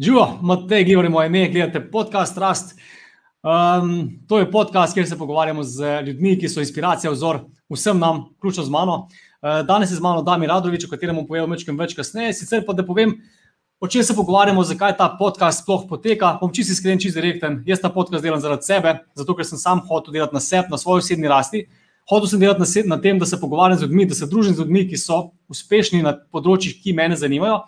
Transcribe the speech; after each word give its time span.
Živo, 0.00 0.38
Matej, 0.42 0.84
Gibor 0.84 1.04
je 1.04 1.10
moje 1.10 1.26
ime, 1.26 1.48
gledate 1.48 1.90
podcast 1.90 2.38
Rast. 2.38 2.78
Um, 3.42 4.10
to 4.28 4.38
je 4.38 4.50
podcast, 4.50 4.94
kjer 4.94 5.08
se 5.08 5.18
pogovarjamo 5.18 5.62
z 5.64 6.02
ljudmi, 6.06 6.34
ki 6.38 6.48
so 6.48 6.60
inspiracija, 6.60 7.10
vzor 7.10 7.38
vsem 7.72 7.98
nam, 7.98 8.26
vključno 8.36 8.64
z 8.64 8.70
mano. 8.70 9.08
Uh, 9.40 9.66
danes 9.66 9.90
je 9.90 9.96
z 9.96 10.04
mano 10.04 10.20
Dami 10.22 10.46
Radovič, 10.46 10.84
o 10.84 10.90
katerem 10.90 11.16
bom 11.16 11.24
povedal 11.26 11.48
nekaj 11.48 11.78
več 11.78 11.94
kasneje. 11.96 12.34
Sicer 12.42 12.60
pa 12.66 12.74
da 12.76 12.84
povem, 12.84 13.14
o 13.80 13.88
čem 13.88 14.04
se 14.04 14.12
pogovarjamo, 14.16 14.64
zakaj 14.68 14.98
ta 14.98 15.08
podcast 15.18 15.62
sploh 15.64 15.86
poteka. 15.88 16.34
Bom 16.42 16.52
čisto 16.52 16.76
iskren, 16.76 17.00
čisto 17.00 17.22
direkten. 17.22 17.62
Jaz 17.66 17.80
ta 17.80 17.88
podcast 17.88 18.20
delam 18.20 18.42
zaradi 18.44 18.68
sebe, 18.68 18.98
zato 19.16 19.36
ker 19.38 19.48
sem 19.48 19.58
sam 19.58 19.80
hotel 19.88 20.12
delati 20.12 20.36
na 20.36 20.42
sebi, 20.44 20.68
na 20.68 20.76
svoji 20.76 21.06
osebni 21.06 21.32
rasti. 21.32 21.62
Hotel 22.04 22.28
sem 22.28 22.44
delati 22.44 22.60
na, 22.60 22.68
se, 22.68 22.84
na 22.84 23.00
tem, 23.00 23.16
da 23.16 23.24
se 23.24 23.40
pogovarjam 23.40 23.78
z 23.78 23.88
ljudmi, 23.88 24.12
da 24.12 24.18
se 24.18 24.28
družim 24.28 24.52
z 24.52 24.60
ljudmi, 24.60 24.84
ki 24.92 25.00
so 25.00 25.30
uspešni 25.48 26.02
na 26.04 26.18
področjih, 26.20 26.76
ki 26.84 26.92
me 26.92 27.08
zanimajo. 27.16 27.62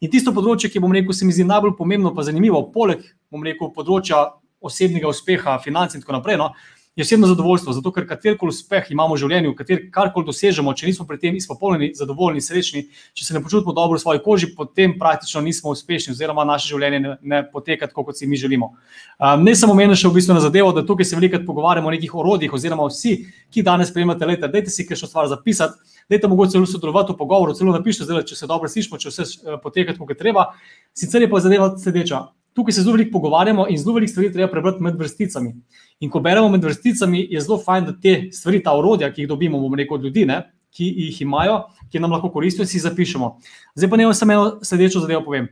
In 0.00 0.10
tisto 0.10 0.30
področje, 0.34 0.70
ki 0.70 0.82
bom 0.82 0.92
rekel, 0.94 1.14
se 1.16 1.26
mi 1.26 1.34
zdi 1.34 1.46
najbolj 1.46 1.74
pomembno, 1.78 2.12
pa 2.14 2.22
zanimivo, 2.26 2.60
poleg 2.74 3.02
rekel, 3.44 3.72
področja 3.74 4.28
osebnega 4.62 5.10
uspeha, 5.10 5.58
financ 5.62 5.94
in 5.94 6.02
tako 6.04 6.14
naprej, 6.18 6.38
no, 6.38 6.52
je 6.98 7.02
osebno 7.02 7.26
zadovoljstvo. 7.26 7.72
Zato, 7.72 7.92
ker 7.94 8.06
katerkoli 8.06 8.50
uspeh 8.50 8.88
imamo 8.90 9.14
v 9.14 9.20
življenju, 9.22 9.52
karkoli 9.94 10.26
dosežemo, 10.26 10.72
če 10.74 10.88
nismo 10.88 11.04
pri 11.06 11.18
tem 11.22 11.36
izpopolnjeni, 11.38 11.92
zadovoljni, 11.94 12.42
srečni, 12.42 12.82
če 13.14 13.26
se 13.26 13.36
ne 13.36 13.42
počutimo 13.44 13.74
dobro 13.74 14.00
v 14.00 14.02
svoji 14.02 14.22
koži, 14.24 14.48
potem 14.56 14.96
praktično 14.98 15.42
nismo 15.42 15.70
uspešni, 15.70 16.16
oziroma 16.16 16.46
naše 16.48 16.72
življenje 16.72 17.00
ne, 17.04 17.12
ne 17.22 17.40
poteka 17.52 17.86
tako, 17.86 18.08
kot 18.08 18.18
si 18.18 18.26
mi 18.26 18.38
želimo. 18.38 18.72
Um, 19.18 19.46
ne 19.46 19.54
samo 19.54 19.76
meni 19.78 19.94
še 19.94 20.10
v 20.10 20.18
bistvu 20.18 20.34
na 20.34 20.42
zadevo, 20.42 20.72
da 20.74 20.82
tukaj 20.86 21.06
se 21.06 21.18
veliko 21.18 21.38
pogovarjamo 21.46 21.86
o 21.86 21.94
nekih 21.94 22.18
orodjih, 22.18 22.58
oziroma 22.58 22.88
vsi, 22.90 23.14
ki 23.54 23.62
danes 23.62 23.94
sprejemate 23.94 24.26
leta, 24.26 24.50
dajte 24.50 24.74
si 24.74 24.86
kaj 24.86 24.98
stvar 25.04 25.30
zapisati. 25.30 25.97
Dajte 26.08 26.28
mogoče 26.28 26.56
celo 26.56 26.66
sodelovati 26.66 27.12
v 27.12 27.18
pogovoru, 27.20 27.54
celo 27.54 27.72
napišite, 27.74 28.08
zdaj, 28.08 28.24
če 28.30 28.36
se 28.36 28.48
dobro 28.48 28.68
slišimo, 28.68 28.98
če 28.98 29.12
vse 29.12 29.26
uh, 29.28 29.60
poteka 29.62 29.92
tako, 29.92 30.08
kot 30.08 30.20
treba. 30.20 30.50
Sicer 30.96 31.22
je 31.22 31.30
pa 31.30 31.40
zadeva 31.44 31.74
sledeča 31.76 32.26
tukaj 32.58 32.72
se 32.72 32.82
zelo 32.82 32.92
veliko 32.96 33.12
pogovarjamo 33.12 33.66
in 33.70 33.78
zelo 33.78 33.94
veliko 33.94 34.10
stvari 34.10 34.32
treba 34.32 34.50
prebrati 34.50 34.82
med 34.82 34.96
vrsticami. 34.98 35.54
In 36.00 36.10
ko 36.10 36.20
beremo 36.20 36.48
med 36.48 36.64
vrsticami, 36.64 37.26
je 37.30 37.40
zelo 37.40 37.58
fajn, 37.62 37.84
da 37.86 37.94
te 38.02 38.14
stvari, 38.34 38.62
ta 38.62 38.74
orodja, 38.74 39.12
ki 39.14 39.22
jih 39.22 39.28
dobimo, 39.28 39.60
bomo 39.62 39.78
rekel, 39.78 39.94
od 39.94 40.08
ljudi, 40.08 40.24
ne, 40.26 40.40
ki 40.74 40.88
jih 41.04 41.20
imajo, 41.22 41.60
ki 41.92 42.02
nam 42.02 42.12
lahko 42.12 42.32
koristijo, 42.34 42.66
si 42.66 42.82
zapišemo. 42.82 43.30
Zdaj 43.78 43.90
pa 43.90 44.00
ne 44.00 44.08
samo 44.14 44.32
eno 44.32 44.48
sledečo 44.62 45.04
zadevo 45.04 45.22
povem. 45.24 45.46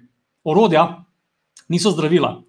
Orodja 0.44 0.86
niso 1.68 1.94
zdravila. 1.94 2.40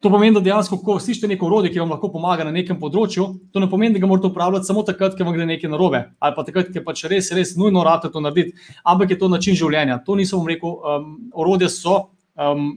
To 0.00 0.08
pomeni, 0.08 0.32
da 0.32 0.40
dejansko, 0.40 0.78
ko 0.80 0.94
slišite 1.00 1.28
neko 1.28 1.44
orodje, 1.46 1.74
ki 1.74 1.80
vam 1.82 1.90
lahko 1.92 2.08
pomaga 2.08 2.46
na 2.46 2.52
nekem 2.54 2.78
področju, 2.80 3.26
to 3.52 3.60
ne 3.60 3.66
pomeni, 3.68 3.92
da 3.92 4.00
ga 4.00 4.08
morate 4.08 4.30
uporabljati 4.30 4.64
samo 4.70 4.80
takrat, 4.88 5.12
ko 5.16 5.26
vam 5.28 5.34
gre 5.36 5.44
nekaj 5.44 5.68
narobe, 5.68 6.00
ali 6.24 6.36
pa 6.36 6.44
takrat, 6.46 6.70
je 6.72 6.82
pač 6.84 7.02
res, 7.12 7.28
res 7.36 7.52
nujno 7.60 7.82
rado 7.84 8.08
to 8.08 8.22
narediti, 8.24 8.56
ampak 8.80 9.12
je 9.12 9.18
to 9.20 9.28
način 9.28 9.58
življenja. 9.60 9.98
To 10.06 10.16
niso, 10.16 10.40
bom 10.40 10.48
rekel, 10.48 10.72
um, 10.72 11.10
orodje 11.36 11.68
so 11.74 11.98
um, 12.32 12.70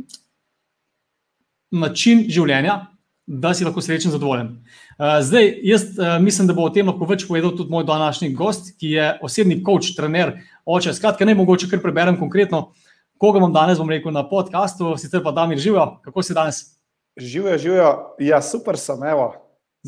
način 1.72 2.26
življenja, 2.28 2.76
da 3.24 3.54
si 3.56 3.64
lahko 3.64 3.80
srečen 3.80 4.12
in 4.12 4.18
zadovoljen. 4.18 4.52
Uh, 5.00 5.22
zdaj, 5.24 5.48
jaz 5.64 5.88
uh, 5.96 6.18
mislim, 6.20 6.52
da 6.52 6.58
bo 6.60 6.68
o 6.68 6.76
tem 6.76 6.92
lahko 6.92 7.08
več 7.08 7.24
povedal 7.30 7.56
tudi 7.56 7.72
moj 7.72 7.88
današnji 7.88 8.34
gost, 8.36 8.74
ki 8.76 8.98
je 8.98 9.08
osebni 9.24 9.62
coach, 9.64 9.96
trener, 9.96 10.42
oče. 10.68 10.92
Skratka, 11.00 11.24
ne 11.24 11.40
mogoče 11.40 11.72
kar 11.72 11.80
preberem 11.80 12.20
konkretno, 12.20 12.74
koga 13.16 13.40
bom 13.40 13.56
danes, 13.56 13.80
bom 13.80 13.88
rekel, 13.88 14.12
na 14.12 14.28
podkastu, 14.28 14.98
sicer 15.00 15.24
pa 15.24 15.32
da 15.32 15.48
mi 15.48 15.56
živijo. 15.56 16.02
Kako 16.04 16.20
si 16.20 16.36
danes? 16.36 16.66
Živijo, 17.18 17.58
živijo. 17.58 18.16
Ja, 18.20 18.42
super 18.42 18.78
sem, 18.78 19.04
evo. 19.04 19.34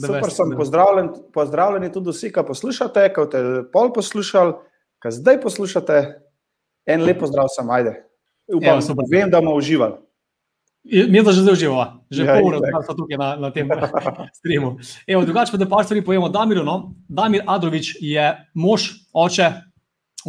Super 0.06 0.31
sem, 0.31 0.52
pozdravljen, 0.58 1.09
pozdravljeni 1.34 1.92
tudi 1.92 2.12
vsi, 2.12 2.32
ki 2.34 2.44
poslušate, 2.48 3.08
ki 3.16 3.28
ste 3.30 3.44
pol 3.73 3.94
poslušali, 3.95 4.54
ki 5.02 5.14
zdaj 5.20 5.42
poslušate. 5.42 6.02
En 6.86 7.02
lep 7.02 7.17
pozdrav, 7.20 7.48
sem 7.50 7.70
ajde. 7.70 7.95
Upam, 8.54 8.78
Evo, 8.78 9.06
vem, 9.09 9.30
da 9.30 9.40
bomo 9.42 9.56
uživali. 9.58 9.98
Mi 10.86 11.17
je 11.17 11.23
že 11.34 11.42
zdaj 11.42 11.54
uživalo, 11.54 11.86
že 12.14 12.26
ja, 12.26 12.36
pol 12.38 12.45
ure, 12.45 12.59
da 12.62 12.82
smo 12.86 12.94
tukaj 12.94 13.17
na, 13.17 13.30
na 13.42 13.50
tem 13.50 13.70
streamu. 14.38 14.76
Drugače 15.08 15.52
pa 15.52 15.58
da 15.58 15.66
par 15.70 15.86
stvari 15.86 16.04
povemo. 16.06 16.30
Damir, 16.30 16.62
no? 16.62 16.94
Damir 17.10 17.42
Adrovič 17.48 17.95
je 18.02 18.26
mož, 18.54 18.92
oče, 19.14 19.49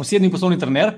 osebni 0.01 0.31
poslovni 0.33 0.57
trener, 0.57 0.95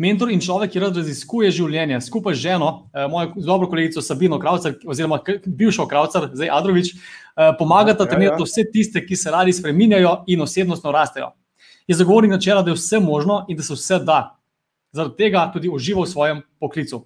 mentor 0.00 0.30
in 0.32 0.40
človek, 0.40 0.72
ki 0.72 0.80
rad 0.80 0.96
raziskuje 0.96 1.50
življenje 1.52 1.98
skupaj 2.04 2.34
z 2.38 2.44
ženo, 2.46 2.68
eh, 2.94 3.06
mojo 3.10 3.34
dobro 3.36 3.68
kolegico 3.68 4.02
Sabino 4.02 4.38
Kravcar, 4.40 4.78
oziroma 4.86 5.20
bivšo 5.44 5.86
Kravcar, 5.88 6.30
zdaj 6.32 6.52
Adrovič, 6.56 6.94
eh, 6.94 7.52
pomagata 7.58 8.06
ja, 8.06 8.10
trenirati 8.14 8.40
ja. 8.40 8.48
vse 8.48 8.64
tiste, 8.72 9.04
ki 9.06 9.16
se 9.16 9.30
radi 9.30 9.52
spreminjajo 9.52 10.24
in 10.26 10.40
osebnostno 10.40 10.92
rastejo. 10.92 11.32
Je 11.86 11.96
zagovornik 11.96 12.32
načela, 12.32 12.62
da 12.62 12.70
je 12.70 12.78
vse 12.78 13.00
možno 13.00 13.44
in 13.48 13.56
da 13.56 13.62
se 13.62 13.74
vse 13.74 13.98
da. 13.98 14.36
Zaradi 14.92 15.16
tega 15.16 15.50
tudi 15.52 15.68
uživa 15.68 16.02
v 16.02 16.10
svojem 16.10 16.40
poklicu. 16.60 17.04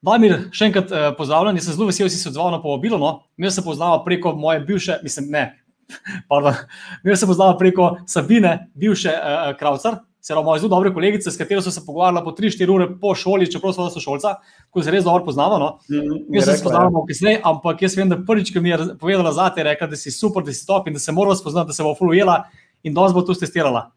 Damir, 0.00 0.36
še 0.52 0.70
enkrat 0.70 0.92
eh, 0.92 1.08
pozdravljen, 1.18 1.58
jaz 1.58 1.66
sem 1.66 1.76
zelo 1.76 1.88
vesel, 1.90 2.06
da 2.06 2.14
si 2.14 2.20
se 2.20 2.28
odzval 2.30 2.54
na 2.54 2.62
povabilo. 2.62 2.98
No? 2.98 3.10
Mi 3.36 3.50
se 3.50 3.64
poznamo 3.64 4.04
preko 4.04 4.36
moje 4.36 4.60
bivše, 4.60 5.00
mislim, 5.02 5.32
ne, 5.34 5.44
pardon, 6.30 6.54
mi 7.02 7.16
se 7.16 7.26
poznamo 7.26 7.58
preko 7.58 7.96
Sabine, 8.06 8.70
bivše 8.74 9.16
uh, 9.18 9.50
Kravcar, 9.58 9.98
se 10.20 10.32
pravi, 10.32 10.44
moja 10.44 10.60
zelo 10.60 10.68
dobra 10.68 10.92
kolegica, 10.94 11.30
s 11.30 11.38
katero 11.38 11.62
sem 11.62 11.72
se 11.72 11.82
pogovarjala 11.86 12.24
po 12.24 12.30
3-4 12.30 12.74
ure 12.74 12.88
po 13.00 13.14
šoli, 13.14 13.50
čeprav 13.52 13.72
smo 13.72 13.88
so 13.90 14.00
šolca, 14.00 14.34
ko 14.70 14.82
se 14.82 14.90
res 14.90 15.04
dobro 15.04 15.24
poznamo. 15.24 15.58
No? 15.58 15.70
Mm, 15.90 16.24
mi 16.28 16.42
se 16.42 16.58
poznamo 16.62 17.04
ja. 17.04 17.06
kasneje, 17.08 17.40
ampak 17.44 17.82
jaz 17.82 17.96
vem, 17.96 18.08
da 18.08 18.18
prvič, 18.26 18.52
ki 18.52 18.60
mi 18.60 18.72
je 18.72 18.78
povedala 19.00 19.32
za 19.32 19.48
te, 19.54 19.64
rekla, 19.64 19.88
da 19.90 19.96
si 19.96 20.12
super, 20.12 20.44
da 20.44 20.52
si 20.52 20.66
top 20.66 20.88
in 20.88 20.98
da 20.98 21.00
se 21.00 21.12
moramo 21.12 21.34
spoznati, 21.34 21.72
da 21.72 21.76
se 21.76 21.82
bo 21.82 21.94
fulujela 21.98 22.42
in 22.82 22.94
da 22.94 23.08
bo 23.14 23.22
to 23.22 23.34
testirala. 23.34 23.90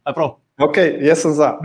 Ok, 0.61 0.77
jaz 1.01 1.23
sem 1.23 1.31
za. 1.33 1.55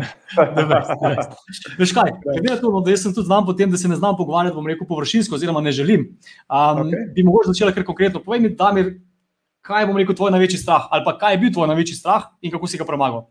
Veš 1.80 1.92
kaj, 1.92 2.12
glede 2.24 2.48
na 2.48 2.56
to, 2.56 2.70
no, 2.72 2.80
da 2.80 2.96
sem 2.96 3.12
tudi 3.14 3.26
znam 3.26 3.46
potem, 3.46 3.70
da 3.70 3.76
se 3.76 3.88
ne 3.88 3.96
znam 3.96 4.16
pogovarjati, 4.16 4.56
bom 4.56 4.66
rekel 4.66 4.86
površinsko, 4.88 5.34
oziroma 5.34 5.60
ne 5.60 5.72
želim. 5.72 6.06
Um, 6.48 6.86
okay. 6.86 7.12
Bi 7.14 7.22
mogoče 7.22 7.52
začela 7.52 7.74
kar 7.76 7.84
konkretno. 7.84 8.22
Povej 8.24 8.40
mi, 8.40 8.54
Damir, 8.56 8.94
kaj 9.60 9.86
bom 9.86 9.98
rekel 10.00 10.16
tvoj 10.16 10.32
največji 10.32 10.62
strah, 10.62 10.88
ali 10.90 11.04
pa 11.04 11.18
kaj 11.18 11.36
je 11.36 11.42
bil 11.42 11.52
tvoj 11.52 11.68
največji 11.68 11.98
strah 11.98 12.30
in 12.40 12.54
kako 12.54 12.66
si 12.66 12.80
ga 12.80 12.86
premagal? 12.88 13.26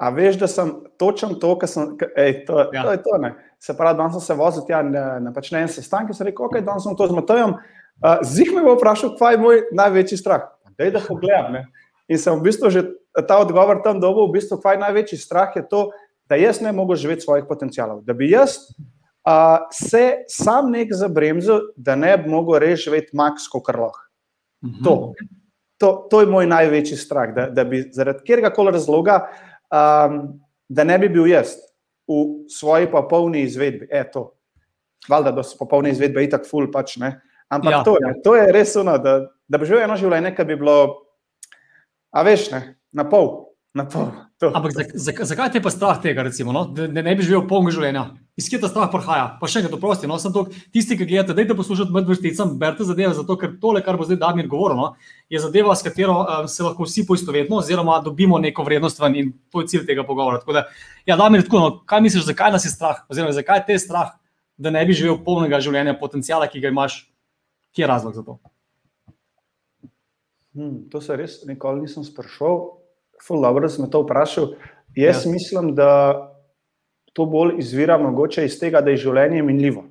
A 0.00 0.08
veš, 0.14 0.38
da 0.40 0.48
sem 0.48 0.70
točen 0.96 1.34
to, 1.40 1.52
kar 1.60 1.68
sem. 1.68 1.92
Ej, 2.16 2.46
to, 2.48 2.62
ja. 2.72 2.86
to 2.86 2.94
je 2.94 3.02
to. 3.04 3.18
Ne. 3.20 3.34
Se 3.60 3.76
pravi, 3.76 3.98
danes 3.98 4.16
sem 4.16 4.24
se 4.30 4.36
vozil 4.38 4.64
tja 4.64 4.80
na, 4.86 5.04
na 5.20 5.32
pač 5.36 5.50
en 5.52 5.68
sestanek 5.68 6.14
in 6.14 6.16
sem 6.16 6.30
rekel, 6.30 6.46
ok, 6.46 6.62
danes 6.64 6.86
sem 6.88 6.96
to 6.96 7.08
z 7.10 7.16
Matejem. 7.16 7.52
Uh, 8.00 8.22
Zih 8.24 8.54
me 8.56 8.64
bo 8.64 8.78
vprašal, 8.78 9.12
kaj 9.20 9.36
je 9.36 9.42
moj 9.42 9.60
največji 9.76 10.16
strah. 10.22 10.48
Dej, 10.80 10.94
da 10.96 11.04
pogledam. 11.04 11.52
Ne. 11.58 11.66
In 12.08 12.18
sem 12.18 12.32
v 12.38 12.48
bistvu 12.48 12.72
že 12.72 12.86
ta 13.28 13.36
odgovor 13.42 13.82
tam 13.84 14.00
dobil, 14.00 14.30
v 14.30 14.40
bistvu, 14.40 14.56
kaj 14.62 14.80
največji 14.80 15.20
strah 15.20 15.52
je 15.52 15.66
to, 15.68 15.90
da 16.30 16.38
jaz 16.40 16.62
ne 16.64 16.72
mogo 16.72 16.96
živeti 16.96 17.26
svojih 17.26 17.44
potencialov. 17.44 18.00
Da 18.06 18.16
bi 18.16 18.30
jaz 18.30 18.56
uh, 19.28 19.68
se 19.74 20.24
sam 20.32 20.70
nek 20.72 20.94
zabremzil, 20.94 21.74
da 21.76 21.96
ne 21.98 22.16
bi 22.18 22.30
mogel 22.30 22.60
res 22.62 22.80
živeti 22.86 23.12
maks, 23.12 23.50
kot 23.52 23.68
lahko. 23.68 24.06
Mhm. 24.64 24.80
To, 24.84 25.12
to, 25.80 25.92
to 26.10 26.20
je 26.20 26.28
moj 26.28 26.46
največji 26.46 26.96
strah, 26.96 27.32
da, 27.34 27.48
da 27.52 27.64
bi 27.64 27.82
zaradi 27.92 28.24
katerega 28.24 28.50
koli 28.52 28.74
razloga, 28.76 29.22
um, 29.70 30.20
da 30.68 30.84
ne 30.84 30.98
bi 30.98 31.08
bil 31.08 31.26
jaz 31.30 31.56
v 32.10 32.48
svoji 32.50 32.90
popolni 32.90 33.42
izvedbi. 33.46 33.88
E, 33.90 34.04
to. 34.10 34.30
Valjda, 35.08 35.32
da 35.32 35.44
so 35.46 35.58
popolne 35.58 35.90
izvedbe 35.94 36.24
itak 36.26 36.46
ful, 36.48 36.68
pač 36.72 36.96
ne. 37.00 37.14
Ampak 37.50 37.72
ja, 37.72 37.82
to, 37.86 37.96
ja. 38.02 38.14
to 38.24 38.34
je 38.36 38.50
res 38.54 38.76
ono, 38.78 38.96
da, 39.02 39.14
da 39.48 39.58
bi 39.58 39.66
živel 39.66 39.86
eno 39.86 39.96
življenje, 39.98 40.34
ki 40.36 40.46
bi 40.46 40.58
bilo, 40.60 40.76
a 42.14 42.22
veš, 42.26 42.50
ne, 42.54 42.60
na 42.94 43.06
pol. 43.10 43.32
Na 43.74 43.86
pol 43.86 44.10
Ampak 44.48 44.72
zakaj 44.72 45.26
za, 45.26 45.34
za 45.36 45.48
te 45.52 45.60
pa 45.62 45.70
strah 45.70 45.98
tega, 46.02 46.24
recimo, 46.26 46.52
no? 46.52 46.64
da 46.74 46.86
ne, 46.88 47.02
ne 47.04 47.14
bi 47.14 47.26
živel 47.26 47.44
polnega 47.48 47.76
življenja? 47.76 48.04
Iz 48.40 48.46
kje 48.48 48.62
ta 48.62 48.68
strah 48.70 48.88
prihaja? 48.88 49.24
Pa 49.36 49.48
še 49.50 49.60
enkrat, 49.60 49.76
prosti. 49.82 50.08
No? 50.08 50.16
Tisti, 50.72 50.96
ki 50.96 51.04
gledate, 51.04 51.34
dajte 51.36 51.56
poslušati 51.58 51.92
med 51.92 52.06
vrsticami, 52.08 52.56
berite 52.60 52.86
zadeve, 52.88 53.12
zato 53.18 53.36
ker 53.36 53.52
tole, 53.60 53.82
kar 53.84 53.98
bo 54.00 54.06
zdaj 54.08 54.16
Damir 54.22 54.48
govoril, 54.48 54.78
no? 54.80 54.86
je 55.28 55.42
zadeva, 55.42 55.76
s 55.76 55.84
katero 55.84 56.14
um, 56.22 56.48
se 56.48 56.64
lahko 56.64 56.86
vsi 56.88 57.04
poistovetimo, 57.08 57.58
oziroma 57.60 57.98
dobimo 58.04 58.40
neko 58.40 58.64
vrednost 58.64 59.02
ven 59.02 59.18
in 59.20 59.34
to 59.52 59.60
je 59.60 59.68
cilj 59.74 59.84
tega 59.90 60.06
pogovora. 60.08 60.40
Da, 60.56 60.64
ja, 61.04 61.18
Damir, 61.20 61.44
tako, 61.44 61.60
no, 61.60 61.76
kaj 61.84 62.00
misliš, 62.06 62.24
zakaj 62.30 62.54
nas 62.56 62.64
je 62.64 62.72
strah, 62.72 63.04
oziroma 63.12 63.36
zakaj 63.36 63.66
te 63.68 63.76
je 63.76 63.84
strah, 63.84 64.16
da 64.56 64.72
ne 64.72 64.86
bi 64.88 64.96
živel 64.96 65.20
polnega 65.26 65.60
življenja, 65.60 65.98
potencijala, 66.00 66.48
ki 66.48 66.64
ga 66.64 66.72
imaš? 66.72 67.02
Kje 67.76 67.84
je 67.84 67.92
razlog 67.92 68.16
za 68.16 68.24
to? 68.24 68.40
Hmm, 70.56 70.88
to 70.90 71.04
se 71.04 71.14
res 71.14 71.42
nikoli 71.46 71.84
nisem 71.84 72.02
sprašoval 72.08 72.80
ful 73.22 73.42
dobro, 73.42 73.68
da 73.68 73.68
si 73.68 73.82
me 73.82 73.90
to 73.90 74.02
vprašal. 74.02 74.54
Jaz 74.96 75.26
ja. 75.26 75.32
mislim, 75.32 75.74
da 75.74 75.90
to 77.12 77.26
bolj 77.26 77.58
izvira 77.58 77.98
mogoče 77.98 78.44
iz 78.44 78.58
tega, 78.60 78.80
da 78.80 78.90
je 78.90 79.02
življenje 79.04 79.42
minljivo. 79.42 79.84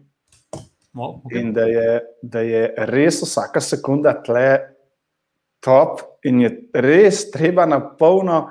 No, 0.93 1.21
okay. 1.23 1.41
In 1.41 1.53
da 1.53 1.67
je, 1.69 1.99
da 2.21 2.41
je 2.41 2.61
res 2.89 3.21
vsaka 3.21 3.61
sekunda 3.61 4.15
tle 4.25 4.59
top, 5.63 6.01
in 6.25 6.41
je 6.41 6.51
res 6.73 7.27
treba 7.31 7.65
na 7.69 7.79
polno 7.79 8.47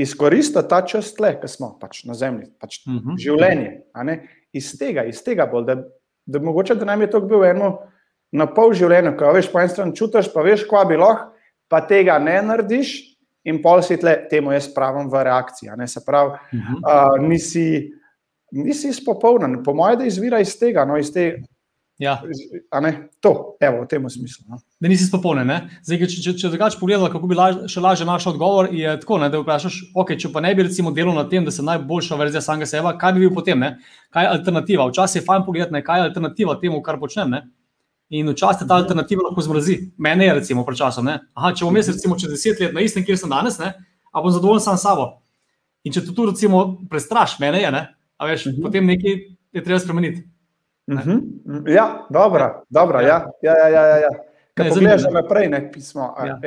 izkoristiti 0.00 0.68
ta 0.68 0.80
čas 0.86 1.12
tle, 1.14 1.34
ki 1.40 1.48
smo 1.48 1.74
pač 1.80 2.02
na 2.08 2.16
zemlji, 2.16 2.50
pač 2.60 2.80
uh 2.86 2.92
mhm. 2.92 3.10
-huh. 3.10 3.18
življenje. 3.18 4.20
Iz 4.52 4.72
tega, 4.78 5.04
iz 5.04 5.22
tega 5.22 5.46
bolj, 5.46 5.64
da, 5.66 5.76
da 6.26 6.38
mogoče 6.38 6.74
da 6.74 6.84
nam 6.84 7.00
je 7.00 7.10
to 7.10 7.20
bil 7.20 7.44
eno 7.44 7.78
na 8.32 8.46
pol 8.46 8.72
življenja, 8.72 9.16
ko 9.16 9.32
veš, 9.32 9.52
po 9.52 9.60
eni 9.60 9.68
strani 9.68 9.96
čutiš, 9.96 10.32
pa 10.34 10.42
veš, 10.42 10.64
kva 10.68 10.84
bi 10.84 10.96
lahko, 10.96 11.32
pa 11.68 11.80
tega 11.86 12.18
ne 12.18 12.42
narediš, 12.42 13.09
in 13.44 13.60
pol 13.62 13.82
si 13.82 13.96
tle, 14.00 14.16
temu 14.30 14.52
jaz 14.52 14.68
pravim 14.74 15.08
v 15.10 15.24
reakciji. 15.24 15.70
Se 15.86 16.02
pravi, 16.06 16.30
uh 16.30 16.58
-huh. 16.58 17.16
uh, 17.20 17.28
nisi, 17.28 17.92
nisi 18.52 18.88
izpopolnjen, 18.88 19.62
po 19.64 19.74
mojem, 19.74 19.98
da 19.98 20.04
izvira 20.04 20.40
iz 20.40 20.58
tega. 20.58 20.84
No, 20.84 20.96
iz 20.96 21.12
te, 21.12 21.42
ja. 21.98 22.22
ne, 22.80 23.08
to, 23.20 23.56
evo, 23.60 23.82
v 23.82 23.86
tem 23.86 24.10
smislu. 24.10 24.44
No. 24.48 24.58
Da 24.80 24.88
nisi 24.88 25.04
izpopolnjen. 25.04 25.50
Če, 25.88 26.06
če, 26.06 26.32
če 26.36 26.48
drugače 26.48 26.78
pogledamo, 26.80 27.08
kako 27.12 27.26
bi 27.26 27.34
laž, 27.34 27.56
še 27.68 27.80
lažje 27.80 28.06
našel 28.06 28.32
odgovor, 28.32 28.68
je 28.72 29.00
tako, 29.00 29.18
ne, 29.18 29.30
da 29.30 29.40
vprašaš, 29.40 29.92
okay, 29.94 30.18
če 30.18 30.32
pa 30.32 30.40
ne 30.40 30.54
bi 30.54 30.62
recimo 30.62 30.90
delal 30.90 31.14
na 31.14 31.28
tem, 31.28 31.44
da 31.44 31.50
se 31.50 31.62
najboljša 31.62 32.16
verzija 32.16 32.40
samega 32.40 32.66
sebe, 32.66 32.98
kaj 33.00 33.12
bi 33.12 33.20
bil 33.20 33.34
potem, 33.34 33.58
ne? 33.58 33.78
kaj 34.10 34.24
je 34.24 34.28
alternativa. 34.28 34.86
Včasih 34.86 35.22
je 35.22 35.26
fajn 35.26 35.44
pogledati, 35.46 35.84
kaj 35.84 35.98
je 35.98 36.02
alternativa 36.02 36.60
temu, 36.60 36.82
kar 36.82 36.98
počnem. 37.00 37.30
Ne? 37.30 37.42
In 38.10 38.28
včasih 38.28 38.66
ta 38.66 38.74
alternativa 38.74 39.22
lahko 39.22 39.42
zmrazi. 39.42 39.76
Mene 39.98 40.26
je, 40.26 40.34
recimo, 40.40 40.64
pred 40.66 40.78
časom. 40.80 41.06
Aha, 41.06 41.52
če 41.54 41.64
bom 41.64 41.76
jaz, 41.78 41.92
recimo, 41.92 42.16
čez 42.18 42.32
deset 42.32 42.58
let 42.60 42.74
na 42.74 42.82
istem, 42.82 43.04
kjer 43.06 43.18
sem 43.18 43.30
danes, 43.30 43.58
ne? 43.62 43.70
a 44.10 44.22
bom 44.22 44.32
zadovoljen 44.34 44.64
sam 44.64 44.78
s 44.78 44.82
sabo. 44.82 45.04
In 45.86 45.94
če 45.94 46.02
to 46.08 46.14
tu, 46.16 46.26
recimo, 46.26 46.64
prestraš, 46.90 47.36
mene 47.38 47.60
je, 47.62 47.70
ne? 47.70 47.84
a 48.18 48.26
veš, 48.26 48.46
uh 48.46 48.52
mhm. 48.52 48.58
-huh. 48.58 48.66
potem 48.66 48.86
nekaj 48.86 49.14
je 49.52 49.64
treba 49.64 49.78
spremeniti. 49.78 50.26
Uh 50.86 50.94
mhm. 50.94 51.10
-huh. 51.46 51.70
Ja, 51.70 52.06
dobro, 52.10 52.64
dobro. 52.68 53.00
Ja, 53.00 53.30
ja, 53.42 53.54
ja. 53.68 53.68
ja, 53.68 53.96
ja. 53.96 54.10
Kaj 54.54 54.64
ne 54.64 54.74
pogledaš 54.74 55.02
naprej, 55.12 55.48
ne 55.48 55.72
pismo. 55.72 56.14
Ja. 56.26 56.40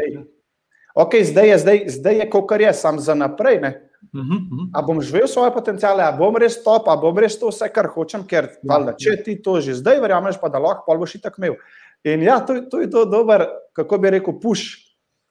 Okay, 0.96 1.24
zdaj 1.24 1.50
je, 1.50 1.58
zdaj, 1.58 1.84
zdaj 1.88 2.16
je, 2.16 2.30
kar 2.50 2.62
je, 2.62 2.74
sam 2.74 3.00
za 3.00 3.16
naprej. 3.16 3.60
Ne? 3.62 3.90
Uh 4.14 4.20
-huh, 4.20 4.36
uh 4.36 4.60
-huh. 4.60 4.70
A 4.74 4.82
bom 4.82 5.02
živel 5.02 5.28
svoje 5.28 5.54
potencijale, 5.54 6.04
a 6.04 6.12
bom 6.12 6.36
res 6.36 6.64
top, 6.64 6.88
a 6.88 6.96
bom 6.96 7.18
res 7.18 7.40
to 7.40 7.48
vse, 7.48 7.70
kar 7.74 7.88
hočem, 7.88 8.24
ker 8.28 8.44
ja, 8.44 8.60
valda, 8.64 8.94
če 8.94 9.10
ja. 9.10 9.24
ti 9.24 9.42
to 9.42 9.62
že 9.62 9.74
zdaj 9.74 10.00
verjameš, 10.00 10.36
pa 10.42 10.50
da 10.50 10.60
lahko, 10.60 10.84
pa 10.88 10.98
boš 10.98 11.22
tako 11.22 11.42
imel. 11.42 11.56
In 12.04 12.24
ja, 12.24 12.40
to, 12.40 12.62
to 12.72 12.80
je 12.80 12.90
to 12.90 13.06
dober, 13.06 13.46
kako 13.74 13.98
bi 13.98 14.10
rekel, 14.10 14.40
puš. 14.40 14.84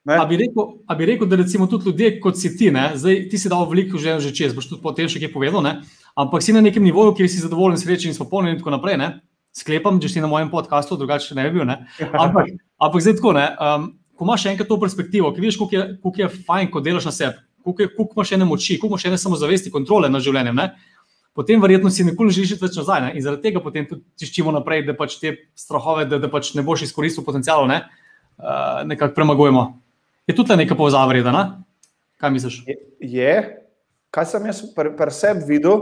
A 0.09 0.25
bi, 0.27 0.37
rekel, 0.37 0.83
a 0.87 0.95
bi 0.95 1.07
rekel, 1.07 1.29
da 1.29 1.37
recimo 1.37 1.67
tudi 1.67 1.85
ljudje, 1.85 2.21
kot 2.21 2.39
si 2.39 2.57
ti, 2.57 2.71
ne? 2.71 2.91
zdaj 2.95 3.29
ti 3.29 3.39
si 3.39 3.49
dal 3.49 3.69
veliko 3.71 3.99
že, 3.99 4.21
že 4.21 4.33
čez, 4.35 4.55
boš 4.55 4.67
tudi 4.67 4.83
potem 4.83 5.07
še 5.09 5.21
kaj 5.23 5.31
povedal, 5.33 5.63
ne? 5.63 5.83
ampak 6.19 6.43
si 6.43 6.53
na 6.53 6.61
nekem 6.61 6.83
nivoju, 6.83 7.15
kjer 7.15 7.29
si 7.29 7.39
zadovoljen, 7.39 7.79
srečen 7.79 8.11
in 8.11 8.15
spopolnjen 8.15 8.57
in 8.57 8.59
tako 8.59 8.75
naprej. 8.75 8.99
Ne? 8.99 9.21
Sklepam, 9.55 10.01
če 10.01 10.09
si 10.09 10.21
na 10.21 10.27
mojem 10.27 10.51
podkastu, 10.51 10.97
drugače 10.97 11.37
ne 11.39 11.45
bi 11.51 11.59
bil. 11.59 11.69
Ne? 11.69 11.87
Ampak, 12.19 12.51
ampak 12.81 13.05
zdaj 13.05 13.15
tako, 13.21 13.33
ne? 13.37 13.47
Um, 13.61 14.03
ko 14.17 14.27
imaš 14.27 14.47
enkrat 14.47 14.69
to 14.69 14.81
perspektivo, 14.81 15.31
ki 15.35 15.41
vidiš, 15.45 15.59
kako 15.61 15.77
je, 15.77 15.83
kako 16.03 16.23
je 16.23 16.29
fajn, 16.49 16.71
ko 16.73 16.81
delaš 16.81 17.07
na 17.09 17.13
sebi, 17.13 17.39
koliko 17.63 18.13
imaš 18.17 18.33
ene 18.37 18.49
moči, 18.49 18.79
koliko 18.79 18.97
imaš 18.97 19.07
ene 19.11 19.19
samozavesti, 19.19 19.71
kontrole 19.71 20.11
nad 20.11 20.25
življenjem, 20.25 20.59
ne? 20.59 20.73
potem 21.35 21.63
verjetno 21.63 21.91
si 21.91 22.05
nikoli 22.05 22.29
ne 22.29 22.37
želiš 22.37 22.61
več 22.61 22.77
nazaj. 22.77 23.01
Ne? 23.07 23.13
In 23.17 23.25
zaradi 23.25 23.47
tega 23.47 23.63
potem 23.65 23.87
tudi 23.89 24.03
tiščimo 24.21 24.53
naprej, 24.53 24.85
da 24.89 24.97
pač 24.97 25.17
te 25.21 25.35
strahove, 25.57 26.05
da, 26.11 26.19
da 26.21 26.29
pač 26.33 26.53
ne 26.59 26.65
boš 26.67 26.85
izkoristil 26.89 27.25
potencialov, 27.25 27.71
ne? 27.71 27.81
uh, 28.37 28.83
nekako 28.89 29.17
premagujemo. 29.17 29.65
Je 30.29 30.37
tudi 30.37 30.57
neka 30.57 30.77
povezava 30.79 31.09
vredna? 31.11 31.45
Kaj 32.21 32.35
misliš? 32.35 32.61
Je, 32.69 32.77
je. 33.01 33.33
Kaj 34.13 34.29
sem 34.29 34.45
jaz 34.51 34.61
pri 34.77 34.93
pr 34.99 35.11
sebi 35.15 35.47
videl, 35.55 35.81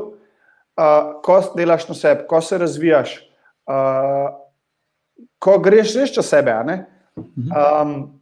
uh, 0.79 1.19
ko 1.25 1.41
delaš 1.57 1.89
na 1.91 1.99
sebi, 1.99 2.25
ko 2.31 2.41
se 2.45 2.61
razvijaš, 2.63 3.17
uh, 3.69 4.31
ko 5.43 5.59
greš 5.61 5.97
res 5.99 6.15
čez 6.15 6.31
sebe. 6.31 6.55
Um, 7.17 8.20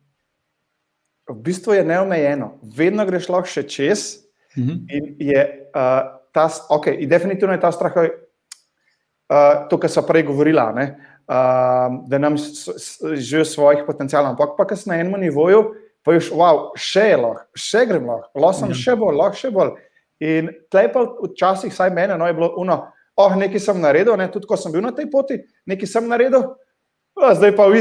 v 1.29 1.43
bistvu 1.43 1.73
je 1.73 1.85
neomejeno, 1.85 2.53
vedno 2.77 3.05
greš 3.07 3.29
lahko 3.29 3.49
še 3.49 3.63
čez. 3.69 4.25
Mhm. 4.57 4.69
-huh. 4.69 4.97
In 4.97 5.17
je 5.19 5.69
uh, 5.75 6.19
ta, 6.33 6.49
ok, 6.69 6.87
in 6.87 7.09
definitivno 7.09 7.55
je 7.55 7.61
ta 7.61 7.73
strah, 7.73 7.93
uh, 7.97 9.69
to, 9.71 9.79
kar 9.79 9.91
so 9.91 10.03
prej 10.03 10.23
govorila, 10.23 10.73
ne, 10.73 10.97
uh, 11.29 12.09
da 12.09 12.19
nam 12.19 12.35
v 12.35 13.45
svojih 13.45 13.85
potencijalih, 13.87 14.31
ampak 14.31 14.57
pa 14.57 14.67
kaj 14.67 14.87
na 14.87 14.97
enem 15.01 15.21
nivoju, 15.21 15.75
pa 16.03 16.13
ješ, 16.13 16.31
wow, 16.31 16.73
še 16.77 17.11
je 17.11 17.17
lahko, 17.17 17.45
še 17.55 17.87
grem 17.87 18.07
lahko, 18.07 18.31
lahko 18.35 18.59
sem 18.59 18.69
mhm. 18.69 18.75
-huh. 18.75 18.85
še 18.85 18.97
bolj, 18.97 19.17
lahko 19.17 19.37
še 19.37 19.51
bolj. 19.51 19.71
In 20.21 20.49
tleh 20.71 20.93
pa 20.93 21.07
včasih, 21.25 21.73
vsaj 21.73 21.91
mene, 21.91 22.19
no, 22.19 22.27
je 22.27 22.35
bilo 22.35 22.55
uno, 22.57 22.87
oh, 23.17 23.37
nekaj 23.37 23.61
sem 23.61 23.81
naredil, 23.81 24.17
ne, 24.17 24.29
tudi 24.31 24.47
ko 24.47 24.57
sem 24.57 24.73
bil 24.73 24.83
na 24.83 24.91
tej 24.91 25.11
poti, 25.11 25.39
nekaj 25.67 25.87
sem 25.87 26.09
naredil, 26.09 26.55
zdaj 27.15 27.57
pa 27.57 27.69
v. 27.69 27.79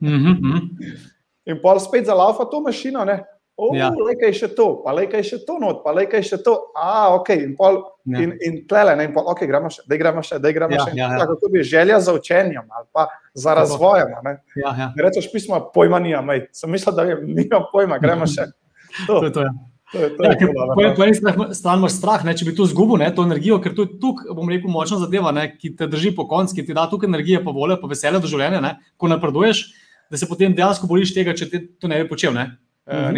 Uh 0.00 0.08
mhm, 0.08 0.32
-huh. 0.32 1.15
In 1.46 1.60
pa 1.62 1.76
spet 1.78 2.06
za 2.06 2.14
laufa 2.14 2.46
to 2.50 2.60
mašino, 2.60 3.04
ne. 3.06 3.22
Oh, 3.56 3.72
ja. 3.72 3.88
Lekaj 3.88 4.34
še 4.36 4.48
to, 4.52 4.66
pa 4.84 4.92
lekaj 4.92 5.22
še 5.24 5.38
to, 5.48 5.54
not, 5.62 5.78
pa 5.80 5.94
lekaj 5.96 6.20
še 6.28 6.38
to. 6.44 6.52
A, 6.76 7.08
ok, 7.16 7.30
in, 7.40 7.54
pol, 7.56 7.78
ja. 8.04 8.20
in, 8.20 8.34
in 8.44 8.58
tlele, 8.68 8.92
ne, 8.98 9.06
in 9.08 9.14
pol, 9.14 9.24
ok, 9.32 9.46
gremo 9.48 9.70
še, 9.72 9.86
da 9.88 9.96
gremo 9.96 10.20
še, 10.26 10.40
da 10.44 10.52
gremo 10.52 10.76
ja, 10.76 10.82
še. 10.84 10.92
Ja, 10.98 11.06
ja. 11.14 11.20
Tako 11.22 11.38
to 11.40 11.48
bi 11.54 11.62
želja 11.64 12.02
za 12.04 12.12
učenjem 12.12 12.66
ali 12.68 12.84
pa 12.92 13.06
za 13.32 13.54
razvojem. 13.56 14.12
Ne, 14.26 14.34
ja, 14.60 14.74
ja. 14.76 14.90
ne 14.92 15.06
rečeš 15.06 15.30
pismo, 15.32 15.62
pojma 15.72 16.02
nima, 16.04 16.36
sem 16.52 16.74
mislil, 16.74 16.98
da 16.98 17.08
nimam 17.16 17.64
pojma, 17.72 17.96
gremo 18.02 18.28
še. 18.28 18.50
To. 19.06 19.16
to 19.22 19.24
je 19.30 19.32
to, 19.38 19.46
ja. 19.48 19.54
Ja, 19.94 20.92
po 20.96 21.04
eni 21.06 21.14
strani 21.14 21.78
imaš 21.78 21.94
strah, 21.94 22.24
ne, 22.26 22.34
če 22.36 22.44
bi 22.48 22.54
to 22.58 22.66
izgubil, 22.66 22.98
to 23.14 23.22
energijo, 23.22 23.60
ker 23.62 23.72
to 23.72 23.86
je 23.86 23.96
tukaj, 24.02 24.32
bom 24.34 24.48
rekel, 24.50 24.68
močna 24.72 24.98
zadeva, 24.98 25.30
ne, 25.32 25.46
ki 25.54 25.76
te 25.78 25.86
drži 25.88 26.10
po 26.16 26.26
koncu, 26.28 26.56
ki 26.58 26.64
ti 26.66 26.74
da 26.74 26.88
tukaj 26.90 27.06
energije, 27.06 27.40
pa 27.44 27.54
volje, 27.54 27.78
pa 27.78 27.88
veselje 27.88 28.20
do 28.20 28.30
življenja, 28.30 28.60
ne, 28.64 28.72
ko 28.98 29.08
napreduješ, 29.12 29.62
da 30.10 30.16
se 30.16 30.28
potem 30.28 30.54
dejansko 30.54 30.86
bojiš 30.86 31.14
tega, 31.14 31.34
če 31.34 31.50
ti 31.50 31.62
to 31.80 31.88
ne 31.88 32.02
bi 32.02 32.08
počel. 32.08 32.34
Ne. 32.36 32.56
Uh, 32.86 33.10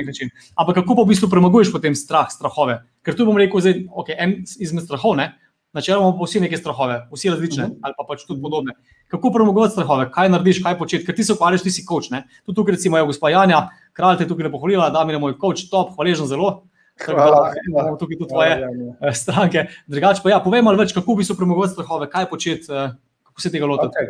Ampak 0.56 0.80
kako 0.80 0.96
pa 0.96 1.02
v 1.04 1.12
bistvu 1.12 1.28
premaguješ 1.28 1.72
potem 1.74 1.92
strah, 1.92 2.30
strahove? 2.32 2.80
Ker 3.04 3.16
tu 3.16 3.26
bom 3.28 3.36
rekel, 3.36 3.60
da 3.60 3.74
okay, 4.00 4.16
je 4.16 4.22
en 4.24 4.32
izmed 4.64 4.86
strahov, 4.88 5.18
ne? 5.20 5.34
načeloma 5.72 6.16
pa 6.18 6.24
vsi 6.24 6.40
neke 6.40 6.56
strahove, 6.56 7.02
vsi 7.12 7.30
različne 7.30 7.64
uh 7.64 7.70
mhm. 7.70 7.76
-huh. 7.76 7.80
ali 7.82 7.94
pa 7.96 8.04
pač 8.08 8.24
tudi 8.26 8.42
podobne. 8.42 8.72
Kako 9.08 9.32
premaguješ 9.32 9.72
strahove, 9.72 10.10
kaj 10.12 10.28
narediš, 10.28 10.62
kaj 10.62 10.78
početi, 10.78 11.06
ker 11.06 11.14
ti 11.14 11.24
se 11.24 11.32
ukvarjaš, 11.32 11.62
ti 11.62 11.70
si 11.70 11.84
coach. 11.86 12.08
Tu 12.44 12.52
tukaj 12.52 12.72
recimo 12.72 12.98
je 12.98 13.04
gospa 13.04 13.30
Janja, 13.30 13.68
kralj 13.92 14.18
te 14.18 14.28
tukaj 14.28 14.44
ne 14.44 14.50
pohvalila, 14.50 14.90
da 14.90 15.04
mi 15.04 15.12
je 15.12 15.18
moj 15.18 15.34
coach 15.40 15.70
top, 15.70 15.94
hvaležen 15.96 16.26
zelo. 16.26 16.64
Hvala, 17.06 17.52
imamo 17.68 17.96
tukaj 17.96 18.18
tudi 18.18 18.28
tvoje 18.28 18.56
hvala, 18.56 18.72
ja, 19.00 19.06
ja. 19.06 19.12
stranke. 19.14 19.66
Drugače 19.86 20.20
pa 20.22 20.30
ja, 20.30 20.40
povej 20.40 20.62
malo 20.62 20.78
več, 20.78 20.92
kako 20.92 21.14
bi 21.14 21.24
se 21.24 21.36
premaguješ 21.36 21.72
strahove, 21.72 22.10
kaj 22.10 22.28
početi, 22.30 22.72
uh, 22.72 22.90
kako 23.22 23.40
se 23.40 23.50
tega 23.50 23.66
lotiti. 23.66 23.94
Okay. 23.98 24.08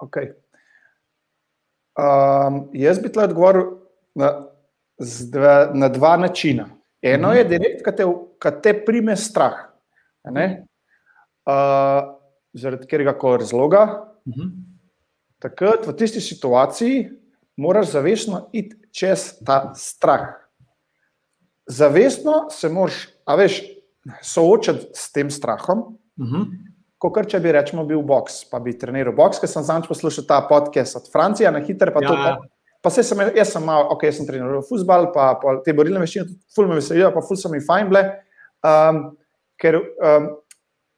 Okay. 0.00 0.47
Um, 1.98 2.68
jaz 2.72 3.00
bi 3.02 3.10
tle 3.10 3.24
odgovoril 3.26 3.72
na 4.14 4.28
dva, 5.32 5.70
na 5.74 5.88
dva 5.90 6.16
načina. 6.16 6.68
Eno 7.02 7.32
je 7.32 7.42
mhm. 7.44 7.50
direkt, 7.50 7.82
kad 7.84 7.96
te, 7.96 8.06
kad 8.38 8.62
te 8.62 8.74
prime 8.84 9.16
strah. 9.16 9.66
Uh, 10.28 10.34
zaradi 12.52 12.84
katerega 12.86 13.18
koli 13.18 13.38
razloga. 13.38 13.82
Uh 14.24 14.36
mhm. 14.36 14.40
-huh. 14.40 14.50
Takrat 15.38 15.86
v 15.86 15.92
tisti 15.96 16.20
situaciji 16.20 17.10
moraš 17.56 17.92
zavestno 17.92 18.48
iti 18.52 18.76
čez 18.92 19.44
ta 19.46 19.74
strah. 19.74 20.34
Zavestno 21.66 22.46
se 22.50 22.68
moraš, 22.68 23.08
a 23.24 23.34
veš, 23.34 23.62
soočati 24.22 24.86
s 24.94 25.12
tem 25.12 25.30
strahom. 25.30 25.78
Uh 25.78 26.26
mhm. 26.26 26.36
-huh. 26.36 26.67
Kot 26.98 27.18
če 27.30 27.38
bi 27.38 27.52
rečemo, 27.54 27.84
bil 27.86 28.00
boks, 28.02 28.42
pa 28.50 28.58
bi 28.62 28.72
treniral 28.74 29.14
boks, 29.14 29.38
ker 29.38 29.50
sem 29.50 29.62
zadnjič 29.62 29.86
poslušal 29.86 30.24
ta 30.26 30.40
podcast 30.48 30.98
od 30.98 31.10
Francije, 31.12 31.50
na 31.54 31.62
hitro 31.62 31.94
pa 31.94 32.02
ja. 32.02 32.08
to. 32.08 32.16
Pa, 32.16 32.32
Pa 32.78 32.90
se 32.94 33.02
sem, 33.02 33.18
jaz 33.34 33.50
sem 33.50 33.64
malo, 33.66 33.88
ok, 33.90 34.04
jaz 34.06 34.20
sem 34.20 34.26
treniral 34.28 34.62
futbol, 34.62 35.08
pa, 35.10 35.32
pa 35.42 35.56
te 35.66 35.74
borilne 35.74 35.98
veščine, 35.98 36.28
ful 36.54 36.68
me 36.70 36.76
veselijo, 36.78 37.10
pa 37.10 37.22
ful 37.26 37.38
so 37.38 37.50
mi 37.50 37.58
fajn 37.58 37.88
bile. 37.90 38.02
Um, 38.62 39.00
ker 39.58 39.80
um, 39.80 40.28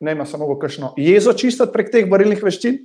ne 0.05 0.13
ima 0.13 0.27
samo 0.29 0.49
kakšno 0.61 0.95
jezo 1.01 1.33
čistiti 1.37 1.73
prek 1.73 1.91
teh 1.93 2.09
borilnih 2.09 2.41
veščin, 2.45 2.77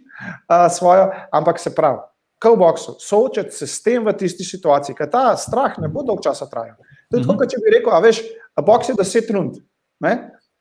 uh, 0.48 0.67
svojo, 0.72 1.10
ampak 1.36 1.60
se 1.60 1.74
pravi, 1.75 2.00
kot 2.43 2.55
v 2.55 2.62
boksu, 2.63 2.95
soočati 3.03 3.55
se 3.55 3.67
s 3.67 3.84
tem 3.84 4.03
v 4.03 4.15
tisti 4.15 4.48
situaciji, 4.48 4.95
ker 4.95 5.12
ta 5.12 5.27
strah 5.39 5.75
ne 5.84 5.91
bo 5.91 6.03
dolg 6.07 6.24
časa 6.24 6.48
trajal. 6.51 6.75
To 7.12 7.19
je 7.19 7.25
tako, 7.25 7.38
kot 7.41 7.51
če 7.51 7.62
bi 7.63 7.75
rekel, 7.75 7.91
a 7.95 8.00
veš, 8.03 8.24
boks 8.63 8.91
je 8.91 8.98
deset 9.00 9.31
rund. 9.36 9.60
Ne? 10.03 10.15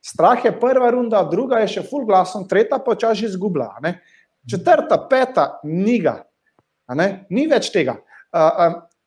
Strah 0.04 0.44
je 0.44 0.52
prva 0.61 0.90
runda, 0.92 1.23
druga 1.30 1.62
je 1.62 1.70
še 1.78 1.82
full 1.88 2.04
glasom, 2.04 2.44
tretja 2.49 2.78
pa 2.84 2.94
čas 2.94 3.23
izgublja. 3.25 3.70
Četrta, 4.50 4.99
peta, 5.08 5.46
niga. 5.64 6.18
Ni 7.30 7.46
več 7.49 7.70
tega 7.73 7.96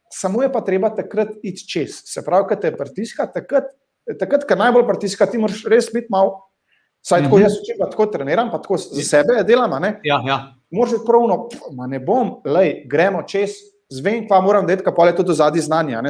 samo 0.10 0.44
je 0.44 0.52
pa 0.54 0.62
treba 0.62 0.90
takrat 0.96 1.30
iti 1.44 1.68
čez. 1.68 2.02
Se 2.06 2.26
pravi, 2.26 2.46
kad 2.50 2.62
te 2.62 2.72
pritiska, 2.78 3.28
takrat, 3.34 3.64
takrat 4.20 4.46
ko 4.48 4.56
najbolj 4.56 4.88
pritiska, 4.88 5.26
ti 5.26 5.38
moraš 5.38 5.64
res 5.68 5.92
biti 5.94 6.08
malo. 6.10 6.44
Saj 7.06 7.24
tako 7.24 7.38
mhm. 7.38 7.44
jaz 7.44 7.58
učim, 7.62 7.84
tako 7.92 8.06
treniram, 8.12 8.52
pa 8.52 8.62
tako 8.62 8.78
za 8.78 9.04
sebe 9.04 9.44
delam. 9.48 9.72
Ja, 10.04 10.22
ja. 10.28 10.38
Moraš 10.72 10.98
biti 10.98 11.06
pravno, 11.08 11.48
ma 11.76 11.88
ne 11.88 12.00
bom, 12.00 12.40
lej, 12.46 12.82
gremo 12.90 13.24
čez, 13.24 13.60
zvem, 13.90 14.26
pa 14.28 14.42
moram 14.42 14.66
vedeti, 14.66 14.86
kako 14.86 15.06
je 15.06 15.16
to 15.16 15.24
do 15.24 15.34
zadnji. 15.34 15.62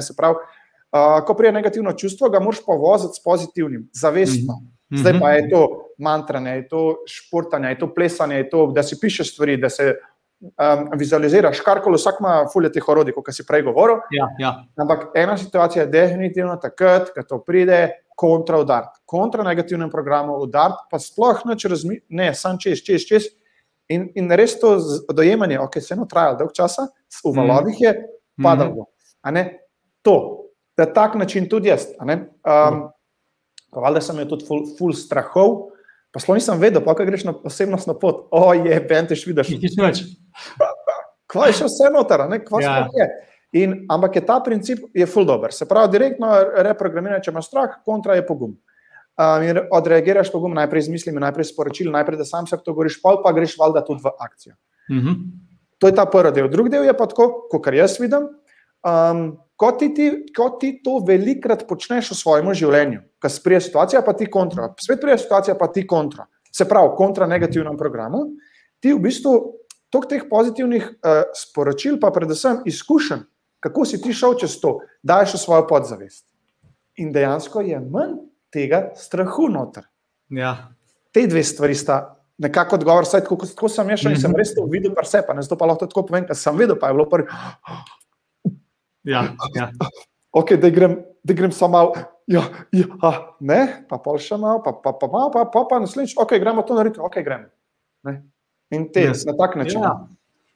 Se 0.02 0.16
pravi, 0.18 0.36
uh, 0.36 1.26
ko 1.26 1.34
prije 1.34 1.52
negativno 1.52 1.94
čustvo, 1.94 2.30
ga 2.30 2.40
moraš 2.40 2.66
povoziti 2.66 3.20
s 3.20 3.24
pozitivnim, 3.24 3.90
zavestno. 3.94 4.54
Mm 4.54 4.66
-hmm. 4.66 4.77
Zdaj 4.92 5.20
pa 5.20 5.32
je 5.32 5.50
to 5.50 5.62
mantranje, 5.98 6.52
je 6.52 6.68
to 6.68 6.82
športanje, 7.08 7.70
je 7.70 7.80
to 7.80 7.94
plesanje, 7.94 8.36
je 8.36 8.50
to, 8.50 8.68
da 8.76 8.84
si 8.84 9.00
pišeš 9.02 9.34
stvari, 9.34 9.58
da 9.58 9.70
se 9.70 9.96
um, 10.40 10.90
vizualiziraš, 10.96 11.60
kar 11.66 11.82
koli 11.84 12.00
vsak 12.00 12.22
ima, 12.22 12.46
fulje 12.54 12.72
teh 12.72 12.90
orodij, 12.90 13.16
kot 13.16 13.36
si 13.36 13.46
prej 13.46 13.66
govoril. 13.68 14.00
Ja, 14.16 14.30
ja. 14.40 14.54
Ampak 14.80 15.10
ena 15.16 15.38
situacija 15.38 15.84
je 15.84 15.92
definitivno 15.92 16.56
takrat, 16.62 17.12
ko 17.16 17.24
to 17.24 17.42
pride 17.44 17.90
kontra 18.16 18.60
udar. 18.60 18.88
Kontra 19.06 19.44
negativnem 19.44 19.92
programu 19.92 20.40
udar, 20.42 20.78
pa 20.92 21.00
sploh 21.00 21.44
noč 21.46 21.66
razmišljati, 21.66 22.06
ne, 22.10 22.32
sam 22.36 22.58
čez, 22.60 22.82
čez, 22.86 23.06
čez. 23.10 23.30
In, 23.90 24.10
in 24.20 24.32
res 24.36 24.58
to 24.60 24.78
dojemanje, 25.16 25.60
ok, 25.64 25.80
se 25.82 25.94
eno 25.96 26.08
trajalo 26.10 26.40
dolg 26.42 26.56
časa, 26.56 26.90
v 27.24 27.36
valovih 27.36 27.82
je 27.82 27.94
padalo. 28.44 28.88
Mm 29.24 29.36
-hmm. 29.36 29.54
To, 30.02 30.44
da 30.78 30.86
tak 30.94 31.16
način 31.16 31.50
tudi 31.50 31.70
jaz. 31.70 31.86
Um, 32.00 32.90
pa 33.74 33.84
valjda 33.84 34.02
sem 34.02 34.16
imel 34.16 34.30
tudi 34.32 34.48
ful, 34.48 34.66
ful 34.78 34.94
strahov, 34.96 35.68
Pa 36.18 36.22
sploh 36.24 36.40
nisem 36.40 36.58
vedel, 36.58 36.82
pa 36.82 36.96
greš 36.98 37.28
na 37.28 37.34
osebnostno 37.46 37.94
pot, 38.00 38.28
oje, 38.34 38.74
benteš, 38.90 39.26
vidiš. 39.28 39.52
Nič 39.60 39.76
več. 39.78 40.00
Kva 41.30 41.50
je 41.52 41.60
še 41.60 41.68
vse 41.68 41.90
noter, 41.94 42.24
ne? 42.32 42.40
Kva 42.42 42.62
Ja. 42.64 42.76
je? 42.90 43.08
In, 43.62 43.86
ampak 43.92 44.16
je 44.16 44.24
ta 44.26 44.40
princip 44.42 44.80
je 44.98 45.06
full 45.06 45.28
dober. 45.28 45.54
Se 45.54 45.68
pravi, 45.68 45.92
direktno 45.92 46.32
reprogramiranje, 46.66 47.28
če 47.28 47.32
imaš 47.32 47.48
strah, 47.48 47.76
kontra 47.86 48.16
je 48.16 48.26
pogum. 48.26 48.58
Um, 49.18 49.44
in 49.44 49.60
odreagiraš 49.72 50.32
pogum 50.32 50.54
najprej 50.54 50.88
z 50.88 50.94
mislimi, 50.94 51.22
najprej 51.22 51.46
s 51.46 51.56
poročili, 51.56 51.92
najprej, 51.92 52.18
da 52.18 52.26
sam 52.26 52.48
se 52.48 52.58
to 52.58 52.74
govoriš, 52.74 53.00
pol 53.02 53.22
pa 53.24 53.32
greš 53.34 53.56
valjda 53.58 53.86
tudi 53.86 54.02
v 54.04 54.12
akcijo. 54.18 54.56
Mhm. 54.90 55.14
To 55.78 55.88
je 55.88 55.96
ta 55.96 56.06
prvi 56.06 56.32
del. 56.34 56.50
Drugi 56.50 56.70
del 56.74 56.86
je 56.86 56.98
pa 56.98 57.06
tako, 57.06 57.48
kot 57.50 57.68
jaz 57.74 58.00
vidim. 58.02 58.26
Um, 58.82 59.38
ko, 59.56 59.72
ti, 59.78 59.94
ti, 59.94 60.26
ko 60.34 60.58
ti 60.58 60.82
to 60.82 60.98
velikrat 61.06 61.68
počneš 61.68 62.12
v 62.14 62.18
svojem 62.18 62.54
življenju, 62.54 63.02
ko 63.22 63.30
sprije 63.30 63.62
situacija, 63.62 64.02
pa 64.06 64.14
ti 64.14 64.26
kontra, 64.32 64.74
spet 64.80 65.02
prije 65.02 65.18
situacija, 65.18 65.56
pa 65.58 65.68
ti 65.68 65.88
kontra. 65.88 66.26
Se 66.52 66.68
pravi, 66.70 66.90
kontra 66.98 67.28
negativnem 67.28 67.78
programu, 67.78 68.26
ti 68.80 68.94
v 68.94 69.00
bistvu 69.00 69.34
tok 69.90 70.06
teh 70.10 70.24
pozitivnih 70.30 70.84
uh, 70.84 71.24
sporočil, 71.36 72.00
pa 72.00 72.12
predvsem 72.12 72.62
izkušenj, 72.66 73.24
kako 73.60 73.86
si 73.86 74.02
ti 74.02 74.14
šel 74.14 74.36
čez 74.38 74.60
to, 74.62 74.80
daješ 75.04 75.34
v 75.34 75.38
svojo 75.40 75.68
podzavest. 75.68 76.26
In 76.98 77.12
dejansko 77.14 77.62
je 77.62 77.80
manj 77.80 78.18
tega 78.54 78.92
strahu 78.96 79.48
noter. 79.50 79.84
Ja. 80.30 80.70
Te 81.14 81.28
dve 81.28 81.44
stvari 81.44 81.76
sta 81.76 82.14
nekako 82.38 82.76
odgovor, 82.76 83.06
saj 83.06 83.24
tako, 83.26 83.38
tako 83.50 83.70
sem 83.70 83.90
jaz 83.90 84.00
šel 84.00 84.12
in 84.12 84.20
sem 84.22 84.32
Mhm. 84.32 84.38
res 84.38 84.54
to 84.54 84.66
videl, 84.70 84.94
pa 84.94 85.02
vse, 85.02 85.24
pa 85.28 85.34
ne 85.34 85.42
zato 85.42 85.58
pa 85.58 85.66
lahko 85.66 85.88
tako 85.88 86.06
povem, 86.06 86.26
ker 86.28 86.36
sem 86.36 86.58
videl, 86.58 86.76
pa 86.80 86.88
je 86.88 86.94
bilo 86.94 87.06
prvi, 87.10 87.26
Ja. 89.04 89.24
Ja. 89.56 89.70
ok, 90.32 90.54
da 90.60 90.70
grem, 90.70 90.98
da 91.24 91.34
grem 91.34 91.52
samo 91.52 91.72
malo, 91.72 91.94
ja, 92.28 92.44
ja, 92.72 93.14
ne, 93.40 93.62
pa 93.90 94.00
pol 94.04 94.20
še 94.22 94.38
malo, 94.40 94.62
pa 94.64 94.74
pa 94.76 94.94
pa 94.94 95.08
malo, 95.12 95.32
pa 95.34 95.46
pa, 95.46 95.64
pa 95.70 95.80
naslednjič, 95.84 96.18
ok, 96.20 96.38
gremo 96.42 96.66
to 96.68 96.78
narediti, 96.78 97.02
ok, 97.04 97.20
gremo. 97.24 97.50
Ne? 98.08 98.22
In 98.72 98.90
te 98.92 99.08
Yes. 99.08 99.26
na 99.26 99.34
tak 99.38 99.56
način. 99.56 99.82
Ja. 99.82 100.08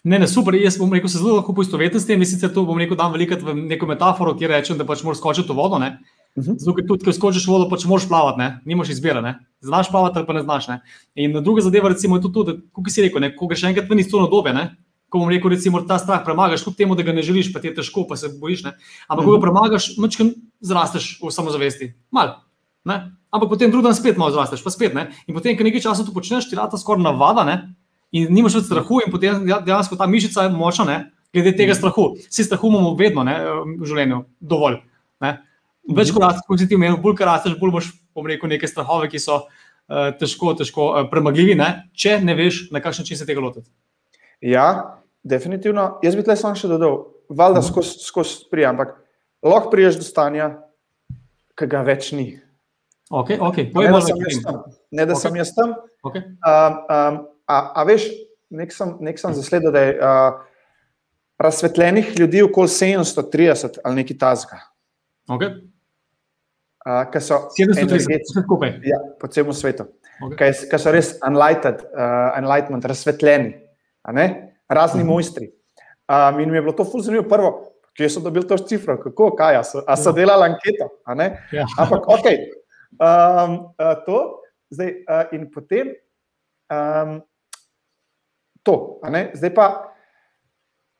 Ne, 0.03 0.17
ne, 0.19 0.27
super. 0.27 0.55
Jaz 0.57 0.79
bom 0.81 0.89
rekel, 0.93 1.09
se 1.09 1.19
zelo 1.21 1.35
lahko 1.37 1.53
poistovetim 1.53 2.01
s 2.01 2.07
tem. 2.09 2.19
Jaz 2.21 2.33
sicer 2.33 2.49
to 2.53 2.65
bom 2.65 2.79
rekel, 2.81 2.97
dam 2.97 3.13
velikrat 3.13 3.43
v 3.45 3.53
neko 3.53 3.85
metaforo, 3.85 4.33
kjer 4.33 4.49
rečem, 4.49 4.77
da 4.79 4.85
pač 4.85 5.03
moraš 5.05 5.21
skočiti 5.21 5.53
v 5.53 5.55
vodo. 5.55 5.77
Ne? 5.79 5.99
Mhm. 6.37 6.57
Zato, 6.57 6.73
ker 6.75 6.87
tudi, 6.89 7.05
ko 7.05 7.13
skočiš 7.13 7.45
vodo, 7.47 7.69
pač 7.69 7.85
moraš 7.85 8.07
plavati, 8.09 8.39
ne? 8.41 8.47
nimaš 8.65 8.95
izbire. 8.95 9.21
Ne? 9.21 9.35
Znaš 9.61 9.91
plavati 9.93 10.17
ali 10.17 10.27
pa 10.27 10.33
ne 10.33 10.41
znaš. 10.41 10.67
Ne? 10.71 10.79
In 11.15 11.37
druga 11.43 11.61
zadeva, 11.61 11.91
recimo, 11.93 12.17
je 12.17 12.25
tudi 12.25 12.33
to, 12.33 12.43
da, 12.43 12.55
kot 12.73 12.89
si 12.89 13.05
rekel, 13.05 13.21
ne? 13.21 13.29
ko 13.35 13.47
greš 13.51 13.67
enkrat 13.69 13.89
ven 13.89 14.01
iz 14.01 14.09
to 14.09 14.25
dobe, 14.31 14.53
ne? 14.57 14.71
Ko 15.11 15.19
bom 15.19 15.29
rekel, 15.29 15.51
recimo, 15.51 15.81
ta 15.83 15.97
strah 15.99 16.21
premagaš, 16.23 16.63
kljub 16.63 16.75
temu, 16.79 16.95
da 16.95 17.03
ga 17.03 17.11
ne 17.11 17.21
želiš, 17.21 17.49
pa 17.51 17.59
ti 17.59 17.67
je 17.67 17.75
težko, 17.81 18.05
pa 18.07 18.15
se 18.15 18.29
bojiš. 18.39 18.63
Ne? 18.63 18.71
Ampak, 19.11 19.25
ko 19.25 19.31
ga 19.33 19.37
Mhm. 19.37 19.43
premagaš, 19.43 19.89
mačkam 19.99 20.31
zrasteš 20.63 21.19
v 21.19 21.27
samozavesti. 21.29 21.91
Mal. 22.11 22.39
Ne? 22.87 23.11
Ampak 23.29 23.49
potem 23.49 23.69
drugi 23.71 23.83
dan 23.85 23.95
spet 23.95 24.17
malo 24.17 24.31
zrasteš, 24.31 24.63
pa 24.63 24.71
spet 24.71 24.93
ne. 24.95 25.09
In 25.27 25.35
potem, 25.35 25.57
ko 25.57 25.63
nekaj 25.63 25.81
časa 25.83 26.03
to 26.07 26.15
počneš, 26.15 26.47
ti 26.49 26.55
rata 26.55 26.77
skoraj 26.79 27.03
navada, 27.03 27.43
ne? 27.43 27.75
in 28.11 28.27
nimaš 28.33 28.55
več 28.59 28.65
strahu, 28.67 28.99
in 29.05 29.11
potem 29.11 29.47
ja- 29.47 29.61
dejansko 29.63 29.95
ta 29.95 30.07
mišica 30.07 30.43
je 30.43 30.49
močna, 30.49 30.85
ne? 30.85 30.97
glede 31.33 31.55
tega 31.55 31.75
strahu. 31.75 32.15
Vsi 32.27 32.43
strahu 32.43 32.67
imamo 32.67 32.95
vedno 32.95 33.23
ne? 33.23 33.35
v 33.79 33.85
življenju, 33.87 34.25
dovolj. 34.41 34.81
Ne? 35.21 35.37
Več 35.87 36.11
kot 36.11 36.23
rasteš, 36.23 36.43
kot 36.47 36.59
si 36.59 36.67
ti 36.67 36.75
omenil, 36.75 36.97
bolj 36.99 37.15
rasteš, 37.19 37.55
bolj 37.59 37.71
boš, 37.71 37.91
bom 38.15 38.27
rekel, 38.27 38.49
neke 38.49 38.67
strahove, 38.67 39.07
ki 39.07 39.19
so 39.19 39.47
uh, 39.89 40.11
težko, 40.19 40.53
težko 40.59 40.89
uh, 40.91 41.09
premagljivi, 41.09 41.55
ne? 41.55 41.89
če 41.95 42.19
ne 42.21 42.35
veš, 42.35 42.67
na 42.71 42.79
kakšen 42.83 43.03
način 43.03 43.17
se 43.17 43.25
tega 43.25 43.39
lotiti. 43.39 43.69
Ja, 44.41 44.99
definitivno. 45.23 45.99
Jaz 46.03 46.15
bi 46.15 46.23
tle 46.23 46.35
samo 46.35 46.55
še 46.55 46.67
dodal, 46.67 47.05
valjda 47.29 47.59
Mhm. 47.59 47.67
skozi 47.67 47.99
skos 47.99 48.49
prija, 48.49 48.69
ampak 48.69 48.95
lahko 49.43 49.69
priješ 49.69 49.95
do 49.97 50.03
stanja, 50.03 50.57
ki 51.55 51.67
ga 51.67 51.81
več 51.81 52.11
ni. 52.11 52.39
Ok, 53.11 53.29
ok, 53.39 53.57
Ne, 53.75 53.87
da 53.91 54.01
sem 54.01 54.17
jaz 54.17 54.43
tam. 54.43 54.63
Ne, 54.91 55.05
da 55.05 55.13
Okej. 55.13 55.21
sem 55.21 55.35
jaz 55.35 55.53
tam. 55.55 55.73
Okay. 56.03 56.21
Um, 56.23 56.73
um, 56.87 57.27
a, 57.47 57.71
a 57.75 57.83
veš, 57.83 58.07
nek 58.49 58.71
sem, 58.71 58.97
nek 58.99 59.19
sem 59.19 59.33
zasledil, 59.33 59.71
da 59.71 59.79
je 59.79 59.99
uh, 59.99 60.39
razsvetljenih 61.39 62.19
ljudi 62.19 62.41
okoli 62.43 62.67
730 62.67 63.79
ali 63.83 63.95
nekaj 63.95 64.17
tazga, 64.17 64.59
Okay. 65.29 65.51
uh, 66.85 67.11
ki 67.11 67.19
so 67.21 67.35
730, 67.57 67.81
energetski 67.81 68.13
vse 68.15 68.43
skupaj. 68.43 68.79
ja, 68.83 68.97
po 69.19 69.27
celem 69.27 69.53
svetu, 69.53 69.85
Okay. 70.23 70.53
ki 70.69 70.77
so 70.79 70.91
res 70.91 71.15
enlightened, 71.27 71.81
uh, 71.93 72.37
enlightenment, 72.37 72.85
razsvetljeni, 72.85 73.55
ne? 74.13 74.50
Razni 74.71 75.03
Mhm. 75.03 75.11
mojstri. 75.11 75.51
Um, 76.07 76.39
in 76.39 76.49
mi 76.51 76.57
je 76.57 76.61
bilo 76.61 76.73
to 76.73 76.83
fuz 76.83 77.05
zanimivo. 77.05 77.29
Prvo, 77.29 77.51
kje 77.97 78.09
so 78.09 78.19
dobili 78.23 78.47
to 78.47 78.57
cifro, 78.57 78.97
kako, 78.97 79.35
kaj, 79.35 79.55
a 79.59 79.63
so, 79.63 79.83
a 79.87 79.97
so 79.99 80.11
delali 80.11 80.49
anketo. 80.49 80.89
Ja. 81.51 81.65
Ampak, 81.79 82.07
ok, 82.07 82.27
um, 82.99 83.53
uh, 83.75 83.95
to, 84.05 84.41
zdaj, 84.71 84.91
uh, 85.07 85.23
in 85.35 85.51
potem 85.51 85.93
um, 86.71 87.21
to, 88.63 88.99
zdaj 89.33 89.53
pa 89.53 89.67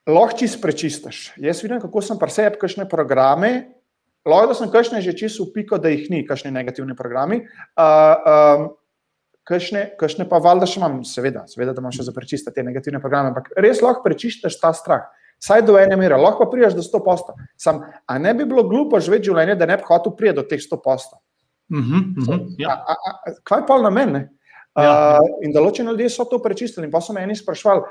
lahko 0.07 0.37
čist 0.37 0.61
prečistiš. 0.61 1.33
Jaz 1.37 1.63
vidim, 1.63 1.79
kako 1.81 2.01
sem 2.01 2.19
preseb 2.19 2.57
kakšne 2.59 2.89
programe. 2.89 3.71
Lahko 4.25 4.51
da 4.51 4.53
sem 4.53 4.71
kakšne 4.71 5.01
že 5.01 5.15
čisto 5.17 5.43
upiko, 5.47 5.77
da 5.81 5.89
jih 5.89 6.09
ni, 6.09 6.25
kakšne 6.27 6.51
negativne 6.51 6.95
programe. 6.95 7.47
Uh, 7.75 8.15
um, 8.21 8.69
Kakšne, 9.47 9.87
kakšne 9.97 10.27
pa 10.29 10.37
valjda 10.37 10.67
še 10.69 10.77
imam, 10.77 10.99
seveda, 11.07 11.47
seveda, 11.49 11.73
da 11.73 11.81
imam 11.81 11.93
še 11.95 12.05
za 12.05 12.13
prečistiti 12.13 12.59
te 12.59 12.65
negativne 12.65 13.01
programe, 13.01 13.31
ampak 13.31 13.49
res 13.57 13.81
lahko 13.81 14.05
prečistiš 14.05 14.59
ta 14.61 14.69
strah. 14.77 15.09
Saj 15.41 15.63
do 15.65 15.73
ene 15.81 15.97
mere, 15.97 16.19
lahko 16.21 16.45
pa 16.45 16.51
priješ 16.51 16.75
do 16.77 16.83
100 16.85 17.01
posto. 17.01 17.33
Sam, 17.57 17.81
a 18.05 18.17
ne 18.21 18.33
bi 18.37 18.45
bilo 18.45 18.61
glupo 18.69 18.99
živeti 19.01 19.31
življenje, 19.31 19.55
da 19.57 19.65
ne 19.65 19.79
bi 19.81 19.87
hotel 19.87 20.13
priti 20.13 20.37
do 20.37 20.43
teh 20.45 20.61
100 20.61 20.77
posto? 20.83 21.17
Mhm, 21.73 22.03
mhm, 22.19 22.43
ja. 22.61 22.75
A, 22.75 22.93
a, 22.93 23.15
a, 23.17 23.33
kaj 23.47 23.65
pa 23.65 23.79
na 23.81 23.89
meni? 23.89 24.21
Ja. 24.77 24.91
Uh, 25.17 25.41
in 25.43 25.55
določeni 25.55 25.89
ljudje 25.89 26.11
so 26.13 26.27
to 26.29 26.37
prečistili. 26.43 26.85
In 26.87 26.93
pa 26.93 27.01
so 27.01 27.15
me 27.15 27.23
eni 27.25 27.35
sprašvali, 27.35 27.81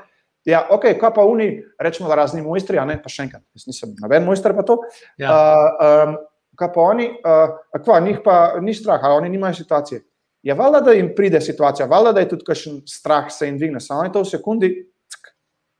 ja, 0.47 0.63
ok, 0.73 0.93
kaj 1.01 1.11
pa 1.17 1.25
oni, 1.27 1.49
rečemo, 1.81 2.07
da 2.09 2.17
razni 2.21 2.41
mojstri, 2.45 2.79
a 2.81 2.85
ne, 2.87 2.95
pa 3.01 3.11
še 3.11 3.27
enkrat, 3.27 3.43
jaz 3.57 3.67
nisem 3.67 3.91
noben 3.99 4.25
mojster 4.25 4.55
pa 4.57 4.65
to. 4.65 4.79
Ja. 5.21 5.35
Uh, 5.35 6.15
um, 6.15 6.15
kaj 6.57 6.71
pa 6.73 6.87
oni, 6.93 7.09
uh, 7.19 7.59
kva, 7.83 7.99
njih 8.05 8.23
pa 8.23 8.37
ni 8.63 8.73
strah, 8.77 9.03
ali 9.03 9.19
oni 9.19 9.35
nimajo 9.35 9.59
situacije. 9.59 10.01
Je 10.43 10.53
valjda, 10.57 10.79
da 10.81 10.93
jim 10.97 11.11
pride 11.15 11.41
situacija, 11.41 11.85
valjda, 11.85 12.11
da 12.11 12.23
je 12.23 12.29
tudi 12.29 12.45
kakšen 12.45 12.81
strah 12.89 13.27
se 13.29 13.45
jim 13.45 13.57
dvigne, 13.57 13.79
samo 13.79 14.03
je 14.03 14.11
to 14.11 14.23
v 14.23 14.29
sekundi. 14.29 14.69
Tk. 15.11 15.33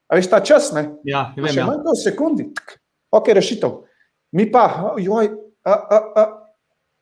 A 0.08 0.20
veš 0.20 0.30
ta 0.30 0.39
čas, 0.46 0.72
ne? 0.75 0.84
Ja, 1.08 1.32
Pa 1.36 1.41
vem, 1.41 1.53
Še 1.53 1.63
ja. 1.63 1.65
manj 1.65 1.82
kot 1.82 1.98
v 1.98 2.03
sekundi. 2.03 2.46
Tk. 2.58 2.77
Ok, 3.18 3.32
rešitev. 3.36 3.80
Mi 4.38 4.46
pa, 4.51 4.94
joj, 5.01 5.32
a, 5.65 5.74
a, 5.74 5.98
a. 6.15 6.27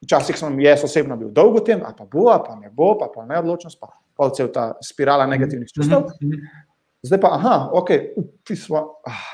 včasih 0.05 0.37
sem 0.39 0.59
jaz 0.63 0.83
osebno 0.87 1.17
bil 1.19 1.33
dolgo 1.35 1.59
v 1.59 1.65
tem, 1.67 1.83
a 1.83 1.91
pa 1.93 2.07
bo, 2.07 2.29
a 2.31 2.39
pa 2.39 2.55
ne 2.55 2.71
bo, 2.71 2.93
pa, 2.97 3.09
pa 3.11 3.27
neodločnost, 3.27 3.79
pa 3.79 3.91
pol 4.15 4.31
cel 4.31 4.47
ta 4.55 4.71
spirala 4.83 5.27
negativnih 5.27 5.67
čustev. 5.67 6.07
Mhm, 6.07 6.31
mhm. 6.31 6.65
Zdaj 7.03 7.19
pa, 7.23 7.35
aha, 7.35 7.55
ok, 7.75 7.91
upismo. 8.19 9.03
Ah, 9.07 9.27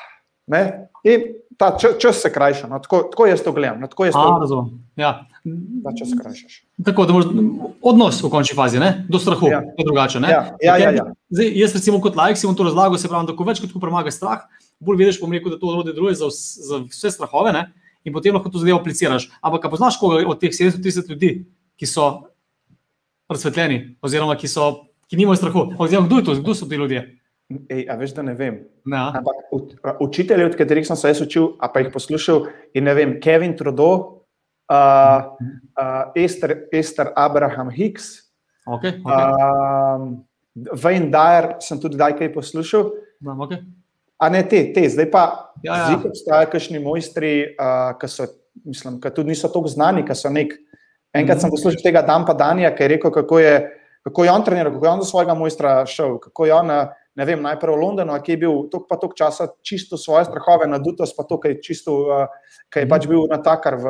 ne? 0.50 0.90
In 1.06 1.22
ta 1.58 1.70
čas, 1.78 2.18
se 2.20 2.32
krajša, 2.34 2.68
no, 2.68 2.80
tako, 2.84 3.04
tako 3.12 3.28
jaz 3.30 3.44
to 3.46 3.52
gledam, 3.56 3.80
no, 3.80 3.88
tako 3.88 4.08
jaz 4.10 4.16
A, 4.18 4.24
to, 4.24 4.40
razumem. 4.42 4.72
Ja. 5.00 5.12
ta 5.84 5.92
čas 5.96 6.12
krajšaš. 6.22 6.56
Tako 6.86 7.06
da 7.06 7.14
moraš 7.14 7.30
odnos 7.82 8.24
v 8.24 8.30
končni 8.34 8.56
fazi, 8.58 8.80
ne? 8.82 9.06
do 9.10 9.20
strahu, 9.20 9.48
Ja. 9.52 9.62
je 9.78 9.86
drugače. 9.86 10.20
ne? 10.20 10.30
Ja, 10.30 10.56
ja, 10.62 10.78
ja, 10.78 10.92
ja. 10.92 11.06
Zdaj, 11.30 11.52
jaz, 11.60 11.76
recimo, 11.78 12.02
kot 12.02 12.16
laik 12.18 12.38
si 12.38 12.48
bom 12.48 12.56
to 12.58 12.66
razlagal, 12.68 12.98
se 12.98 13.08
pravi, 13.08 13.30
da 13.30 13.36
ko 13.38 13.48
več 13.48 13.62
kot 13.64 13.76
premagaš 13.82 14.18
strah, 14.18 14.44
bolj 14.80 14.98
vidiš, 14.98 15.22
bom 15.22 15.32
rekel, 15.32 15.54
da 15.54 15.60
to 15.62 15.70
orodje 15.72 15.94
deluje 15.94 16.18
za, 16.20 16.28
za 16.34 16.82
vse 16.90 17.12
strahove 17.12 17.54
ne? 17.54 17.68
in 18.06 18.14
potem 18.14 18.36
lahko 18.36 18.50
to 18.50 18.60
zadevo 18.62 18.78
apliciraš. 18.82 19.30
Ampak, 19.42 19.66
a 19.66 19.70
poznaš 19.70 19.96
koga 19.98 20.26
od 20.28 20.42
teh 20.42 20.52
730 20.54 21.10
ljudi, 21.10 21.46
ki 21.78 21.86
so 21.90 22.26
razsvetljeni, 23.30 23.98
oziroma 24.02 24.36
ki, 24.38 24.48
so, 24.48 24.86
ki 25.10 25.18
nimajo 25.18 25.40
strahu? 25.40 25.64
Oziroma, 25.80 26.08
kdo, 26.08 26.22
to, 26.22 26.36
kdo 26.42 26.54
so 26.54 26.68
ti 26.70 26.76
ljudje? 26.78 27.02
Ej, 27.70 27.86
a 27.90 27.96
veš, 27.96 28.16
da 28.18 28.24
ne 28.26 28.34
vem. 28.34 28.56
A? 28.90 29.14
Ampak 29.20 29.36
učitelji, 30.02 30.46
od 30.46 30.56
katerih 30.58 30.88
sem 30.88 30.98
se 30.98 31.08
jaz 31.12 31.22
učil, 31.22 31.52
a 31.62 31.68
pa 31.70 31.80
jih 31.84 31.92
poslušal, 31.94 32.48
in 32.74 32.84
ne 32.90 32.94
vem, 32.98 33.20
Kevin 33.22 33.54
Trudeau, 33.58 34.24
uh, 34.66 35.38
uh, 35.78 36.10
Ester, 36.18 36.56
Ester 36.74 37.12
Abraham 37.16 37.70
Hicks, 37.70 38.32
okay, 38.66 38.98
okay. 38.98 39.06
um, 39.06 40.26
Wayne 40.74 41.12
Dyer, 41.14 41.52
sem 41.62 41.78
tudi 41.80 42.00
kdaj 42.00 42.18
kaj 42.18 42.34
poslušal. 42.34 42.90
No, 43.22 43.38
okay. 43.46 43.62
A 44.18 44.30
ne 44.30 44.42
te, 44.44 44.74
te. 44.74 44.90
zdaj 44.90 45.12
pa 45.12 45.52
Ja, 45.64 45.76
ja. 45.78 45.86
zdi, 45.86 46.08
obstajajo 46.10 46.50
kakšni 46.52 46.80
mojstri, 46.80 47.56
uh, 47.60 47.94
ki 48.02 48.08
so, 48.10 48.26
mislim, 48.66 48.98
ki 49.02 49.10
tudi 49.14 49.30
niso 49.34 49.50
tako 49.54 49.68
znani, 49.70 50.02
ki 50.06 50.16
so 50.18 50.30
nek. 50.30 50.54
Enkrat 51.16 51.40
sem 51.40 51.48
Mhm. 51.48 51.54
poslušal 51.56 51.82
tega 51.84 52.02
Dampa 52.02 52.34
Danija, 52.34 52.74
ki 52.76 52.84
je 52.84 52.88
rekel, 52.88 53.12
kako 53.12 53.40
je, 53.40 53.54
kako 54.04 54.24
je 54.24 54.32
on 54.32 54.44
treniral, 54.44 54.74
kako 54.74 54.86
je 54.86 54.92
on 54.92 55.00
do 55.00 55.06
svojega 55.06 55.34
mojstra 55.34 55.86
šel, 55.86 56.18
kako 56.20 56.46
je 56.46 56.54
on, 56.54 56.72
eh, 56.72 56.88
ne 57.16 57.26
vem, 57.26 57.42
najprej 57.42 57.76
v 57.76 57.80
Londonu, 57.80 58.16
ki 58.24 58.36
je 58.36 58.38
bil 58.38 58.56
tok 58.72 58.88
pa 58.90 58.98
tok 59.00 59.16
časa 59.16 59.48
čisto 59.64 59.98
svoje 59.98 60.26
strahove, 60.28 60.68
nadutost 60.68 61.16
pa 61.16 61.24
to, 61.24 61.38
kaj 61.40 61.56
je 61.56 61.62
čisto, 61.64 61.92
uh, 62.12 62.28
kaj 62.70 62.82
je 62.84 62.86
Mhm. 62.86 62.92
pač 62.92 63.08
bil 63.08 63.28
natakar 63.32 63.78
v, 63.80 63.88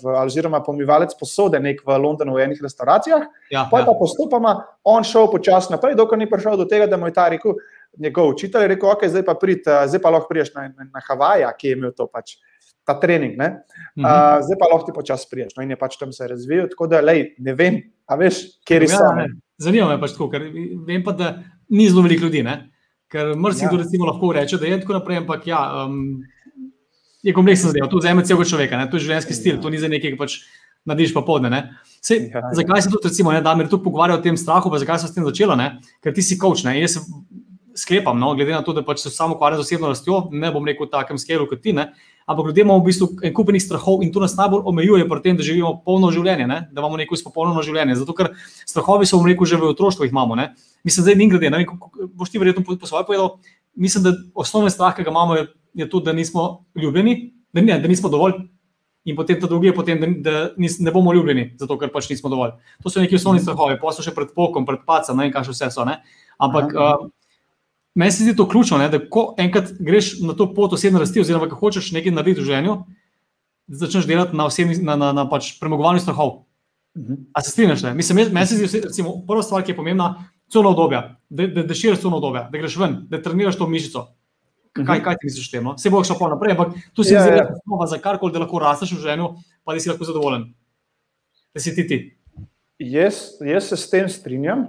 v, 0.00 0.16
oziroma 0.24 0.62
pomivalec 0.64 1.12
posode 1.18 1.60
nek 1.60 1.84
v 1.84 1.98
Londonu 1.98 2.34
v 2.34 2.48
enih 2.48 2.62
restauracijah. 2.62 3.28
Ja, 3.50 3.68
Pa 3.70 3.78
je 3.78 3.84
ja. 3.84 3.86
pa 3.86 3.94
postopoma 3.98 4.64
on 4.84 5.04
šel 5.04 5.28
počasi 5.28 5.72
naprej, 5.72 5.94
dokler 5.94 6.18
ni 6.18 6.30
prišel 6.30 6.56
do 6.56 6.64
tega, 6.64 6.86
da 6.86 6.96
mu 6.96 7.06
je 7.06 7.12
ta 7.12 7.28
rekel, 7.28 7.54
njegov 7.98 8.32
učitelj 8.32 8.62
je 8.62 8.68
rekel, 8.68 8.88
ok, 8.88 9.04
zdaj 9.04 9.24
pa, 9.24 9.34
prid, 9.34 9.66
eh, 9.68 9.84
zdaj 9.88 10.00
pa 10.00 10.10
lahko 10.10 10.28
priješ 10.32 10.54
na, 10.54 10.68
na, 10.72 10.88
na 10.88 11.00
Havaja, 11.08 11.52
ki 11.52 11.68
je 11.68 11.76
imel 11.76 11.92
to 11.92 12.08
pač. 12.08 12.38
Ta 12.82 12.96
trening, 12.98 13.36
ne? 13.38 13.62
Mhm. 13.94 14.02
uh, 14.02 14.40
zdaj 14.42 14.56
pa 14.58 14.66
lahko 14.66 14.88
ti 14.88 14.92
počasi 14.96 15.28
priješ. 15.30 15.52
No, 15.54 15.62
in 15.62 15.70
je 15.70 15.76
pač 15.78 15.94
tam 16.00 16.10
se 16.12 16.26
razvijal, 16.26 16.66
tako 16.72 16.88
da 16.90 16.98
lej, 17.00 17.34
ne 17.38 17.54
vem, 17.54 17.78
a 18.10 18.16
veš, 18.18 18.58
kje 18.66 18.88
so. 18.88 18.98
Ja, 18.98 19.12
ne. 19.14 19.28
ne. 19.28 19.40
zanima 19.62 19.86
me 19.86 20.00
pač 20.00 20.16
tako, 20.16 20.26
ker 20.32 20.42
vem 20.88 21.04
pa, 21.04 21.12
da 21.14 21.28
ni 21.72 21.88
zelo 21.88 22.04
veliko 22.04 22.28
ljudi. 22.28 22.44
Ne? 22.46 22.58
Ker 23.12 23.34
mrzikdo 23.36 23.80
ja. 23.80 24.04
lahko 24.06 24.32
reče, 24.36 24.60
da 24.60 24.68
je 24.68 24.80
tako 24.80 24.96
naprej, 24.98 25.22
ampak 25.24 25.46
ja, 25.48 25.60
um, 25.84 26.22
je 27.22 27.34
kompleksna 27.36 27.72
zadeva. 27.72 27.90
Tu 27.90 28.00
vzame 28.00 28.24
celega 28.24 28.48
človeka, 28.48 28.80
ne? 28.80 28.88
to 28.90 29.00
je 29.00 29.06
življenjski 29.06 29.36
stil, 29.36 29.56
ja. 29.56 29.62
to 29.62 29.72
ni 29.72 29.80
za 29.80 29.90
nekaj, 29.92 30.14
ki 30.14 30.20
pač 30.20 30.38
nadiš 30.88 31.12
pa 31.14 31.22
podne. 31.26 31.62
Sej, 32.02 32.28
ja, 32.32 32.40
ja. 32.40 32.54
zakaj 32.58 32.86
se 32.86 32.92
tudi, 32.92 33.10
recimo, 33.10 33.32
ne, 33.34 33.42
da 33.44 33.54
mi 33.54 33.68
tu 33.70 33.78
pogovarjajo 33.82 34.20
o 34.20 34.24
tem 34.24 34.38
strahu, 34.40 34.72
pa 34.72 34.80
zakaj 34.82 35.02
se 35.02 35.10
s 35.10 35.16
tem 35.16 35.26
začelo? 35.28 35.56
Ne? 35.58 35.76
Ker 36.02 36.14
ti 36.16 36.24
si 36.24 36.38
coach. 36.40 36.64
Ne? 36.66 36.74
Jaz 36.80 36.98
sklepam, 37.78 38.18
no, 38.20 38.34
glede 38.36 38.52
na 38.52 38.62
to, 38.64 38.74
da 38.76 38.84
pač 38.84 39.04
se 39.04 39.12
samo 39.12 39.36
ukvarjam 39.36 39.62
z 39.62 39.66
osebno 39.66 39.92
rastjo, 39.92 40.26
ne 40.32 40.50
bom 40.52 40.66
rekel 40.66 40.88
v 40.88 40.92
takem 40.92 41.20
skelu 41.20 41.46
kot 41.48 41.62
ti. 41.64 41.72
Ne? 41.76 41.92
Ampak 42.32 42.48
ljudje 42.48 42.64
imamo 42.64 42.80
v 42.80 42.88
bistvu 42.88 43.08
en 43.28 43.34
kupenih 43.36 43.62
strahov 43.62 44.02
in 44.02 44.12
to 44.12 44.20
nas 44.22 44.34
najbolj 44.38 44.64
omejuje 44.70 45.08
pri 45.08 45.20
tem, 45.24 45.36
da 45.36 45.44
živimo 45.44 45.74
polno 45.84 46.08
življenje, 46.14 46.46
ne? 46.48 46.58
da 46.72 46.80
imamo 46.80 46.96
neko 47.00 47.16
izpopolnjeno 47.18 47.64
življenje. 47.64 47.98
Zato, 48.00 48.16
ker 48.16 48.32
strahovi 48.68 49.08
so, 49.08 49.20
rekel, 49.26 49.48
že 49.48 49.60
v 49.60 49.68
otroštvu 49.74 50.08
jih 50.08 50.14
imamo. 50.14 50.38
Ne? 50.40 50.54
Mislim, 50.88 51.04
da 51.04 51.12
je 51.12 51.28
glede, 51.28 51.52
ne 51.52 51.60
vem, 51.60 52.08
boš 52.16 52.32
ti 52.32 52.40
verjetno 52.40 52.64
po, 52.64 52.78
po 52.80 52.88
svoje 52.88 53.04
povedal. 53.08 53.36
Mislim, 53.76 54.06
da 54.06 54.16
osnovni 54.34 54.72
strah, 54.72 54.96
ki 54.96 55.04
ga 55.04 55.12
imamo, 55.12 55.36
je, 55.36 55.46
je 55.84 55.88
to, 55.92 56.00
da 56.00 56.16
nismo 56.16 56.64
ljubljeni, 56.74 57.32
da, 57.52 57.60
ne, 57.60 57.78
da 57.80 57.88
nismo 57.88 58.08
dovolj. 58.12 58.40
In 59.04 59.16
potem 59.18 59.40
ta 59.40 59.48
drugi 59.50 59.66
je, 59.66 59.74
potem, 59.74 59.98
da, 59.98 60.08
da 60.22 60.36
nis, 60.56 60.78
ne 60.78 60.92
bomo 60.94 61.12
ljubljeni, 61.12 61.56
zato 61.58 61.74
ker 61.78 61.90
pač 61.92 62.08
nismo 62.12 62.30
dovolj. 62.30 62.54
To 62.84 62.90
so 62.90 63.02
neki 63.02 63.18
osnovni 63.18 63.42
strahovi, 63.42 63.80
pa 63.82 63.90
so 63.92 64.04
še 64.04 64.14
pred 64.14 64.30
pokom, 64.36 64.64
pred 64.68 64.84
pacem, 64.86 65.18
ne 65.18 65.26
vem, 65.26 65.32
kaj 65.34 65.48
še 65.48 65.56
vse 65.56 65.72
so. 65.74 65.86
Ne? 65.88 65.98
Ampak 66.38 66.70
uh, 66.70 67.08
meni 67.94 68.12
se 68.12 68.24
zdi 68.24 68.36
to 68.36 68.48
ključno, 68.48 68.78
ne? 68.78 68.88
da 68.88 68.98
ko 69.08 69.34
enkrat 69.38 69.72
greš 69.78 70.14
na 70.20 70.34
to 70.34 70.48
pot 70.54 70.72
osebne 70.72 71.00
rasti, 71.00 71.20
oziroma 71.20 71.48
ko 71.48 71.56
hočeš 71.60 71.92
nekaj 71.92 72.12
narediti 72.12 72.40
v 72.40 72.48
življenju, 72.48 72.76
začneš 73.68 74.08
delati 74.08 74.36
na, 74.36 74.46
osebni, 74.46 74.76
na, 74.82 74.96
na, 74.96 75.12
na 75.12 75.26
pač 75.28 75.54
premagovanju 75.60 76.00
strahov. 76.00 76.32
Uh 76.94 77.02
-huh. 77.02 77.16
A 77.32 77.42
se 77.42 77.50
strinjaš? 77.50 77.82
Mislim, 77.94 78.32
meni 78.32 78.46
se 78.46 78.56
zdi, 78.56 78.80
recimo, 78.80 79.26
prva 79.26 79.42
stvar, 79.42 79.64
ki 79.64 79.72
je 79.72 79.76
pomembna, 79.76 80.24
celo 80.52 80.70
obdobje, 80.70 81.16
da, 81.28 81.46
da, 81.46 81.74
širiš 81.74 82.00
celo 82.00 82.16
obdobje, 82.16 82.48
da 82.52 82.58
greš 82.58 82.76
ven, 82.76 83.06
da 83.08 83.22
treniraš 83.22 83.56
to 83.56 83.68
mišico. 83.68 84.06
Kaj, 84.72 84.84
mhm. 84.84 85.04
kaj 85.04 85.14
ti 85.20 85.26
misliš 85.26 85.48
o 85.48 85.50
tem? 85.50 85.64
No? 85.64 85.78
Se 85.78 85.90
bo 85.90 86.04
šlo 86.04 86.16
pa 86.18 86.28
naprej, 86.28 86.52
ampak 86.52 86.74
tu 86.94 87.04
si 87.04 87.10
zelo 87.10 87.44
znova 87.64 87.86
za 87.86 87.98
karkoli, 87.98 88.32
da 88.32 88.38
lahko 88.38 88.58
rasteš 88.58 88.92
v 88.92 89.00
življenju, 89.00 89.28
pa 89.64 89.74
da 89.74 89.80
si 89.80 89.88
lahko 89.88 90.04
zadovoljen. 90.04 90.54
Da 91.54 91.60
si 91.60 91.74
ti 91.74 91.86
ti. 91.86 91.98
Jaz, 92.78 93.14
jaz 93.40 93.68
se 93.68 93.76
s 93.76 93.90
tem 93.90 94.08
strinjam. 94.08 94.66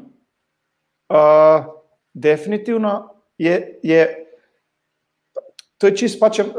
Uh, 1.10 1.66
definitivno 2.14 3.13
je, 3.44 3.56
je 3.84 4.02
to 5.78 5.90
je 5.90 5.98
čisto 6.00 6.20
pač, 6.24 6.40
uh, 6.40 6.54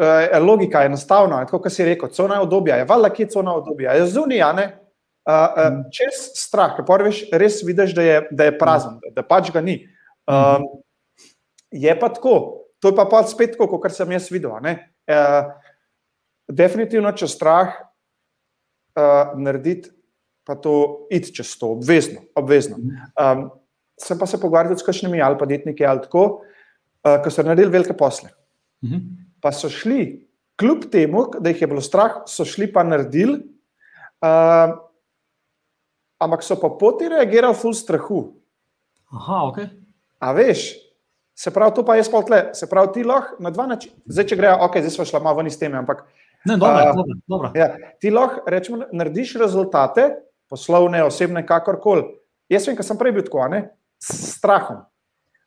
logika, 0.45 0.85
enostavna. 0.85 1.45
Tako 1.49 1.63
kot 1.65 1.73
si 1.73 1.87
rekel, 1.87 2.11
cona 2.13 2.43
obdobja 2.45 2.83
je, 2.83 2.89
valjda, 2.89 3.13
kje 3.15 3.25
je 3.25 3.35
cona 3.37 3.55
obdobja. 3.57 3.95
Je 3.97 4.09
zunija, 4.13 4.53
ne. 4.53 4.67
Uh, 5.25 5.33
uh, 5.33 5.79
čez 5.95 6.27
strah, 6.37 6.75
ki 6.77 6.85
prviš, 6.85 7.23
res 7.33 7.63
vidiš, 7.65 7.95
da 7.97 8.05
je, 8.05 8.19
da 8.31 8.51
je 8.51 8.59
prazen, 8.61 8.99
da, 9.01 9.15
da 9.17 9.25
pač 9.25 9.49
ga 9.55 9.65
ni. 9.65 9.79
Uh, 10.29 10.61
je 11.73 11.95
pa 12.01 12.13
tako, 12.13 12.65
To 12.85 12.93
je 12.93 12.97
pa 12.97 13.07
pa 13.09 13.23
spet 13.25 13.57
tako, 13.57 13.79
kot 13.81 13.95
sem 13.97 14.11
jaz 14.13 14.27
videl. 14.29 14.53
E, 14.61 15.19
definitivno, 16.53 17.09
če 17.17 17.25
strah 17.33 17.79
uh, 17.81 19.33
narediti, 19.41 19.89
pa 20.45 20.53
to 20.53 21.07
iti 21.09 21.33
čez 21.33 21.55
to, 21.57 21.71
obvezno. 21.79 22.21
obvezno. 22.37 22.77
Um, 23.17 23.47
sem 23.97 24.21
pa 24.21 24.29
se 24.29 24.37
pogovarjal 24.37 24.77
s 24.77 24.85
kakšnimi 24.85 25.23
ali 25.25 25.41
pa 25.41 25.49
detniki 25.49 25.87
ali 25.89 26.05
tako, 26.05 26.27
uh, 26.27 26.54
ki 27.05 27.33
so 27.33 27.45
naredili 27.45 27.73
velike 27.73 27.97
posle. 27.97 28.31
Mhm. 28.85 29.03
Pa 29.45 29.53
so 29.53 29.69
šli, 29.69 30.25
kljub 30.57 30.87
temu, 30.93 31.27
da 31.41 31.53
jih 31.53 31.63
je 31.63 31.69
bilo 31.69 31.83
strah, 31.85 32.23
so 32.27 32.47
šli 32.49 32.71
pa 32.73 32.83
naredili, 32.85 33.41
uh, 34.25 34.73
ampak 36.19 36.43
so 36.43 36.57
pa 36.61 36.71
poti 36.81 37.11
reagirali 37.13 37.55
v 37.55 37.75
strahu. 37.77 38.23
Aha, 39.13 39.43
ok. 39.51 39.59
A 40.25 40.33
veš, 40.33 40.85
Se 41.35 41.51
pravi, 41.51 41.75
to 41.75 41.83
pa 41.83 41.97
je 41.97 42.05
sploh 42.07 42.25
tle. 42.25 42.39
Se 42.55 42.69
pravi, 42.71 42.93
ti 42.95 43.05
lahko 43.05 43.43
na 43.43 43.51
dva 43.51 43.67
načina, 43.67 43.97
zdaj 44.07 44.27
če 44.31 44.37
grejo, 44.39 44.59
ok, 44.69 44.79
zdaj 44.79 44.93
smo 44.95 45.07
šla 45.09 45.21
malo 45.25 45.41
ven 45.41 45.51
iz 45.51 45.59
teme, 45.59 45.79
ampak. 45.81 46.05
Ne, 46.47 46.57
dobro, 46.61 46.75
uh, 46.79 46.95
dobro, 46.95 47.17
dobro. 47.27 47.51
Ja, 47.59 47.69
ti 48.01 48.13
lahko, 48.15 48.45
rečemo, 48.47 48.85
narediš 48.93 49.35
rezultate, 49.43 50.07
poslovne, 50.51 51.03
osebne, 51.05 51.43
kakorkoli. 51.47 52.07
Jaz 52.53 52.69
vem, 52.69 52.77
ker 52.79 52.87
sem 52.87 53.01
prej 53.01 53.17
bil 53.17 53.27
tako, 53.27 53.49
ne, 53.51 53.65
s 53.99 54.37
strahom. 54.37 54.85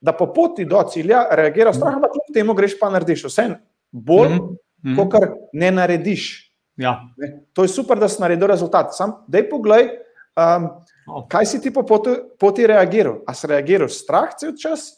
Da 0.01 0.13
po 0.13 0.27
poti 0.33 0.65
do 0.65 0.81
cilja 0.91 1.23
reagiraš 1.31 1.75
s 1.75 1.79
strahom, 1.79 2.01
da 2.01 2.09
kljub 2.11 2.33
temu 2.33 2.53
greš 2.53 2.75
pa 2.79 2.89
narediš 2.93 3.23
vse 3.25 3.47
bolj, 3.91 4.35
mm 4.35 4.49
-hmm. 4.83 4.95
kot 4.95 5.11
kar 5.11 5.29
ne 5.53 5.71
narediš. 5.71 6.53
Ja. 6.77 7.01
Ne? 7.17 7.45
To 7.53 7.63
je 7.63 7.67
super, 7.67 7.99
da 7.99 8.07
si 8.07 8.21
naredil 8.21 8.47
rezultat. 8.47 8.93
Sam, 8.93 9.13
dej 9.27 9.49
poglej, 9.49 9.89
um, 10.37 10.69
kaj 11.29 11.45
si 11.45 11.61
ti 11.61 11.73
po 11.73 11.83
poti, 11.83 12.09
poti 12.39 12.67
reagiral. 12.67 13.19
A 13.27 13.33
si 13.33 13.47
reagiral 13.47 13.89
strah 13.89 14.35
cel 14.37 14.53
čas? 14.55 14.97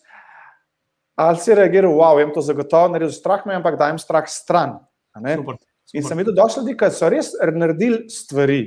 ali 1.19 1.37
si 1.37 1.51
reagiral, 1.55 1.91
wow, 1.91 2.19
jim 2.19 2.31
to 2.33 2.41
zagotovo 2.41 2.87
naredil 2.87 3.11
strah, 3.11 3.43
me, 3.45 3.55
ampak 3.59 3.75
dajem 3.75 3.99
strah 3.99 4.23
stran. 4.27 4.77
Super, 5.11 5.35
super. 5.35 5.57
In 5.93 6.03
sem 6.03 6.17
videl, 6.21 6.35
da 6.37 6.47
so 6.47 6.61
ljudi, 6.63 6.77
ki 6.79 6.91
so 6.95 7.09
res 7.11 7.33
naredili 7.35 8.05
stvari. 8.13 8.61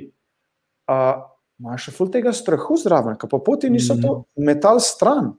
Uh, 0.90 1.22
Imajo 1.62 1.78
še 1.78 1.94
ful 1.94 2.10
tega 2.12 2.32
strahu 2.34 2.76
zraven, 2.76 3.16
ki 3.16 3.28
pa 3.30 3.38
poti 3.40 3.70
niso 3.70 3.94
to 3.96 4.10
mhm. 4.12 4.44
metal 4.44 4.82
stran. 4.84 5.30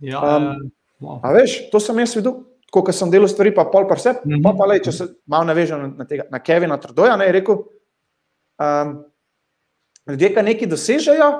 Ja, 0.00 0.20
um, 0.36 0.70
wow. 1.02 1.18
A 1.22 1.32
veš, 1.34 1.58
to 1.72 1.80
sem 1.82 1.98
jaz 1.98 2.14
videl, 2.16 2.38
ko 2.70 2.84
sem 2.92 3.10
delal 3.10 3.30
stvari, 3.30 3.52
pa 3.54 3.64
pol 3.72 3.88
pa 3.88 3.96
vse, 3.98 4.12
mm 4.12 4.32
-hmm. 4.32 4.42
pa 4.42 4.52
pa 4.58 4.66
le, 4.66 4.78
če 4.84 4.92
se 4.92 5.06
malo 5.26 5.44
navežem 5.44 5.80
na, 5.80 6.04
na, 6.04 6.24
na 6.30 6.38
Kevina 6.38 6.76
Trdoja, 6.76 7.16
ne, 7.16 7.26
je 7.26 7.32
rekel, 7.32 7.62
um, 8.58 9.04
ljudje, 10.08 10.34
ki 10.34 10.42
nekaj 10.42 10.68
dosežejo, 10.68 11.30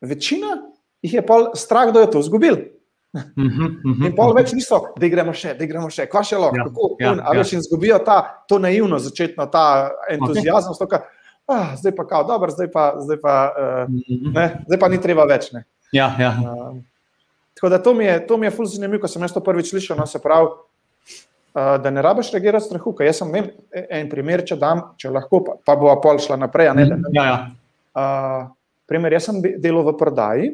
večina 0.00 0.58
jih 1.02 1.14
je 1.14 1.26
pol 1.26 1.50
strah, 1.54 1.92
da 1.92 2.00
je 2.00 2.10
to 2.10 2.20
izgubil. 2.20 2.56
Mhm, 3.36 3.64
mhm, 3.84 4.06
in 4.06 4.16
pol 4.16 4.34
več 4.36 4.52
niso, 4.52 4.92
da 5.00 5.08
gremo 5.08 5.32
še, 5.32 5.54
da 5.56 5.66
gremo 5.66 5.88
še, 5.90 6.04
kva 6.12 6.20
še 6.22 6.36
lahko. 6.36 6.56
Ja, 6.56 6.64
kako, 6.68 6.88
ja, 7.00 7.12
un, 7.12 7.22
ja. 7.24 7.32
Veš, 7.40 7.52
in 7.56 7.62
zgubijo 7.64 7.98
ta, 8.04 8.44
to 8.48 8.58
naivno 8.58 8.98
začetno, 9.00 9.46
ta 9.46 9.64
entuzijazem, 10.12 10.74
okay. 10.74 10.76
stoka, 10.76 11.00
ah, 11.48 11.72
zdaj 11.80 11.94
pa 11.96 12.04
kao, 12.04 12.26
dobro, 12.28 12.52
zdaj 12.52 12.68
pa, 12.74 12.84
zdaj 13.00 13.20
pa, 13.22 13.36
uh, 13.48 13.94
ne, 14.34 14.46
zdaj 14.68 14.78
pa 14.78 14.92
ni 14.92 15.00
treba 15.00 15.24
več. 15.24 15.48
Ne. 15.56 15.64
Ja, 15.96 16.12
ja. 16.20 16.34
Uh, 16.36 16.76
tako 17.58 17.70
da 17.74 17.82
to 17.82 17.94
mi 17.94 18.06
je, 18.06 18.16
to 18.26 18.38
mi 18.38 18.46
je 18.46 18.54
fulž 18.54 18.76
zanimivo, 18.76 19.02
ko 19.02 19.10
sem 19.10 19.22
jaz 19.26 19.34
to 19.34 19.42
prvič 19.44 19.72
slišal, 19.72 19.98
no 19.98 20.06
se 20.06 20.22
pravi, 20.22 20.48
uh, 21.58 21.74
da 21.82 21.90
ne 21.90 22.02
rabiš 22.02 22.30
reagirati 22.36 22.68
strahu, 22.68 22.94
jaz 23.02 23.18
sem 23.18 23.32
vem, 23.34 23.50
e, 23.74 23.82
en 24.00 24.10
primer, 24.10 24.44
če 24.46 24.56
dam, 24.60 24.84
če 24.98 25.10
lahko, 25.10 25.42
pa, 25.44 25.58
pa 25.66 25.76
bo 25.80 25.90
pol 26.02 26.22
šla 26.22 26.38
naprej, 26.46 26.70
ne, 26.78 26.86
da, 26.94 27.14
ja, 27.18 27.24
ja. 27.26 27.38
Uh, 27.98 28.50
primer, 28.88 29.18
jaz 29.18 29.26
sem 29.28 29.42
delal 29.42 29.82
v 29.90 29.96
prodaji 29.98 30.52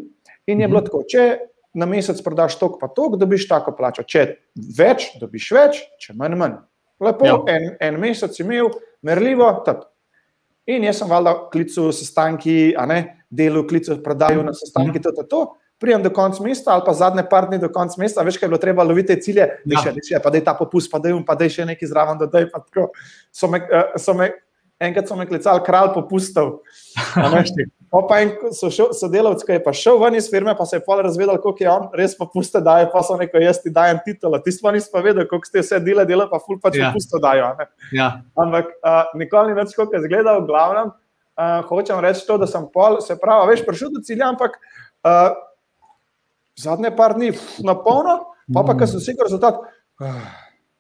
in 0.48 0.64
je 0.64 0.68
bilo 0.70 0.80
tako, 0.84 1.04
če 1.08 1.26
na 1.74 1.86
mesec 1.90 2.20
prodaš 2.24 2.56
tok, 2.60 2.78
pa 2.80 2.88
tok, 2.88 3.18
dobiš 3.20 3.48
tako 3.50 3.74
plačo. 3.76 4.04
Če 4.06 4.24
več, 4.54 5.10
dobiš 5.20 5.50
več, 5.56 5.82
če 6.00 6.14
manj, 6.16 6.38
manj. 6.38 6.56
Lepo, 7.02 7.26
ja. 7.26 7.38
en, 7.50 7.72
en 7.82 7.98
mesec 8.00 8.38
imel, 8.40 8.70
merljivo. 9.04 9.50
Top. 9.66 9.88
In 10.70 10.86
jaz 10.86 11.02
sem 11.02 11.10
valjda 11.10 11.34
klical 11.52 11.90
sestanki, 11.92 12.72
a 12.78 12.86
ne 12.88 13.00
delo 13.28 13.64
klical, 13.68 13.98
prodajal 14.04 14.46
na 14.46 14.54
sestanki, 14.56 15.02
to, 15.02 15.12
to, 15.18 15.26
to. 15.28 15.42
Prijem 15.82 16.04
do 16.04 16.10
konca 16.14 16.42
mesta, 16.44 16.72
ali 16.72 16.84
pa 16.86 16.94
zadnje 16.94 17.24
par 17.30 17.48
dni 17.50 17.58
do 17.58 17.68
konca 17.72 17.98
mesta, 18.00 18.22
veš, 18.22 18.38
kaj 18.38 18.46
je 18.46 18.52
bilo 18.52 18.60
treba 18.62 18.86
loviti 18.86 19.16
cilje, 19.20 19.48
da 19.66 19.80
ja. 19.80 19.92
še, 19.98 20.20
pa 20.22 20.30
da 20.30 20.38
je 20.38 20.44
ta 20.46 20.54
popust, 20.58 20.90
pa 20.92 21.00
da 21.02 21.10
je 21.10 21.18
um, 21.18 21.24
pa 21.26 21.34
da 21.38 21.48
je 21.48 21.56
še 21.56 21.66
nekaj 21.68 21.90
zraven, 21.90 22.20
da 22.22 22.44
je 22.44 22.48
pa 22.50 22.62
tako. 22.62 22.88
So 23.34 23.50
me, 23.50 23.60
uh, 23.66 23.96
so 24.00 24.14
me 24.14 24.30
enkrat 24.80 25.08
so 25.08 25.16
me 25.16 25.26
klicali 25.26 25.64
kralj 25.66 25.94
popustov. 25.94 26.60
Pa 27.94 28.16
en 28.24 28.32
sodelavec, 28.50 29.44
ki 29.46 29.54
je 29.54 29.60
pa 29.62 29.70
šel 29.76 30.00
ven 30.02 30.16
iz 30.18 30.26
firme, 30.26 30.50
pa 30.58 30.64
se 30.66 30.80
je 30.80 30.82
pa 30.82 30.96
razvedel, 30.98 31.36
koliko 31.38 31.62
je 31.62 31.68
on 31.70 31.84
res 31.94 32.16
popuste 32.18 32.58
daje, 32.58 32.88
pa 32.90 33.04
so 33.06 33.14
rekel, 33.14 33.44
jaz 33.46 33.60
ti 33.62 33.70
dajem 33.70 34.00
titulo. 34.02 34.40
Ti 34.42 34.50
smo 34.52 34.72
nismo 34.74 34.98
vedeli, 34.98 35.28
koliko 35.30 35.46
ste 35.46 35.62
vse 35.62 35.78
dele 35.78 36.02
delali, 36.08 36.26
pa 36.30 36.40
ful 36.42 36.58
pač 36.58 36.80
ja. 36.80 36.90
popuste 36.90 37.22
dajo. 37.22 37.52
Ja. 37.94 38.08
Ampak 38.34 38.74
uh, 38.80 39.14
nikoli 39.14 39.52
ni 39.52 39.60
več, 39.60 39.76
koliko 39.78 39.94
je 39.94 40.02
zgledal, 40.08 40.42
v 40.42 40.50
glavnem. 40.50 40.90
Uh, 41.38 41.62
hočem 41.70 42.02
reči 42.02 42.26
to, 42.26 42.34
da 42.42 42.50
sem 42.50 42.66
pol, 42.74 42.98
se 42.98 43.14
pravi, 43.20 43.52
veš, 43.52 43.62
prišel 43.68 43.94
do 43.94 44.02
cilja, 44.02 44.32
ampak 44.34 44.58
uh, 44.58 45.30
zadnje 46.60 46.96
par 46.96 47.14
dni 47.14 47.32
na 47.64 47.74
polno, 47.74 48.18
pa 48.54 48.62
pa, 48.62 48.76
ker 48.78 48.88
sem 48.88 49.00
vsi 49.02 49.16
rezultat. 49.20 49.60
Uh, 50.00 50.22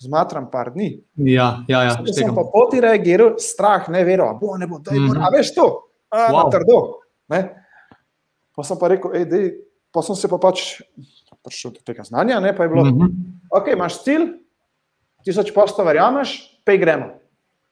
zmatram 0.04 0.50
par 0.50 0.72
dni. 0.74 0.90
Ja, 1.16 1.64
ja, 1.68 1.82
ja. 1.88 1.96
Če 2.04 2.14
sem 2.16 2.34
pa 2.36 2.44
poti 2.50 2.80
reagiral, 2.82 3.36
strah, 3.42 3.88
ne 3.92 4.04
vero, 4.06 4.28
bo 4.40 4.56
ne 4.60 4.68
bo, 4.70 4.78
da 4.78 4.94
je 4.94 5.00
mm 5.00 5.12
-hmm. 5.12 5.32
veš 5.32 5.54
to, 5.54 5.66
a, 6.10 6.28
wow. 6.32 6.50
trdo. 6.50 7.00
Ne? 7.28 7.40
Pa 8.54 8.62
sem 8.62 8.78
pa 8.78 8.88
rekel, 8.88 9.14
ej, 9.14 9.24
dej, 9.24 9.50
pa 9.92 10.02
sem 10.02 10.16
se 10.16 10.28
pa 10.28 10.38
pač 10.38 10.82
prišel 11.44 11.70
do 11.70 11.80
tega 11.84 12.04
znanja, 12.04 12.40
ne, 12.40 12.56
pa 12.56 12.62
je 12.62 12.68
bilo, 12.68 12.84
mm 12.84 12.98
-hmm. 12.98 13.10
ok, 13.50 13.68
imaš 13.72 14.02
cilj, 14.02 14.28
tisoč 15.24 15.54
posto 15.54 15.84
verjameš, 15.84 16.60
pej 16.64 16.78
gremo. 16.78 17.06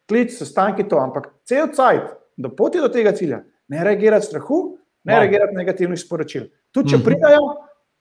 Klic, 0.08 0.32
sestanki 0.38 0.88
to, 0.88 0.98
ampak 0.98 1.32
cel 1.44 1.68
cajt, 1.68 2.02
da 2.36 2.48
poti 2.48 2.78
do 2.78 2.88
tega 2.88 3.12
cilja, 3.12 3.42
ne 3.68 3.84
reagirati 3.84 4.26
strahu, 4.26 4.78
ne 5.04 5.14
wow. 5.14 5.18
reagirati 5.18 5.56
negativnih 5.56 6.00
sporočil. 6.00 6.48
Tudi 6.70 6.90
če 6.90 6.96
mm 6.96 7.00
-hmm. 7.00 7.04
pridajo, 7.04 7.40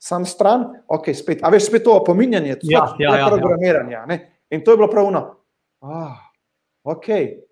sam 0.01 0.25
stran, 0.25 0.65
ok, 0.89 1.11
spet. 1.13 1.43
A 1.45 1.51
veš, 1.53 1.69
spet 1.69 1.85
to 1.85 1.93
opominjanje, 1.99 2.57
to 2.63 2.69
ja, 2.71 2.87
ja, 2.99 3.13
ja, 3.19 3.29
programiranje. 3.29 3.93
Ja. 3.93 4.19
In 4.49 4.63
to 4.65 4.73
je 4.73 4.79
bilo 4.81 4.89
pravno. 4.89 5.21
Ah, 5.85 6.17
ok. 6.83 7.07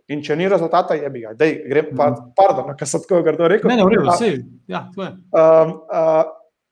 In 0.10 0.24
če 0.26 0.34
ni 0.40 0.50
rezultata, 0.50 0.98
je 0.98 1.10
bi 1.14 1.22
ga. 1.22 1.36
Dej, 1.38 1.54
grem, 1.70 1.94
pa, 1.94 2.10
mhm. 2.10 2.34
pardon, 2.38 2.74
kar 2.78 2.90
sem 2.90 3.06
tako 3.06 3.22
grdo 3.26 3.50
rekel. 3.52 3.70
Ne, 3.70 3.78
ne, 3.78 3.86
v 3.86 3.94
redu, 3.94 4.10
vse. 4.10 4.32
Ja, 4.72 4.88
to 4.96 5.06
je. 5.06 5.12
Um, 5.30 5.76
uh, 5.86 6.24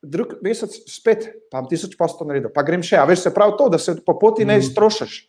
drug 0.02 0.40
mesec 0.46 0.74
spet, 0.90 1.30
pa 1.52 1.62
imam 1.62 1.70
tisoč 1.70 1.94
postov 2.00 2.32
naredil, 2.32 2.50
pa 2.54 2.66
grem 2.66 2.82
še. 2.86 2.98
A 2.98 3.06
veš, 3.10 3.28
se 3.28 3.34
pravi 3.36 3.58
to, 3.62 3.70
da 3.74 3.82
se 3.82 4.00
po 4.02 4.18
poti 4.18 4.48
ne 4.48 4.58
mhm. 4.58 4.66
iztrošiš. 4.66 5.20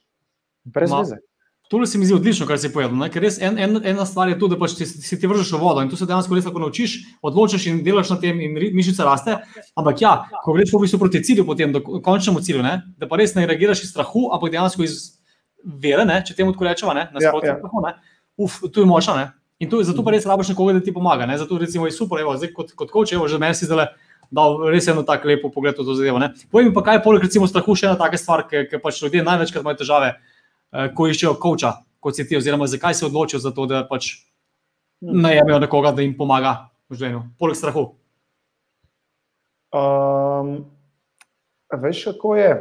Brez 0.68 0.92
veze. 0.92 1.20
To 1.68 1.86
se 1.86 1.98
mi 1.98 2.06
zdi 2.06 2.14
odlično, 2.14 2.46
kar 2.48 2.58
si 2.58 2.70
povedal. 2.72 3.10
Ker 3.12 3.22
res 3.22 3.36
en, 3.44 3.58
en, 3.60 3.76
ena 3.84 4.06
stvar 4.08 4.30
je 4.32 4.38
to, 4.40 4.48
da 4.48 4.56
pač 4.56 4.72
ti, 4.78 4.86
si 4.88 5.18
ti 5.20 5.28
vržeš 5.28 5.50
v 5.52 5.60
vodo 5.60 5.82
in 5.84 5.90
tu 5.92 5.98
se 6.00 6.06
dejansko 6.08 6.36
res 6.36 6.46
lahko 6.48 6.62
naučiš, 6.62 6.94
odločiš 7.20 7.66
in 7.68 7.82
delaš 7.84 8.14
na 8.14 8.16
tem, 8.22 8.40
in 8.40 8.56
mišica 8.56 9.04
raste. 9.04 9.36
Ampak 9.76 10.00
ja, 10.00 10.12
ko 10.44 10.56
greš 10.56 10.72
v 10.72 10.80
bistvu 10.86 11.02
proti 11.02 11.20
cilju, 11.28 11.44
potem 11.44 11.74
do 11.74 11.82
končnemu 11.84 12.40
cilju, 12.40 12.64
ne, 12.64 12.78
da 12.96 13.08
pa 13.10 13.20
res 13.20 13.36
ne 13.36 13.44
reagiraš 13.44 13.84
iz 13.84 13.92
strahu, 13.92 14.30
ampak 14.32 14.54
dejansko 14.56 14.86
iz 14.86 14.96
vere, 15.60 16.08
ne, 16.08 16.22
če 16.24 16.38
temu 16.38 16.56
tako 16.56 16.70
rečemo, 16.70 16.96
ne, 16.96 17.04
ja, 17.20 17.34
ja. 17.36 17.58
ne, 17.84 17.92
uf, 18.40 18.62
tu 18.72 18.80
je 18.80 18.88
moča. 18.88 19.18
Ne. 19.18 19.28
In 19.60 19.68
tu, 19.68 19.82
zato 19.84 20.04
pa 20.06 20.14
res 20.14 20.24
rabiš 20.24 20.54
nekoga, 20.54 20.78
da 20.78 20.80
ti 20.80 20.94
pomaga. 20.94 21.26
Ne. 21.28 21.36
Zato 21.36 21.58
recimo 21.60 21.84
je 21.84 21.92
super, 21.92 22.22
evo, 22.24 22.32
zdaj 22.38 22.54
kot, 22.56 22.72
kot 22.78 22.94
koč, 22.94 23.12
evo, 23.18 23.28
že 23.28 23.40
meni 23.42 23.58
si 23.58 23.68
zdaj 23.68 23.90
dal 24.30 24.58
res 24.68 24.88
eno 24.88 25.02
tako 25.08 25.28
lepo 25.28 25.50
pogled 25.52 25.76
v 25.76 25.84
to 25.84 25.96
zadevo. 25.96 26.20
Povej 26.52 26.68
mi 26.68 26.74
pa, 26.76 26.84
kaj 26.84 27.00
je 27.00 27.04
poleg 27.04 27.24
recimo 27.24 27.48
strahu 27.48 27.76
še 27.76 27.88
ena 27.88 27.96
taka 28.00 28.20
stvar, 28.20 28.44
ker 28.48 28.80
pač 28.80 29.00
ljudje 29.02 29.24
največkrat 29.24 29.64
imajo 29.64 29.80
težave, 29.80 30.14
ko 30.94 31.06
iščejo 31.08 31.34
koča 31.40 31.72
kot 32.00 32.16
si 32.16 32.26
ti, 32.28 32.36
oziroma 32.36 32.66
zakaj 32.66 32.94
se 32.94 33.06
odločijo 33.06 33.40
za 33.40 33.50
to, 33.50 33.66
da 33.66 33.82
pač 33.88 34.12
najemajo 35.00 35.58
nekoga, 35.58 35.92
da 35.92 36.02
jim 36.02 36.14
pomaga 36.16 36.70
v 36.90 36.98
življenju, 36.98 37.22
poleg 37.38 37.58
strahu. 37.58 37.84
Um, 39.74 40.62
veš, 41.82 42.08
kako 42.12 42.36
je? 42.38 42.52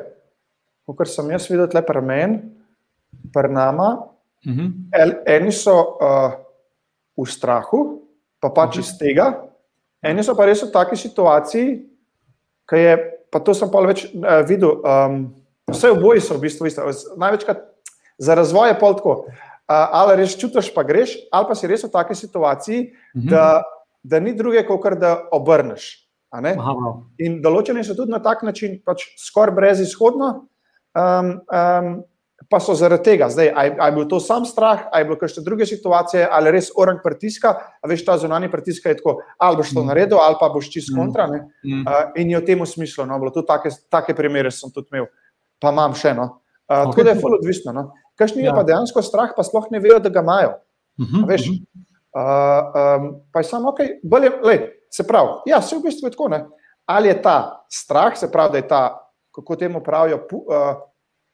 Ker 0.97 1.09
sem 1.11 1.31
jaz 1.33 1.47
videl 1.51 1.69
le 1.73 1.83
pri 1.83 2.03
meni, 2.03 2.41
pri 3.33 3.53
nama. 3.53 3.89
Uh 4.45 4.51
mhm. 4.51 4.67
-huh. 4.91 5.15
Eni 5.25 5.51
so 5.51 5.97
uh, 5.99 6.31
v 7.17 7.25
strahu, 7.25 8.01
pa 8.39 8.49
pač 8.49 8.77
uh 8.77 8.79
mhm. 8.79 8.83
-huh. 8.83 8.93
iz 8.93 8.97
tega, 8.97 9.43
eni 10.01 10.23
so 10.23 10.35
pa 10.35 10.45
res 10.45 10.63
v 10.63 10.71
taki 10.71 10.95
situaciji, 10.95 11.89
ki 12.69 12.75
je, 12.75 12.97
pa 13.31 13.39
to 13.39 13.53
sem 13.53 13.71
pa 13.71 13.81
več 13.81 14.05
uh, 14.05 14.43
videl. 14.47 14.81
Um, 14.83 15.35
vse 15.67 15.91
oboje 15.91 16.21
so 16.21 16.37
v 16.37 16.41
bistvu 16.41 16.67
iste. 16.67 16.81
Največkrat 17.17 17.76
Za 18.17 18.35
razvoj 18.35 18.73
je 18.73 18.79
pol 18.79 18.97
tako. 18.97 19.15
Uh, 19.67 19.75
ali 19.99 20.15
res 20.21 20.37
čutiš, 20.39 20.71
pa 20.73 20.83
greš, 20.87 21.17
ali 21.31 21.47
pa 21.47 21.55
si 21.55 21.67
res 21.67 21.83
v 21.83 21.91
taki 21.91 22.15
situaciji, 22.15 22.83
mhm. 23.15 23.25
-huh. 23.25 23.29
da, 23.29 23.63
da 24.03 24.19
ni 24.19 24.33
druge, 24.33 24.65
kot 24.65 24.99
da 24.99 25.27
obrneš. 25.31 26.07
In 27.23 27.39
določeni 27.41 27.83
so 27.83 27.95
tudi 27.95 28.11
na 28.11 28.19
tak 28.19 28.43
način, 28.43 28.81
pač 28.85 29.05
skoraj 29.17 29.55
brez 29.55 29.79
izhodno, 29.79 30.47
um, 30.97 31.29
um, 31.47 31.91
pa 32.51 32.59
so 32.59 32.75
zaradi 32.77 33.03
tega. 33.03 33.29
Zdaj, 33.31 33.51
ali 33.55 33.87
je 33.87 33.95
bil 33.95 34.07
to 34.11 34.19
sam 34.19 34.45
strah, 34.45 34.85
ali 34.91 35.01
je 35.01 35.07
bilo 35.09 35.17
kakšne 35.19 35.43
druge 35.43 35.65
situacije, 35.65 36.27
ali 36.31 36.51
res 36.51 36.69
orang 36.75 36.99
pritiska, 37.03 37.53
a 37.81 37.89
veš, 37.89 38.05
ta 38.05 38.17
zunani 38.21 38.51
pritisk 38.51 38.85
je 38.85 38.97
tako, 38.99 39.17
ali 39.39 39.57
boš 39.57 39.73
to 39.73 39.81
mm. 39.81 39.87
naredil, 39.87 40.19
ali 40.21 40.35
pa 40.39 40.51
boš 40.53 40.69
čist 40.71 40.93
kontra. 40.95 41.27
Mm. 41.27 41.87
Uh, 41.87 42.11
in 42.15 42.35
je 42.35 42.41
v 42.41 42.45
tem 42.45 42.65
smislu, 42.65 43.07
no, 43.07 43.19
bilo 43.19 43.31
tudi 43.31 43.47
take, 43.47 43.71
take 43.89 44.15
primere 44.15 44.51
sem 44.51 44.71
tudi 44.71 44.91
imel, 44.93 45.07
pa 45.63 45.71
imam 45.73 45.95
še 45.95 46.11
eno. 46.13 46.27
Uh, 46.67 46.83
okay. 46.83 46.91
Tako 46.91 47.07
da 47.07 47.15
je 47.15 47.21
fully 47.23 47.39
odvisno. 47.39 47.73
No. 47.73 47.87
Kakšni 48.17 48.43
ja. 48.43 48.51
je 48.51 48.57
pa 48.57 48.65
dejansko 48.65 49.01
strah, 49.05 49.33
pa 49.37 49.45
sploh 49.45 49.69
ne 49.71 49.79
vejo, 49.79 49.99
da 50.01 50.09
ga 50.09 50.23
imajo. 50.25 50.57
Uh 50.97 51.05
mhm, 51.05 51.15
-huh, 51.15 51.27
veš, 51.29 51.49
uh 51.49 51.53
-huh. 51.53 51.61
uh, 52.17 53.01
um, 53.01 53.21
pa 53.31 53.39
je 53.39 53.43
samo, 53.43 53.69
ok, 53.69 53.79
bolje, 54.03 54.31
lej, 54.43 54.59
se 54.89 55.03
pravi, 55.07 55.29
ja, 55.45 55.61
se 55.61 55.75
v 55.75 55.81
bistvu 55.83 56.07
je 56.07 56.11
tako. 56.11 56.27
Ne? 56.27 56.45
Ali 56.85 57.07
je 57.07 57.21
ta 57.21 57.65
strah, 57.69 58.17
se 58.17 58.31
pravi, 58.31 58.51
da 58.51 58.57
je 58.57 58.67
ta, 58.67 59.11
kako 59.31 59.55
temu 59.55 59.83
pravijo, 59.83 60.27
pu, 60.29 60.37
uh, 60.37 60.75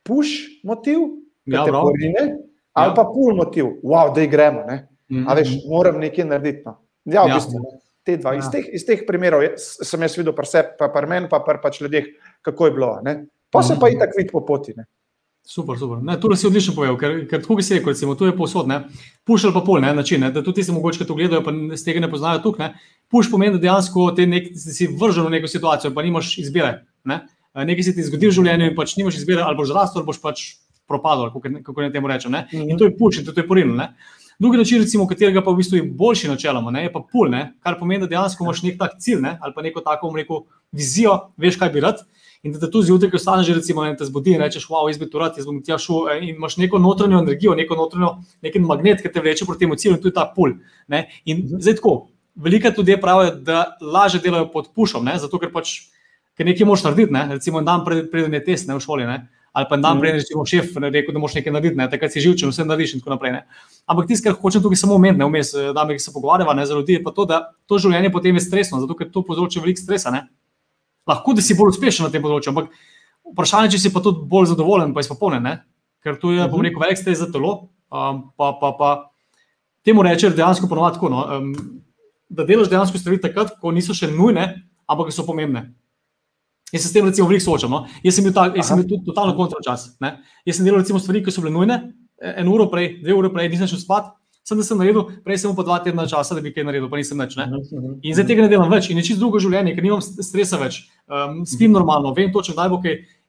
push 0.03 0.63
motiv, 0.63 0.99
ja, 1.45 1.63
porine, 1.65 2.37
ali 2.73 2.89
ja. 2.91 2.95
pa 2.95 3.03
pull 3.03 3.35
motiv, 3.35 3.65
wow, 3.83 4.15
da 4.15 4.25
gremo. 4.25 4.59
Uh 4.59 4.67
-huh. 5.09 5.25
A 5.27 5.33
veš, 5.33 5.49
mhm. 5.49 5.69
moram 5.69 5.99
nekaj 5.99 6.25
narediti. 6.25 6.61
No. 6.65 6.77
Ja, 7.05 7.23
v 7.23 7.29
ja. 7.29 7.35
bistvu. 7.35 7.59
Ne? 7.59 7.79
Te 8.03 8.17
dva. 8.17 8.33
Ja. 8.33 8.39
Iz, 8.39 8.49
teh, 8.51 8.65
iz 8.73 8.85
teh 8.85 9.05
primerov 9.07 9.41
sem 9.57 10.01
jaz 10.01 10.17
videl, 10.17 10.35
pa 10.35 10.43
vse, 10.43 10.63
pa 10.79 10.89
pri 10.91 11.07
meni, 11.07 11.29
pa 11.31 11.39
pri 11.39 11.61
pač 11.63 11.79
ljudeh, 11.81 12.05
kako 12.41 12.65
je 12.65 12.71
bilo. 12.71 12.99
Ne? 13.03 13.25
Pa 13.51 13.63
se 13.63 13.77
pa 13.79 13.89
i 13.89 13.97
tako 13.99 14.17
vidi 14.17 14.31
po 14.31 14.41
poti. 14.45 14.73
Ne? 14.75 14.85
Super, 15.45 15.77
super. 15.77 15.99
Ne, 16.03 16.15
to 16.19 16.35
si 16.35 16.47
odlično 16.47 16.71
povedal, 16.75 16.95
ker, 16.97 17.17
ker 17.27 17.41
tako 17.43 17.57
bi 17.59 17.63
se 17.63 17.75
rekel, 17.75 17.91
recimo, 17.91 18.15
tu 18.15 18.25
je 18.25 18.35
posod, 18.35 18.69
puščal 19.27 19.51
pa 19.51 19.61
pol, 19.65 19.81
ne, 19.83 19.91
način, 19.93 20.21
ne, 20.23 20.31
da 20.31 20.43
tudi 20.43 20.61
ti 20.61 20.63
se 20.63 20.71
mogoče, 20.71 21.03
to 21.05 21.17
gledajo, 21.17 21.43
pa 21.43 21.51
z 21.75 21.83
tega 21.83 21.99
ne 21.99 22.09
poznajo 22.11 22.39
tukaj. 22.45 22.71
Puš 23.11 23.27
pomeni, 23.31 23.57
da 23.57 23.61
dejansko 23.61 24.07
nek, 24.23 24.53
si 24.55 24.87
vržen 24.87 25.27
v 25.27 25.35
neko 25.35 25.51
situacijo, 25.51 25.91
pa 25.93 26.03
nimaš 26.03 26.37
izbire. 26.39 26.85
Ne. 27.03 27.25
Nekaj 27.53 27.89
se 27.89 27.95
ti 27.95 28.07
zgodi 28.07 28.31
v 28.31 28.37
življenju 28.39 28.71
in 28.71 28.77
pač 28.77 28.95
nimaš 28.97 29.19
izbire, 29.19 29.43
ali 29.43 29.59
boš 29.59 29.75
rastel, 29.75 30.01
ali 30.01 30.07
boš 30.07 30.21
pač 30.23 30.45
propadel, 30.87 31.27
kako, 31.35 31.59
kako 31.67 31.83
ne 31.83 31.91
temu 31.91 32.09
rečem. 32.09 32.31
Ne. 32.31 32.47
In 32.55 32.63
mhm. 32.63 32.79
to 32.79 32.87
je 32.87 32.95
puš 32.97 33.19
in 33.19 33.27
to 33.27 33.35
je 33.35 33.47
porinil. 33.47 33.83
Drugi 34.39 34.57
način, 34.57 34.81
recimo, 34.81 35.05
katerega 35.07 35.43
pa 35.43 35.51
v 35.51 35.59
bistvu 35.59 35.77
je 35.77 35.83
boljši 35.83 36.31
načeloma, 36.31 36.71
ne, 36.73 36.87
je 36.87 36.91
pa 36.91 37.03
pol, 37.05 37.29
ne, 37.29 37.43
kar 37.61 37.77
pomeni, 37.79 38.01
da 38.01 38.09
dejansko 38.15 38.43
imaš 38.43 38.63
nek 38.63 38.79
tak 38.79 38.95
cilj 38.99 39.21
ne, 39.21 39.37
ali 39.39 39.53
pa 39.55 39.61
neko 39.61 39.83
tako, 39.85 40.09
rekel, 40.17 40.41
vizijo, 40.73 41.13
veš, 41.37 41.59
kaj 41.61 41.69
bi 41.75 41.83
rad. 41.85 42.01
In 42.43 42.51
da 42.51 42.59
te 42.59 42.67
tu 42.71 42.81
zjutraj, 42.83 43.11
ko 43.11 43.19
staneš, 43.19 43.53
recimo, 43.55 43.85
in 43.87 43.95
te 43.95 44.05
zbudi 44.05 44.33
in 44.35 44.41
rečeš, 44.43 44.65
wow, 44.67 44.89
jaz 44.91 44.97
bi 44.99 45.07
to 45.09 45.19
rad, 45.21 45.37
jaz 45.39 45.45
bom 45.47 45.61
ti 45.63 45.71
šel. 45.79 46.09
Eh, 46.11 46.23
in 46.23 46.35
imaš 46.35 46.57
neko 46.59 46.79
notranjo 46.79 47.21
energijo, 47.23 47.55
neko 47.55 47.77
notranjo, 47.79 48.17
neki 48.43 48.59
magnet, 48.59 49.01
ki 49.01 49.11
te 49.11 49.23
vleče 49.23 49.47
proti 49.47 49.63
temu 49.63 49.79
cilju, 49.79 49.95
in 49.95 50.01
tu 50.03 50.11
je 50.11 50.15
ta 50.17 50.25
pul. 50.35 50.57
Ne? 50.91 51.05
In 51.23 51.45
mhm. 51.45 51.61
zdaj 51.63 51.79
tako, 51.79 51.93
velika 52.35 52.73
tudi 52.75 52.99
pravijo, 53.01 53.37
da 53.47 53.77
lažje 53.81 54.19
delajo 54.19 54.51
pod 54.51 54.73
pušom, 54.75 55.05
ne? 55.07 55.15
zato 55.23 55.39
ker 55.39 55.53
pač 55.55 55.77
ker 56.37 56.47
nekaj 56.49 56.67
moš 56.67 56.83
narediti. 56.83 57.13
Ne? 57.13 57.27
Recimo, 57.37 57.61
dan 57.61 57.85
pred, 57.85 58.09
preden 58.11 58.33
je 58.33 58.43
test 58.43 58.67
ne, 58.67 58.77
v 58.77 58.83
šoli. 58.83 59.07
Ne? 59.07 59.23
Ali 59.53 59.69
pa 59.69 59.77
dan 59.77 59.99
prej, 60.01 60.17
recimo, 60.17 60.45
šef 60.49 60.75
rekel, 60.81 61.13
da 61.13 61.21
moš 61.21 61.37
nekaj 61.37 61.53
narediti, 61.53 61.77
ne? 61.77 61.87
takrat 61.89 62.13
si 62.13 62.23
živčen, 62.23 62.49
vse 62.49 62.65
narediš 62.65 62.97
in 62.97 63.03
tako 63.03 63.15
naprej. 63.15 63.35
Ne? 63.37 63.43
Ampak 63.85 64.09
tisto, 64.09 64.27
kar 64.27 64.39
hočem 64.41 64.63
tukaj 64.65 64.81
samo 64.81 64.97
omeniti, 64.97 65.23
vmes, 65.23 65.53
eh, 65.53 65.71
da 65.75 65.85
se 65.99 66.13
pogovarjava 66.13 66.57
za 66.65 66.73
ljudi, 66.73 66.99
je 66.99 67.03
pa 67.03 67.13
to, 67.13 67.25
da 67.29 67.43
to 67.69 67.77
življenje 67.77 68.11
potem 68.11 68.35
je 68.35 68.41
stresno, 68.41 68.81
zato 68.81 68.97
ker 68.97 69.11
to 69.11 69.23
povzroča 69.23 69.61
veliko 69.61 69.81
stresa. 69.81 70.11
Ne? 70.11 70.25
Lahko 71.09 71.33
da 71.33 71.43
si 71.43 71.57
bolj 71.57 71.73
uspešen 71.75 72.07
na 72.07 72.11
tem 72.13 72.23
področju, 72.23 72.53
ampak 72.53 72.71
vprašanje, 73.33 73.73
če 73.75 73.83
si 73.85 73.93
pa 73.93 74.03
tudi 74.03 74.25
bolj 74.29 74.51
zadovoljen, 74.53 74.93
pa 74.95 75.03
izpopolnjen, 75.03 75.63
ker 76.03 76.19
tu 76.19 76.33
je, 76.35 76.43
bom 76.47 76.59
mhm. 76.59 76.69
rekel, 76.69 76.83
velik 76.83 76.99
stres 76.99 77.21
za 77.23 77.29
telo. 77.31 77.69
Um, 77.93 78.23
pa, 78.39 78.49
pa, 78.57 78.71
pa 78.73 78.89
temu 79.85 80.01
reče, 80.05 80.31
da 80.31 80.41
dejansko 80.41 80.67
ponovadi 80.71 80.97
tako, 80.97 81.11
no, 81.13 81.23
um, 81.29 81.51
da 82.33 82.45
delaš 82.47 82.71
dejansko 82.71 82.97
stvari 82.97 83.19
takrat, 83.21 83.53
ko 83.61 83.73
niso 83.75 83.93
še 83.93 84.09
nujne, 84.09 84.47
ampak 84.89 85.11
so 85.13 85.27
pomembne. 85.27 85.67
Jaz 86.73 86.87
se 86.87 86.89
s 86.89 86.95
tem 86.95 87.05
recimo 87.05 87.27
veliko 87.29 87.45
soočam. 87.45 87.69
No? 87.69 87.83
Jaz 88.01 88.17
sem 88.17 88.25
bil, 88.25 88.33
ta, 88.33 88.47
jaz 88.57 88.71
sem 88.71 88.79
bil 88.79 88.87
tudi 88.89 89.05
totalno 89.05 89.35
kontračas. 89.37 89.91
Jaz 90.01 90.57
sem 90.57 90.65
delal 90.65 90.81
recimo 90.81 90.97
stvari, 90.97 91.21
ki 91.21 91.29
so 91.29 91.43
bile 91.43 91.53
nujne, 91.53 91.77
en 92.17 92.49
uro 92.49 92.65
prej, 92.71 92.95
dve 93.03 93.13
ure 93.13 93.29
prej, 93.29 93.51
nisem 93.53 93.69
šel 93.69 93.83
spat 93.83 94.09
sem 94.43 94.59
da 94.59 94.63
sem 94.63 94.77
naredil, 94.77 95.07
prej 95.23 95.39
sem 95.39 95.55
pa 95.55 95.63
dva 95.63 95.79
tedna 95.83 96.05
časa, 96.07 96.35
da 96.35 96.43
bi 96.43 96.51
kaj 96.51 96.65
naredil, 96.67 96.89
pa 96.91 96.99
nisem 96.99 97.19
več. 97.19 97.37
Mhm, 97.39 97.61
mhm. 97.63 97.93
In 98.03 98.15
zdaj 98.15 98.27
tega 98.27 98.43
ne 98.43 98.51
delam 98.51 98.71
več 98.71 98.89
in 98.91 98.99
je 98.99 99.05
čisto 99.07 99.23
drugo 99.23 99.39
življenje, 99.39 99.75
ker 99.75 99.85
nimam 99.85 100.03
stresa 100.03 100.59
več. 100.59 100.83
Um, 101.13 101.43
spim 101.45 101.69
mhm. 101.69 101.77
normalno, 101.77 102.13
vem 102.17 102.31
točno, 102.33 102.55
da 102.57 102.69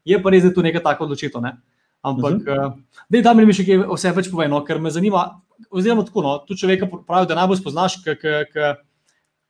je 0.05 0.23
pa 0.23 0.31
res, 0.31 0.43
da 0.43 0.49
je 0.49 0.55
to 0.55 0.63
neka 0.63 0.81
taka 0.81 1.05
odločitev. 1.05 1.41
Ne? 1.43 1.57
Ampak, 2.03 2.35
uh 2.35 2.41
-huh. 2.41 2.73
uh, 3.11 3.23
da 3.23 3.35
mi 3.35 3.53
še 3.53 3.65
kaj 3.65 3.85
vse 3.89 4.13
več 4.13 4.31
povem, 4.31 4.51
no, 4.51 4.65
ker 4.65 4.79
me 4.79 4.91
zanima. 4.91 5.41
Oziroma, 5.71 6.05
tako, 6.05 6.23
no, 6.23 6.39
tu 6.39 6.55
človeka 6.55 6.87
pravi, 7.07 7.27
da 7.27 7.35
najbolj 7.35 7.57
spoznaš, 7.57 8.03
k, 8.05 8.15
k, 8.19 8.45
k, 8.53 8.75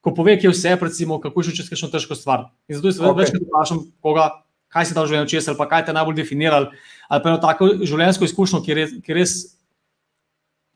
ko 0.01 0.15
pove, 0.15 0.39
kje 0.39 0.51
vse, 0.51 0.77
recimo, 0.81 1.21
kako 1.21 1.41
je 1.41 1.45
šlo 1.45 1.57
čez 1.57 1.69
kakšno 1.69 1.89
težko 1.89 2.15
stvar. 2.15 2.45
In 2.69 2.77
zato 2.77 2.93
se 2.93 3.01
okay. 3.01 3.19
večkrat 3.19 3.43
vprašam, 3.43 3.79
koga, 4.01 4.31
kaj 4.69 4.85
si 4.85 4.95
tam 4.95 5.07
življenje 5.07 5.29
čez, 5.29 5.49
ali 5.49 5.59
pa 5.59 5.67
kaj 5.67 5.87
te 5.87 5.93
najbolj 5.93 6.15
definiral, 6.15 6.71
ali 7.09 7.23
pa 7.23 7.29
eno 7.29 7.39
tako 7.39 7.71
življenjsko 7.83 8.25
izkušnjo, 8.25 8.63
ki 8.63 8.75
res, 8.75 8.91
ki 9.03 9.15
res 9.15 9.55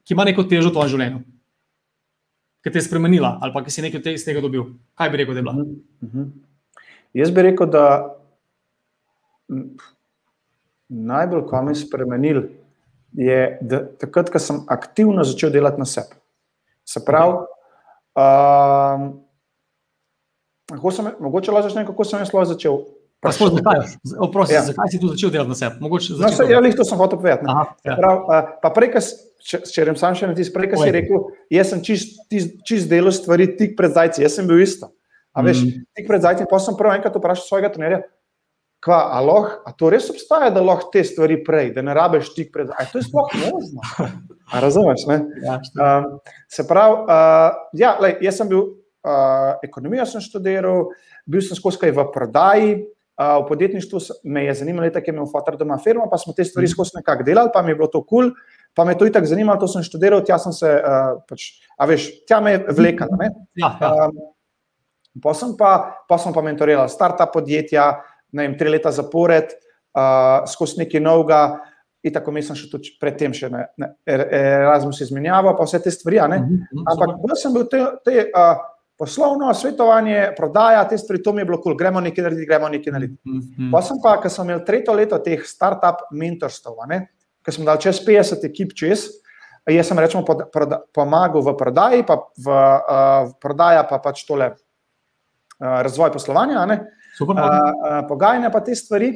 ki 0.09 0.16
ima 0.16 0.25
neko 0.25 0.47
težo 0.49 0.71
v 0.71 0.73
tvojem 0.73 0.90
življenju, 0.94 1.18
ki 2.64 2.71
te 2.73 2.81
je 2.81 2.87
spremenila 2.87 3.35
ali 3.44 3.53
pa 3.53 3.61
ki 3.64 3.75
si 3.75 3.85
nekaj 3.85 4.14
iz 4.16 4.25
tega 4.25 4.40
dobil? 4.40 4.64
Kaj 4.97 5.11
bi 5.12 5.21
rekel, 5.21 5.37
da 5.37 5.42
je 5.42 5.44
bila? 5.44 5.55
Uh 5.61 6.09
-huh. 6.09 6.31
Jaz 7.16 7.31
bi 7.35 7.42
rekel, 7.42 7.71
da 7.71 7.85
najbolj, 10.88 11.47
ko 11.49 11.62
me 11.62 11.73
je 11.73 11.83
spremenil, 11.83 12.42
je 13.16 13.38
takrat, 14.01 14.31
ko 14.33 14.42
sem 14.42 14.61
aktivno 14.68 15.25
začel 15.25 15.53
delati 15.53 15.81
na 15.81 15.88
sebi. 15.88 16.18
Se 16.88 17.01
pravi, 17.05 17.40
um, 18.16 19.09
mogoče 20.73 21.53
lahko 21.53 21.68
začnem, 21.68 21.87
kako 21.88 22.05
sem 22.05 22.25
jaz 22.25 22.33
začel 22.53 22.85
Pa 23.18 23.33
sploh 23.35 23.51
zakaj? 23.51 23.99
Oprosti, 24.23 24.55
ja. 24.55 24.62
zakaj 24.62 24.92
si 24.94 25.01
tu 25.03 25.09
začel 25.11 25.33
delati 25.35 25.51
na 25.51 25.57
sebi? 25.59 25.83
Mogoče 25.83 26.14
no, 26.21 26.29
se, 26.31 26.44
ja, 26.47 26.61
to 26.77 26.85
sem 26.87 26.99
hotel 26.99 27.18
povedati. 27.18 27.51
Aha, 27.51 27.64
ja. 27.83 27.97
Prav, 27.99 28.21
pa 28.62 28.71
prej, 28.71 28.92
če, 29.42 29.59
če 29.66 29.87
rečem 29.88 29.99
sam 29.99 30.14
še 30.14 30.29
na 30.31 30.37
tisti, 30.38 30.55
prej, 30.55 30.71
si 30.79 30.92
rekel, 30.94 31.25
jaz 31.51 31.73
sem 31.75 31.83
čist, 31.83 32.21
čist 32.62 32.87
delal 32.90 33.11
stvari 33.14 33.49
tik 33.59 33.75
pred 33.79 33.97
zajci, 33.97 34.23
jaz 34.23 34.38
sem 34.38 34.47
bil 34.47 34.62
isto. 34.62 34.92
A 35.38 35.44
veš, 35.46 35.62
mm. 35.62 35.85
tik 35.94 36.09
pred 36.11 36.24
zajci, 36.24 36.48
pa 36.51 36.59
sem 36.62 36.77
prvo 36.79 36.94
enkrat 36.96 37.14
vprašal 37.14 37.46
svojega 37.46 37.70
trenerja, 37.74 38.01
kva, 38.83 38.98
a, 39.14 39.20
loh, 39.22 39.46
a 39.66 39.74
to 39.74 39.90
res 39.92 40.09
obstaja, 40.11 40.51
da 40.55 40.62
lahko 40.62 40.90
te 40.94 41.05
stvari 41.07 41.38
prej, 41.46 41.72
da 41.77 41.83
ne 41.87 41.94
rabeš 41.94 42.33
tik 42.35 42.51
pred 42.55 42.70
zajci. 42.70 42.92
To 42.92 43.01
je 43.01 43.07
sploh 43.07 43.38
možno. 43.44 44.11
A 44.53 44.62
razumeš, 44.64 45.03
ne? 45.05 45.18
Ja, 45.44 45.59
um, 45.61 46.05
se 46.48 46.64
pravi, 46.64 47.03
uh, 47.05 47.57
ja, 47.77 47.90
lej, 48.01 48.14
jaz 48.24 48.38
sem 48.40 48.48
bil, 48.48 48.62
uh, 49.05 49.59
ekonomijo 49.66 50.07
sem 50.09 50.22
študiral, 50.24 50.87
bil 51.29 51.44
sem 51.44 51.59
skozi 51.59 51.92
v 51.92 52.07
prodaji, 52.14 52.79
v 53.18 53.46
podjetništvu 53.48 53.98
me 54.31 54.44
je 54.44 54.55
zanimalo, 54.55 54.90
da 54.94 55.03
je 55.03 55.11
imel 55.11 55.27
fotor 55.27 55.57
doma 55.59 55.79
firmo, 55.83 56.07
pa 56.11 56.18
smo 56.18 56.33
te 56.33 56.44
stvari 56.44 56.68
mhm. 56.68 56.70
skozi 56.70 56.90
nekako 56.94 57.27
delali, 57.27 57.51
pa 57.55 57.62
mi 57.62 57.70
je 57.70 57.74
bilo 57.74 57.88
to 57.90 58.05
kul, 58.05 58.31
cool, 58.31 58.33
pa 58.74 58.85
me 58.85 58.94
je 58.94 58.98
to 58.98 59.07
itak 59.07 59.27
zanimalo, 59.27 59.59
to 59.61 59.68
sem 59.68 59.83
študiral, 59.83 60.22
tja 60.24 60.38
sem 60.38 60.55
se, 60.55 60.70
uh, 60.70 61.18
pač, 61.29 61.51
a 61.77 61.87
veš, 61.90 62.09
tja 62.31 62.38
me 62.40 62.55
je 62.55 62.77
vlekalo. 62.79 63.18
Ja, 63.59 63.72
ja. 63.81 63.90
um, 64.07 64.20
Pa 65.23 65.35
sem 65.35 65.57
pa, 65.59 66.05
pa, 66.09 66.18
sem 66.21 66.35
pa 66.35 66.44
mentoriral 66.44 66.88
start-up 66.88 67.33
podjetja, 67.35 67.90
ne 68.33 68.47
vem, 68.47 68.57
tri 68.59 68.71
leta 68.71 68.92
zapored, 68.94 69.55
uh, 69.97 70.47
skozi 70.51 70.85
nekaj 70.85 71.03
novega. 71.03 71.42
In 72.07 72.14
tako 72.14 72.31
mislim, 72.31 72.55
še 72.55 72.68
tudi 72.71 72.92
predtem, 73.01 73.33
še 73.35 73.49
ne, 73.51 73.64
ne, 73.81 73.88
Erasmus 74.07 75.01
izmenjava, 75.03 75.57
pa 75.59 75.64
vse 75.66 75.81
te 75.83 75.90
stvari. 75.90 76.21
Mm 76.23 76.44
-hmm, 76.47 76.85
Ampak 76.92 77.16
bolj 77.18 77.40
sem 77.40 77.53
bil 77.53 77.66
te, 77.66 77.81
te 78.05 78.29
uh, 78.31 78.61
poslovno 78.99 79.51
svetovanje, 79.55 80.35
prodaja, 80.37 80.85
te 80.88 80.99
stvari, 80.99 81.23
to 81.23 81.33
mi 81.33 81.40
je 81.40 81.44
bilo 81.44 81.59
kul, 81.59 81.73
cool. 81.73 81.79
gremo 81.79 82.01
nekaj 82.01 82.23
narediti, 82.23 82.47
gremo 82.47 82.68
nekaj 82.68 82.92
narediti. 82.92 83.21
Mm 83.25 83.40
-hmm. 83.40 83.73
Pa 83.73 83.83
sem 83.83 83.97
pa, 84.03 84.21
ker 84.23 84.31
sem 84.31 84.44
imel 84.44 84.64
tretje 84.64 84.94
leto 84.94 85.18
teh 85.18 85.42
start-up 85.44 86.07
mentorstv, 86.11 86.71
ker 87.42 87.55
sem 87.55 87.64
dal 87.64 87.79
čez 87.79 88.01
50 88.07 88.44
ekip 88.44 88.75
čez, 88.75 89.09
jaz 89.66 89.87
sem 89.88 89.99
rečemo 89.99 90.25
pomagal 90.94 91.42
v 91.42 91.57
prodaji, 91.57 92.03
pa 92.07 92.14
v 92.38 92.49
uh, 92.49 93.31
prodaja 93.40 93.83
pa 93.83 93.99
pač 93.99 94.25
tole 94.27 94.47
uh, 94.47 94.67
razvoj 95.59 96.12
poslovanja, 96.12 96.64
uh, 96.66 97.29
uh, 97.29 97.37
pogajanja 98.09 98.51
pa 98.55 98.61
te 98.64 98.75
stvari 98.79 99.11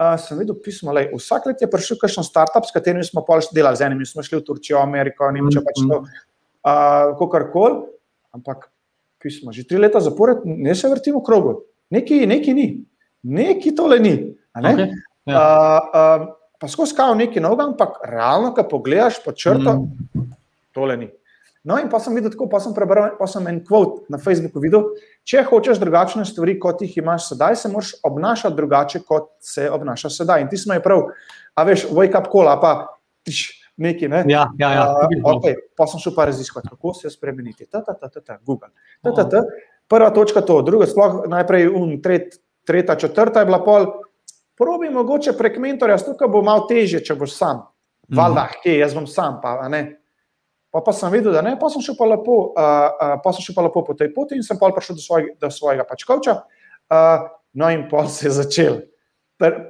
uh, 0.00 0.14
sem 0.20 0.38
videl 0.38 0.56
pismo, 0.64 0.94
da 0.94 1.04
vsak 1.12 1.46
let 1.50 1.62
je 1.62 1.70
prišel 1.70 2.00
kakšen 2.00 2.26
startup, 2.26 2.66
s 2.66 2.74
katerim 2.74 3.04
smo 3.04 3.24
pol 3.26 3.42
delali, 3.54 3.76
z 3.76 3.88
enimi 3.88 4.06
smo 4.08 4.24
šli 4.24 4.40
v 4.40 4.46
Turčijo, 4.46 4.80
Ameriko, 4.82 5.30
Nemčijo, 5.30 5.64
pač 5.66 5.82
to, 5.84 6.02
uh, 6.02 7.28
kar 7.32 7.48
Ampak 8.32 8.70
pismo, 9.20 9.52
že 9.52 9.66
tri 9.68 9.76
leta 9.76 10.00
zapored, 10.00 10.40
ne 10.48 10.74
se 10.74 10.88
vrtimo 10.88 11.20
v 11.20 11.26
krogu, 11.26 11.52
neki, 11.92 12.24
neki 12.26 12.54
ni, 12.56 12.68
neki 13.22 13.74
tole 13.76 14.00
ni. 14.00 14.14
Ne? 14.56 14.72
Okay. 14.72 14.88
Ja. 15.28 15.36
Uh, 15.36 15.80
uh, 15.92 16.22
pa 16.58 16.68
skozi 16.68 16.96
kao 16.96 17.14
neki 17.14 17.42
noga, 17.44 17.68
ampak 17.68 18.00
realno, 18.08 18.54
ko 18.56 18.64
pogledaš 18.64 19.20
po 19.20 19.36
črto, 19.36 19.84
mm. 19.84 20.32
tole 20.72 20.96
ni. 20.96 21.08
No, 21.64 21.76
in 21.78 21.86
pa 21.86 22.00
sem 22.02 22.14
videl 22.18 22.32
tako, 22.34 22.48
pa 22.50 22.58
sem 22.58 22.74
prebral, 22.74 23.12
pa 23.14 23.26
sem 23.30 23.44
en 23.46 23.60
kvot 23.62 24.08
na 24.10 24.18
Facebooku 24.18 24.58
videl, 24.62 24.88
če 25.22 25.44
hočeš 25.46 25.78
drugačne 25.78 26.24
stvari, 26.26 26.56
kot 26.58 26.82
jih 26.82 26.96
imaš 26.98 27.28
sedaj, 27.30 27.54
se 27.60 27.70
moraš 27.70 27.92
obnašati 28.02 28.58
drugače, 28.58 29.00
kot 29.06 29.28
se 29.46 29.68
obnaša 29.70 30.10
sedaj. 30.10 30.42
In 30.42 30.50
ti 30.50 30.58
smo 30.58 30.74
je 30.74 30.82
prav, 30.82 31.04
a 31.54 31.64
veš, 31.68 31.86
wake 31.94 32.18
up 32.18 32.26
call, 32.32 32.50
pa 32.58 32.72
tiš, 33.22 33.44
neki, 33.78 34.10
ne? 34.10 34.24
Ja, 34.26 34.48
ja, 34.58 34.72
ja. 34.74 34.88
Uh, 35.06 35.30
okay, 35.36 35.54
pa 35.78 35.86
sem 35.86 36.02
šel 36.02 36.16
pa 36.18 36.26
raziskovati, 36.32 36.72
kako 36.74 36.96
se 36.98 37.14
spremeniti. 37.14 37.70
Ta, 37.70 37.84
ta, 37.86 37.94
ta, 37.94 38.10
ta, 38.10 38.20
ta, 38.20 38.40
Google. 38.42 38.74
Ta, 38.98 39.14
ta, 39.14 39.28
ta. 39.30 39.46
Prva 39.88 40.10
točka 40.10 40.42
to, 40.42 40.58
druga 40.66 40.90
sploh 40.90 41.22
najprej 41.30 41.70
un, 41.70 41.94
tret, 42.02 42.40
tretja, 42.66 42.98
četrta 42.98 43.40
je 43.40 43.46
bila 43.46 43.62
pol. 43.62 43.86
Probi 44.58 44.90
mogoče 44.90 45.38
prek 45.38 45.62
mentorja, 45.62 46.02
tukaj 46.02 46.28
bo 46.28 46.42
malo 46.42 46.66
težje, 46.66 47.04
če 47.06 47.14
boš 47.14 47.38
sam. 47.38 47.68
Valjda, 48.10 48.42
mm 48.42 48.46
-hmm. 48.46 48.62
kje, 48.62 48.78
jaz 48.78 48.94
bom 48.94 49.06
sam, 49.06 49.38
pa 49.42 49.68
ne. 49.68 50.01
Pa, 50.72 50.80
pa 50.80 50.92
sem 50.96 51.12
videl, 51.12 51.34
da 51.36 51.42
ne, 51.44 51.52
pa 51.60 51.68
sem 51.68 51.82
šel 51.84 51.98
pa 51.98 52.06
lepo, 52.08 52.36
uh, 52.48 52.54
uh, 52.56 53.16
pa 53.20 53.32
sem 53.36 53.44
šel 53.44 53.56
pa 53.58 53.66
lepo 53.66 53.82
po 53.84 53.92
tej 53.92 54.08
poti 54.14 54.38
in 54.40 54.46
sem 54.46 54.56
pa 54.56 54.70
prišel 54.72 54.96
do, 54.96 55.04
svoj, 55.04 55.26
do 55.36 55.50
svojega 55.52 55.84
pač 55.84 56.06
kavča. 56.08 56.38
Uh, 56.88 57.28
no, 57.60 57.68
in 57.68 57.84
pa 57.90 58.06
se 58.08 58.30
je 58.30 58.32
začel. 58.40 58.80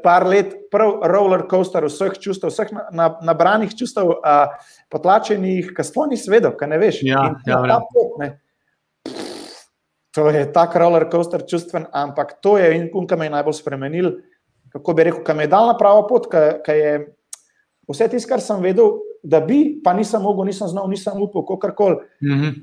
Par 0.04 0.28
let, 0.28 0.52
prav 0.70 1.00
roller 1.08 1.42
coaster 1.50 1.88
vseh 1.88 2.14
čustev, 2.22 2.52
vseh 2.52 2.70
nabranih 2.94 3.74
čustev, 3.74 4.14
uh, 4.14 4.70
potlačenih, 4.92 5.72
ki 5.74 5.86
sploh 5.88 6.06
nisi 6.12 6.30
vedel, 6.30 6.54
kaj 6.54 6.70
ne 6.70 6.78
veš. 6.78 7.02
Ja, 7.08 7.24
ja, 7.50 7.58
ta 7.66 7.80
pot, 7.88 8.14
ne. 8.22 8.36
To 10.12 10.28
je 10.28 10.44
tak 10.54 10.76
roller 10.78 11.08
coaster 11.10 11.42
čustven, 11.48 11.88
ampak 11.90 12.36
to 12.44 12.58
je 12.60 12.68
in 12.76 12.90
kun, 12.92 13.08
ki 13.10 13.18
me 13.18 13.26
je 13.26 13.34
najbolj 13.40 13.58
spremenil. 13.58 14.12
Kako 14.70 14.94
bi 14.94 15.08
rekel, 15.08 15.24
ki 15.26 15.34
me 15.34 15.48
je 15.48 15.52
dal 15.56 15.72
na 15.72 15.74
pravo 15.80 16.04
pot, 16.06 16.30
ki 16.30 16.76
je 16.78 16.92
vse 17.90 18.12
tisto, 18.12 18.28
kar 18.28 18.44
sem 18.44 18.60
vedel, 18.62 19.00
da 19.22 19.40
bi, 19.40 19.80
pa 19.84 19.92
nisem 19.94 20.22
mogel, 20.22 20.44
nisem 20.44 20.68
znal, 20.68 20.88
nisem 20.90 21.22
upal, 21.22 21.46
kako 21.46 21.74
koli. 21.76 21.96
Mm 22.22 22.40
-hmm. 22.40 22.54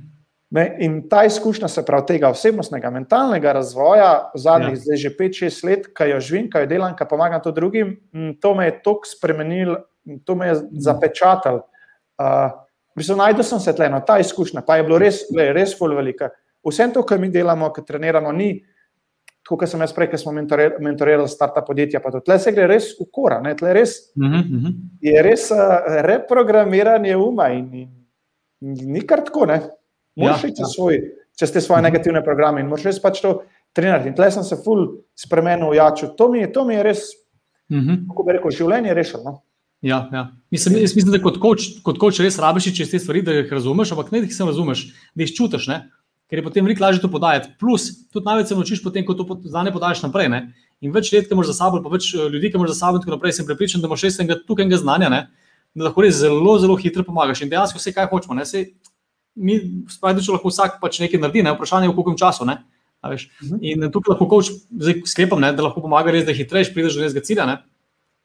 In 0.79 1.09
ta 1.09 1.23
izkušnja 1.23 1.67
se 1.67 1.85
pravi 1.85 2.05
tega 2.05 2.29
osebnostnega, 2.29 2.89
mentalnega 2.89 3.51
razvoja 3.51 4.31
zadnjih 4.35 4.71
ja. 4.71 4.75
zdaj 4.75 4.97
že 4.97 5.09
5-6 5.19 5.65
let, 5.65 5.87
ki 5.97 6.09
jo 6.09 6.19
živim, 6.19 6.49
ki 6.49 6.57
jo 6.57 6.65
delam, 6.65 6.95
ki 6.95 7.05
pomagam 7.09 7.41
to 7.43 7.51
drugim, 7.51 7.99
to 8.41 8.55
me 8.55 8.65
je 8.65 8.81
toliko 8.81 9.05
spremenil, 9.05 9.75
to 10.25 10.35
me 10.35 10.47
je 10.47 10.55
zapečatal. 10.71 11.61
Uh, 12.17 13.15
najdel 13.17 13.43
sem 13.43 13.59
se 13.59 13.75
tle, 13.75 13.89
no, 13.89 14.01
ta 14.01 14.19
izkušnja, 14.19 14.61
pa 14.61 14.77
je 14.77 14.83
bilo 14.83 14.97
res, 14.97 15.21
le, 15.35 15.53
res 15.53 15.77
ful 15.77 15.95
velika. 15.95 16.29
Vse 16.65 16.89
to, 16.93 17.03
kar 17.03 17.19
mi 17.19 17.29
delamo, 17.29 17.69
kar 17.73 17.85
treniramo, 17.85 18.31
ni 18.31 18.65
kot 19.57 19.69
sem 19.69 19.81
jaz 19.81 19.93
prej, 19.95 20.11
ki 20.11 20.19
smo 20.21 20.33
mentorirali 20.35 21.29
starta 21.31 21.63
podjetja, 21.65 22.01
pa 22.03 22.11
tudi 22.13 22.37
se 22.39 22.53
gre 22.53 22.67
res 22.69 22.91
v 22.99 23.07
kora, 23.11 23.39
ne, 23.41 23.55
tle 23.57 23.73
res, 23.73 23.95
uh 24.15 24.25
mhm, 24.25 24.35
-huh. 24.35 24.59
Mhm. 24.59 24.73
je 25.01 25.21
res 25.25 25.49
uh, 25.51 25.57
reprogramiranje 26.05 27.15
uma 27.17 27.49
in, 27.49 27.73
in, 27.73 27.89
in 28.61 28.91
ni 28.93 29.01
kar 29.01 29.23
tako, 29.25 29.45
ne, 29.45 29.61
moraš 30.15 30.43
ja, 30.43 30.49
iti 30.49 30.61
ja. 30.61 30.67
svoj, 30.67 31.01
če 31.39 31.47
ste 31.47 31.61
svoje 31.61 31.81
mhm. 31.81 31.91
negativne 31.91 32.23
programe 32.23 32.61
in 32.61 32.67
moraš 32.67 32.85
res 32.85 33.01
pač 33.01 33.21
to 33.21 33.41
trenirati. 33.73 34.07
In 34.07 34.15
tle 34.15 34.31
sem 34.31 34.43
se 34.43 34.55
ful 34.63 34.87
spremenil 35.15 35.69
v 35.69 35.75
jaču, 35.75 36.07
to 36.17 36.29
mi 36.29 36.39
je, 36.39 36.51
to 36.51 36.65
mi 36.65 36.75
je 36.75 36.83
res, 36.83 37.01
uh 37.69 37.77
-huh. 37.77 38.07
kako 38.07 38.23
bi 38.23 38.33
rekel, 38.33 38.51
življenje 38.51 38.93
rešilo. 38.93 39.23
No? 39.23 39.41
Ja, 39.81 40.09
ja. 40.11 40.27
Mislim, 40.51 40.75
mislim, 40.81 41.11
da 41.11 41.21
kot 41.23 41.37
coach, 41.39 41.79
kot 41.83 41.99
coach 41.99 42.19
res 42.19 42.39
rabiš 42.39 42.73
čez 42.77 42.91
te 42.91 42.99
stvari, 42.99 43.21
da 43.21 43.31
jih 43.31 43.51
razumeš, 43.51 43.91
ampak 43.91 44.11
ne 44.11 44.19
da 44.19 44.27
jih 44.27 44.35
samo 44.35 44.51
razumeš, 44.51 44.87
da 45.15 45.23
jih 45.23 45.35
čutiš. 45.35 45.67
Ne? 45.67 45.77
Ker 46.29 46.39
je 46.39 46.45
potem 46.45 46.65
veliko 46.65 46.83
lažje 46.83 47.01
to 47.01 47.09
podajati. 47.11 47.51
Plus, 47.59 47.89
tudi 48.13 48.25
največ 48.25 48.51
se 48.51 48.57
naučiš, 48.57 48.83
potem, 48.83 49.05
ko 49.05 49.15
to 49.17 49.25
znanje 49.49 49.73
podajes 49.73 50.03
naprej. 50.05 50.29
Ne? 50.29 50.41
In 50.85 50.93
več 50.95 51.11
let, 51.13 51.27
ki 51.27 51.35
imaš 51.35 51.51
za 51.51 51.57
sabo, 51.63 51.81
pa 51.83 51.91
več 51.91 52.11
eh, 52.13 52.29
ljudi, 52.29 52.51
ki 52.53 52.59
imaš 52.59 52.75
za 52.75 52.79
sabo, 52.83 52.99
in 52.99 53.05
tako 53.05 53.17
naprej, 53.17 53.35
sem 53.39 53.47
prepričan, 53.49 53.81
da 53.81 53.89
imaš 53.89 54.05
še 54.05 54.13
enega 54.21 54.37
tukajnega 54.45 54.81
znanja, 54.83 55.09
ne? 55.09 55.25
da 55.77 55.89
lahko 55.89 56.05
res 56.05 56.17
zelo, 56.21 56.55
zelo 56.61 56.77
hitro 56.81 57.05
pomagaš. 57.05 57.43
In 57.45 57.51
dejansko 57.51 57.81
vse, 57.81 57.93
kaj 57.93 58.09
hočemo. 58.13 58.37
Sej, 58.45 58.71
mi 59.37 59.59
spravimo, 59.89 60.21
da 60.21 60.37
lahko 60.37 60.53
vsak 60.53 60.77
pač 60.81 61.01
nekaj 61.01 61.21
naredi, 61.21 61.45
ne? 61.45 61.53
vprašanje 61.57 61.89
je, 61.89 61.93
v 61.93 61.97
koliko 61.97 62.17
času. 62.17 62.45
Ne? 62.49 62.61
Mhm. 63.05 63.59
In 63.61 63.89
tukaj 63.91 64.13
lahko 64.13 64.27
coach, 64.29 64.51
zdaj 64.69 65.01
sklepam, 65.07 65.39
ne, 65.39 65.53
da 65.55 65.63
lahko 65.63 65.81
pomaga 65.81 66.11
res, 66.11 66.25
da 66.27 66.35
hitreje 66.35 66.73
prideš 66.73 66.97
do 66.97 67.05
resnega 67.05 67.25
cilja, 67.25 67.45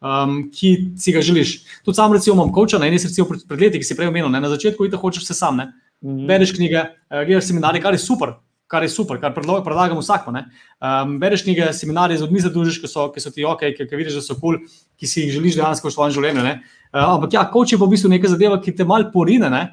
um, 0.02 0.50
ki 0.50 0.96
si 0.98 1.14
ga 1.14 1.22
želiš. 1.22 1.52
Tudi 1.86 1.96
sam, 1.96 2.12
recimo, 2.12 2.34
imam 2.34 2.50
coacha, 2.54 2.80
ne, 2.82 2.90
in 2.90 2.98
recimo 2.98 3.28
pred, 3.28 3.44
pred 3.46 3.60
leti, 3.60 3.78
ki 3.78 3.86
si 3.86 3.94
prej 3.94 4.10
omenil, 4.10 4.32
ne, 4.32 4.42
na 4.42 4.50
začetku, 4.50 4.88
da 4.90 4.98
hočeš 4.98 5.28
vse 5.28 5.38
sam. 5.38 5.62
Ne. 5.62 5.70
-hmm. 6.02 6.26
bereš 6.26 6.52
knjige, 6.56 6.80
uh, 7.10 7.22
gledaš 7.26 7.44
seminarje, 7.44 7.82
kar 7.82 7.94
je 7.94 7.98
super, 7.98 8.34
kar 8.66 8.82
je 8.82 8.88
super, 8.88 9.20
kar 9.20 9.34
predlagam 9.34 9.98
vsakmu. 9.98 10.32
Um, 10.80 11.18
bereš 11.20 11.42
knjige, 11.42 11.72
seminarje 11.72 12.18
z 12.18 12.20
ljudmi, 12.20 12.40
zadužiš, 12.40 12.80
ki, 12.80 12.88
ki 13.14 13.20
so 13.20 13.30
ti 13.30 13.44
ok, 13.44 13.60
ki, 13.76 13.86
ki 13.86 13.96
vidiš, 13.96 14.14
da 14.14 14.22
so 14.22 14.34
kul, 14.34 14.58
cool, 14.58 14.66
ki 14.96 15.06
si 15.06 15.20
jih 15.20 15.32
želiš 15.38 15.56
dejansko 15.60 15.88
v 15.88 15.92
svojem 15.92 16.12
življenju. 16.12 16.42
Uh, 16.42 17.16
ampak 17.16 17.32
ja, 17.32 17.44
koč 17.50 17.72
je 17.72 17.78
pa 17.78 17.86
v 17.86 17.94
bistvu 17.94 18.10
nekaj 18.10 18.34
zadeva, 18.34 18.60
ki 18.60 18.74
te 18.74 18.84
mal 18.84 19.10
porine. 19.12 19.50
Ne? 19.50 19.68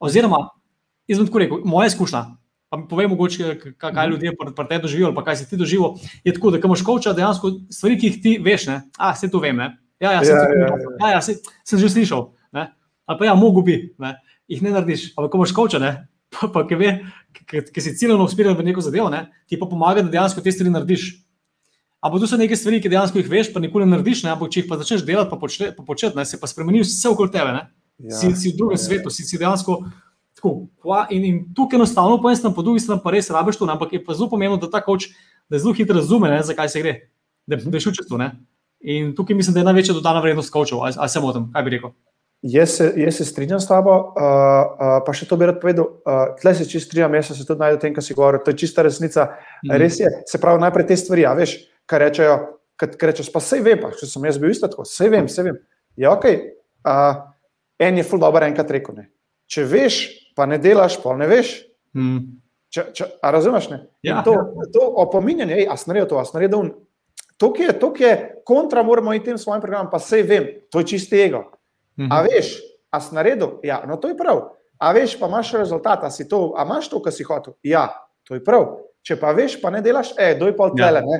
Oziroma, 0.00 0.48
izmed 1.08 1.28
tako 1.28 1.38
rekel, 1.38 1.64
moja 1.64 1.88
izkušnja. 1.88 2.24
Pa 2.68 2.76
mi 2.76 2.84
povej, 2.88 3.08
mogoče, 3.08 3.54
kaj, 3.80 3.92
kaj 3.94 4.08
ljudje 4.08 4.34
pri 4.36 4.52
tebi 4.68 4.82
doživijo, 4.82 5.12
ali 5.16 5.24
kaj 5.24 5.36
si 5.36 5.48
ti 5.48 5.56
doživel. 5.56 5.94
Je 6.24 6.34
tako, 6.36 6.50
da 6.50 6.60
imaš 6.64 6.82
koča 6.84 7.14
dejansko 7.16 7.50
stvari, 7.72 7.96
ki 7.98 8.10
jih 8.10 8.18
ti 8.22 8.32
veš, 8.44 8.66
ne? 8.68 8.82
a 8.98 9.14
se 9.16 9.30
to 9.30 9.40
vem. 9.40 9.56
Ne? 9.56 9.70
Ja, 10.00 10.12
ja, 10.12 10.24
sem, 10.24 10.36
ja, 10.36 10.42
ja, 10.42 10.66
ja. 10.66 10.90
Ja, 11.00 11.12
ja, 11.16 11.22
sem, 11.24 11.38
sem 11.64 11.80
že 11.80 11.88
slišal. 11.88 12.28
Ne? 12.52 12.68
Ali 13.08 13.18
pa 13.18 13.24
ja, 13.24 13.34
mogo 13.34 13.64
bi. 13.64 13.94
Ne? 13.98 14.18
Jih 14.48 14.62
ne 14.64 14.72
narediš. 14.74 15.12
Ampak, 15.16 15.32
ko 15.32 15.40
imaš 15.40 15.54
koča, 15.56 15.80
pa, 16.32 16.48
pa, 16.52 16.64
ki, 16.68 16.78
ve, 16.80 16.92
ki, 17.38 17.62
ki 17.72 17.84
si 17.84 17.94
ciljno 18.00 18.24
usmerjen 18.24 18.56
v 18.58 18.66
neko 18.68 18.84
zadevo, 18.84 19.08
ne, 19.12 19.26
ti 19.48 19.58
pa 19.60 19.68
pomaga, 19.68 20.04
da 20.04 20.12
dejansko 20.12 20.44
te 20.44 20.52
stvari 20.52 20.72
narediš. 20.74 21.10
Ampak 22.04 22.22
tu 22.22 22.28
so 22.30 22.38
neke 22.38 22.56
stvari, 22.56 22.82
ki 22.82 22.92
dejansko 22.92 23.20
jih 23.20 23.30
veš, 23.30 23.52
pa 23.54 23.62
nikoli 23.62 23.86
ne 23.86 23.96
narediš, 23.96 24.24
ne, 24.26 24.34
ampak 24.34 24.52
če 24.54 24.62
jih 24.62 24.68
pa 24.70 24.78
začneš 24.80 25.06
delati, 25.06 25.30
pa, 25.32 25.38
počne, 25.40 25.72
pa 25.74 25.86
početi, 25.86 26.26
se 26.28 26.40
pa 26.40 26.50
spremeni 26.50 26.84
vse 26.84 27.10
okoli 27.10 27.32
tebe. 27.34 27.56
Ja, 27.98 28.14
si, 28.14 28.30
si 28.38 28.52
v 28.52 28.60
drugem 28.60 28.78
ja, 28.78 28.84
svetu, 28.84 29.10
si, 29.10 29.26
si 29.26 29.40
dejansko. 29.40 29.80
Tako, 30.38 30.68
in, 31.10 31.24
in 31.26 31.38
tukaj 31.50 31.80
enostavno, 31.80 32.20
po 32.22 32.30
eni 32.30 32.38
strani, 32.38 32.54
po 32.54 32.62
drugi 32.62 32.84
strani 32.84 33.02
pa 33.02 33.10
res 33.10 33.26
rabiš 33.34 33.58
to, 33.58 33.66
ampak 33.66 33.96
je 33.96 33.98
pa 34.04 34.14
zelo 34.14 34.28
pomembno, 34.30 34.60
da 34.62 34.70
ta 34.70 34.78
koč 34.84 35.08
da 35.50 35.58
zelo 35.58 35.72
hitro 35.74 35.96
razume, 35.96 36.30
ne, 36.30 36.42
zakaj 36.46 36.68
se 36.68 36.82
gre, 36.84 36.92
da, 37.46 37.56
da 37.56 37.76
je 37.76 37.80
šučestvo. 37.80 38.20
In 38.80 39.14
tukaj 39.16 39.36
mislim, 39.36 39.54
da 39.54 39.60
je 39.60 39.68
največja 39.72 39.94
dodana 39.96 40.20
vrednost 40.22 40.52
kočov. 40.54 40.84
Ali, 40.86 40.94
ali 40.96 41.08
se 41.08 41.20
motim, 41.20 41.48
kaj 41.52 41.64
bi 41.66 41.74
rekel? 41.74 41.90
Jaz 42.42 42.76
se, 42.76 42.92
jaz 42.96 43.16
se 43.16 43.24
strinjam 43.24 43.60
s 43.60 43.66
tabo, 43.66 43.90
uh, 43.90 44.12
uh, 44.14 44.92
pa 45.02 45.12
še 45.14 45.26
to 45.26 45.36
bi 45.36 45.48
rad 45.48 45.56
povedal. 45.58 45.88
Uh, 46.06 46.36
Tle 46.38 46.52
se 46.54 46.68
čist 46.70 46.86
strinjam, 46.86 47.16
jaz 47.18 47.32
se 47.32 47.46
tudi 47.46 47.58
najdem, 47.58 47.96
kar 47.96 48.04
si 48.04 48.14
govoril, 48.14 48.44
to 48.44 48.54
je 48.54 48.60
čista 48.62 48.84
resnica. 48.86 49.24
Mm. 49.64 49.74
Res 49.82 49.98
je, 49.98 50.12
se 50.30 50.38
pravi, 50.38 50.62
najprej 50.62 50.86
te 50.86 50.98
stvari, 51.00 51.26
a 51.26 51.34
veš, 51.38 51.56
kaj 51.90 52.04
rečejo. 52.04 52.38
Kaj 52.78 53.08
rečeš, 53.10 53.32
pa 53.34 53.42
vse 53.42 53.58
vem, 53.58 53.80
pa 53.82 53.90
če 53.90 54.06
sem 54.06 54.26
jaz 54.28 54.36
bil 54.38 54.52
isto 54.54 54.68
tako, 54.70 54.84
vse 54.86 55.08
vem, 55.10 55.26
vse 55.26 55.42
vem. 55.42 55.56
Ja, 55.98 56.12
ok, 56.12 56.28
uh, 56.86 57.24
en 57.82 57.98
je 57.98 58.06
full 58.06 58.22
dobro, 58.22 58.46
enkrat 58.46 58.70
rekel 58.70 59.00
ne. 59.00 59.08
Če 59.50 59.64
veš, 59.66 59.96
pa 60.38 60.46
ne 60.46 60.60
delaš, 60.62 61.00
pa 61.02 61.16
ne 61.18 61.26
veš. 61.26 61.56
Mm. 61.98 62.20
Če, 62.70 62.84
če, 62.94 63.08
a 63.18 63.32
razumeš? 63.34 63.66
Ja, 64.06 64.20
to, 64.22 64.36
ja. 64.36 64.68
to 64.76 64.86
opominjanje, 65.02 65.64
a 65.66 65.74
snarijo 65.80 66.06
to, 66.12 66.22
a 66.22 66.28
snarijo 66.28 66.54
to. 66.54 66.62
To, 67.38 67.50
to, 67.82 67.90
ki 67.94 68.02
je 68.06 68.14
kontra, 68.46 68.82
moramo 68.86 69.10
iti 69.14 69.32
tem 69.32 69.38
svojim 69.38 69.62
programom, 69.62 69.90
pa 69.90 69.98
vse 69.98 70.22
vem, 70.26 70.46
to 70.70 70.82
je 70.82 70.94
čisto 70.94 71.18
ego. 71.18 71.48
-hmm. 71.98 72.12
A 72.12 72.22
veš, 72.22 72.60
a 72.90 73.00
si 73.00 73.14
naredil? 73.14 73.58
Ja, 73.62 73.82
no 73.86 73.96
to 73.96 74.08
je 74.08 74.16
prav. 74.16 74.54
A 74.78 74.92
veš, 74.92 75.18
pa 75.18 75.26
imaš 75.26 75.52
rezultat, 75.52 76.04
a 76.04 76.10
to, 76.28 76.54
a 76.56 76.62
imaš 76.62 76.88
to, 76.88 77.02
kar 77.02 77.12
si 77.12 77.24
hotel? 77.24 77.54
Ja, 77.62 77.88
to 78.24 78.34
je 78.34 78.44
prav. 78.44 78.78
Če 79.02 79.16
pa 79.16 79.32
veš, 79.32 79.60
pa 79.60 79.70
ne 79.70 79.82
delaš, 79.82 80.12
e, 80.18 80.34
doj 80.38 80.56
pa 80.56 80.64
odtele. 80.64 81.02
Ja. 81.02 81.18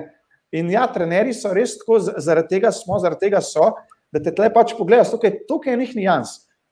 In 0.53 0.71
ja, 0.71 0.87
trenerji 0.87 1.35
so 1.35 1.53
res 1.53 1.77
tako, 1.79 1.99
zaradi 1.99 2.49
tega 2.49 2.73
smo, 2.73 2.99
zaradi 2.99 3.27
tega 3.27 3.41
so, 3.45 3.75
da 4.13 4.23
te 4.23 4.33
tle 4.33 4.49
pač 4.53 4.73
pogledaš, 4.79 5.11
tukaj, 5.13 5.45
tukaj 5.49 5.73
je 5.73 5.81
njih 5.83 5.97
nijans, 5.97 6.29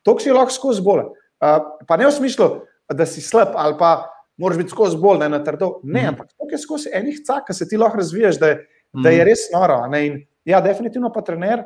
tukaj 0.07 0.25
si 0.25 0.33
lahko 0.33 0.55
skozi 0.55 0.85
bolj. 0.85 1.03
Uh, 1.43 1.59
pa 1.89 1.99
ne 2.01 2.07
v 2.07 2.13
smislu, 2.13 2.49
da 2.89 3.05
si 3.07 3.21
slab 3.21 3.53
ali 3.61 3.77
pa 3.77 4.09
moraš 4.41 4.63
biti 4.63 4.73
skozi 4.73 4.97
bolj 5.01 5.21
ne 5.25 5.29
na 5.29 5.43
trdo. 5.45 5.81
Ne, 5.83 6.03
mm. 6.03 6.09
ampak 6.15 6.33
to 6.33 6.49
je 6.51 6.61
skozi 6.63 6.93
enih 6.95 7.21
cak, 7.27 7.45
ki 7.49 7.57
se 7.57 7.69
ti 7.69 7.77
lahko 7.77 8.01
razvijaš, 8.01 8.41
da, 8.41 8.55
da 8.95 9.13
je 9.13 9.21
mhm. 9.21 9.29
res 9.29 9.47
noro. 9.53 9.83
In, 10.01 10.23
ja, 10.49 10.63
definitivno 10.65 11.13
pa 11.13 11.25
trener, 11.27 11.65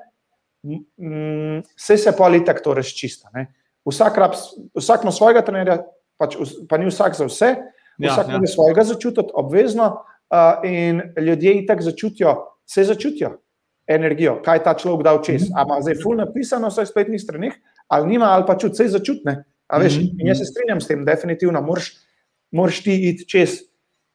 vse 1.77 1.97
se 1.97 2.13
pa 2.19 2.25
ali 2.25 2.45
tako 2.45 2.61
to 2.65 2.75
razčista. 2.75 3.31
Vsak, 3.85 4.19
rab, 4.19 4.33
vsak 4.77 5.03
ima 5.03 5.13
svojega 5.13 5.43
trenerja, 5.43 5.79
pač, 6.21 6.37
pa 6.69 6.79
ni 6.79 6.91
vsak 6.91 7.17
za 7.17 7.27
vse, 7.27 7.55
ja, 7.99 8.13
vsak 8.13 8.29
ja, 8.29 8.37
ima 8.37 8.45
ja. 8.45 8.55
svojega 8.55 8.85
začutiti, 8.85 9.33
obvezno. 9.35 10.05
Uh, 10.31 10.63
in 10.63 11.01
ljudje 11.19 11.55
itak 11.59 11.81
začutijo, 11.83 12.37
se 12.67 12.85
začutijo 12.85 13.33
energijo, 13.91 14.37
kaj 14.45 14.63
ta 14.63 14.75
človek 14.79 15.03
da 15.05 15.15
včes. 15.17 15.43
Mm 15.43 15.47
-hmm. 15.47 15.61
Ampak 15.61 15.83
zdaj, 15.83 15.95
fulno 16.03 16.25
napisano 16.25 16.63
na 16.63 16.71
svojih 16.71 16.89
spletnih 16.89 17.23
straneh, 17.23 17.53
ali 17.89 18.09
nima, 18.09 18.25
ali 18.25 18.45
pa 18.47 18.59
čut, 18.59 18.77
se 18.77 18.89
začutne. 18.89 19.45
Veš, 19.79 19.97
mm 19.97 20.01
-hmm. 20.01 20.29
Jaz 20.29 20.39
se 20.39 20.45
strinjam 20.45 20.81
s 20.81 20.87
tem, 20.87 21.05
definitivno, 21.05 21.63
moraš, 21.63 21.93
moraš 22.51 22.83
ti 22.83 23.09
iti 23.09 23.29
čez. 23.29 23.51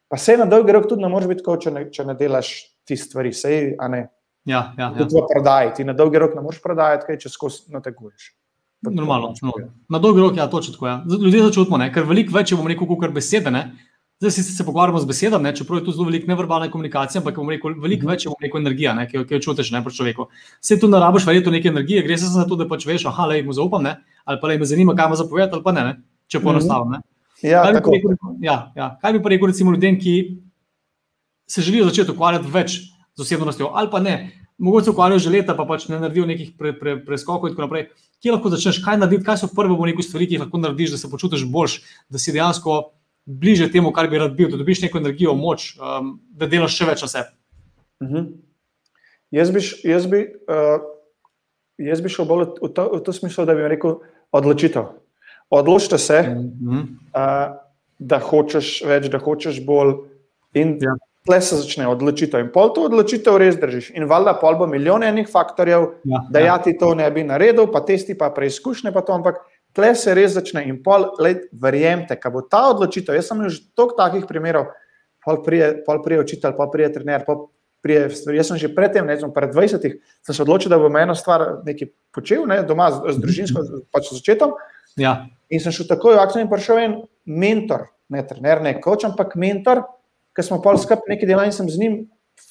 Pa 0.08 0.18
se 0.18 0.38
na 0.38 0.46
dolgi 0.46 0.72
rok 0.72 0.88
tudi 0.90 1.02
ne 1.02 1.10
moreš 1.10 1.28
biti, 1.28 1.44
kot 1.44 1.62
če, 1.62 1.90
če 1.92 2.06
ne 2.06 2.14
delaš 2.14 2.78
ti 2.86 2.98
stvari, 2.98 3.34
sej, 3.34 3.76
a 3.80 3.88
ne. 3.88 4.08
Ja, 4.46 4.74
ja, 4.78 4.94
ja. 5.00 5.08
To 5.10 5.26
prodaji, 5.34 5.72
ti 5.76 5.84
na 5.84 5.94
dolgi 5.98 6.20
rok 6.22 6.36
ne 6.38 6.42
moreš 6.46 6.62
prodajati, 6.62 7.08
kaj 7.08 7.18
če 7.24 7.32
skozi 7.34 7.74
nateguješ. 7.74 8.30
Normalno, 8.86 9.34
no. 9.42 9.54
Na 9.90 10.00
dolgi 10.00 10.22
rok 10.22 10.38
je 10.38 10.44
ja, 10.44 10.48
to 10.48 10.62
točno. 10.62 10.88
Ja. 10.88 10.96
Ljudje 11.10 11.48
začutimo, 11.48 11.80
ker 11.94 12.06
veliko 12.06 12.36
več 12.36 12.54
je, 12.54 12.58
bom 12.60 12.70
rekel, 12.70 12.88
kot 12.88 13.14
besede. 13.16 13.54
Ne? 13.54 13.72
Zdaj 14.22 14.32
si 14.32 14.44
se 14.44 14.64
pogovarjamo 14.64 15.02
z 15.02 15.10
besedami, 15.10 15.52
čeprav 15.58 15.82
je 15.82 15.86
tu 15.88 15.92
zelo 15.92 16.06
veliko 16.08 16.30
neverbalne 16.30 16.70
komunikacije, 16.72 17.20
ampak 17.20 17.42
rekel, 17.50 17.74
veliko 17.84 18.08
več 18.08 18.24
je 18.24 18.32
rekel, 18.42 18.62
energija, 18.62 18.94
ne, 18.96 19.10
ki, 19.10 19.18
jo, 19.18 19.24
ki 19.28 19.36
jo 19.36 19.42
čutiš 19.50 19.74
ne, 19.74 19.82
pri 19.84 19.92
človeku. 19.98 20.30
Vse 20.64 20.78
tu 20.80 20.88
narabiš, 20.88 21.26
verjetno 21.28 21.52
nekaj 21.52 21.74
energije, 21.74 22.06
gre 22.06 22.16
se 22.22 22.30
za 22.32 22.46
to, 22.48 22.56
da 22.56 22.68
pač 22.70 22.86
veš, 22.88 23.10
aha, 23.12 23.26
le 23.34 23.42
mu 23.44 23.54
zaupam, 23.58 23.84
ne, 23.84 23.98
ali 24.24 24.40
pa 24.40 24.48
le 24.48 24.56
me 24.62 24.70
zanima, 24.70 24.96
kaj 24.96 25.10
ima 25.12 25.20
zapovedati, 25.20 25.58
ali 25.58 25.66
pa 25.66 25.74
ne, 25.76 25.84
ne 25.90 25.98
če 26.32 26.40
poenostavim. 26.46 26.96
Ja, 27.44 27.66
kaj, 27.76 28.02
ja, 28.42 28.58
ja. 28.78 28.88
kaj 29.02 29.18
bi 29.18 29.22
pa 29.26 29.34
rekel, 29.34 29.52
recimo, 29.52 29.76
ljudem, 29.76 30.00
ki 30.00 30.16
se 31.52 31.62
želijo 31.62 31.90
začeti 31.90 32.16
ukvarjati 32.16 32.52
več 32.56 32.80
z 33.16 33.22
osebnostjo, 33.22 33.72
ali 33.74 33.90
pa 33.92 34.00
ne, 34.00 34.32
mogoče 34.58 34.92
ukvarjajo 34.92 35.20
že 35.20 35.30
leta, 35.30 35.56
pa 35.56 35.66
pač 35.66 35.88
ne 35.88 36.00
naredijo 36.00 36.26
nekih 36.26 36.54
pre, 36.60 36.74
pre, 36.80 36.98
preskokov 37.06 37.50
in 37.50 37.56
tako 37.56 37.68
naprej. 37.68 37.90
Kje 38.24 38.36
lahko 38.36 38.52
začneš, 38.52 38.82
kaj 38.84 39.00
narediti, 39.00 39.26
kaj 39.26 39.38
so 39.44 39.50
prve 39.52 40.04
stvari, 40.04 40.28
ki 40.28 40.38
jih 40.38 40.44
lahko 40.44 40.58
narediš, 40.58 40.92
da 40.92 40.98
se 40.98 41.12
počutiš 41.12 41.46
boljš, 41.52 41.82
da 42.10 42.20
si 42.20 42.32
dejansko 42.32 42.92
bliže 43.26 43.72
temu, 43.72 43.92
kar 43.92 44.10
bi 44.10 44.18
rad 44.18 44.36
bil, 44.36 44.50
da 44.50 44.58
dobiš 44.58 44.82
neko 44.82 44.98
energijo, 44.98 45.34
moč, 45.36 45.76
um, 45.80 46.20
da 46.30 46.48
delaš 46.48 46.78
še 46.78 46.86
več 46.86 47.02
na 47.02 47.08
sebi. 47.08 47.32
Uh 48.02 48.10
-huh. 48.10 48.28
Jaz 49.32 49.52
bi, 49.52 49.60
jaz 49.84 50.06
bi, 50.06 50.20
uh, 50.48 50.82
jaz 51.78 52.02
bi 52.02 52.10
šel 52.10 52.26
bolj 52.26 52.46
v 52.62 52.70
to, 52.74 52.90
v 52.94 53.02
to 53.04 53.14
smislu, 53.14 53.46
da 53.46 53.56
bi 53.56 53.68
rekel: 53.68 54.00
odločitev. 54.32 54.84
Odločite 55.50 55.98
se, 55.98 56.20
uh 56.20 56.36
-huh. 56.38 56.84
uh, 57.16 57.58
da 58.00 58.20
hočeš 58.20 58.84
več, 58.86 59.10
da 59.10 59.20
hočeš 59.20 59.66
bolj. 59.66 59.96
In 60.54 60.78
ja. 60.82 60.96
Tle 61.26 61.42
se 61.42 61.58
začne 61.58 61.88
odločitev. 61.90 62.44
In 62.46 62.52
pol 62.54 62.70
to 62.76 62.86
odločitev 62.86 63.40
res 63.42 63.58
držiš. 63.58 63.90
In 63.98 64.06
valjda 64.10 64.36
pol 64.38 64.60
bo 64.60 64.68
milijon 64.70 65.04
enih 65.04 65.28
faktorjev, 65.32 65.88
ja, 66.06 66.22
da 66.32 66.44
ja. 66.44 66.54
ja 66.54 66.58
ti 66.62 66.76
to 66.78 66.94
ne 66.96 67.10
bi 67.12 67.26
naredil, 67.26 67.68
pa 67.74 67.82
testi, 67.86 68.18
pa 68.18 68.30
preizkušnje, 68.30 68.94
pa 68.94 69.02
to. 69.02 69.18
Ampak 69.18 69.42
tle 69.76 69.96
se 69.98 70.14
res 70.14 70.36
začne 70.38 70.68
in 70.70 70.78
pol 70.84 71.10
let, 71.20 71.48
verjemite, 71.52 72.20
da 72.22 72.32
bo 72.32 72.46
ta 72.46 72.68
odločitev. 72.76 73.18
Jaz 73.18 73.32
sem 73.32 73.42
že 73.50 73.66
toliko 73.74 73.98
takih 73.98 74.30
primerov, 74.30 74.70
pol 75.26 75.42
prije, 75.44 75.74
pol 75.88 76.04
prije 76.06 76.22
učitelj, 76.28 76.56
pol 76.58 76.70
prije 76.72 76.94
trener. 76.94 77.26
Pol 77.26 77.48
prije, 77.82 78.10
jaz 78.38 78.48
sem 78.50 78.62
že 78.62 78.70
predtem, 78.74 79.06
ne 79.06 79.18
znam, 79.18 79.34
pred 79.34 79.50
20-ih, 79.54 79.98
se 80.26 80.42
odločil, 80.42 80.70
da 80.74 80.82
bom 80.82 80.94
eno 80.98 81.14
stvar 81.18 81.62
nekaj 81.66 81.90
počel, 82.14 82.46
ne, 82.50 82.64
doma 82.66 82.90
z, 82.94 83.14
z 83.14 83.22
družinsko 83.22 83.66
pač 83.94 84.10
začetom. 84.14 84.56
Ja. 84.98 85.26
In 85.54 85.62
sem 85.62 85.74
šel 85.74 85.90
takoj 85.90 86.18
v 86.18 86.24
akcijo 86.24 86.42
in 86.42 86.50
prišel 86.50 86.82
en 86.82 86.96
mentor, 87.26 87.90
ne 88.10 88.24
trener, 88.26 88.62
ne 88.66 88.74
koč, 88.82 89.06
ampak 89.06 89.36
mentor, 89.38 89.84
ki 90.36 90.44
smo 90.44 90.62
pol 90.62 90.78
skupaj 90.78 91.14
nekaj 91.14 91.30
delali 91.30 91.52
in 91.52 91.56
sem 91.56 91.70
z 91.70 91.80
njim. 91.82 91.98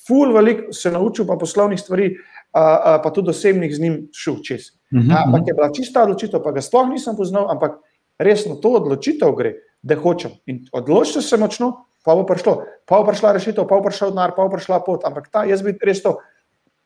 Ful, 0.07 0.33
veliko 0.33 0.73
se 0.73 0.91
naučil, 0.93 1.27
pa 1.29 1.37
poslovnih 1.41 1.81
stvari, 1.81 2.11
uh, 2.13 2.61
uh, 2.61 3.01
pa 3.05 3.11
tudi 3.13 3.31
osebnih 3.31 3.73
z 3.75 3.81
njim 3.81 3.97
šel 4.13 4.41
čez. 4.45 4.71
Uh 4.93 5.01
-huh, 5.01 5.23
ampak 5.27 5.49
je 5.49 5.55
bila 5.55 5.73
čista 5.73 6.03
odločitev, 6.03 6.43
pa 6.43 6.53
ga 6.53 6.61
sploh 6.61 6.89
nisem 6.89 7.17
poznal, 7.17 7.51
ampak 7.51 7.81
resno 8.19 8.55
to 8.55 8.69
odločitev 8.69 9.33
gre, 9.37 9.55
da 9.83 9.97
hočem. 9.97 10.31
In 10.47 10.65
odločite 10.73 11.23
se 11.23 11.37
močno, 11.37 11.87
pa 12.05 12.15
bo 12.15 12.27
prišlo, 12.27 12.63
pa 12.87 12.99
bo 12.99 13.07
prišla 13.07 13.33
rešitev, 13.33 13.67
pa 13.69 13.77
bo 13.77 13.83
prišel 13.83 14.11
denar, 14.11 14.33
pa 14.37 14.43
bo 14.43 14.51
prišla 14.57 14.81
pot. 14.85 15.05
Ampak 15.05 15.29
ta, 15.29 15.45
jaz 15.45 15.63
bi 15.63 15.77
res 15.83 16.03
to 16.03 16.19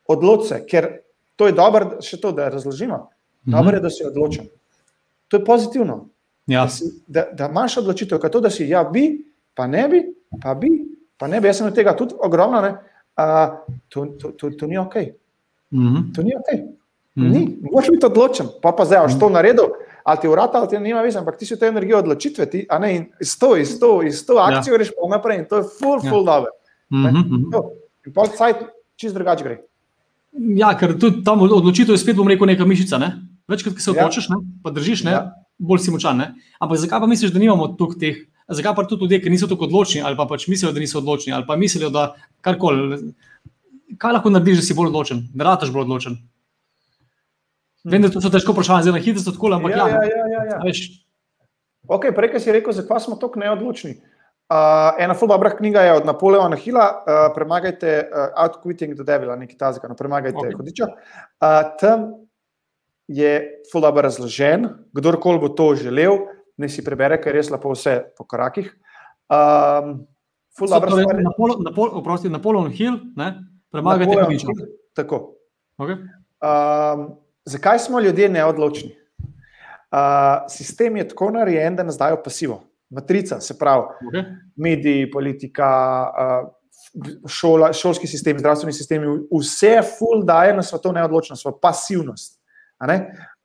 odločil, 0.07 0.57
ker 0.67 0.99
to 1.35 1.47
je 1.47 1.53
dobro, 1.53 2.01
še 2.01 2.17
to, 2.17 2.31
da 2.31 2.49
razložimo. 2.49 3.09
-huh. 3.45 3.57
Dobro 3.57 3.75
je, 3.75 3.81
da 3.81 3.89
se 3.89 4.07
odločim. 4.07 4.49
To 5.27 5.37
je 5.37 5.45
pozitivno. 5.45 6.09
Ja. 6.47 6.63
Da, 6.63 6.69
si, 6.69 6.85
da, 7.07 7.27
da 7.33 7.47
imaš 7.47 7.77
odločitev, 7.77 8.19
kot 8.19 8.41
da 8.41 8.49
si 8.49 8.67
ja, 8.69 8.83
bi, 8.83 9.28
pa 9.59 9.67
ne 9.67 9.87
bi, 9.91 9.99
pa 10.41 10.53
bi, 10.55 10.69
pa 11.19 11.27
ne 11.27 11.41
bi. 11.41 11.49
Jaz 11.51 11.57
sem 11.59 11.67
od 11.67 11.75
tega 11.75 11.91
tudi 11.99 12.15
ogromno, 12.15 12.61
uh, 12.63 13.57
to, 13.91 14.05
to, 14.15 14.31
to, 14.31 14.51
to 14.55 14.67
ni 14.67 14.77
ok. 14.79 14.95
Mhm. 15.75 15.87
-huh. 15.87 16.15
To 16.15 16.23
ni 16.23 16.31
ok. 16.35 16.79
Mm. 17.15 17.31
Ni, 17.31 17.57
moraš 17.71 17.89
biti 17.91 18.05
odločen, 18.05 18.47
pa 18.61 18.71
pa 18.71 18.85
zdaj, 18.85 19.09
što 19.17 19.29
mm. 19.29 19.33
naredil, 19.33 19.65
ali 20.03 20.19
ti 20.21 20.27
urata, 20.27 20.57
ali 20.57 20.69
ti 20.69 20.79
nima 20.79 21.01
veze, 21.01 21.19
ampak 21.19 21.37
ti 21.37 21.45
si 21.45 21.55
v 21.55 21.59
tej 21.59 21.69
energiji 21.69 21.95
odločitve, 21.95 22.45
ti, 22.49 22.65
a 22.69 22.79
ne, 22.79 22.95
in 22.95 23.05
iz 23.21 23.39
to, 23.39 23.57
iz 23.57 23.79
to, 23.79 24.03
iz 24.03 24.25
to 24.25 24.37
akcijo 24.39 24.73
ja. 24.73 24.77
greš 24.77 24.91
pa 24.95 25.09
naprej 25.17 25.39
in 25.39 25.45
to 25.49 25.57
je 25.57 25.63
full, 25.79 25.99
full 25.99 26.23
ja. 26.23 26.25
dobro. 26.25 26.51
Mm 26.89 27.05
-hmm. 27.05 27.63
In 28.05 28.13
pol 28.13 28.27
cajt 28.37 28.55
čist 28.95 29.15
drugače 29.15 29.43
gre. 29.43 29.57
Ja, 30.55 30.77
ker 30.77 30.99
tudi 30.99 31.23
tam 31.23 31.41
odločitev 31.41 31.93
je 31.93 31.97
spet, 31.97 32.15
bom 32.15 32.27
rekel, 32.27 32.47
neka 32.47 32.65
mišica, 32.65 32.97
ne? 32.97 33.11
Večkrat, 33.47 33.75
ki 33.75 33.81
se 33.81 33.91
ja. 33.91 33.93
odločiš, 33.97 34.29
ja. 34.29 34.35
pa 34.63 34.69
držiš, 34.71 35.03
ne? 35.03 35.11
Ja. 35.11 35.33
bolj 35.57 35.79
si 35.79 35.91
močan, 35.91 36.17
ne? 36.17 36.33
Ampak 36.59 36.77
zakaj 36.77 36.99
pa 36.99 37.07
misliš, 37.07 37.31
da 37.31 37.39
nimamo 37.39 37.67
tukaj 37.67 37.99
teh, 37.99 38.15
zakaj 38.49 38.75
pa 38.75 38.85
tudi 38.87 39.05
ljudje, 39.05 39.21
ki 39.21 39.29
niso 39.29 39.47
tako 39.47 39.67
odločni, 39.69 40.01
ali 40.01 40.17
pa 40.17 40.25
pač 40.29 40.47
mislijo, 40.47 40.71
da 40.73 40.79
niso 40.79 40.97
odločni, 40.97 41.33
ali 41.33 41.45
pa 41.47 41.55
mislijo, 41.55 41.89
da 41.93 42.13
karkoli, 42.41 42.99
kaj 43.97 44.15
lahko 44.17 44.33
narediš, 44.33 44.63
da 44.63 44.67
si 44.67 44.77
bolj 44.77 44.91
odločen, 44.93 45.23
da 45.33 45.51
rataš 45.51 45.73
bolj 45.73 45.87
odločen? 45.87 46.17
Vem, 47.83 48.01
da 48.03 48.11
to 48.11 48.21
so 48.21 48.31
težko 48.31 48.53
vprašanje, 48.53 48.89
zelo 48.89 48.99
hitro 49.01 49.23
so 49.23 49.33
tako, 49.35 49.53
ampak 49.55 49.75
ja. 49.75 49.87
ja, 49.87 50.01
ja, 50.03 50.25
ja, 50.33 50.43
ja. 50.49 50.61
ja. 50.67 50.73
Ok, 51.89 52.11
prej 52.15 52.39
si 52.39 52.53
rekel, 52.53 52.73
zakaj 52.75 53.05
smo 53.07 53.17
tako 53.21 53.39
neodločni. 53.41 53.97
Uh, 54.49 54.97
ena 54.97 55.13
zelo 55.13 55.29
dobra 55.29 55.51
knjiga 55.53 55.81
je 55.85 55.93
od 55.93 56.05
Napoleona 56.09 56.57
Hila, 56.57 56.85
uh, 56.89 57.19
Premagajte 57.35 58.09
uh, 58.09 58.31
Outquitting 58.33 58.95
the 58.97 59.05
Devil, 59.05 59.29
nekaj 59.37 59.57
tazga, 59.57 59.87
no, 59.87 59.95
premagajte 59.95 60.41
okay. 60.41 60.57
hodiča. 60.57 60.87
Uh, 60.89 61.69
tam 61.77 62.07
je 63.07 63.61
zelo 63.71 63.81
dobro 63.81 64.01
razložen, 64.01 64.67
kdorkoli 64.93 65.39
bo 65.39 65.49
to 65.49 65.75
želel, 65.75 66.17
ne 66.59 66.69
si 66.69 66.83
prebere, 66.85 67.17
ker 67.21 67.33
je 67.33 67.39
res 67.39 67.51
lepo 67.53 67.71
vse 67.73 67.95
po 68.17 68.27
korakih. 68.27 68.69
Um, 69.29 70.03
torej, 70.59 71.07
Napoleon, 71.23 71.63
Napol, 71.63 71.95
Napoleon 72.29 72.71
Hill, 72.75 72.99
ne? 73.15 73.31
premagajte 73.71 74.17
hodiča. 74.19 74.55
Tako. 74.97 75.21
Okay. 75.79 76.01
Um, 76.43 77.09
Zakaj 77.49 77.79
smo 77.79 77.99
ljudje 77.99 78.29
neodločni? 78.29 78.91
Uh, 79.89 80.45
sistem 80.49 80.97
je 80.97 81.07
tako 81.07 81.31
narejen, 81.31 81.75
da 81.75 81.83
nas 81.83 81.97
dajo 81.97 82.19
pasivo. 82.23 82.61
Matrica, 82.89 83.39
se 83.41 83.57
pravi, 83.57 83.83
okay. 84.09 84.23
mediji, 84.55 85.11
politika, 85.11 85.69
uh, 86.09 86.49
šola, 87.29 87.73
šolski 87.73 88.07
sistem, 88.07 88.39
zdravstveni 88.39 88.73
sistem, 88.73 89.05
vse 89.31 89.79
full 89.97 90.25
daje 90.25 90.53
na 90.57 90.63
svetovno 90.63 90.99
neodločnost, 90.99 91.45
v 91.45 91.53
pasivnost. 91.61 92.39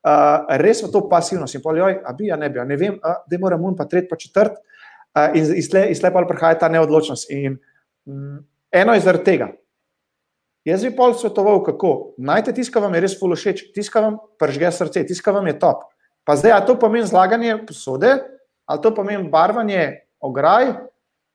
Uh, 0.05 0.45
res 0.61 0.83
v 0.85 0.91
to 0.93 1.01
pasivnost. 1.09 1.57
In 1.57 1.63
pojjo, 1.65 1.89
a 2.05 2.13
bi, 2.13 2.29
a 2.29 2.37
ne 2.37 2.51
bi, 2.53 2.61
a 2.61 2.65
ne 2.69 2.77
vem, 2.77 2.99
da 3.01 3.39
moramo 3.41 3.71
un 3.71 3.77
pa 3.77 3.87
tret, 3.89 4.05
pa 4.11 4.19
četrt. 4.21 4.59
Uh, 5.17 5.33
in 5.39 5.55
iz 5.57 6.03
lepa 6.03 6.25
prihaja 6.29 6.59
ta 6.61 6.69
neodločnost. 6.69 7.31
In 7.33 7.57
um, 8.05 8.43
eno 8.69 8.95
je 8.95 9.01
zaradi 9.01 9.25
tega. 9.25 9.49
Jaz 10.65 10.85
bi 10.85 10.95
pol 10.97 11.13
svetoval, 11.17 11.63
kako. 11.65 12.15
Najte 12.19 12.55
tisto, 12.57 12.73
kar 12.73 12.87
vam 12.87 12.95
je 12.97 13.03
res 13.05 13.17
fulošeč, 13.21 13.67
tisto, 13.77 13.93
kar 13.93 14.07
vam 14.07 14.21
pržge 14.41 14.71
srce, 14.73 15.07
tisto, 15.09 15.25
kar 15.25 15.37
vam 15.37 15.49
je 15.49 15.59
top. 15.61 15.85
Pa 16.25 16.37
zdaj, 16.41 16.55
ali 16.57 16.67
to 16.67 16.77
pomeni 16.81 17.09
zlaganje 17.09 17.59
posode, 17.69 18.15
ali 18.65 18.81
to 18.81 18.95
pomeni 18.97 19.29
barvanje 19.29 19.83
ograj, 20.25 20.73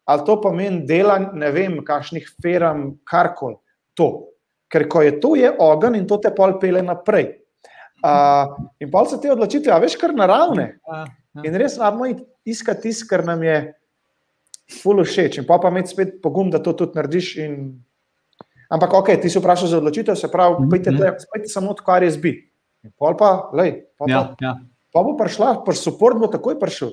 ali 0.09 0.25
to 0.25 0.37
pomeni 0.41 0.81
delanje, 0.89 1.29
ne 1.37 1.51
vem, 1.53 1.77
kakšnih 1.85 2.25
feram, 2.41 2.87
karkoli. 3.05 3.59
To. 4.01 4.29
Ker 4.69 4.85
ko 4.89 5.01
je 5.05 5.17
to, 5.21 5.35
je 5.37 5.49
ogen 5.61 5.97
in 5.97 6.07
to 6.09 6.17
te 6.21 6.33
pol 6.33 6.57
pele 6.61 6.81
naprej. 6.85 7.38
Uh, 7.99 8.55
in 8.79 8.91
pol 8.91 9.07
so 9.09 9.17
te 9.19 9.31
odločitve, 9.31 9.73
a 9.73 9.79
veš, 9.81 9.97
kar 9.99 10.13
naravne. 10.15 10.71
In 11.43 11.55
res 11.59 11.77
rabimo 11.79 12.07
iskati 12.47 12.89
tisto, 12.89 13.07
kar 13.09 13.25
nam 13.27 13.43
je 13.43 13.57
fulošeč. 14.81 15.41
In 15.41 15.47
pa 15.47 15.59
pa 15.59 15.71
imeti 15.73 15.93
spet 15.95 16.17
pogum, 16.23 16.51
da 16.53 16.61
to 16.63 16.73
tudi 16.73 16.99
narediš. 16.99 17.35
In 17.43 17.55
Ampak, 18.69 18.93
ok, 18.93 19.17
ti 19.17 19.29
si 19.33 19.41
vprašal 19.41 19.67
za 19.67 19.77
odločitev, 19.81 20.15
se 20.15 20.29
pravi, 20.29 20.61
mm 20.61 20.69
-hmm. 20.69 20.69
pojdi 20.69 21.45
mhm. 21.45 21.49
samo 21.49 21.73
to, 21.73 21.83
kar 21.83 22.03
je 22.03 22.11
zbi. 22.11 22.51
Pol 22.97 23.17
pa, 23.17 23.49
lej, 23.53 23.89
pa, 23.97 24.05
ja, 24.07 24.19
pa, 24.23 24.45
ja. 24.45 24.59
pa 24.93 25.03
bo 25.03 25.17
prišla, 25.17 25.63
pa 25.65 25.73
support 25.73 26.19
bo 26.19 26.27
takoj 26.27 26.59
prišel. 26.59 26.91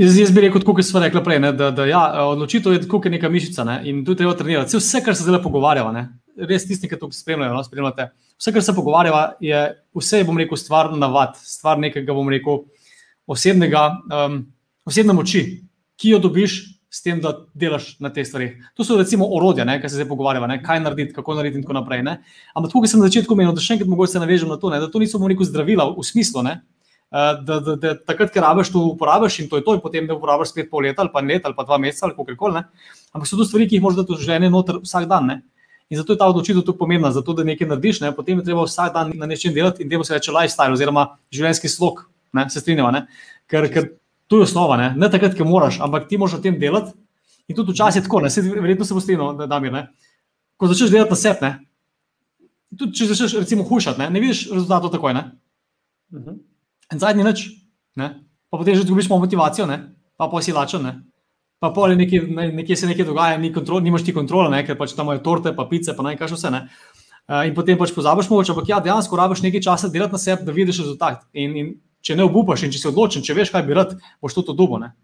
Jaz, 0.00 0.18
jaz 0.18 0.32
bi 0.34 0.40
rekel, 0.40 0.64
kot 0.64 0.82
smo 0.82 1.00
rekli 1.00 1.22
prej, 1.24 1.38
ne, 1.38 1.52
da, 1.52 1.70
da 1.70 1.86
ja, 1.86 2.26
odločitev 2.26 2.72
je 2.72 2.88
kot 2.88 3.04
neka 3.04 3.28
mišica 3.28 3.64
ne, 3.64 3.82
in 3.84 4.04
tu 4.04 4.14
treba 4.14 4.34
trenirati. 4.34 4.76
Vse, 4.76 5.02
kar 5.04 5.14
se 5.14 5.22
zdaj 5.22 5.42
pogovarjava, 5.42 5.92
ne, 5.92 6.08
res 6.36 6.66
tisti, 6.66 6.88
ki 6.88 6.98
to 6.98 7.12
spremljajo, 7.12 7.54
no, 7.54 7.62
spremljate. 7.62 8.08
Vse, 8.38 8.52
kar 8.54 8.62
se 8.62 8.74
pogovarjava, 8.74 9.22
je 9.42 9.60
vse, 9.98 10.22
bom 10.26 10.38
rekel, 10.38 10.58
stvar 10.60 10.92
navad, 10.94 11.36
stvar 11.42 11.80
nekega, 11.82 12.14
bom 12.14 12.28
rekel, 12.30 12.62
osebnega. 13.26 13.88
Um, 14.14 14.40
osebne 14.88 15.16
moči, 15.16 15.44
ki 15.98 16.14
jo 16.14 16.22
dobiš 16.22 16.58
s 16.88 17.02
tem, 17.04 17.18
da 17.20 17.34
delaš 17.58 17.96
na 18.00 18.08
teh 18.14 18.24
stvareh. 18.24 18.56
To 18.78 18.86
so 18.86 18.96
recimo 18.96 19.26
orodja, 19.36 19.66
ki 19.80 19.90
se 19.90 19.98
zdaj 19.98 20.08
pogovarjamo, 20.08 20.48
kaj 20.64 20.80
narediti, 20.80 21.14
kako 21.16 21.36
narediti 21.36 21.60
in 21.60 21.66
tako 21.66 21.76
naprej. 21.80 22.02
Ne? 22.06 22.18
Ampak 22.56 22.72
tukaj 22.72 22.94
sem 22.94 23.02
na 23.02 23.10
začetku 23.10 23.36
menil, 23.36 23.52
da 23.52 23.64
še 23.64 23.76
enkrat 23.76 23.90
mogoče 23.90 24.16
se 24.16 24.22
navežem 24.22 24.48
na 24.48 24.56
to, 24.56 24.70
ne? 24.72 24.80
da 24.80 24.88
to 24.88 25.02
niso 25.02 25.20
neko 25.20 25.44
zdravila 25.44 25.90
v 25.92 26.06
smislu. 26.06 26.46
Ne? 26.46 26.60
Eh, 27.08 27.34
da, 27.44 27.60
da, 27.64 27.74
da 27.80 27.92
takrat, 27.96 28.32
ker 28.32 28.44
rabiš, 28.44 28.72
to 28.72 28.86
uporabiš 28.92 29.38
in 29.40 29.46
to 29.48 29.56
je 29.56 29.64
to, 29.64 29.76
in 29.76 29.84
potem 29.84 30.08
da 30.08 30.16
uporabiš 30.16 30.54
spet 30.54 30.70
pol 30.70 30.84
leta 30.84 31.00
ali 31.00 31.12
pa 31.12 31.22
let 31.24 31.46
ali 31.48 31.56
pa 31.56 31.64
dva 31.64 31.78
meseca 31.80 32.04
ali 32.06 32.16
kako 32.16 32.36
koli. 32.36 32.64
Ampak 33.12 33.28
so 33.28 33.36
to 33.36 33.46
stvari, 33.48 33.68
ki 33.68 33.78
jih 33.78 33.84
moraš 33.84 34.02
dati 34.02 34.12
v 34.12 34.20
življenje 34.24 34.50
noter 34.52 34.80
vsak 34.84 35.06
dan. 35.08 35.28
Ne? 35.32 35.38
In 35.88 35.96
zato 35.96 36.12
je 36.12 36.18
ta 36.20 36.26
odločitev 36.28 36.62
tu 36.62 36.74
pomembna, 36.76 37.10
zato 37.12 37.32
da 37.32 37.44
nekaj 37.44 37.68
narediš, 37.68 38.00
ne? 38.00 38.12
potem 38.12 38.38
je 38.38 38.44
treba 38.44 38.66
vsak 38.66 38.92
dan 38.92 39.12
na 39.16 39.26
nečem 39.26 39.54
delati 39.54 39.82
in 39.82 39.88
temu 39.88 40.04
se 40.04 40.14
reče 40.14 40.32
lifestyle 40.32 40.76
oziroma 40.76 41.06
življenjski 41.32 41.68
slog, 41.68 42.02
ne? 42.36 42.44
se 42.52 42.60
strinjava. 42.60 43.06
Ker, 43.48 43.68
ker 43.72 43.88
to 44.28 44.42
je 44.42 44.44
osnova, 44.44 44.76
ne, 44.76 44.90
ne 44.96 45.08
takrat, 45.08 45.32
ki 45.34 45.46
moraš, 45.48 45.80
ampak 45.80 46.04
ti 46.08 46.18
moraš 46.20 46.36
o 46.36 46.42
tem 46.44 46.58
delati. 46.60 46.92
In 47.48 47.56
tudi 47.56 47.72
včasih 47.72 48.02
je 48.02 48.04
tako, 48.04 48.20
ne, 48.20 48.28
verjetno 48.60 48.84
se 48.84 48.94
bo 48.94 49.00
strinjal, 49.00 49.46
da 49.48 49.56
je 49.56 49.64
mir. 49.64 49.86
Ko 50.60 50.68
začneš 50.68 50.92
delati 50.92 51.14
na 51.14 51.16
sebe, 51.16 51.52
tudi 52.76 53.00
če 53.00 53.08
začneš 53.14 53.38
recimo 53.40 53.64
hušati, 53.64 54.02
ne, 54.02 54.10
ne 54.12 54.20
vidiš 54.20 54.50
rezultatov 54.52 54.92
takoj. 54.92 55.16
Ne. 55.16 55.24
Uh 56.12 56.20
mhm. 56.20 56.28
-huh. 56.28 56.38
In 56.92 56.98
zadnji 56.98 57.24
noč, 57.24 57.48
pa 57.96 58.58
potem 58.58 58.74
že 58.74 58.82
izgubiš 58.82 59.08
motivacijo, 59.08 59.66
ne, 59.66 59.94
pa 60.16 60.28
pa 60.28 60.42
si 60.42 60.52
lačen. 60.52 60.82
Ne. 60.82 61.00
Pa 61.58 61.72
pol 61.74 61.96
nekje, 61.98 62.22
nekje 62.54 62.76
se 62.78 62.86
nekaj 62.86 63.06
dogaja, 63.08 63.38
ni 63.38 63.50
kontrol, 63.52 63.82
nimaš 63.82 64.04
ti 64.06 64.14
kontrole, 64.14 64.50
ne, 64.52 64.62
ker 64.66 64.78
pač 64.78 64.94
tam 64.94 65.08
imajo 65.08 65.24
torte, 65.24 65.50
pa 65.56 65.66
pice, 65.66 65.94
pa 65.96 66.06
naj 66.06 66.18
kaj 66.20 66.30
vse. 66.36 66.52
Ne. 66.54 66.60
Uh, 67.28 67.42
in 67.48 67.56
potem 67.56 67.76
pač 67.80 67.90
pozabiš 67.92 68.30
moč, 68.30 68.50
ampak 68.52 68.70
ja, 68.70 68.78
dejansko 68.84 69.18
rabiš 69.18 69.42
nekaj 69.44 69.64
časa 69.66 69.90
delati 69.92 70.14
na 70.14 70.20
sebi, 70.22 70.46
da 70.46 70.54
vidiš 70.54 70.84
rezultat. 70.84 71.26
In, 71.34 71.56
in 71.58 71.72
če 72.04 72.14
ne 72.16 72.24
obupaš 72.24 72.62
in 72.64 72.72
če 72.72 72.80
si 72.80 72.88
odločen, 72.88 73.24
če 73.26 73.36
veš, 73.36 73.50
kaj 73.52 73.66
bi 73.66 73.76
rad, 73.76 73.96
boš 74.22 74.38
to 74.38 74.54
dobo. 74.54 74.78
Ne? 74.80 74.94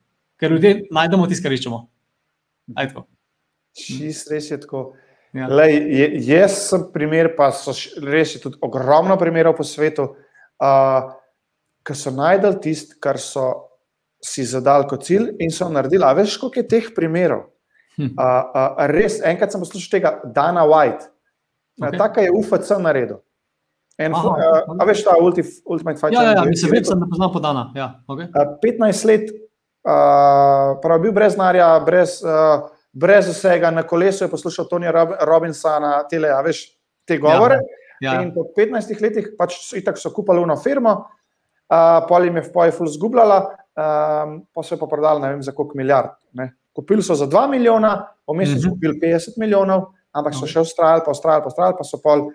Ker 0.40 0.54
ljudje 0.54 0.86
najdemo 0.94 1.26
tisto, 1.28 1.44
kar 1.44 1.56
iščemo. 1.56 1.82
Čist 3.74 4.30
res 4.30 4.48
je 4.52 4.60
tako. 4.62 4.92
Ja. 5.34 5.50
Lej, 5.50 5.74
jaz 6.22 6.56
sem 6.70 6.86
primer, 6.94 7.32
pa 7.34 7.50
so 7.52 7.74
res 8.06 8.36
tudi 8.38 8.60
ogromno 8.62 9.18
primerov 9.18 9.56
po 9.58 9.66
svetu, 9.66 10.12
uh, 10.62 11.10
ki 11.84 11.96
so 11.98 12.14
najdel 12.14 12.60
tisto, 12.62 12.94
kar 13.02 13.18
so 13.18 13.63
si 14.24 14.44
zadali 14.48 14.88
kot 14.88 15.04
cilj 15.04 15.34
in 15.44 15.52
so 15.52 15.68
naredili. 15.68 16.04
A 16.06 16.14
veš, 16.16 16.38
koliko 16.40 16.62
je 16.62 16.68
teh 16.68 16.88
primerov? 16.96 17.50
Hm. 17.98 18.14
Uh, 18.18 18.24
uh, 18.24 18.80
res, 18.90 19.20
enkrat 19.22 19.52
sem 19.52 19.62
poslušal 19.62 19.92
tega 19.92 20.10
Dana 20.34 20.64
White, 20.66 21.12
okay. 21.78 21.98
tako 21.98 22.24
je 22.24 22.32
UFC 22.34 22.78
naredil. 22.82 23.20
En, 24.02 24.14
Aha, 24.16 24.32
uh, 24.66 24.74
a 24.82 24.86
veš, 24.88 25.04
ta 25.06 25.14
ulti, 25.22 25.44
Ultimate 25.70 26.00
Fighter. 26.00 26.18
Ja, 26.18 26.32
ja, 26.32 26.40
ja 26.40 26.44
mislim, 26.48 26.74
da 26.74 26.90
sem 26.90 27.04
poznal 27.10 27.30
podana. 27.30 27.68
Ja, 27.78 27.92
okay. 28.10 28.26
uh, 28.34 28.56
15 28.64 29.06
let, 29.06 29.30
uh, 29.30 30.74
prav 30.82 31.04
bil 31.04 31.14
brez 31.14 31.38
narja, 31.38 31.68
brez, 31.86 32.16
uh, 32.26 32.66
brez 32.90 33.30
vsega, 33.30 33.70
na 33.70 33.84
kolesu 33.86 34.24
je 34.24 34.32
poslušal 34.32 34.66
Tony 34.72 34.90
Robinsona, 34.90 36.00
tele, 36.10 36.32
a 36.34 36.40
veš, 36.42 36.64
te 37.06 37.20
govore. 37.22 37.60
Ja, 38.02 38.16
ja. 38.16 38.22
In 38.24 38.32
po 38.34 38.48
15 38.56 38.98
letih 39.04 39.30
pač 39.38 39.60
so, 39.62 39.78
so 40.00 40.10
kupili 40.16 40.42
eno 40.42 40.58
firmo, 40.58 40.96
uh, 41.70 42.00
pol 42.08 42.26
jim 42.26 42.42
je 42.42 42.48
v 42.48 42.52
Pojfu 42.56 42.90
zgubljala, 42.96 43.44
um, 43.76 44.38
pa 44.54 44.62
so 44.62 44.74
jo 44.74 44.80
pa 44.80 44.86
prodali 44.86 45.28
vem 45.28 45.42
za 45.42 45.52
koliko 45.52 45.78
milijard. 45.78 46.14
Ne. 46.32 46.52
Kupili 46.72 47.02
so 47.02 47.14
za 47.14 47.26
2 47.26 47.50
milijona, 47.50 48.08
vmes 48.26 48.48
so 48.48 48.54
mm 48.54 48.60
-hmm. 48.60 48.70
kupili 48.70 49.00
50 49.00 49.38
milijonov, 49.38 49.84
ampak 50.12 50.34
so 50.34 50.46
še 50.46 50.60
ustrajali, 50.60 51.02
pa 51.04 51.10
ustrajali, 51.10 51.42
pa 51.42 51.48
ustrajali, 51.48 51.76
pa 51.78 51.84
so 51.84 52.00
pol 52.02 52.30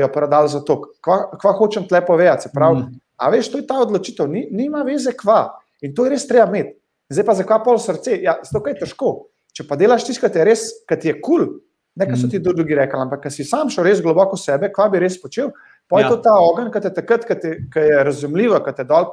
jo 0.00 0.08
prodali 0.08 0.48
za 0.48 0.60
to. 0.60 0.82
Kva, 1.00 1.30
kva 1.40 1.52
hočem 1.52 1.88
tle 1.88 2.06
povedati? 2.06 2.48
Mm. 2.54 3.00
A 3.16 3.30
veš, 3.30 3.50
to 3.52 3.58
je 3.58 3.66
ta 3.66 3.78
odločitev, 3.78 4.28
ni, 4.28 4.48
nima 4.50 4.82
veze 4.82 5.12
kva. 5.12 5.54
In 5.82 5.94
to 5.94 6.04
je 6.04 6.10
res 6.10 6.26
treba 6.26 6.48
imeti. 6.48 6.80
Zdaj 7.08 7.24
pa 7.24 7.34
zakaj 7.34 7.60
pol 7.64 7.78
srce? 7.78 8.16
Ja, 8.22 8.38
to 8.52 8.62
je 8.68 8.74
težko. 8.80 9.28
Če 9.52 9.68
pa 9.68 9.76
delaš 9.76 10.04
tisto, 10.04 10.24
kar 10.24 10.36
je 10.36 10.44
res, 10.44 10.62
kar 10.88 10.98
ti 10.98 11.08
je 11.08 11.20
kul, 11.20 11.44
cool, 11.44 11.60
ne 11.94 12.06
kar 12.06 12.16
so 12.18 12.28
ti 12.28 12.38
mm. 12.38 12.42
drugi 12.42 12.74
rekli, 12.74 13.00
ampak 13.00 13.22
kar 13.22 13.32
si 13.32 13.44
sam 13.44 13.70
šel 13.70 13.84
res 13.84 14.00
globoko 14.02 14.36
sebe, 14.36 14.72
kva 14.74 14.88
bi 14.90 14.98
res 14.98 15.20
počel, 15.22 15.52
pa 15.88 16.00
je 16.00 16.06
ja. 16.06 16.10
to 16.10 16.16
ta 16.24 16.32
ogen, 16.42 16.72
ki 16.74 16.80
te 16.80 16.90
takrat, 16.96 17.28
ki 17.28 17.84
je 17.86 18.00
razumljivo, 18.08 18.58
ki 18.64 18.74
te 18.74 18.88
dol 18.88 19.12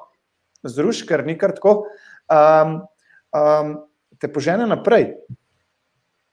zruši, 0.63 1.07
ker 1.07 1.25
ni 1.25 1.37
kar 1.37 1.55
tako, 1.57 1.85
um, 2.31 2.77
um, 3.35 3.73
te 4.21 4.29
požene 4.31 4.67
naprej. 4.69 5.13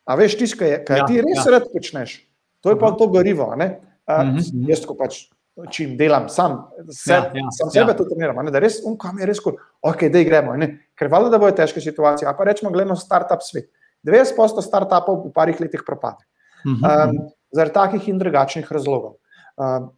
A 0.08 0.16
veš, 0.16 0.38
tisto, 0.40 0.64
kar 0.86 1.04
ja, 1.04 1.08
ti 1.08 1.20
res 1.24 1.42
ja. 1.44 1.56
rad 1.56 1.68
počneš, 1.72 2.20
to 2.64 2.72
je 2.72 2.78
pa 2.80 2.92
to 2.96 3.08
gorivo. 3.12 3.52
Mm 3.56 3.80
-hmm. 4.08 4.68
Jaz, 4.68 4.86
ko 4.86 4.94
pač 4.94 5.28
čim 5.70 5.96
delam, 5.96 6.28
sam, 6.28 6.70
seb, 6.90 7.34
ja, 7.34 7.42
ja, 7.42 7.50
sam 7.50 7.70
sebe 7.70 7.92
ja. 7.92 7.96
to 7.96 8.04
treniram, 8.04 8.44
ne, 8.44 8.50
da 8.50 8.58
res, 8.62 8.78
um, 8.86 8.96
kam 8.98 9.18
je 9.18 9.26
res, 9.26 9.40
kul, 9.40 9.56
ok, 9.82 10.06
da 10.12 10.22
gremo. 10.22 10.56
Ne. 10.56 10.68
Ker 10.94 11.10
valjda, 11.10 11.30
da 11.30 11.38
bojo 11.38 11.52
težke 11.52 11.80
situacije. 11.80 12.28
A 12.28 12.34
pa 12.34 12.44
rečemo, 12.44 12.70
gledamo 12.70 12.96
startup 12.96 13.42
svet. 13.42 13.70
90% 14.06 14.62
startupov 14.62 15.26
v 15.26 15.32
parih 15.34 15.60
letih 15.60 15.82
propade. 15.86 16.24
Mm 16.64 16.74
-hmm. 16.74 17.10
um, 17.10 17.28
zaradi 17.52 17.74
takih 17.74 18.08
in 18.08 18.18
drugačnih 18.18 18.72
razlogov. 18.72 19.18
Um, 19.56 19.66
uh, 19.66 19.88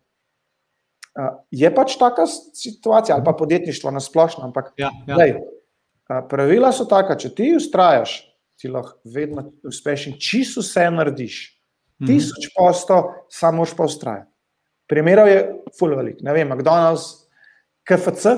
je 1.51 1.71
pač 1.75 1.97
taka 1.99 2.27
situacija, 2.27 3.17
ali 3.17 3.25
pa 3.25 3.33
podjetništvo 3.33 3.91
na 3.91 4.01
splošno. 4.01 4.45
Ampak, 4.45 4.73
ja, 4.79 4.91
ja. 5.07 5.17
Dej, 5.17 5.37
uh, 5.37 6.21
pravila 6.31 6.73
so 6.73 6.87
taka, 6.89 7.19
če 7.19 7.33
ti 7.35 7.51
ustrajaš, 7.57 8.21
ti 8.61 8.71
lahko 8.71 8.99
vedno 9.05 9.51
uspešen, 9.67 10.19
čisto 10.21 10.63
vse 10.65 10.91
narediš. 10.91 11.41
Mhm. 12.01 12.07
tisoč 12.07 12.49
posto, 12.57 13.27
samo 13.29 13.61
moš 13.61 13.75
pa 13.77 13.85
ustrajati. 13.85 14.31
Primerov 14.89 15.29
je 15.29 15.41
full 15.79 15.95
velik. 15.97 16.23
Ne 16.25 16.33
vem, 16.33 16.49
McDonald's, 16.49 17.29
KFC, 17.85 18.33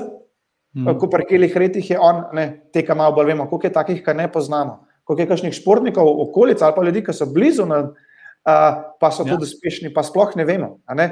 mm. 0.75 0.97
ko 0.99 1.09
parkirih 1.09 1.55
retih 1.57 1.91
je 1.91 1.99
on, 1.99 2.25
ne, 2.35 2.45
teka 2.73 2.95
malo 2.95 3.15
bolj 3.15 3.31
vemo, 3.31 3.47
koliko 3.49 3.67
je 3.67 3.73
takih, 3.73 4.01
kar 4.05 4.15
ne 4.15 4.27
poznamo, 4.31 4.83
koliko 5.03 5.23
je 5.23 5.29
kakšnih 5.31 5.55
športnikov 5.55 6.05
v 6.05 6.27
okolici 6.27 6.63
ali 6.63 6.75
pa 6.75 6.83
ljudi, 6.83 7.03
ki 7.05 7.15
so 7.15 7.25
blizu, 7.31 7.65
ne, 7.65 7.79
uh, 7.79 8.67
pa 8.99 9.11
so 9.11 9.25
ja. 9.25 9.33
tudi 9.33 9.47
uspešni, 9.49 9.93
pa 9.95 10.03
sploh 10.03 10.35
ne 10.37 10.45
vemo. 10.45 10.75
Ne? 10.93 11.09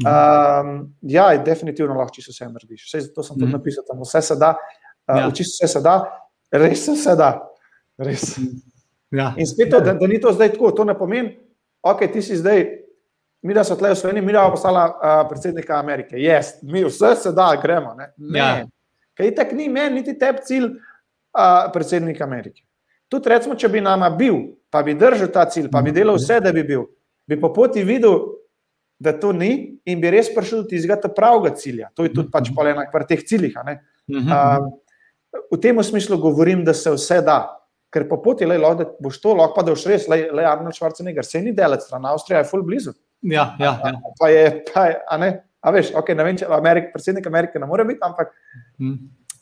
Um, 0.00 0.94
ja, 1.02 1.36
definitivno 1.44 1.94
lahko 1.94 2.14
čisto 2.14 2.32
vse 2.32 2.48
narediš. 2.48 2.86
Vse, 2.86 3.02
to 3.14 3.22
sem 3.22 3.36
tudi 3.36 3.50
mm. 3.50 3.58
napisal, 3.58 3.84
tam 3.88 4.00
vse 4.00 4.22
se 4.22 4.36
da, 4.40 4.54
uh, 5.12 5.18
ja. 5.18 5.30
čisto 5.30 5.60
vse 5.60 5.72
se 5.72 5.80
da, 5.84 5.96
res 6.52 6.84
se, 6.84 6.96
se 6.96 7.16
da. 7.16 7.30
Res. 7.98 8.38
Ja. 9.10 9.34
In 9.36 9.46
spet, 9.46 9.70
to, 9.70 9.80
da, 9.84 9.94
da 9.94 10.06
ni 10.06 10.20
to 10.20 10.32
zdaj 10.32 10.52
tako, 10.54 10.70
to 10.72 10.84
ne 10.84 10.94
pomeni, 10.98 11.34
ok, 11.82 12.06
ti 12.12 12.22
si 12.22 12.36
zdaj, 12.36 12.64
mi 13.42 13.54
da 13.56 13.64
so 13.64 13.76
tle 13.76 13.90
v 13.92 13.98
Sloveniji, 13.98 14.24
mi 14.24 14.32
da 14.32 14.44
bo 14.46 14.54
postala 14.54 14.86
uh, 14.88 15.20
predsednika 15.28 15.78
Amerike. 15.80 16.16
Yes, 16.16 16.60
mi 16.62 16.84
vse 16.84 17.14
se 17.16 17.32
da, 17.36 17.50
gremo. 17.62 17.94
Ne, 17.98 18.12
ne. 18.16 18.38
Ja. 18.38 18.66
kaj 19.18 19.34
tak 19.34 19.52
ni 19.52 19.68
meni, 19.68 20.00
niti 20.00 20.16
tebi 20.18 20.44
cilj 20.46 20.66
uh, 20.70 21.68
predsednika 21.72 22.24
Amerike. 22.24 22.62
Tudi 23.10 23.28
recimo, 23.28 23.56
če 23.58 23.68
bi 23.68 23.82
nama 23.84 24.08
bil, 24.10 24.38
pa 24.70 24.84
bi 24.86 24.94
držal 24.94 25.28
ta 25.34 25.44
cilj, 25.50 25.68
pa 25.72 25.82
bi 25.82 25.92
delal 25.92 26.16
vse, 26.16 26.38
da 26.40 26.52
bi 26.54 26.62
bil, 26.64 26.86
bi 27.28 27.36
po 27.40 27.50
poti 27.52 27.82
videl, 27.84 28.39
da 29.00 29.14
to 29.16 29.32
ni 29.32 29.80
in 29.88 30.00
bi 30.00 30.10
res 30.12 30.28
prišel 30.34 30.62
do 30.62 30.68
tistega 30.68 30.98
pravega 31.16 31.54
cilja. 31.56 31.88
To 31.96 32.04
je 32.04 32.12
tudi 32.12 32.28
pač 32.32 32.52
po 32.54 32.66
enak 32.68 32.92
pri 32.92 33.08
teh 33.08 33.24
ciljih. 33.24 33.56
Uh, 34.10 34.68
v 35.50 35.60
tem 35.62 35.78
smislu 35.82 36.18
govorim, 36.20 36.64
da 36.64 36.74
se 36.76 36.92
vse 36.92 37.22
da 37.24 37.60
ker 37.90 38.06
po 38.08 38.20
poti 38.22 38.46
le, 38.46 38.58
da 38.58 38.86
boš 39.02 39.18
to 39.22 39.34
lahko, 39.34 39.56
pa 39.56 39.64
da 39.66 39.74
boš 39.74 39.84
res, 39.90 40.06
le, 40.10 40.22
le 40.36 40.46
Arnold 40.46 40.76
Schwarzenegger, 40.76 41.26
se 41.26 41.42
ni 41.42 41.52
delec, 41.56 41.82
stran 41.86 42.06
Avstrija 42.06 42.42
je 42.42 42.48
full 42.50 42.62
blizu. 42.66 42.94
Ja, 43.26 43.50
ja. 43.58 43.72
ja. 43.82 43.94
A, 43.96 44.12
pa 44.18 44.30
je, 44.30 44.44
pa 44.70 44.84
je, 44.86 44.98
a 45.10 45.18
ne, 45.20 45.30
a 45.60 45.72
veš, 45.74 45.90
ok, 45.98 46.12
ne 46.16 46.26
vem, 46.28 46.38
če 46.38 46.48
Amerik, 46.54 46.92
predsednik 46.94 47.26
Amerike 47.28 47.60
ne 47.60 47.68
more 47.68 47.84
biti, 47.88 48.00
ampak, 48.06 48.30
hmm. 48.78 48.94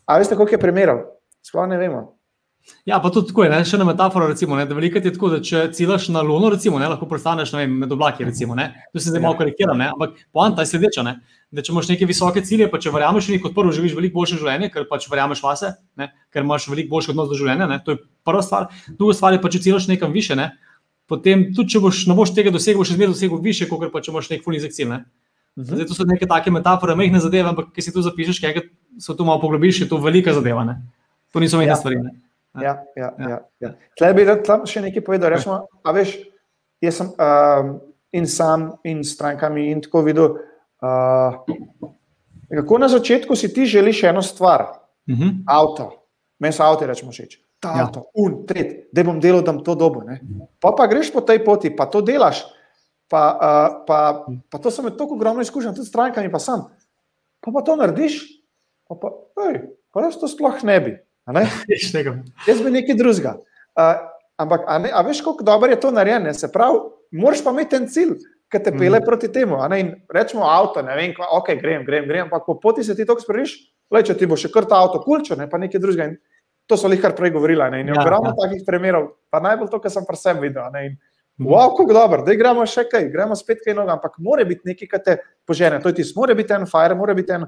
a 0.09 0.17
veste, 0.21 0.39
koliko 0.39 0.57
je 0.57 0.63
primerov? 0.63 1.05
Sploh 1.45 1.69
ne 1.69 1.79
vemo. 1.81 2.03
Ja, 2.89 3.01
pa 3.01 3.11
tudi 3.11 3.29
tako 3.29 3.45
je, 3.45 3.51
ne? 3.53 3.61
še 3.69 3.77
ena 3.77 3.85
metafora. 3.89 4.29
Recimo, 4.31 4.57
ne? 4.57 4.65
da 4.69 4.77
veliko 4.77 5.01
je 5.01 5.13
tako, 5.13 5.31
da 5.35 5.41
če 5.45 5.67
ciljaš 5.77 6.09
na 6.15 6.23
Luno, 6.25 6.49
recimo, 6.53 6.79
ne? 6.81 6.89
lahko 6.89 7.09
prestaneš 7.11 7.53
vem, 7.57 7.75
med 7.83 7.93
oblaki. 7.93 8.25
Recimo, 8.25 8.57
to 8.93 9.03
se 9.03 9.13
zdaj 9.13 9.23
malo 9.25 9.37
karikira, 9.37 9.75
ampak 9.91 10.17
poanta 10.33 10.65
je 10.65 10.73
sledeča. 10.73 11.05
Ne? 11.05 11.19
Da, 11.53 11.65
če 11.65 11.73
imaš 11.73 11.91
neke 11.93 12.09
visoke 12.09 12.41
cilje, 12.45 12.69
pa 12.73 12.81
če 12.81 12.93
verjameš 12.95 13.29
v 13.29 13.37
njih, 13.37 13.45
kot 13.45 13.57
prvo 13.57 13.73
živiš 13.77 13.97
veliko 13.97 14.21
boljše 14.21 14.41
življenje, 14.41 14.71
ker 14.73 14.89
pač 14.89 15.09
verjameš 15.13 15.45
vase, 15.45 15.75
ne? 16.01 16.11
ker 16.33 16.45
imaš 16.45 16.69
veliko 16.73 16.95
boljši 16.97 17.13
odnos 17.15 17.29
do 17.29 17.39
življenja. 17.41 17.69
Ne? 17.69 17.81
To 17.85 17.97
je 17.97 18.03
prva 18.29 18.45
stvar. 18.45 18.69
Druga 18.89 19.17
stvar 19.17 19.37
je 19.37 19.43
pa, 19.45 19.53
če 19.53 19.63
ciljaš 19.69 19.89
nekam 19.93 20.13
više, 20.17 20.37
ne? 20.37 20.53
potem 21.09 21.49
tudi 21.57 21.73
če 21.73 21.81
boš, 21.81 22.03
ne 22.09 22.17
boš 22.17 22.35
tega 22.37 22.53
dosegel, 22.53 22.83
boš 22.83 22.93
zmeraj 22.93 23.15
dosegel 23.15 23.41
više, 23.41 23.69
kot 23.71 23.89
pa 23.93 24.03
če 24.05 24.13
imaš 24.13 24.29
nek 24.33 24.45
fulizek 24.45 24.77
cilj. 24.77 24.91
Ne? 24.93 24.99
Mhm. 25.57 25.73
Zdaj, 25.73 25.89
to 25.89 25.97
so 25.97 26.05
neke 26.07 26.29
take 26.29 26.53
metafore, 26.55 26.95
mehne 27.01 27.21
zadeve, 27.25 27.49
ampak 27.49 27.73
ki 27.75 27.83
si 27.83 27.93
tu 27.95 28.05
zapišeš, 28.05 28.41
kaj 28.45 28.61
se 29.01 29.17
tu 29.17 29.25
malo 29.25 29.41
poglobiš, 29.41 29.81
je 29.83 29.89
to 29.89 29.97
velika 30.05 30.37
zadeva. 30.37 30.69
Ne? 30.69 30.77
To 31.33 31.41
niso 31.41 31.59
mehne 31.59 31.73
ja. 31.73 31.81
stvari. 31.81 31.99
Ne? 32.05 32.28
Ja, 32.63 32.85
ja, 32.97 33.13
ja. 33.19 33.29
ja. 33.29 33.39
ja. 33.61 33.71
Tle 33.99 34.13
bi 34.15 34.27
tam 34.47 34.67
še 34.67 34.83
nekaj 34.85 35.05
povedal. 35.05 35.33
Rečemo, 35.35 35.61
a 35.83 35.95
veš, 35.97 36.17
jaz 36.85 37.01
sem 37.01 37.11
uh, 37.15 37.77
in 38.13 38.27
sam, 38.27 38.71
in 38.89 39.03
strankami, 39.05 39.69
in 39.73 39.83
tako 39.85 40.03
videl. 40.07 40.39
Uh, 40.79 41.41
kako 42.49 42.79
na 42.79 42.89
začetku 42.89 43.37
si 43.37 43.53
ti 43.53 43.67
želiš 43.67 44.03
eno 44.09 44.23
stvar, 44.23 44.63
uh 44.63 45.15
mhm. 45.15 45.23
-huh. 45.23 45.43
avto, 45.47 45.91
meni 46.39 46.53
so 46.53 46.63
avto, 46.63 46.87
rečemo, 46.87 47.13
všeč. 47.13 47.39
Ta 47.61 47.69
ja. 47.77 47.85
avto, 47.85 48.05
un, 48.15 48.47
tret, 48.47 48.89
da 48.93 49.03
bom 49.05 49.21
delal, 49.21 49.43
da 49.43 49.53
bom 49.53 49.65
to 49.65 49.75
dobo. 49.75 50.03
Pa 50.61 50.73
pa 50.77 50.87
greš 50.87 51.13
po 51.13 51.21
tej 51.21 51.45
poti, 51.45 51.77
pa 51.77 51.87
to 51.87 52.01
delaš. 52.01 52.45
Pa, 53.09 53.23
uh, 53.35 53.85
pa, 53.87 54.27
pa 54.51 54.59
to 54.59 54.71
sem 54.71 54.85
imel 54.85 54.97
tako 54.97 55.15
ogromno 55.15 55.41
izkušenj, 55.41 55.75
tudi 55.75 55.87
s 55.87 55.89
strankami, 55.89 56.31
pa 56.31 56.39
sam. 56.39 56.69
Pa 57.41 57.51
pa 57.51 57.63
to 57.63 57.77
narediš, 57.77 58.21
pa 58.89 58.95
pa, 58.95 59.09
ej, 59.49 59.63
pa 59.93 60.01
jaz 60.01 60.19
to 60.21 60.29
sploh 60.29 60.63
ne 60.63 60.81
bi. 60.81 60.93
Jaz 62.49 62.63
bi 62.65 62.73
nekaj 62.73 62.97
drugega. 62.97 63.37
Uh, 63.79 63.95
ampak, 64.41 64.65
a, 64.67 64.79
ne, 64.83 64.91
a 64.95 65.03
veš, 65.07 65.21
kako 65.27 65.45
dobro 65.45 65.71
je 65.71 65.81
to 65.81 65.91
narejeno? 65.95 66.33
Se 66.35 66.51
pravi, 66.53 66.81
moraš 67.13 67.45
pa 67.45 67.53
imeti 67.55 67.77
en 67.77 67.89
cilj, 67.89 68.15
ki 68.49 68.63
te 68.65 68.73
pele 68.73 69.01
mm. 69.01 69.05
proti 69.05 69.29
temu. 69.33 69.61
Rečemo 70.15 70.47
avto, 70.49 70.83
ne 70.83 70.97
vem, 70.97 71.13
ok, 71.19 71.53
grem, 71.61 71.85
grem, 71.85 72.09
grem, 72.09 72.25
ampak 72.27 72.47
po 72.47 72.59
poti 72.61 72.85
se 72.85 72.97
ti 72.97 73.07
to 73.07 73.19
sprejš, 73.21 73.55
le 73.93 74.03
če 74.05 74.17
ti 74.19 74.29
bo 74.29 74.37
še 74.37 74.51
kar 74.53 74.67
ta 74.69 74.81
avto 74.81 75.03
kulčo, 75.05 75.37
ne 75.37 75.49
pa 75.51 75.61
nekaj 75.61 75.81
drugega. 75.81 76.09
In 76.13 76.19
to 76.69 76.77
so 76.77 76.91
jih 76.93 77.01
kar 77.03 77.15
prej 77.17 77.33
govorila. 77.37 77.71
Ne? 77.73 77.83
In 77.85 77.93
ja, 77.93 78.01
ogromno 78.01 78.35
ja. 78.35 78.37
takih 78.43 78.65
primerov, 78.67 79.15
pa 79.33 79.41
najbolj 79.45 79.71
to, 79.73 79.81
kar 79.85 79.93
sem 79.93 80.05
pri 80.09 80.21
sebi 80.21 80.49
videl. 80.49 80.69
Ne? 80.75 80.85
In, 80.91 80.99
mhm. 81.41 81.49
Wow, 81.49 81.73
kako 81.77 81.97
dobro, 81.97 82.25
da 82.27 82.37
gremo 82.37 82.67
še 82.69 82.85
kaj, 82.91 83.09
gremo 83.13 83.37
spet 83.39 83.65
kaj 83.65 83.77
novega, 83.77 83.97
ampak 83.97 84.19
mora 84.25 84.45
biti 84.49 84.69
nekaj, 84.69 84.91
kar 84.91 85.05
te 85.05 85.19
požene. 85.49 85.81
To 85.85 85.93
je 85.93 86.01
tisto, 86.01 86.19
mora 86.21 86.37
biti 86.37 86.57
en 86.57 86.67
fire, 86.69 86.97
mora 86.99 87.17
biti 87.17 87.37
en, 87.37 87.47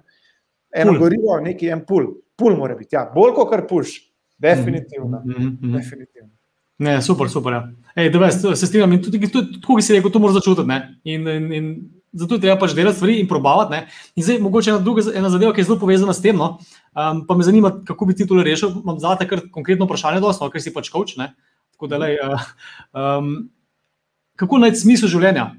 eno 0.71 0.95
gorivo, 0.99 1.37
neki 1.43 1.69
en 1.75 1.85
pul, 1.87 2.07
pul 2.41 2.57
mora 2.57 2.77
biti. 2.79 2.97
Ja, 2.97 3.05
bolj 3.15 3.37
kot 3.37 3.53
kar 3.53 3.67
puš, 3.69 3.99
definitivno. 4.41 5.23
Mm 5.25 5.33
-hmm. 5.33 5.77
definitivno. 5.77 6.33
Ne, 6.81 7.03
super, 7.05 7.29
super. 7.29 7.53
Ja. 7.53 7.69
Ej, 7.95 8.11
da, 8.11 8.31
se 8.33 8.67
strinjam 8.67 8.93
in 8.97 9.03
tudi, 9.05 9.21
tudi, 9.29 9.61
tudi 9.61 9.83
si 9.85 9.93
rekel, 9.93 10.11
to 10.11 10.19
moraš 10.19 10.39
začutiti. 10.39 10.79
In, 11.05 11.29
in, 11.29 11.53
in 11.53 11.67
zato 12.13 12.39
je 12.39 12.41
treba 12.41 12.57
pač 12.59 12.73
delati 12.75 12.97
stvari 12.97 13.19
in 13.21 13.29
probavati. 13.29 13.75
Ne. 13.75 13.81
In 14.17 14.25
zdaj, 14.25 14.39
mogoče 14.41 14.71
ena, 14.71 14.81
druga, 14.81 15.05
ena 15.15 15.29
zadeva, 15.29 15.53
ki 15.53 15.61
je 15.61 15.69
zelo 15.69 15.77
povezana 15.79 16.15
s 16.17 16.25
tem. 16.25 16.41
No, 16.41 16.55
um, 16.97 17.21
pa 17.29 17.37
me 17.37 17.45
zanima, 17.45 17.75
kako 17.85 18.09
bi 18.09 18.17
ti 18.17 18.27
to 18.27 18.41
rešil. 18.43 18.73
Imam 18.81 18.97
za 18.99 19.13
te 19.21 19.29
kar 19.29 19.45
konkretno 19.53 19.85
vprašanje, 19.85 20.23
dosto, 20.25 20.49
ker 20.49 20.65
si 20.65 20.73
pač 20.73 20.89
koč. 20.89 21.19
Tako 21.21 21.91
da, 21.93 22.01
lej, 22.01 22.17
uh, 22.25 22.49
um, 22.97 23.51
kako 24.41 24.63
najti 24.65 24.81
smisel 24.81 25.13
življenja? 25.13 25.51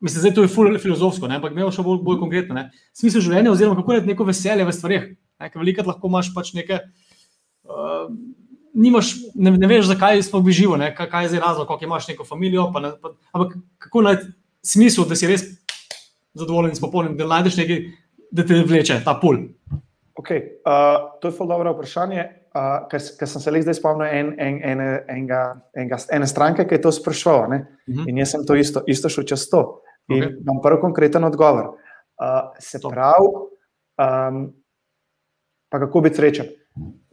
Mislim, 0.00 0.22
da 0.22 0.28
je 0.28 0.34
to 0.34 0.46
ful 0.48 0.76
filozofsko, 0.80 1.28
ne? 1.28 1.40
ampak 1.40 1.52
imamo 1.52 1.72
še 1.72 1.82
bolj, 1.84 1.98
bolj 2.04 2.20
konkretno. 2.20 2.56
Ne? 2.56 2.68
Smisel 2.96 3.24
življenja, 3.24 3.52
oziroma 3.52 3.80
kako 3.80 3.96
najti 3.96 4.12
neko 4.12 4.28
veselje 4.28 4.64
v 4.64 4.76
stvarih. 4.76 5.10
Veliko 5.54 5.86
lahko 5.86 6.08
imaš 6.08 6.34
pač 6.34 6.52
nekaj. 6.54 6.84
Uh, 7.64 8.10
nimaš, 8.74 9.14
ne, 9.34 9.50
ne 9.50 9.66
veš, 9.66 9.86
zakaj 9.90 10.22
smo 10.22 10.40
bi 10.40 10.52
živo, 10.52 10.76
ne? 10.76 10.92
kaj 10.94 11.24
je 11.24 11.28
zdaj 11.28 11.40
razlog, 11.40 11.68
kako 11.68 11.84
imaš 11.84 12.08
neko 12.08 12.24
družino. 12.24 12.70
Ne, 12.80 12.92
ampak 13.32 13.56
kako 13.78 14.02
najti 14.02 14.26
smisel, 14.62 15.04
da 15.08 15.16
si 15.16 15.26
res 15.26 15.44
zadovoljen 16.34 16.74
s 16.74 16.80
popolnim, 16.80 17.16
da 17.16 17.26
najdeš 17.26 17.56
nekaj, 17.62 17.80
da 18.30 18.46
te 18.46 18.60
vleče 18.66 19.00
ta 19.04 19.16
pul. 19.20 19.38
Okay. 20.20 20.60
Uh, 20.66 21.18
to 21.20 21.28
je 21.28 21.32
zelo 21.32 21.48
dobro 21.48 21.72
vprašanje. 21.74 22.28
Uh, 22.50 22.88
ker, 22.90 23.02
ker 23.18 23.28
sem 23.30 23.42
se 23.42 23.50
le 23.54 23.60
zdaj 23.62 23.76
spomnil 23.78 24.10
en, 24.10 24.32
en, 24.42 24.56
en, 24.66 24.80
enega, 25.08 25.42
enega, 25.78 26.00
ene 26.10 26.26
stranke, 26.26 26.64
ki 26.66 26.76
je 26.76 26.82
to 26.82 26.92
sprašoval. 26.92 27.46
Uh 27.46 27.54
mhm. 27.54 27.64
-huh. 27.86 28.08
In 28.08 28.18
jaz 28.18 28.30
sem 28.30 28.46
to 28.46 28.54
isto, 28.54 28.82
isto 28.86 29.08
šel 29.08 29.24
čez 29.24 29.48
to. 29.50 29.82
In 30.08 30.22
okay. 30.22 30.40
imam 30.40 30.58
prvi 30.62 30.80
konkreten 30.80 31.24
odgovor. 31.24 31.66
Uh, 32.20 32.50
se 32.58 32.78
pravi, 32.82 33.26
um, 33.96 34.52
pa 35.70 35.78
kako 35.78 36.02
biti 36.06 36.18
srečen. 36.18 36.50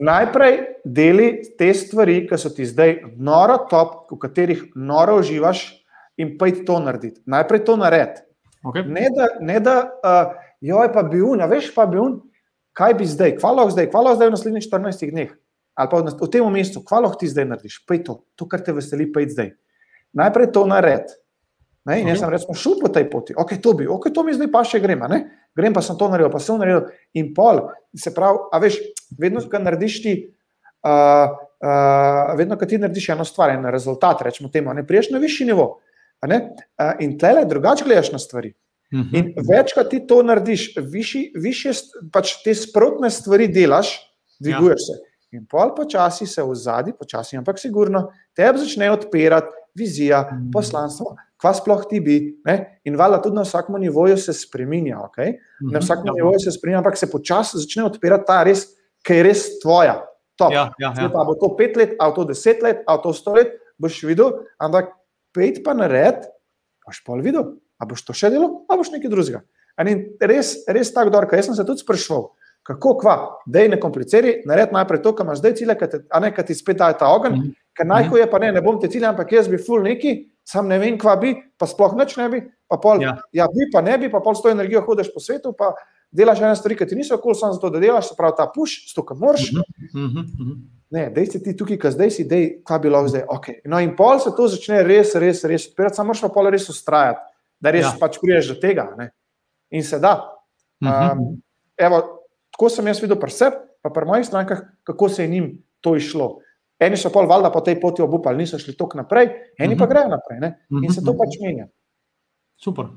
Najprej 0.01 0.57
deli 0.85 1.29
te 1.57 1.69
stvari, 1.73 2.23
ki 2.29 2.37
so 2.37 2.49
ti 2.53 2.65
zdaj 2.65 2.99
noro 3.17 3.57
top, 3.69 4.07
v 4.11 4.19
katerih 4.21 4.63
noro 4.75 5.17
uživaš, 5.21 5.65
in 6.17 6.37
pojdi 6.37 6.65
to 6.65 6.79
narediti. 6.79 7.21
Najprej 7.25 7.63
to 7.65 7.77
naredi. 7.77 8.21
Okay. 8.65 8.83
Ne 8.89 9.09
da, 9.13 9.27
ne 9.39 9.59
da 9.59 9.75
uh, 9.85 10.33
joj, 10.61 10.89
pa 10.93 11.03
bi 11.05 11.21
un, 11.21 11.43
veš, 11.49 11.69
pa 11.75 11.85
bi 11.85 11.99
un, 12.01 12.17
kaj 12.77 12.97
bi 12.97 13.05
zdaj, 13.05 13.37
hvalo 13.41 13.67
zdaj, 13.69 13.89
hvalo 13.93 14.15
zdaj 14.17 14.31
v 14.31 14.33
naslednjih 14.33 14.65
14 14.65 15.13
dneh, 15.13 15.31
ali 15.77 15.91
pa 15.91 16.01
v 16.01 16.29
tem 16.33 16.49
mestu, 16.53 16.81
hvalo 16.89 17.13
ti 17.19 17.29
zdaj 17.29 17.47
narediš, 17.53 17.79
pojdi 17.87 18.03
to, 18.09 18.19
to, 18.35 18.49
kar 18.49 18.65
te 18.65 18.73
veseli, 18.73 19.07
pojdi 19.13 19.37
zdaj. 19.37 19.53
Najprej 20.17 20.51
to 20.53 20.65
naredi. 20.69 21.17
Ne, 21.87 22.01
in 22.01 22.09
jaz 22.11 22.19
sem 22.19 22.31
rekel, 22.33 22.57
šel 22.57 22.73
po 22.81 22.89
tej 22.91 23.05
poti, 23.07 23.37
ok, 23.37 23.53
to 23.63 23.71
bi, 23.77 23.85
ok, 23.87 24.09
to 24.11 24.25
mi 24.27 24.33
zdaj 24.35 24.49
pa 24.51 24.65
še 24.67 24.81
gremo, 24.83 25.07
grem 25.57 25.73
pa 25.73 25.81
sem 25.81 25.97
to 25.97 26.09
naredil, 26.11 26.31
pa 26.33 26.41
sem 26.43 26.59
naredil 26.61 26.87
in 27.17 27.33
pol. 27.35 27.65
Se 27.97 28.13
pravi, 28.13 28.45
a 28.53 28.61
veš, 28.61 28.77
vedno, 29.19 29.41
ko 29.41 29.61
narediš 29.63 29.97
ti, 30.03 30.13
uh, 30.85 31.33
uh, 31.63 32.37
vedno, 32.37 32.59
ko 32.59 32.69
ti 32.69 32.79
narediš 32.81 33.09
eno 33.15 33.25
stvar, 33.27 33.55
en 33.55 33.67
rezultat, 33.73 34.21
rečemo 34.25 34.51
temu, 34.53 34.75
ne 34.77 34.85
priješ 34.87 35.11
na 35.15 35.21
višji 35.23 35.49
nivo. 35.49 35.67
Uh, 36.21 36.37
in 37.03 37.17
tle 37.19 37.45
drugače 37.45 37.85
gledaš 37.85 38.13
na 38.13 38.21
stvari. 38.21 38.53
Mhm. 38.93 39.15
In 39.19 39.33
več, 39.49 39.73
ko 39.75 39.83
ti 39.83 39.99
to 40.07 40.21
narediš, 40.23 40.69
više 41.35 41.73
pač 42.13 42.37
te 42.43 42.55
sprotne 42.55 43.09
stvari 43.11 43.49
delaš, 43.51 43.97
dviguješ 44.39 44.81
ja. 44.81 44.85
se. 44.85 45.03
In 45.35 45.43
pol 45.45 45.73
počasi 45.75 46.25
se 46.25 46.43
v 46.43 46.55
zadnji, 46.55 46.93
počasi, 46.95 47.35
ampak 47.37 47.59
sigurno, 47.59 48.05
tebi 48.35 48.61
začne 48.63 48.87
odpirati 48.93 49.51
vizija, 49.75 50.23
mhm. 50.31 50.51
poslanstvo 50.53 51.17
kva 51.41 51.53
sploh 51.53 51.85
ti 51.89 52.01
bi. 52.03 52.17
Ne? 52.45 52.81
In 52.89 52.97
valjda 52.97 53.21
tudi 53.23 53.37
na 53.37 53.45
vsakem 53.45 53.77
nivoju 53.81 54.17
se 54.17 54.33
spremenja. 54.33 54.99
Okay? 55.09 55.37
Na 55.61 55.77
mhm. 55.77 55.85
vsakem 55.85 56.13
nivoju 56.15 56.41
se 56.43 56.51
spremenja, 56.51 56.81
ampak 56.83 56.97
se 56.97 57.11
počasi 57.11 57.61
začne 57.61 57.85
odpirati 57.87 58.27
ta 58.27 58.41
res, 58.47 58.67
ki 59.05 59.19
je 59.19 59.27
res 59.27 59.47
tvoja. 59.63 60.01
Ja, 60.37 60.69
ja, 60.77 60.93
ja. 60.93 61.09
Pa 61.09 61.23
bo 61.25 61.33
to 61.33 61.49
pet 61.57 61.77
let, 61.77 61.95
ali 61.99 62.13
to 62.13 62.27
deset 62.29 62.61
let, 62.61 62.83
ali 62.85 63.01
to 63.01 63.13
sto 63.13 63.33
let, 63.33 63.55
boš 63.81 64.03
videl, 64.05 64.35
ampak 64.61 64.91
pet 65.33 65.63
pa 65.65 65.73
nared, 65.73 66.27
boš 66.85 67.01
pol 67.05 67.23
videl, 67.25 67.55
ali 67.81 67.89
boš 67.89 68.03
to 68.05 68.13
še 68.13 68.29
delo, 68.33 68.67
ali 68.69 68.77
boš 68.77 68.91
nekaj 68.93 69.13
drugega. 69.13 69.41
Res, 70.21 70.51
res 70.69 70.93
tako 70.93 71.13
dobro, 71.13 71.33
jaz 71.33 71.49
sem 71.49 71.57
se 71.57 71.65
tudi 71.65 71.81
sprašval. 71.81 72.29
Kako, 72.67 72.97
kva, 72.99 73.15
da 73.47 73.63
je 73.63 73.71
ne 73.71 73.79
komplicirati, 73.79 74.43
naredi 74.45 74.75
najprej 74.75 75.01
to, 75.01 75.13
kar 75.15 75.25
imaš 75.25 75.39
zdaj 75.39 75.53
cilje, 75.55 75.75
a 76.11 76.19
ne, 76.19 76.33
kad 76.35 76.49
ti 76.49 76.55
spet 76.57 76.77
daje 76.81 76.97
ta 76.99 77.07
ogen, 77.15 77.33
mm 77.33 77.41
-hmm. 77.41 77.53
ker 77.73 77.87
najhuje 77.87 78.25
pa 78.29 78.39
ne, 78.43 78.51
ne 78.51 78.61
bom 78.61 78.79
te 78.81 78.89
cilje, 78.91 79.07
ampak 79.07 79.31
jaz 79.31 79.47
bi 79.47 79.57
ful 79.57 79.81
neki, 79.81 80.27
sam 80.47 80.67
ne 80.67 80.79
vem, 80.79 80.95
kva 80.99 81.17
bi, 81.19 81.35
pa 81.59 81.67
sploh 81.67 81.97
neč 81.99 82.15
ne 82.19 82.29
bi, 82.31 82.41
pa 82.71 82.79
pol, 82.79 83.03
ja. 83.03 83.17
ja, 83.35 83.47
bi, 83.51 83.67
pa 83.73 83.83
ne 83.83 83.97
bi, 83.99 84.09
pa 84.11 84.21
pol 84.23 84.35
s 84.37 84.43
to 84.43 84.51
energijo 84.51 84.81
hodiš 84.85 85.11
po 85.13 85.23
svetu, 85.23 85.51
pa 85.57 85.73
delaš 86.15 86.41
ene 86.41 86.55
stvari, 86.55 86.77
ki 86.79 86.87
ti 86.87 86.95
niso 86.95 87.17
kul, 87.19 87.35
samo 87.35 87.57
zato, 87.57 87.71
da 87.73 87.81
delaš, 87.83 88.11
se 88.11 88.17
pravi 88.17 88.37
ta 88.37 88.47
puš, 88.53 88.77
s 88.87 88.95
to, 88.95 89.03
kar 89.05 89.17
moraš. 89.19 89.51
Mm 89.51 90.07
-hmm. 90.07 90.57
Ne, 90.89 91.09
dej 91.11 91.25
si 91.25 91.43
ti 91.43 91.55
tukaj, 91.57 91.79
ki 91.79 91.91
zdaj 91.91 92.11
si, 92.11 92.23
dej, 92.23 92.61
kva 92.63 92.79
bi 92.79 92.89
lahko 92.89 93.07
zdaj. 93.07 93.25
Okay. 93.27 93.55
No, 93.65 93.79
in 93.79 93.95
pol 93.95 94.19
se 94.19 94.31
to 94.37 94.47
začne 94.47 94.83
res, 94.83 95.15
res, 95.15 95.43
res 95.43 95.67
odpirati, 95.67 95.95
samo 95.95 96.07
moraš 96.07 96.21
pa 96.21 96.29
pol 96.29 96.49
res 96.49 96.69
ustrajati, 96.69 97.19
da 97.59 97.71
res 97.71 97.85
ja. 97.85 97.95
pač 97.99 98.19
priješ 98.21 98.47
do 98.47 98.55
tega. 98.55 98.95
Ne? 98.97 99.11
In 99.69 99.83
se 99.83 99.99
da. 99.99 100.31
Um, 100.79 101.41
evo, 101.77 102.23
tako 102.51 102.69
sem 102.69 102.87
jaz 102.87 103.01
videl 103.01 103.19
pri 103.19 103.31
sebi, 103.31 103.55
pa 103.81 103.89
pri 103.89 104.05
mojih 104.05 104.25
strankah, 104.25 104.61
kako 104.83 105.09
se 105.09 105.23
je 105.23 105.27
njim 105.27 105.63
to 105.81 105.95
išlo. 105.95 106.39
Eni 106.79 106.97
so 106.97 107.09
pol 107.09 107.25
valjda 107.25 107.49
po 107.53 107.63
tej 107.65 107.79
poti 107.81 108.03
obupali, 108.05 108.37
niso 108.37 108.59
šli 108.61 108.75
tako 108.77 108.99
naprej, 108.99 109.31
eni 109.57 109.77
pa 109.77 109.85
mhm. 109.85 109.91
grejo 109.91 110.09
naprej. 110.13 110.39
Ne? 110.43 110.53
In 110.83 110.93
se 110.93 111.01
to 111.01 111.13
mhm. 111.13 111.17
pač 111.17 111.39
menja. 111.41 111.67
Super. 112.57 112.89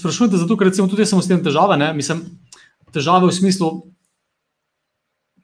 Sprašujte, 0.00 0.36
zato, 0.36 0.56
ker 0.56 0.68
recimo 0.68 0.88
tudi 0.88 1.04
jaz 1.04 1.12
sem 1.12 1.22
s 1.22 1.28
tem 1.30 1.40
težave. 1.44 1.76
Ne? 1.80 1.92
Mislim, 1.96 2.24
težave 2.92 3.28
v 3.28 3.36
smislu, 3.36 3.70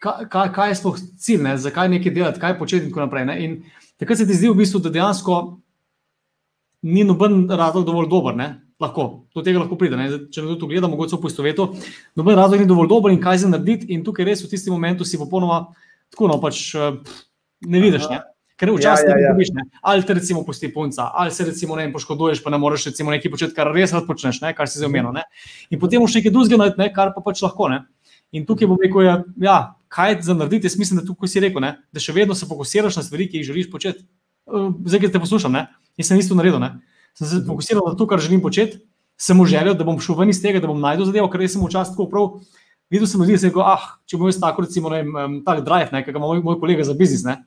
kaj, 0.02 0.26
kaj, 0.32 0.50
kaj 0.56 0.72
je 0.72 0.78
sploh 0.80 0.98
cilj, 0.98 1.42
ne? 1.44 1.54
zakaj 1.60 1.92
nekaj 1.92 2.12
delati, 2.12 2.42
kaj 2.42 2.58
početi 2.58 2.88
in 2.88 2.92
tako 2.92 3.06
naprej. 3.06 3.28
Ne? 3.28 3.36
In 3.44 3.56
takrat 4.00 4.20
se 4.20 4.28
ti 4.28 4.36
zdi 4.36 4.50
v 4.50 4.58
bistvu, 4.60 4.82
da 4.84 4.92
dejansko 4.92 5.40
ni 6.86 7.04
noben 7.04 7.46
razlog 7.48 7.86
dovolj 7.88 8.10
dober. 8.12 8.36
Ne? 8.36 8.48
Lahko, 8.80 9.26
do 9.32 9.40
tega 9.44 9.62
lahko 9.62 9.78
pride. 9.80 9.96
Ne? 9.96 10.08
Če 10.28 10.44
nekdo 10.44 10.58
to 10.60 10.68
gleda, 10.68 10.90
mogoče 10.92 11.16
v 11.16 11.22
poistovetu, 11.24 11.70
noben 12.18 12.36
razlog 12.36 12.60
ni 12.60 12.68
dovolj 12.68 12.90
dober 12.92 13.14
in 13.14 13.22
kaj 13.22 13.44
za 13.44 13.52
narediti. 13.52 13.88
In 13.96 14.04
tukaj 14.04 14.28
res 14.28 14.44
v 14.44 14.52
tistem 14.52 14.76
momentu 14.76 15.06
si 15.08 15.20
popolnoma 15.20 15.66
tako, 16.14 16.30
no 16.32 16.40
pač. 16.42 16.68
Pff, 16.74 17.22
ne 17.66 17.80
vidiš. 17.80 18.08
Ne? 18.10 18.20
Ker 18.56 18.72
včasih 18.72 19.04
ja, 19.04 19.16
ja, 19.16 19.20
ja. 19.20 19.32
ne 19.34 19.36
vidiš, 19.36 19.52
ali 19.82 20.04
te 20.08 20.14
recimo 20.16 20.42
pusti 20.44 20.70
punca, 20.72 21.10
ali 21.12 21.30
se 21.30 21.44
recimo 21.44 21.76
ne 21.76 21.90
poškoduješ, 21.92 22.40
pa 22.44 22.50
ne 22.50 22.58
moreš 22.58 22.86
recimo 22.88 23.12
nekaj 23.12 23.30
početi, 23.30 23.54
kar 23.56 23.68
res 23.74 23.92
rad 23.92 24.06
počneš, 24.08 24.40
ne? 24.40 24.54
kar 24.56 24.68
si 24.68 24.80
zdaj 24.80 24.88
omenil. 24.88 25.18
In 25.70 25.80
potem 25.80 26.00
moš 26.00 26.16
nekaj 26.16 26.32
drugega 26.32 26.60
narediti, 26.62 26.88
kar 26.96 27.12
pa 27.12 27.20
pač 27.24 27.42
lahko. 27.44 27.68
Ne? 27.68 27.82
In 28.32 28.46
tukaj 28.48 28.70
bom 28.70 28.80
rekel, 28.80 29.04
ja, 29.04 29.18
ja, 29.44 29.58
kaj 29.92 30.22
za 30.24 30.34
narediti, 30.34 30.70
jaz 30.70 30.78
mislim, 30.80 31.02
da 31.02 31.06
tukaj 31.06 31.28
si 31.28 31.44
rekel, 31.44 31.60
ne? 31.60 31.74
da 31.92 32.00
še 32.00 32.16
vedno 32.16 32.34
se 32.34 32.48
fokusiraš 32.48 32.96
na 32.96 33.04
stvari, 33.04 33.28
ki 33.28 33.42
jih 33.42 33.50
želiš 33.52 33.70
početi. 33.72 34.06
Uh, 34.46 34.70
zdaj, 34.88 35.04
ki 35.04 35.12
te 35.12 35.20
poslušam, 35.20 35.52
ne? 35.52 35.66
jaz 36.00 36.08
sem 36.08 36.20
isto 36.22 36.38
naredil. 36.38 36.56
Ne? 36.62 36.78
Sem 37.18 37.28
se 37.28 37.44
fokusiral 37.44 37.84
na 37.90 37.96
to, 37.98 38.08
kar 38.08 38.24
želim 38.24 38.40
početi, 38.40 38.80
sem 39.20 39.36
želel, 39.44 39.76
da 39.76 39.84
bom 39.84 40.00
šel 40.00 40.16
ven 40.16 40.32
iz 40.32 40.40
tega, 40.40 40.64
da 40.64 40.70
bom 40.70 40.80
najdel 40.80 41.10
zadevo, 41.10 41.28
ker 41.32 41.44
sem 41.44 41.60
včasih 41.60 41.92
tako 41.92 42.08
prav. 42.08 42.32
Videl 42.90 43.08
sem 43.10 43.20
ljudi, 43.20 43.38
se 43.38 43.48
je 43.48 43.50
rekel, 43.50 43.64
ah, 43.66 43.86
če 44.06 44.18
bom 44.18 44.28
jaz 44.30 44.38
tako, 44.42 44.62
recimo, 44.62 44.90
ne, 44.92 45.02
tak 45.46 45.64
drive, 45.66 45.90
ki 45.90 46.12
ga 46.12 46.20
ima 46.20 46.28
moj, 46.30 46.42
moj 46.44 46.58
kolega 46.62 46.84
za 46.86 46.94
biznis, 46.94 47.24
ne, 47.26 47.40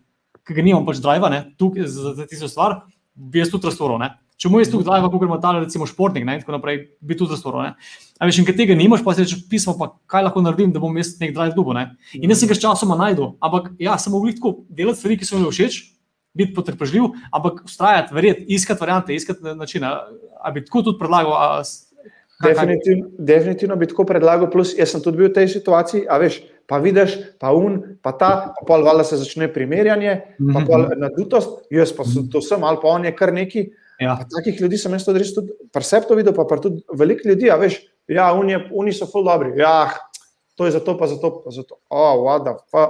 ki 0.44 0.56
ga 0.58 0.66
nimam 0.66 0.88
pač 0.88 1.00
driva, 1.04 1.30
ne, 1.32 1.46
tukaj 1.60 1.88
za, 1.88 2.16
za 2.18 2.26
tisto 2.28 2.50
stvar, 2.52 2.82
bi 3.16 3.40
jaz 3.40 3.52
tudi 3.54 3.70
razstvoril. 3.70 4.04
Če 4.40 4.52
mu 4.52 4.60
je 4.60 4.68
tukaj 4.72 4.88
driva, 4.88 5.12
kot 5.12 5.24
ima 5.28 5.38
ta, 5.40 5.54
recimo, 5.56 5.88
športnik, 5.88 6.26
ne, 6.28 6.38
in 6.40 6.44
tako 6.44 6.58
naprej, 6.58 6.82
bi 7.00 7.16
tudi 7.20 7.36
razstvoril. 7.36 7.72
A 8.20 8.28
veš, 8.28 8.42
in 8.42 8.48
ker 8.48 8.58
tega 8.58 8.76
nimaš, 8.76 9.04
pa 9.06 9.16
si 9.16 9.24
rečeš 9.24 9.46
pismo, 9.52 9.78
pa 9.80 9.94
kaj 10.12 10.28
lahko 10.28 10.44
naredim, 10.44 10.74
da 10.76 10.84
bom 10.84 10.96
jaz 11.00 11.14
nek 11.24 11.32
drive 11.36 11.56
dubo. 11.56 11.76
Ne. 11.76 11.94
In 12.20 12.32
jaz 12.32 12.44
se 12.44 12.50
ga 12.52 12.56
s 12.56 12.64
časoma 12.64 13.00
najdu, 13.00 13.34
ampak 13.44 13.72
ja, 13.80 13.96
sem 14.00 14.16
v 14.16 14.36
tako 14.36 14.58
delati 14.68 15.00
stvari, 15.00 15.20
ki 15.20 15.28
so 15.28 15.40
mi 15.40 15.48
všeč, 15.48 15.80
biti 16.40 16.56
potrpežljiv, 16.56 17.10
ampak 17.36 17.64
ustrajati, 17.66 18.16
verjeti, 18.16 18.46
iskati 18.56 18.84
variante, 18.84 19.16
iskati 19.16 19.56
načine. 19.56 19.92
A 20.40 20.52
bi 20.56 20.64
tako 20.66 20.84
tudi 20.88 21.00
predlagal. 21.00 21.36
A, 21.36 21.64
Definitivno, 22.44 23.10
definitivno 23.20 23.76
bi 23.76 23.88
tako 23.88 24.06
predlagal, 24.08 24.48
plus 24.52 24.72
jaz 24.78 24.94
sem 24.94 25.02
tudi 25.04 25.20
bil 25.20 25.28
v 25.28 25.36
tej 25.36 25.50
situaciji, 25.52 26.06
a 26.08 26.20
veš, 26.22 26.40
pa 26.70 26.78
vidiš, 26.80 27.18
pa 27.42 27.52
un, 27.52 27.82
pa 28.00 28.14
ta, 28.16 28.30
pa 28.56 28.66
pol 28.68 28.86
valjda 28.86 29.04
se 29.10 29.20
začne 29.20 29.50
primerjanje, 29.52 30.14
pa 30.54 30.64
pol 30.64 30.86
mhm. 30.88 31.04
nadutost, 31.04 31.66
jaz 31.74 31.92
pa 31.96 32.08
sem 32.08 32.30
to 32.32 32.42
sem, 32.46 32.64
ali 32.64 32.80
pa 32.82 32.96
on 32.96 33.10
je 33.10 33.16
kar 33.16 33.36
neki. 33.36 33.68
Ja. 34.00 34.16
Takih 34.32 34.62
ljudi 34.62 34.80
sem 34.80 34.94
jaz 34.96 35.04
tudi 35.04 35.20
res 35.20 35.34
tudi 35.36 35.52
percepto 35.76 36.16
videl, 36.16 36.32
pa, 36.36 36.48
pa 36.48 36.56
tudi 36.64 36.80
veliko 36.96 37.28
ljudi, 37.28 37.52
a 37.52 37.60
veš, 37.60 37.82
ja, 38.08 38.32
oni, 38.32 38.56
oni 38.72 38.96
so 38.96 39.10
full 39.12 39.28
dobri, 39.28 39.58
ja, 39.60 39.92
to 40.56 40.70
je 40.70 40.78
zato, 40.78 40.96
pa 40.96 41.12
zato, 41.12 41.34
pa 41.44 41.52
zato. 41.52 41.82
O, 41.90 42.00
oh, 42.00 42.26
vada, 42.30 42.56
pa, 42.72 42.88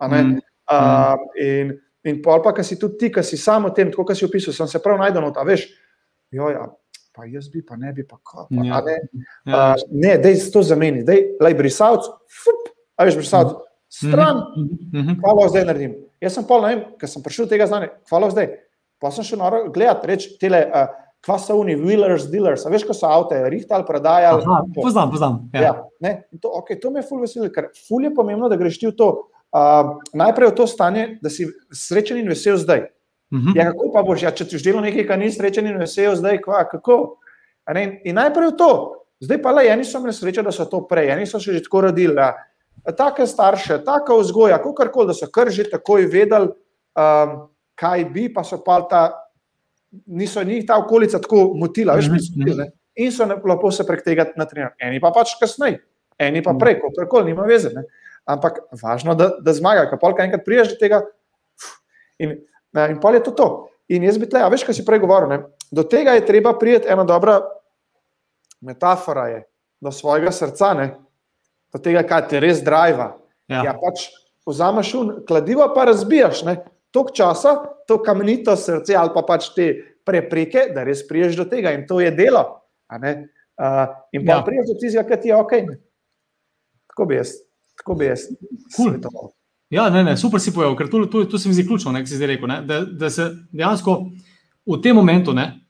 Mm. 0.00 0.40
Uh, 0.64 1.16
in 1.36 1.74
in 2.04 2.20
pol 2.22 2.40
pa, 2.40 2.52
ki 2.56 2.64
si 2.64 2.78
tudi 2.80 2.96
ti, 2.96 3.08
ki 3.12 3.22
si 3.24 3.36
samo 3.36 3.70
tem, 3.76 3.90
tako 3.92 4.06
kot 4.08 4.16
si 4.16 4.24
opisal, 4.24 4.54
sem 4.56 4.68
se 4.70 4.80
prav 4.82 4.98
najdel, 5.00 5.28
da 5.34 5.44
veš, 5.44 5.66
joja. 6.32 6.68
Pa 7.12 7.26
jaz 7.26 7.48
bi, 7.50 7.62
pa 7.66 7.76
ne 7.76 7.92
bi, 7.92 8.04
pa 8.06 8.16
kako. 8.22 8.46
Ja. 8.62 8.80
Ne, 8.86 8.98
uh, 9.50 9.74
ne 9.90 10.14
da 10.22 10.30
je 10.30 10.50
to 10.52 10.62
za 10.62 10.76
meni, 10.78 11.02
da 11.04 11.48
je 11.48 11.54
brisalc, 11.58 12.06
a 12.96 13.04
veš, 13.04 13.16
brisalc, 13.18 13.56
stran, 13.90 14.36
mm 14.56 15.00
-hmm. 15.00 15.20
hvala, 15.20 15.48
zdaj 15.48 15.64
naredim. 15.64 15.96
Jaz 16.20 16.34
sem 16.34 16.44
pol, 16.44 16.62
ne 16.62 16.74
vem, 16.74 16.84
ker 17.00 17.08
sem 17.08 17.22
prišel 17.22 17.44
do 17.44 17.50
tega 17.50 17.66
znanja, 17.66 17.88
hvala 18.10 18.30
zdaj. 18.30 18.48
Pa 19.00 19.10
sem 19.10 19.24
še 19.24 19.36
noro 19.36 19.70
gledati, 19.72 20.06
reči, 20.06 20.38
tele, 20.38 20.60
uh, 20.68 20.86
kva 21.24 21.38
so 21.38 21.56
oni, 21.60 21.74
wheelers, 21.76 22.28
dealers, 22.30 22.66
a 22.66 22.70
veš, 22.70 22.84
ko 22.86 22.94
so 22.94 23.06
avto, 23.06 23.36
rihtal, 23.48 23.84
prodajali. 23.86 24.44
Poznam, 24.74 25.10
poznam. 25.10 25.50
Ja. 25.52 25.62
Ja, 25.62 25.72
ne, 26.00 26.22
to, 26.40 26.48
okay, 26.48 26.80
to 26.80 26.90
me 26.90 27.00
je 27.00 27.08
ful 27.08 27.20
veseli, 27.20 27.50
ker 27.52 27.68
ful 27.88 28.04
je 28.04 28.14
pomembno, 28.14 28.48
da 28.48 28.56
greš 28.56 28.78
ti 28.78 28.86
v 28.86 28.96
to. 28.96 29.10
Uh, 29.50 29.98
najprej 30.14 30.52
v 30.52 30.54
to 30.54 30.66
stanje, 30.66 31.18
da 31.22 31.30
si 31.30 31.48
srečen 31.74 32.20
in 32.20 32.28
vesel 32.28 32.56
zdaj. 32.56 32.86
Mhm. 33.30 33.46
-huh. 33.46 33.56
ja, 33.56 33.64
kako 33.72 33.90
pa 33.92 34.02
boš, 34.02 34.22
ja, 34.22 34.30
če 34.30 34.44
ti 34.44 34.58
že 34.58 34.64
delo 34.64 34.80
nekaj, 34.80 35.06
kar 35.06 35.18
ni 35.18 35.30
srečen 35.32 35.66
in 35.66 35.78
vesel 35.78 36.16
zdaj, 36.16 36.40
kva, 36.42 36.64
kako? 36.70 37.16
In, 37.76 37.98
in 38.04 38.14
najprej 38.14 38.56
to, 38.58 38.70
zdaj 39.20 39.42
pa 39.42 39.52
le, 39.52 39.68
eni 39.68 39.84
so 39.84 39.98
imeli 39.98 40.14
srečo, 40.14 40.42
da 40.42 40.52
so 40.52 40.64
to 40.64 40.86
prej, 40.88 41.12
eni 41.12 41.26
so 41.26 41.40
se 41.40 41.52
že 41.52 41.62
tako 41.62 41.80
rodili. 41.80 42.16
Take 42.96 43.26
starše, 43.26 43.84
taka 43.84 44.16
vzgoja, 44.16 44.58
kako 44.58 44.88
koli, 44.92 45.06
da 45.06 45.14
so 45.14 45.26
kar 45.30 45.50
že 45.50 45.70
takoj 45.70 46.06
vedeli, 46.06 46.48
um, 46.96 47.48
kaj 47.74 48.04
bi, 48.04 48.32
pa 48.34 48.44
so 48.44 48.64
pa 48.64 48.80
ta, 48.90 49.12
niso 50.06 50.42
njih 50.42 50.66
ta 50.66 50.78
okolica 50.78 51.20
tako 51.20 51.54
motila, 51.54 51.94
veš, 51.94 52.08
mislili, 52.08 52.64
mhm. 52.64 52.72
in 52.96 53.12
so 53.12 53.24
lepo 53.24 53.70
se 53.70 53.86
prek 53.86 54.04
tega 54.04 54.26
natrenirali. 54.36 54.74
Eni 54.80 55.00
pa 55.00 55.10
pač 55.10 55.36
kasneje, 55.40 55.78
eni 56.18 56.42
pa 56.42 56.54
prej, 56.54 56.80
kako 56.80 57.08
koli, 57.08 57.24
nima 57.24 57.42
veze. 57.42 57.70
Ne? 57.74 57.84
ampak 58.30 58.60
važno, 58.82 59.14
da, 59.18 59.30
da 59.42 59.54
zmaga, 59.56 59.86
ker 59.90 60.00
polka 60.00 60.24
enkrat 60.24 60.44
priješ 60.46 60.74
do 60.74 60.80
tega. 60.80 61.02
In, 62.20 62.36
in 62.76 63.00
pol 63.00 63.18
je 63.18 63.24
to 63.26 63.34
to. 63.36 63.48
In 63.90 64.04
jaz 64.06 64.18
bi 64.22 64.28
tle, 64.30 64.42
a 64.44 64.50
veš, 64.52 64.64
kaj 64.66 64.76
si 64.78 64.86
prej 64.86 65.02
govoril, 65.02 65.32
ne? 65.32 65.38
do 65.70 65.82
tega 65.86 66.14
je 66.14 66.26
treba 66.26 66.52
prijeti 66.58 66.88
ena 66.90 67.04
dobra 67.06 67.40
metafora, 68.60 69.28
je, 69.28 69.40
do 69.80 69.92
svojega 69.92 70.30
srca, 70.32 70.74
ne? 70.78 70.86
do 71.72 71.78
tega, 71.82 72.04
kaj 72.06 72.28
te 72.30 72.40
res 72.42 72.62
driva. 72.66 73.12
Ja. 73.50 73.64
Ja, 73.66 73.74
pač 73.74 74.08
vzameš 74.46 74.92
un 74.94 75.12
kladivo, 75.26 75.66
pa 75.74 75.88
razbijaš. 75.90 76.44
Ne? 76.46 76.60
Tok 76.94 77.10
časa, 77.14 77.56
to 77.90 77.98
kamenito 78.02 78.54
srce 78.58 78.94
ali 78.98 79.10
pa 79.14 79.24
pač 79.26 79.50
te 79.54 79.72
prepreke, 80.06 80.68
da 80.74 80.86
res 80.86 81.02
priješ 81.06 81.38
do 81.42 81.46
tega 81.50 81.74
in 81.74 81.86
to 81.86 82.00
je 82.02 82.10
delo. 82.14 82.44
Uh, 82.90 83.90
in 84.14 84.24
pa 84.26 84.38
ja. 84.38 84.44
priješ 84.46 84.70
do 84.70 84.78
tistega, 84.78 85.06
kaj 85.08 85.20
ti 85.22 85.30
je 85.30 85.36
ok. 85.38 85.52
Tako 86.94 87.10
bi 87.10 87.18
jaz. 87.18 87.34
Tako 87.82 87.98
bi 87.98 88.10
jaz 88.10 88.26
svetoval. 88.74 89.34
Ja, 89.70 89.86
ne, 89.90 90.02
ne, 90.04 90.16
super 90.18 90.42
si 90.42 90.50
povedal, 90.50 90.74
ker 90.76 90.88
to, 90.90 91.04
to, 91.06 91.24
to 91.30 91.38
se 91.38 91.48
mi 91.48 91.54
zdi 91.54 91.66
ključno, 91.66 91.92
ne, 91.94 92.02
zdaj 92.06 92.26
rekel, 92.26 92.48
ne, 92.50 92.58
da, 92.66 92.80
da 92.84 93.10
se 93.10 93.28
dejansko 93.54 94.00
v 94.66 94.78
tem 94.82 94.96
momentu 94.98 95.34
ne, 95.36 95.60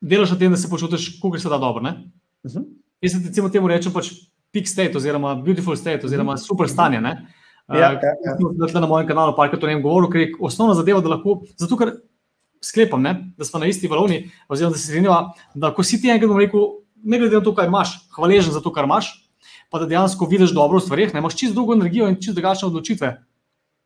delaš 0.00 0.34
na 0.34 0.38
tem, 0.38 0.52
da 0.52 0.60
se 0.60 0.68
počutiš, 0.68 1.14
kako 1.22 1.38
se 1.38 1.48
da 1.48 1.58
dobro. 1.58 1.82
Uh 1.82 1.88
mhm. 1.88 2.58
-huh. 2.58 2.64
Jaz 3.00 3.12
se 3.12 3.18
recimo 3.28 3.48
temu 3.48 3.68
rečem 3.68 3.92
pač 3.92 4.12
peak 4.52 4.68
state, 4.68 4.96
oziroma 4.96 5.34
beautiful 5.34 5.76
state, 5.76 6.04
oziroma 6.04 6.32
uh 6.32 6.36
mhm. 6.36 6.42
-huh. 6.42 6.46
super 6.46 6.68
stanje. 6.68 7.00
Ne. 7.00 7.26
Ja, 7.68 7.78
ja, 7.78 7.92
ja. 7.92 8.80
Na 8.80 8.86
mojem 8.86 9.08
kanalu, 9.08 9.34
pa 9.36 9.48
to 9.48 9.66
ne 9.66 9.74
vem, 9.74 9.82
govoril, 9.82 10.10
ker 10.10 10.20
je 10.20 10.34
osnovna 10.40 10.74
zadeva, 10.74 11.00
da 11.00 11.08
lahko, 11.08 11.42
zato 11.56 11.76
ker 11.76 11.92
sklepam, 12.62 13.02
ne, 13.02 13.32
da 13.36 13.44
smo 13.44 13.60
na 13.60 13.66
isti 13.66 13.88
valovni, 13.88 14.30
oziroma 14.48 14.72
da 14.72 14.78
se 14.78 14.86
strinjava, 14.86 15.32
da 15.54 15.74
ko 15.74 15.82
si 15.82 16.00
ti 16.00 16.08
enkrat 16.08 16.36
rekel, 16.38 16.60
ne 17.02 17.18
glede 17.18 17.36
na 17.36 17.42
to, 17.42 17.54
kaj 17.54 17.66
imaš, 17.66 18.08
hvaležen 18.14 18.52
za 18.52 18.60
to, 18.60 18.72
kar 18.72 18.84
imaš, 18.84 19.25
pa 19.70 19.78
da 19.78 19.86
dejansko 19.86 20.26
vidiš 20.26 20.54
dobro 20.54 20.78
v 20.78 20.86
stvarih, 20.86 21.14
imaš 21.14 21.36
čisto 21.36 21.54
drugo 21.54 21.74
energijo 21.74 22.08
in 22.08 22.16
čisto 22.16 22.32
drugačne 22.32 22.68
odločitve 22.68 23.08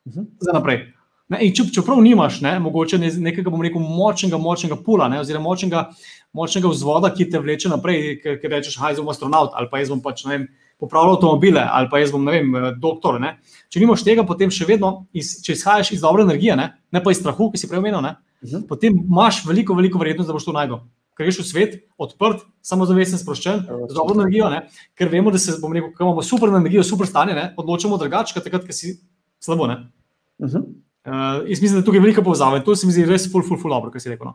uh 0.05 0.13
-huh. 0.13 0.27
za 0.41 0.53
naprej. 0.53 0.93
Ne, 1.31 1.39
če, 1.55 1.69
čeprav 1.75 2.01
nimaš 2.03 2.41
ne, 2.41 2.57
mogoče 2.59 2.99
nekega, 2.99 3.51
bom 3.51 3.63
rekel, 3.63 3.81
močnega, 3.81 4.39
močnega 4.39 4.77
pula, 4.77 5.09
ne, 5.09 5.21
oziroma 5.21 5.45
močnega, 5.45 5.85
močnega 6.33 6.69
vzvoda, 6.69 7.13
ki 7.15 7.29
te 7.31 7.39
vleče 7.39 7.69
naprej, 7.69 8.17
ker, 8.23 8.41
ker 8.43 8.51
rečeš, 8.51 8.79
haj, 8.79 8.97
bom 8.99 9.09
astronaut 9.09 9.51
ali 9.55 9.69
pa 9.71 9.79
jaz 9.79 9.89
bom 9.89 10.01
pač, 10.03 10.25
ne 10.25 10.31
vem, 10.31 10.49
popravljal 10.81 11.15
avtomobile 11.15 11.63
ali 11.71 11.89
pa 11.91 11.99
jaz 11.99 12.11
bom, 12.11 12.25
ne 12.25 12.33
vem, 12.33 12.75
doktor. 12.83 13.21
Ne. 13.21 13.39
Če 13.71 13.81
nimaš 13.81 14.03
tega, 14.03 14.27
potem 14.27 14.51
še 14.51 14.67
vedno, 14.67 15.07
iz, 15.13 15.37
če 15.43 15.53
izhajaš 15.53 15.93
iz 15.93 16.01
dobre 16.01 16.23
energije, 16.23 16.57
ne, 16.57 16.73
ne 16.91 17.03
pa 17.03 17.11
iz 17.11 17.23
strahu, 17.23 17.53
ki 17.53 17.59
si 17.59 17.69
prej 17.69 17.79
omenil, 17.79 18.01
uh 18.01 18.11
-huh. 18.43 18.67
potem 18.67 18.97
imaš 18.97 19.45
veliko, 19.47 19.75
veliko 19.75 19.99
verjetnost, 19.99 20.27
da 20.27 20.33
boš 20.33 20.45
to 20.45 20.53
najdel 20.53 20.81
greš 21.19 21.41
v 21.41 21.47
svet, 21.47 21.77
odprt, 22.01 22.45
samozavesten, 22.65 23.21
sproščen, 23.21 23.65
z 23.65 23.95
dobro 23.97 24.17
energijo, 24.19 24.49
ne? 24.53 24.65
ker 24.99 25.11
vemo, 25.13 25.33
da 25.33 25.39
se 25.41 25.57
rekel, 25.57 25.91
imamo 26.01 26.23
super 26.25 26.53
energijo, 26.53 26.85
super 26.87 27.09
stanje, 27.09 27.37
ne? 27.37 27.51
odločamo 27.61 27.99
drugače, 28.01 28.41
takrat, 28.41 28.67
ko 28.67 28.77
si 28.77 28.97
slabo. 29.41 29.69
Uh 29.69 30.49
-huh. 30.49 30.63
uh, 31.05 31.49
jaz 31.51 31.61
mislim, 31.61 31.81
da 31.81 31.85
tukaj 31.85 31.99
je 31.99 32.03
velika 32.03 32.23
povezava 32.23 32.57
in 32.57 32.65
to 32.65 32.77
se 32.77 32.87
mi 32.87 32.93
zdi 32.93 33.05
res, 33.05 33.31
ful, 33.33 33.43
ful, 33.43 33.59
ful, 33.59 33.71
dobro, 33.71 33.91
kar 33.91 34.01
si 34.01 34.09
rekel. 34.09 34.27
No? 34.27 34.35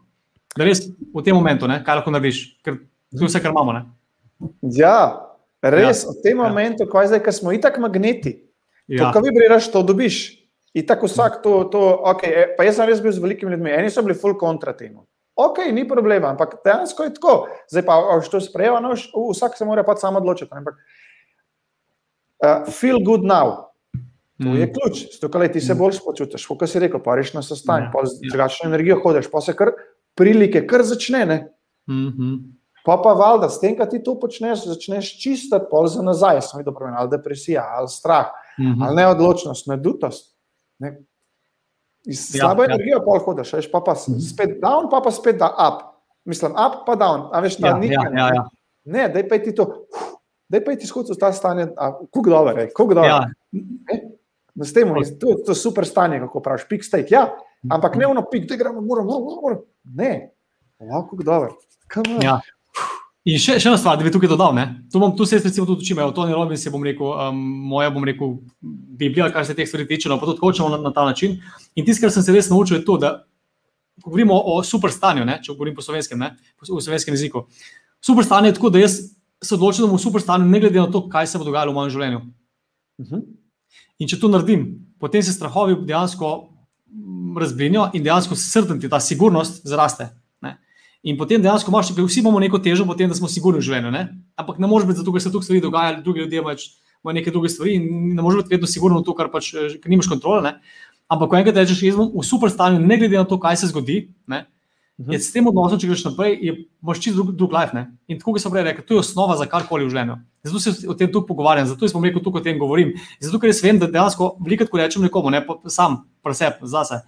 Da 0.57 0.63
res 0.63 0.87
v 1.15 1.23
tem 1.23 1.35
momentu, 1.35 1.67
ne? 1.67 1.83
kaj 1.83 1.95
lahko 1.95 2.11
narediš, 2.11 2.61
ker 2.63 2.77
to 3.17 3.23
je 3.23 3.27
vse, 3.27 3.41
kar 3.41 3.51
imamo. 3.51 3.73
Ne? 3.73 3.85
Ja, 4.61 5.21
res 5.61 6.03
ja. 6.03 6.09
v 6.09 6.21
tem 6.23 6.37
ja. 6.37 6.43
momentu, 6.43 6.85
ko, 6.87 7.05
zdaj, 7.07 7.23
ko 7.23 7.31
smo 7.31 7.51
itak 7.51 7.77
magneti. 7.77 8.41
Ja. 8.87 9.11
Ko 9.11 9.19
vi 9.19 9.31
briraš, 9.33 9.71
to 9.71 9.81
dobiš. 9.83 10.45
In 10.73 10.85
tako 10.85 11.07
vsak 11.07 11.41
to, 11.43 11.63
to 11.71 11.79
okay, 12.03 12.29
e, 12.29 12.55
pa 12.57 12.63
jaz 12.63 12.75
sem 12.75 12.87
res 12.87 13.01
bil 13.01 13.11
z 13.11 13.19
velikimi 13.23 13.51
ljudmi, 13.51 13.71
eni 13.71 13.89
so 13.89 14.03
bili 14.03 14.13
full 14.13 14.37
kontra 14.37 14.73
temu 14.73 15.07
ok, 15.35 15.57
ni 15.71 15.87
problema, 15.87 16.29
ampak 16.33 16.57
dejansko 16.65 17.03
je 17.03 17.13
tako. 17.13 17.35
Zdaj 17.71 17.85
pa, 17.85 17.99
če 18.23 18.31
to 18.31 18.41
sprejema, 18.41 18.79
no, 18.83 18.95
vsak 18.95 19.57
se 19.57 19.67
mora 19.67 19.83
pač 19.83 20.03
samo 20.03 20.21
odločiti. 20.23 20.51
Ampak, 20.55 20.79
uh, 22.43 22.67
feel 22.71 23.03
good 23.03 23.27
now. 23.27 23.71
To 24.43 24.51
je 24.51 24.65
mm. 24.65 24.73
ključ, 24.75 25.03
zato 25.21 25.47
ti 25.47 25.61
se 25.61 25.73
mm. 25.73 25.77
bolj 25.77 25.93
spočutiš. 25.95 26.45
Kot 26.47 26.67
si 26.67 26.79
rekel, 26.83 26.99
pa 27.03 27.15
reš 27.15 27.33
na 27.37 27.43
sestanku, 27.43 27.93
pa 27.93 28.03
z 28.03 28.19
ja. 28.19 28.33
drugačno 28.33 28.67
energijo 28.67 28.99
hodiš, 29.03 29.29
pa 29.31 29.41
se 29.41 29.55
kar 29.55 29.71
prilike, 30.15 30.65
kar 30.67 30.83
začne. 30.83 31.25
Mm 31.87 32.11
-hmm. 32.11 32.35
Pa 32.85 32.99
pa 33.03 33.13
valjda, 33.13 33.49
s 33.49 33.59
tem, 33.59 33.77
kaj 33.77 33.89
ti 33.89 34.03
to 34.03 34.13
počneš, 34.19 34.65
začneš 34.65 35.07
čistiti 35.21 35.65
pol 35.71 35.87
za 35.87 36.01
nazaj, 36.01 36.41
sem 36.41 36.59
videl, 36.59 36.73
ali 36.97 37.09
depresija, 37.09 37.63
ali 37.77 37.89
strah, 37.89 38.25
mm 38.59 38.63
-hmm. 38.65 38.85
ali 38.85 38.95
neodločnost, 38.95 39.67
nedutost. 39.67 40.35
Ne? 40.79 41.01
Iz 42.05 42.35
ja, 42.35 42.39
slabe 42.39 42.63
ja. 42.63 42.73
energije 42.73 42.99
pa 43.05 43.19
hodiš, 43.25 43.53
veš, 43.53 43.71
pa, 43.71 43.81
pa 43.85 43.93
mhm. 43.93 44.19
spet 44.19 44.57
down, 44.61 44.89
pa 44.91 45.01
pa 45.03 45.11
spet 45.11 45.39
da 45.41 45.49
up. 45.67 45.83
Mislim, 46.25 46.51
up 46.51 46.85
pa 46.85 46.95
down, 46.95 47.29
a 47.31 47.39
veš, 47.39 47.57
ta 47.61 47.73
ja, 47.73 47.77
nikaj. 47.77 48.11
Ja, 48.13 48.19
ja, 48.19 48.29
ja. 48.35 48.45
Ne, 48.85 49.09
daj 49.09 49.27
pa 49.29 49.37
ti 49.41 49.55
to, 49.55 49.65
daj 50.49 50.63
pa 50.65 50.75
ti 50.75 50.87
skozi 50.87 51.17
ta 51.19 51.31
stanje, 51.33 51.67
kako 51.75 52.29
dobro 52.29 52.61
je, 52.61 52.69
kako 52.69 52.93
dobro. 52.93 53.09
Ja. 53.09 53.25
Na 54.55 54.65
tem, 54.73 54.93
to 55.19 55.29
je 55.29 55.43
to 55.43 55.55
super 55.55 55.85
stanje, 55.85 56.19
kako 56.19 56.39
praviš, 56.39 56.67
peak 56.69 56.83
state. 56.83 57.07
Ja, 57.09 57.27
ampak 57.69 57.95
ne 57.95 58.07
ono 58.07 58.23
peak, 58.31 58.45
da 58.49 58.55
gremo, 58.55 58.81
moramo, 58.81 59.19
moramo. 59.41 59.61
Ne, 59.83 60.31
ja, 60.79 61.01
kako 61.09 61.23
dobro. 61.23 61.55
Ja. 62.21 62.39
In 63.25 63.39
še, 63.41 63.55
še 63.57 63.71
ena 63.71 63.77
stvar, 63.81 63.97
da 63.97 64.05
bi 64.05 64.11
tukaj 64.13 64.29
dodal, 64.29 64.53
tu, 64.91 64.99
bom, 65.01 65.13
tu 65.17 65.25
se 65.25 65.39
jaz 65.39 65.45
recimo 65.47 65.65
tudi 65.65 65.81
učim, 65.81 65.97
Tony 66.13 66.33
Robbins 66.35 66.61
je, 66.61 66.69
bom 66.69 66.83
rekel, 66.85 67.07
um, 67.09 67.39
moja, 67.71 67.89
bom 67.89 68.03
rekel, 68.05 68.35
Biblija, 68.61 69.31
kar 69.33 69.47
se 69.47 69.55
teh 69.57 69.65
stvari 69.65 69.87
tiče, 69.89 70.11
no 70.11 70.19
pa 70.21 70.29
tudi 70.29 70.43
hočemo 70.43 70.69
na, 70.69 70.77
na 70.83 70.91
ta 70.93 71.07
način. 71.07 71.39
In 71.73 71.87
tisto, 71.87 72.05
kar 72.05 72.13
sem 72.13 72.21
se 72.21 72.35
res 72.35 72.51
naučil, 72.51 72.77
je 72.77 72.85
to, 72.85 72.99
da 73.01 73.15
ko 74.03 74.11
govorimo 74.11 74.37
o, 74.37 74.59
super 74.63 74.93
stanju, 74.93 75.25
ne, 75.25 75.39
če 75.41 75.55
govorim 75.55 75.73
po 75.73 75.81
slovenskem, 75.81 76.19
ne, 76.21 76.35
po, 76.59 76.67
v 76.69 76.83
slovenskem 76.85 77.15
jeziku. 77.15 77.47
Super 78.03 78.27
stanje 78.27 78.51
je 78.51 78.57
tako, 78.59 78.69
da 78.69 78.83
jaz 78.83 78.99
se 79.41 79.55
odločim, 79.55 79.87
da 79.87 79.89
bom 79.89 79.97
v 79.97 80.03
super 80.03 80.21
stanju, 80.21 80.45
ne 80.51 80.61
glede 80.61 80.83
na 80.83 80.91
to, 80.91 81.01
kaj 81.09 81.31
se 81.31 81.41
bo 81.41 81.47
dogajalo 81.47 81.73
v 81.73 81.79
mojem 81.79 81.95
življenju. 81.95 82.19
Uh 82.21 83.05
mhm. 83.05 83.15
-huh. 83.15 83.25
In 83.99 84.07
če 84.11 84.19
to 84.19 84.27
naredim, 84.27 84.67
potem 84.99 85.23
se 85.23 85.33
strahovi 85.33 85.75
dejansko 85.87 86.29
razbrinijo 87.39 87.89
in 87.93 88.03
dejansko 88.03 88.35
se 88.35 88.49
srden 88.51 88.79
ti 88.79 88.89
ta 88.89 88.99
sigurnost 88.99 89.65
zraste. 89.67 90.09
In 91.05 91.19
potem 91.19 91.41
dejansko 91.41 91.69
imaš, 91.69 91.91
ker 91.93 92.07
vsi 92.07 92.23
imamo 92.23 92.39
neko 92.41 92.57
težo, 92.59 92.85
potem, 92.89 93.11
da 93.11 93.17
smo 93.17 93.29
sigurni 93.29 93.61
v 93.61 93.67
življenju. 93.67 93.91
Ne? 93.93 94.07
Ampak 94.41 94.57
ne 94.57 94.69
moreš 94.69 94.89
biti 94.89 95.03
zato, 95.03 95.13
ker 95.13 95.21
se 95.21 95.31
tu 95.31 95.41
stvari 95.41 95.61
dogajajo, 95.61 96.01
drugi 96.01 96.25
ljudje 96.25 96.41
imajo 97.05 97.13
neke 97.13 97.31
druge 97.31 97.49
stvari 97.49 97.75
in 97.75 98.15
ne 98.15 98.21
moreš 98.21 98.43
biti 98.43 98.55
vedno 98.55 98.67
sigurno 98.67 98.99
v 98.99 99.05
to, 99.05 99.13
kar 99.13 99.29
pač, 99.29 99.53
eh, 99.53 99.77
ker 99.77 99.89
nimaš 99.89 100.09
kontrole. 100.09 100.41
Ne? 100.41 100.55
Ampak, 101.07 101.29
ko 101.29 101.37
enkrat 101.37 101.59
rečeš, 101.61 101.83
jaz 101.85 101.95
sem 101.99 102.09
v 102.09 102.25
super 102.25 102.49
stanju, 102.49 102.81
ne 102.81 102.97
glede 102.97 103.17
na 103.17 103.25
to, 103.29 103.37
kaj 103.37 103.61
se 103.61 103.69
zgodi, 103.69 104.09
ne? 104.27 104.45
Mhm. 104.97 105.11
je 105.11 105.19
s 105.19 105.33
tem 105.33 105.43
odnosom, 105.43 105.75
če 105.75 105.89
greš 105.89 106.05
naprej, 106.07 106.37
imaš 106.79 106.99
čisto 107.03 107.19
drug, 107.19 107.35
drug 107.35 107.51
life. 107.51 107.75
Ne? 107.75 107.91
In 108.07 108.17
tako, 108.17 108.31
kot 108.31 108.41
sem 108.41 108.51
prej 108.51 108.63
rekel, 108.63 108.85
to 108.87 108.95
je 108.95 109.01
osnova 109.03 109.35
za 109.35 109.45
karkoli 109.45 109.83
v 109.83 109.91
življenju. 109.91 110.15
Zato 110.47 110.59
se 110.63 110.87
o 110.87 110.95
tem 110.95 111.11
tu 111.11 111.19
pogovarjam, 111.27 111.67
zato 111.67 111.89
sem 111.91 112.07
rekel, 112.07 112.23
tukaj 112.23 112.39
o 112.39 112.45
tem 112.45 112.57
govorim. 112.57 112.93
Zato, 113.19 113.41
ker 113.43 113.51
jaz 113.51 113.59
vem, 113.61 113.75
da 113.77 113.91
dejansko, 113.91 114.37
veliko, 114.39 114.69
ko 114.71 114.79
rečem 114.79 115.03
nekomu, 115.03 115.33
ne, 115.35 115.43
sam, 115.67 116.05
preseb, 116.23 116.63
zase. 116.63 117.01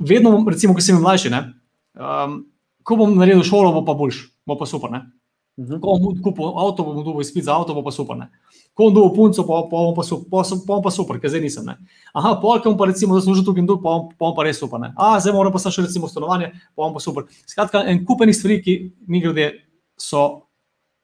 Vedno, 0.00 0.32
recimo, 0.48 0.72
ko 0.72 0.80
sem 0.80 0.96
mlajši, 0.96 1.34
ne, 1.34 1.42
um, 2.00 2.40
ko 2.84 2.96
bom 3.00 3.16
naredil 3.18 3.42
šolo, 3.46 3.72
bo 3.74 3.82
pa 3.86 3.96
boljš, 3.98 4.20
bo 4.46 4.58
pa 4.60 4.68
super. 4.68 4.90
Uh 4.90 4.96
mhm. 5.56 5.72
-huh. 5.72 5.80
Ko 5.80 5.98
bom 5.98 6.22
kupil 6.22 6.52
avto, 6.58 6.84
bom 6.84 7.04
dobil 7.04 7.20
izpit 7.20 7.44
za 7.44 7.56
avto, 7.56 7.74
bo 7.74 7.82
pa 7.82 7.90
super. 7.90 8.16
Ne? 8.16 8.28
Ko 8.74 8.84
bom 8.84 8.94
dobil 8.94 9.16
punco, 9.16 9.42
pa, 9.42 9.62
pa, 9.70 9.76
bom 9.76 9.94
pa, 9.94 10.02
pa, 10.30 10.42
pa, 10.66 10.80
pa 10.84 10.90
super, 10.90 11.20
ker 11.20 11.30
zdaj 11.30 11.40
nisem. 11.40 11.64
Ne? 11.64 11.76
Aha, 12.14 12.34
polk 12.42 12.64
bom 12.64 12.76
pa 12.76 12.86
recimo 12.86 13.14
zaslužil 13.14 13.44
tukaj 13.44 13.60
in 13.60 13.66
tu, 13.66 13.76
pa, 13.82 13.98
pa 14.18 14.24
bom 14.26 14.34
pa 14.36 14.42
res 14.42 14.58
super. 14.58 14.80
Ne? 14.80 14.92
A, 14.96 15.20
zdaj 15.20 15.32
moram 15.32 15.52
pa 15.52 15.58
še 15.58 15.82
recimo 15.82 16.08
stanovanje, 16.08 16.52
pa 16.76 16.82
bom 16.82 16.94
pa 16.94 17.00
super. 17.00 17.24
Skratka, 17.46 17.84
en 17.86 18.04
kupenih 18.04 18.36
stvari, 18.36 18.62
ki 18.62 18.92
mi 19.06 19.20
grede, 19.20 19.52
so 19.96 20.46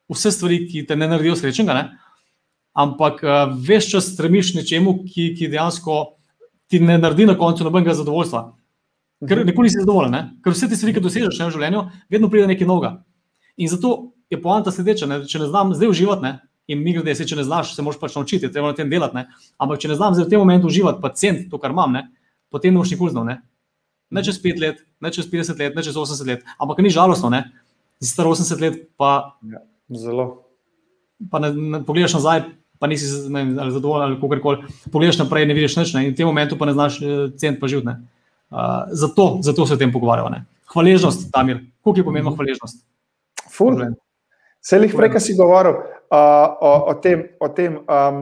vse 0.09 0.31
stvari, 0.31 0.67
ki 0.67 0.85
te 0.85 0.95
ne 0.95 1.07
naredijo 1.07 1.35
srečnega. 1.35 1.73
Ne? 1.73 1.89
ampak 2.73 3.23
uh, 3.23 3.51
veš 3.67 3.91
čas 3.91 4.09
stremiš 4.13 4.55
nečemu, 4.55 5.03
ki, 5.07 5.31
ki 5.35 5.51
dejansko 5.51 5.97
ti 6.71 6.79
ne 6.79 6.97
naredi 6.97 7.27
na 7.27 7.35
koncu 7.37 7.67
nobenega 7.67 7.95
zadovoljstva. 7.97 8.43
Ker 9.27 9.43
nikoli 9.45 9.69
nisi 9.69 9.81
zadovoljen, 9.81 10.15
ne? 10.15 10.21
ker 10.41 10.55
vse 10.55 10.69
te 10.69 10.77
stvari, 10.77 10.95
ki 10.97 11.03
dosežeš 11.03 11.37
v 11.37 11.51
življenju, 11.53 11.83
vedno 12.09 12.29
pride 12.31 12.47
nekaj 12.49 12.67
novega. 12.67 12.95
In 13.61 13.69
zato 13.69 14.13
je 14.33 14.39
poanta 14.41 14.73
sledeča, 14.73 15.05
ne? 15.09 15.21
če 15.29 15.43
ne 15.43 15.51
znam 15.51 15.75
zdaj 15.77 15.91
uživati, 15.93 16.25
ne? 16.25 16.33
in 16.71 16.81
mi 16.81 16.95
gre, 16.95 17.13
če 17.13 17.37
ne 17.37 17.45
znaš, 17.45 17.75
se 17.75 17.85
moraš 17.85 17.99
pač 18.01 18.15
naučiti, 18.15 18.49
treba 18.49 18.71
na 18.71 18.77
tem 18.77 18.89
delati. 18.89 19.17
Ne? 19.19 19.27
Ampak 19.61 19.83
če 19.83 19.91
ne 19.91 19.99
znam 19.99 20.15
zdaj 20.17 20.25
v 20.25 20.33
tem 20.33 20.41
momentu 20.41 20.71
uživati, 20.71 21.01
pa 21.03 21.11
cent 21.13 21.49
to, 21.51 21.59
kar 21.61 21.75
imam, 21.75 21.93
ne? 21.93 22.07
potem 22.49 22.73
ne 22.73 22.81
boš 22.81 22.95
nikoli 22.95 23.13
znal. 23.13 23.27
Ne? 23.29 23.41
ne 24.11 24.23
čez 24.23 24.37
5 24.43 24.59
let, 24.59 24.83
ne 24.99 25.11
čez 25.11 25.27
50 25.31 25.59
let, 25.59 25.75
ne 25.75 25.83
čez 25.83 25.95
80 25.95 26.27
let, 26.27 26.43
ampak 26.59 26.83
ni 26.83 26.91
žalostno, 26.91 27.31
ne? 27.31 27.47
Zdaj 28.03 28.11
star 28.11 28.27
80 28.27 28.61
let, 28.61 28.79
pa. 28.99 29.37
Ja, 29.47 29.63
zelo. 29.95 30.25
Pa 31.31 31.39
ne, 31.39 31.53
ne 31.53 31.79
pogledaš 31.85 32.17
nazaj, 32.17 32.43
pa 32.81 32.89
nisi 32.91 33.07
zadovoljen 33.07 34.09
ali 34.09 34.19
kako 34.19 34.41
koli. 34.43 34.73
Pogledaš 34.91 35.21
naprej, 35.21 35.47
ne 35.47 35.55
vidiš 35.55 35.77
nič, 35.79 35.93
ne? 35.95 36.05
in 36.09 36.13
v 36.13 36.17
tem 36.17 36.27
momentu 36.27 36.57
pa 36.59 36.67
ne 36.67 36.75
znaš 36.75 36.99
eh, 37.01 37.29
cent 37.39 37.61
pa 37.61 37.71
živeti. 37.71 37.95
Uh, 38.51 38.83
zato, 38.91 39.37
zato 39.41 39.65
se 39.65 39.73
o 39.73 39.77
tem 39.77 39.91
pogovarjamo. 39.91 40.43
Hvaležnost, 40.73 41.31
Tamir, 41.31 41.61
koliko 41.81 41.99
je 41.99 42.03
pomembna 42.03 42.31
hvaležnost? 42.35 42.85
Ful. 43.51 43.79
Se 44.61 44.77
jih 44.77 44.91
prej, 44.95 45.09
ki 45.13 45.19
si 45.23 45.35
govoril 45.37 45.77
uh, 45.77 46.57
o, 46.59 46.71
o 46.91 46.95
tem, 47.01 47.23
o 47.39 47.47
tem 47.49 47.77
um, 47.79 48.19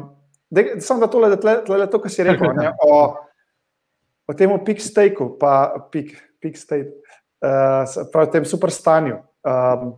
samo 0.79 1.01
da 1.01 1.09
tole, 1.11 1.29
da 1.33 1.37
tle, 1.37 1.55
tle, 1.65 1.87
to, 1.89 1.99
kar 1.99 2.13
si 2.13 2.23
rekel, 2.23 2.53
ne, 2.57 2.69
o, 2.85 2.99
o 4.29 4.35
tem 4.37 4.53
pik 4.65 4.81
steku, 4.81 5.31
pa 5.41 5.81
pik, 5.91 6.13
pik 6.39 6.57
state, 6.57 6.93
uh, 7.41 7.83
pravi, 8.13 8.31
tem 8.37 8.45
super 8.45 8.71
stanju. 8.71 9.17
Um, 9.49 9.91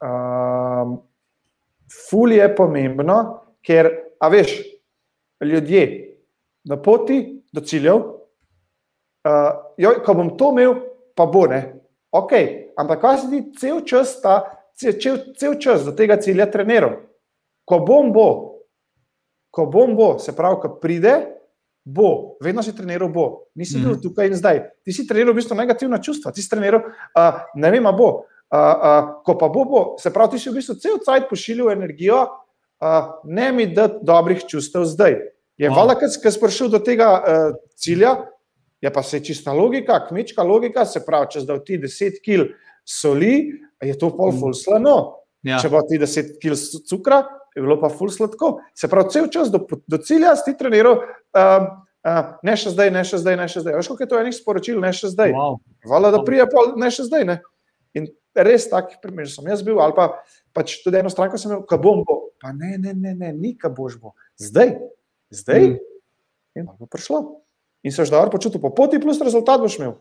um, 0.00 0.96
ful 2.08 2.32
je 2.32 2.48
pomembno, 2.56 3.20
ker, 3.62 3.90
a 4.20 4.32
veš, 4.32 4.56
ljudje 5.44 5.84
na 6.64 6.80
poti 6.80 7.20
do 7.52 7.60
ciljev, 7.60 8.19
uh, 9.26 9.50
jo, 9.80 9.94
ko 10.04 10.14
bom 10.14 10.32
to 10.38 10.52
imel, 10.54 10.74
pa 11.16 11.26
bo 11.26 11.46
ne. 11.50 11.60
Ok, 12.10 12.32
ampak 12.78 13.02
kaj 13.02 13.18
se 13.22 13.28
ti 13.30 13.40
cel 13.60 13.82
čas, 13.86 14.16
ta, 14.22 14.42
cel, 14.74 14.96
cel 15.38 15.58
čas 15.62 15.84
do 15.86 15.94
tega 15.94 16.18
cilja 16.18 16.48
treniral? 16.50 16.96
Ko 17.68 17.80
bom 17.86 18.10
bo, 18.12 18.28
ko 19.54 19.66
bom 19.70 19.94
bo, 19.98 20.16
se 20.18 20.34
pravi, 20.34 20.58
ko 20.62 20.72
pride, 20.82 21.14
bo, 21.84 22.36
vedno 22.42 22.62
si 22.66 22.74
treniral 22.76 23.10
bo, 23.12 23.52
nisi 23.54 23.78
bil 23.78 23.94
mm. 23.94 24.02
tukaj 24.02 24.30
in 24.30 24.36
zdaj. 24.38 24.62
Ti 24.84 24.94
si 24.94 25.06
treniral 25.06 25.34
v 25.34 25.42
bistvu 25.42 25.58
negativna 25.58 26.00
čustva, 26.02 26.34
ti 26.34 26.42
si 26.42 26.50
treniral, 26.50 26.82
uh, 27.14 27.46
ne 27.54 27.70
vem, 27.70 27.86
bo. 27.96 28.26
Uh, 28.50 28.58
uh, 28.58 29.10
ko 29.22 29.36
pa 29.38 29.46
bo, 29.46 29.62
bo, 29.62 29.80
se 30.02 30.10
pravi, 30.10 30.34
ti 30.34 30.42
si 30.42 30.50
v 30.50 30.58
bistvu 30.58 30.74
cel 30.82 30.98
cajt 31.06 31.30
pošiljal 31.30 31.70
energijo, 31.70 32.24
uh, 32.82 33.22
ne 33.30 33.52
mi 33.54 33.68
da 33.70 33.86
dobrih 33.86 34.42
čustev 34.50 34.88
zdaj. 34.90 35.20
Je 35.60 35.70
wow. 35.70 35.78
valjda, 35.78 36.10
ker 36.18 36.32
si 36.34 36.40
prišel 36.42 36.72
do 36.72 36.80
tega 36.82 37.12
uh, 37.14 37.54
cilja, 37.78 38.16
Je 38.80 38.92
pa 38.92 39.02
se 39.02 39.20
čista 39.24 39.52
logika, 39.52 39.98
kmečka 40.08 40.42
logika, 40.42 40.86
se 40.88 41.02
pravi, 41.04 41.28
če 41.34 41.44
zdaj 41.44 41.58
ti 41.66 41.76
10 41.78 42.20
kg 42.24 42.46
soli, 42.88 43.34
je 43.84 43.96
to 44.00 44.08
pol 44.16 44.32
ful 44.32 44.54
slano. 44.56 44.96
Ja. 45.44 45.60
Če 45.60 45.70
pa 45.72 45.82
ti 45.88 46.00
10 46.00 46.38
kg 46.40 46.56
cukra, 46.88 47.20
je 47.56 47.64
bilo 47.64 47.76
pa 47.80 47.90
ful 47.92 48.12
sladko. 48.12 48.58
Se 48.76 48.88
pravi, 48.88 49.12
cel 49.12 49.28
čas 49.32 49.52
do, 49.52 49.62
do 49.68 50.00
cilja 50.00 50.32
si 50.40 50.56
treniral, 50.56 51.02
um, 51.36 51.68
uh, 52.08 52.22
ne 52.46 52.56
še 52.56 52.72
zdaj, 52.72 52.92
ne 52.94 53.04
še 53.04 53.20
zdaj, 53.20 53.36
ne 53.40 53.48
še 53.52 53.64
zdaj. 53.64 53.76
Veš, 53.80 53.90
kako 53.92 54.06
je 54.06 54.10
to 54.12 54.22
enih 54.22 54.36
sporočil, 54.36 54.80
ne 54.80 54.94
še 54.96 55.12
zdaj. 55.12 55.36
Wow. 55.36 55.60
Hvala, 55.84 56.12
da 56.16 56.22
prija 56.24 56.48
pol, 56.48 56.72
ne 56.80 56.88
še 56.94 57.04
zdaj. 57.10 57.26
Ne? 57.28 57.36
In 58.00 58.08
res 58.48 58.68
takih 58.72 58.96
primerov 59.04 59.34
sem 59.34 59.52
jaz 59.52 59.64
bil, 59.66 59.76
ali 59.84 59.96
pa 59.96 60.08
pač 60.56 60.78
tudi 60.84 61.02
eno 61.02 61.12
stranko 61.12 61.36
sem 61.40 61.52
imel, 61.52 61.66
kaj 61.68 61.82
bom 61.84 62.00
bo. 62.06 62.18
Pa 62.40 62.54
ne, 62.56 62.78
ne, 62.80 62.96
ne, 62.96 63.12
ne, 63.12 63.34
ni 63.36 63.52
kaj 63.60 63.74
boš 63.76 64.00
bo. 64.00 64.16
Zdaj, 64.40 64.78
zdaj. 65.36 65.68
Mm. 65.68 65.86
In 66.58 66.72
bo 66.74 66.88
prišlo 66.90 67.40
in 67.82 67.92
se 67.92 68.04
že 68.04 68.10
dobro 68.10 68.30
počutil, 68.30 68.60
po 68.60 68.70
poti, 68.74 69.00
plus 69.00 69.20
rezultat 69.20 69.60
boš 69.60 69.78
imel. 69.78 69.94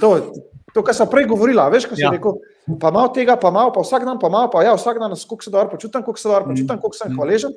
To, 0.00 0.32
to, 0.74 0.82
kar 0.84 0.94
sem 0.94 1.08
prej 1.08 1.24
govorila, 1.30 1.70
veš, 1.72 1.88
kaj 1.88 1.96
si 1.96 2.04
ja. 2.04 2.12
rekel. 2.12 2.36
Pa 2.80 2.92
malo 2.92 3.08
tega, 3.16 3.36
pa 3.40 3.48
malo, 3.50 3.72
pa 3.72 3.80
vsak 3.80 4.04
dan, 4.04 4.18
pa 4.20 4.28
malo, 4.28 4.50
pa 4.52 4.62
ja, 4.62 4.74
vsak 4.76 5.00
dan, 5.00 5.16
kako 5.16 5.42
se 5.42 5.50
dobro 5.50 5.70
počutim, 5.72 6.04
kako 6.04 6.18
se 6.20 6.28
dobro 6.28 6.52
počutim, 6.52 6.76
kako 6.76 6.96
sem 6.96 7.08
mm. 7.12 7.16
hvaležen. 7.16 7.54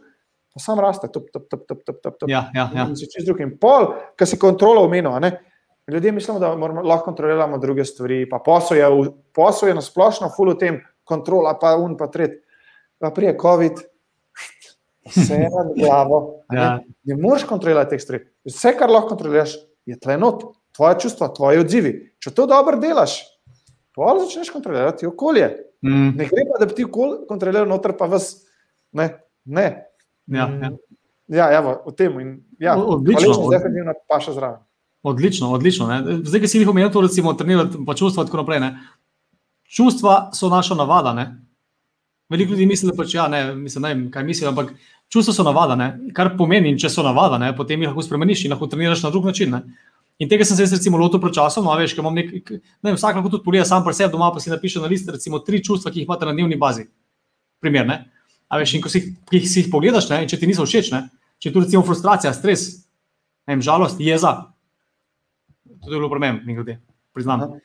Pa 0.53 0.61
sam 0.61 0.79
raste, 0.79 1.09
top, 1.11 1.27
top, 1.33 1.49
top, 1.49 1.65
top, 1.67 1.81
top, 1.83 2.15
top. 2.19 2.29
Ja, 2.29 2.47
ja, 2.53 2.69
ja. 2.75 2.85
In 2.87 2.95
se 2.95 3.09
čez 3.09 3.25
drugim. 3.25 3.57
Pol, 3.59 3.89
ki 4.15 4.25
si 4.29 4.39
kontrolo 4.39 4.85
omenil, 4.85 5.11
ljudje 5.91 6.11
mislimo, 6.11 6.39
da 6.39 6.55
moramo, 6.55 6.81
lahko 6.81 7.09
kontroliramo 7.11 7.57
druge 7.57 7.85
stvari, 7.85 8.29
pa 8.29 8.39
posel 8.39 8.77
je, 8.77 9.11
posel 9.33 9.69
je 9.69 9.75
na 9.75 9.81
splošno, 9.81 10.29
full 10.35 10.53
v 10.53 10.57
tem, 10.57 10.77
kontrola, 11.03 11.57
pa 11.59 11.75
un, 11.75 11.97
pa 11.97 12.07
tret. 12.07 12.39
Pa 13.01 13.11
prije 13.11 13.35
COVID, 13.41 13.81
vse 15.09 15.37
na 15.43 15.65
glavo. 15.75 16.19
Ja. 16.51 16.77
Ne, 16.77 16.93
ne 17.03 17.19
moreš 17.21 17.45
kontrolirati 17.49 17.95
teh 17.95 18.01
stvari. 18.01 18.23
Vse, 18.47 18.73
kar 18.79 18.91
lahko 18.91 19.13
kontroliraš, 19.13 19.55
je 19.89 19.99
tle 19.99 20.17
not, 20.17 20.45
tvoje 20.75 20.99
čustva, 21.05 21.31
tvoje 21.35 21.61
odzivi. 21.63 21.93
Če 22.23 22.33
to 22.35 22.47
dobro 22.49 22.79
delaš, 22.79 23.19
pa 23.95 24.15
začneš 24.21 24.51
kontrolirati 24.53 25.09
okolje. 25.09 25.51
Mm. 25.83 26.13
Ne 26.17 26.27
gre 26.29 26.47
pa, 26.49 26.59
da 26.61 26.67
bi 26.69 26.77
ti 26.77 26.87
kontroliral 26.87 27.67
noter, 27.67 27.95
pa 27.99 28.07
vas. 28.07 28.31
Ne. 28.93 29.09
ne. 29.45 29.67
Ja, 30.27 30.47
ja. 30.47 30.71
Ja, 31.33 31.47
ja, 31.49 31.61
v 31.63 31.91
tem 31.95 32.19
in 32.19 32.29
ja, 32.59 32.75
odlično. 32.77 33.47
Definitivno 33.51 33.95
pa 34.07 34.19
še 34.21 34.35
zraven. 34.35 34.61
Odlično, 35.03 35.49
odlično. 35.55 35.87
Ne. 35.89 36.19
Zdaj, 36.23 36.43
ki 36.43 36.49
si 36.51 36.59
jih 36.61 36.69
omenil, 36.71 36.91
recimo, 37.03 37.33
trenirati 37.35 37.79
pa 37.87 37.95
čustva 37.97 38.23
in 38.23 38.29
tako 38.29 38.43
naprej. 38.43 38.61
Ne. 38.63 38.69
Čustva 39.67 40.29
so 40.35 40.51
naša 40.51 40.77
navada. 40.79 41.15
Ne. 41.17 41.25
Veliko 42.31 42.55
ljudi 42.55 42.65
misli, 42.65 42.87
da 42.89 42.95
pač, 42.97 43.15
ja, 43.17 43.27
ne, 43.27 43.41
mislim, 43.55 43.83
ne 43.83 43.89
vem, 43.93 44.03
kaj 44.11 44.23
mislijo, 44.23 44.51
ampak 44.53 44.71
čustva 45.11 45.33
so 45.35 45.43
navada, 45.45 45.75
ne? 45.75 45.89
kar 46.15 46.31
pomeni, 46.37 46.71
če 46.79 46.89
so 46.89 47.03
navada, 47.05 47.37
ne? 47.41 47.51
potem 47.57 47.81
jih 47.81 47.91
lahko 47.91 48.05
spremeniš 48.05 48.45
in 48.45 48.55
lahko 48.55 48.69
treniraš 48.71 49.03
na 49.03 49.11
drug 49.13 49.27
način. 49.29 49.51
Ne? 49.53 49.91
In 50.23 50.29
tega 50.29 50.45
sem 50.45 50.57
se 50.57 50.65
jaz, 50.65 50.73
recimo, 50.77 50.97
lotil 51.01 51.21
pred 51.21 51.35
časom, 51.35 51.67
no, 51.67 51.73
veš, 51.77 51.95
ker 51.97 52.03
imam 52.05 52.15
nek, 52.15 52.31
ne 52.53 52.91
vem, 52.91 52.97
vsak 52.97 53.19
lahko 53.19 53.31
tudi 53.33 53.45
pogleda 53.45 53.65
sam 53.67 53.83
pri 53.85 53.95
sebi 53.97 54.13
doma, 54.13 54.31
pa 54.33 54.41
si 54.41 54.53
napiše 54.53 54.81
na 54.81 54.89
list, 54.91 55.09
recimo, 55.09 55.41
tri 55.43 55.61
čustva, 55.63 55.91
ki 55.91 56.01
jih 56.01 56.07
imate 56.07 56.29
na 56.29 56.35
dnevni 56.35 56.57
bazi. 56.61 56.87
Primer, 57.63 57.87
ne? 57.89 57.99
A 58.47 58.61
veš, 58.61 58.75
in 58.77 58.83
ko 58.83 58.91
si, 58.93 59.03
ki 59.29 59.43
si 59.43 59.63
jih 59.63 59.71
pogledaš, 59.73 60.07
ne? 60.13 60.23
in 60.23 60.31
če 60.31 60.39
ti 60.39 60.49
niso 60.49 60.65
všeč, 60.69 60.93
ne? 60.93 61.07
če 61.41 61.49
je 61.49 61.55
tu 61.55 61.63
recimo 61.65 61.83
frustracija, 61.85 62.31
stres, 62.37 62.67
ne 63.49 63.57
vem, 63.57 63.65
žalost, 63.65 63.99
jeza, 63.99 64.35
to 65.83 65.91
je 65.91 65.99
bilo 65.99 66.09
pri 66.13 66.21
meni, 66.23 66.55
glede, 66.55 66.77
priznam. 67.13 67.57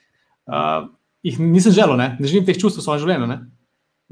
Uh, 0.49 0.89
jih 1.23 1.39
nisem 1.41 1.73
želel, 1.77 1.97
ne, 2.01 2.09
ne 2.19 2.31
želim 2.31 2.49
teh 2.49 2.59
čustev 2.59 2.83
v 2.83 2.87
svojem 2.89 3.05
življenju, 3.05 3.29
ne? 3.31 3.39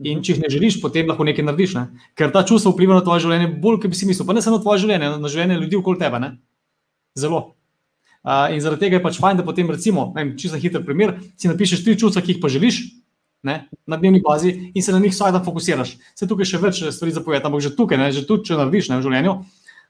In 0.04 0.20
če 0.20 0.34
jih 0.34 0.40
ne 0.42 0.48
želiš, 0.52 0.80
potem 0.82 1.08
lahko 1.08 1.24
nekaj 1.24 1.46
narediš. 1.46 1.74
Ne? 1.78 1.86
Ker 2.18 2.28
ta 2.32 2.42
čustva 2.44 2.74
vpliva 2.74 2.98
na 2.98 3.04
tvoje 3.04 3.22
življenje 3.24 3.48
bolj, 3.62 3.78
kot 3.80 3.94
bi 3.94 3.96
si 3.96 4.08
mislil. 4.08 4.26
Pa 4.28 4.36
ne 4.36 4.42
samo 4.44 4.58
na 4.58 4.64
tvoje 4.64 4.82
življenje, 4.82 5.08
na 5.22 5.30
življenje 5.32 5.56
ljudi 5.62 5.78
okoli 5.78 6.00
tebe. 6.02 6.20
Ne? 6.20 6.34
Zelo. 7.16 7.40
Uh, 8.26 8.50
in 8.52 8.60
zaradi 8.60 8.84
tega 8.84 8.98
je 8.98 9.04
pač 9.04 9.16
fajn, 9.22 9.40
da 9.40 9.46
potem, 9.46 9.68
recimo, 9.70 10.10
čisto 10.36 10.58
hiter 10.60 10.82
primer, 10.84 11.14
si 11.38 11.48
napišeš 11.48 11.84
tri 11.86 11.94
čustva, 11.96 12.20
ki 12.26 12.34
jih 12.34 12.40
pa 12.42 12.50
želiš 12.52 12.82
ne? 13.46 13.68
na 13.86 13.96
dnevni 13.96 14.20
bazi 14.20 14.50
in 14.74 14.82
se 14.82 14.92
na 14.92 14.98
njih 14.98 15.14
vsak 15.14 15.32
dan 15.32 15.44
fokusiraš. 15.46 15.94
Se 16.18 16.28
tukaj 16.28 16.48
še 16.50 16.60
več 16.60 16.82
stvari 16.90 17.14
zapovedati, 17.14 17.46
ampak 17.48 17.62
že 17.64 17.72
tukaj, 17.78 18.00
ne? 18.02 18.10
že 18.12 18.26
tudi 18.26 18.50
če 18.50 18.58
narediš 18.58 18.90
ne, 18.90 18.98
v 18.98 19.06
življenju, 19.06 19.36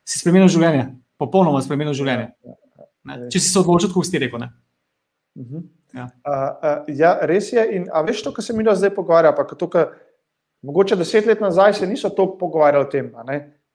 si 0.06 0.20
spremenil 0.20 0.52
življenje, 0.52 0.84
popolnoma 1.18 1.64
spremenil 1.64 1.96
življenje. 1.96 2.28
Ne? 3.08 3.18
Če 3.32 3.40
si 3.40 3.48
se 3.48 3.58
odločil, 3.62 3.90
kot 3.94 4.06
si 4.06 4.20
rekel. 4.20 4.44
Uh 4.44 5.48
-huh. 5.48 5.64
Ja. 5.96 6.04
Uh, 6.04 6.32
uh, 6.60 6.98
ja, 6.98 7.18
res 7.22 7.52
je. 7.52 7.62
In, 7.76 7.86
a 7.92 8.02
veš 8.04 8.22
to, 8.26 8.32
kar 8.36 8.44
se 8.44 8.52
mi 8.52 8.64
zdaj 8.66 8.92
pogovarja? 8.94 9.32
Mogoče 10.62 10.96
deset 10.96 11.26
let 11.26 11.40
nazaj 11.40 11.74
se 11.74 11.86
niso 11.86 12.10
to 12.10 12.38
pogovarjali 12.38 12.84
o 12.84 12.90
tem, 12.90 13.12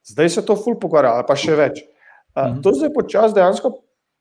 zdaj 0.04 0.30
se 0.30 0.46
to 0.46 0.56
ful 0.56 0.76
pogovarja, 0.80 1.24
pa 1.28 1.36
še 1.36 1.56
več. 1.56 1.82
Uh, 1.82 2.44
uh 2.44 2.44
-huh. 2.44 2.64
To 2.64 2.74
zdaj 2.74 2.94
počasi 2.94 3.36
dejansko 3.36 3.72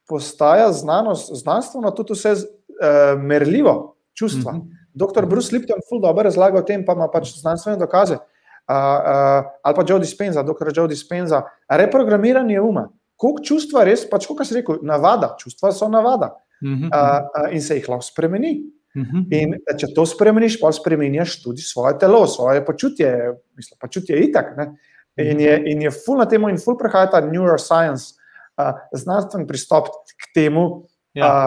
postaja 0.09 0.73
znanost, 0.73 1.35
znanstveno 1.35 1.91
tudi 1.91 2.13
vse 2.13 2.33
uh, 2.33 3.23
merljivo 3.23 3.97
čustva. 4.15 4.53
Uh 4.53 4.59
-huh. 4.59 4.65
Doktor 4.95 5.27
Bruce 5.27 5.57
Lipton 5.57 5.79
ful 5.89 6.01
dobro 6.01 6.23
razlaga 6.23 6.59
o 6.59 6.63
tem, 6.63 6.85
pa 6.85 6.93
ima 6.93 7.09
pač 7.09 7.41
znanstvene 7.41 7.79
dokaze. 7.79 8.15
Uh, 8.15 8.77
uh, 8.77 9.51
ali 9.63 9.77
pa 9.77 9.85
Joe 9.89 9.99
Dispenza, 9.99 10.43
doktor 10.43 10.73
Joe 10.77 10.89
Dispenza, 10.89 11.43
reprogramiranje 11.69 12.61
uma. 12.61 12.89
Koliko 13.17 13.43
čustva 13.43 13.85
res, 13.85 14.11
pač 14.11 14.27
kot 14.27 14.47
si 14.47 14.55
rekel, 14.55 14.79
navada, 14.83 15.35
čustva 15.39 15.73
so 15.73 15.89
navada. 15.89 16.31
-huh. 16.69 16.89
uh, 16.89 17.55
in 17.55 17.63
se 17.63 17.75
jih 17.75 17.89
lahko 17.89 18.03
spremeni. 18.03 18.63
Uh 18.95 19.03
-huh. 19.03 19.27
In 19.31 19.55
če 19.79 19.95
to 19.95 20.07
spremeniš, 20.07 20.61
pa 20.61 20.73
spremeniš 20.73 21.43
tudi 21.43 21.63
svoje 21.63 21.99
telo, 21.99 22.27
svoje 22.27 22.65
počutje, 22.65 23.35
mislim, 23.57 23.79
počutje 23.81 24.17
je 24.17 24.25
itak. 24.25 24.57
Ne? 24.57 24.77
In 25.17 25.41
je, 25.41 25.63
in 25.67 25.83
je 25.83 25.91
full 25.91 26.19
na 26.19 26.27
temo, 26.27 26.49
in 26.49 26.59
full 26.59 26.79
prehaja 26.79 27.11
ta 27.11 27.21
neuroscience, 27.21 28.15
uh, 28.59 28.75
znanstven 28.93 29.47
pristop 29.47 29.87
k 30.17 30.35
temu 30.35 30.87
ja. 31.15 31.27
uh, 31.27 31.47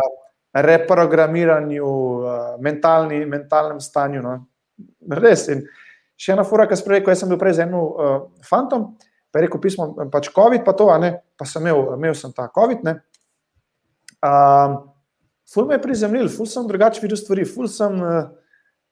reprogramiranju, 0.53 1.85
uh, 1.85 2.61
mentalni, 2.61 3.25
mentalnem 3.25 3.79
stanju. 3.79 4.21
No? 4.21 4.45
Res. 5.09 5.47
In 5.47 5.65
še 6.15 6.33
ena 6.33 6.43
fura, 6.43 6.67
ki 6.67 6.75
sem 6.75 6.91
rekel, 6.91 7.11
jaz 7.11 7.19
sem 7.19 7.29
bil 7.29 7.41
prej 7.41 7.53
z 7.57 7.65
enim 7.65 7.75
uh, 7.75 8.29
fantom, 8.49 8.93
pa 9.31 9.39
je 9.39 9.47
rekel 9.47 9.61
pismo, 9.61 9.89
pač 10.13 10.29
COVID, 10.29 10.63
pa 10.63 10.73
to, 10.73 10.87
pa 11.37 11.45
sem 11.45 11.61
imel, 11.61 11.95
imel 11.97 12.15
sem 12.15 12.31
ta 12.31 12.47
COVID. 12.53 12.87
Um, 14.23 14.92
ful 15.49 15.67
me 15.67 15.75
je 15.75 15.83
prizemljil, 15.83 16.29
ful 16.31 16.47
sem 16.49 16.67
drugače 16.67 17.01
videl 17.03 17.19
stvari, 17.19 17.45
ful 17.49 17.67
sem 17.71 17.99
uh, 18.01 18.31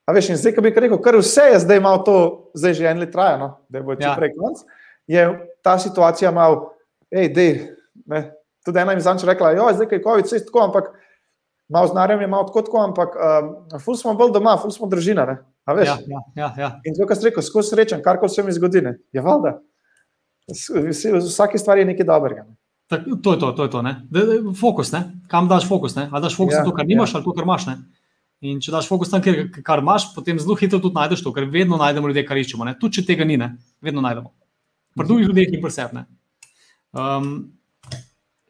A 0.06 0.14
veš, 0.14 0.32
in 0.34 0.40
zdaj, 0.40 0.56
ki 0.56 0.64
bi 0.66 0.72
rekel, 0.74 1.00
kar 1.04 1.16
vse 1.20 1.46
je 1.54 1.60
zdaj 1.64 1.80
malo 1.84 2.02
to, 2.04 2.16
zdaj 2.58 2.74
že 2.80 2.88
en 2.90 3.04
let 3.04 3.12
traja, 3.14 3.38
no? 3.38 3.50
da 3.70 3.84
bo 3.86 3.96
čim 3.96 4.10
ja. 4.10 4.16
prej 4.18 4.34
konc, 4.36 4.64
je 5.08 5.28
ta 5.64 5.78
situacija 5.80 6.34
malo, 6.36 6.72
hej, 7.14 7.30
dej, 7.36 7.52
ne. 8.10 8.24
Tudi 8.66 8.78
ena 8.78 8.94
mi 8.94 9.02
zanče 9.02 9.26
rekla, 9.26 9.54
jo, 9.58 9.70
zdaj, 9.74 9.88
kaj 9.90 9.98
je 9.98 10.04
COVID, 10.04 10.28
vse 10.28 10.36
je 10.38 10.46
tako, 10.46 10.66
ampak 10.68 10.90
malo 11.72 11.88
znarjem 11.90 12.22
je 12.22 12.28
malo 12.30 12.50
tako, 12.50 12.62
tako 12.68 12.82
ampak 12.82 13.16
um, 13.16 13.80
ful 13.82 13.98
smo 13.98 14.14
bolj 14.18 14.34
doma, 14.36 14.58
ful 14.62 14.74
smo 14.74 14.90
družina, 14.90 15.26
ne. 15.26 15.38
A 15.66 15.78
veš? 15.78 15.88
Ja, 15.88 15.98
ja, 16.10 16.22
ja, 16.36 16.50
ja. 16.58 16.70
In 16.86 16.98
to, 16.98 17.08
kar 17.10 17.18
si 17.18 17.30
rekel, 17.30 17.46
skozi 17.46 17.72
srečen, 17.74 18.04
kar 18.06 18.20
koli 18.20 18.34
se 18.34 18.44
mi 18.44 18.54
zgodi, 18.54 18.84
ne. 18.86 18.98
Je 19.14 19.24
valjda. 19.24 19.60
V 20.50 21.22
vsaki 21.22 21.62
stvari 21.62 21.86
je 21.86 21.94
nekaj 21.94 22.10
dobrega. 22.10 22.46
Ne. 22.50 22.58
Tak, 22.92 23.06
to 23.24 23.34
je 23.34 23.40
to, 23.40 23.52
to 23.56 23.64
je 23.64 23.70
to. 23.72 23.82
De, 23.82 24.22
de, 24.28 24.38
fokus, 24.60 24.92
ne? 24.92 25.06
kam 25.32 25.48
daš 25.48 25.64
fokus? 25.64 25.96
Ne? 25.96 26.10
A 26.12 26.20
daš 26.20 26.36
fokus 26.36 26.58
ja, 26.58 26.60
na 26.60 26.68
to, 26.68 26.74
kar 26.76 26.84
nimaš, 26.88 27.14
ja. 27.14 27.18
ali 27.18 27.24
to, 27.24 27.32
kar 27.38 27.46
imaš. 27.48 27.68
Ne? 27.70 27.76
In 28.44 28.58
če 28.60 28.74
daš 28.74 28.90
fokus 28.92 29.08
tam, 29.14 29.22
kar, 29.24 29.38
kar 29.64 29.80
imaš, 29.80 30.10
potem 30.12 30.40
zelo 30.42 30.58
hitro 30.60 30.82
tudi 30.84 30.98
najdeš 30.98 31.22
to, 31.24 31.32
ker 31.32 31.46
vedno 31.48 31.80
najdemo 31.80 32.10
ljudi, 32.12 32.26
kar 32.28 32.40
iščemo. 32.42 32.68
Ne? 32.68 32.74
Tudi 32.82 33.00
če 33.00 33.06
tega 33.08 33.24
ni, 33.28 33.38
ne? 33.40 33.54
vedno 33.80 34.04
najdemo. 34.04 34.34
Pri 35.00 35.08
drugih 35.08 35.30
ljudeh 35.30 35.54
in 35.56 35.62
pri 35.64 35.72
sebi. 35.72 36.04
Um, 36.92 37.30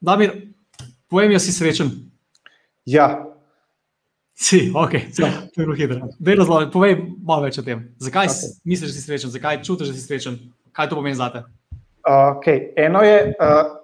Damir, 0.01 0.33
povem, 1.05 1.35
jaz 1.35 1.45
si 1.45 1.53
srečen. 1.53 1.91
Ja. 2.89 3.11
Si, 4.33 4.71
ok, 4.73 4.95
to 5.13 5.27
je 5.27 5.35
zelo 5.53 5.75
hitro. 5.77 6.09
Povej 6.73 6.95
malo 7.21 7.45
več 7.45 7.59
o 7.61 7.65
tem. 7.67 7.91
Zakaj 8.01 8.31
okay. 8.31 8.55
misliš, 8.65 8.95
da 8.95 8.97
si 8.97 9.05
srečen, 9.05 9.33
zakaj 9.35 9.61
čutiš, 9.61 9.93
da 9.93 9.99
si 9.99 10.01
srečen, 10.01 10.39
kaj 10.73 10.89
to 10.89 10.97
pomeni 10.97 11.19
za 11.19 11.29
te? 11.29 11.43
Okay. 12.09 12.71
Eno 12.81 13.05
je, 13.05 13.35
uh, 13.37 13.77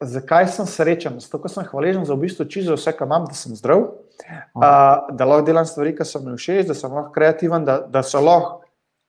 zakaj 0.00 0.48
sem 0.48 0.66
srečen? 0.66 1.18
Zato, 1.20 1.40
ker 1.42 1.50
sem 1.50 1.66
hvaležen 1.66 2.06
za 2.06 2.14
v 2.14 2.26
bistvu 2.26 2.46
čisto 2.50 2.76
vse, 2.76 2.94
kar 2.94 3.08
imam, 3.08 3.26
da 3.26 3.34
sem 3.34 3.56
zdrav, 3.58 3.82
uh, 3.82 4.62
da 5.10 5.26
lahko 5.26 5.46
delam 5.46 5.66
stvari, 5.66 5.94
ki 5.96 6.06
so 6.06 6.22
mi 6.22 6.36
všeč, 6.38 6.68
da 6.70 6.76
sem 6.78 6.92
lahko 6.92 7.12
kreativen, 7.14 7.66
da, 7.66 7.80
da 7.82 8.04
so 8.06 8.22
lahko 8.22 8.62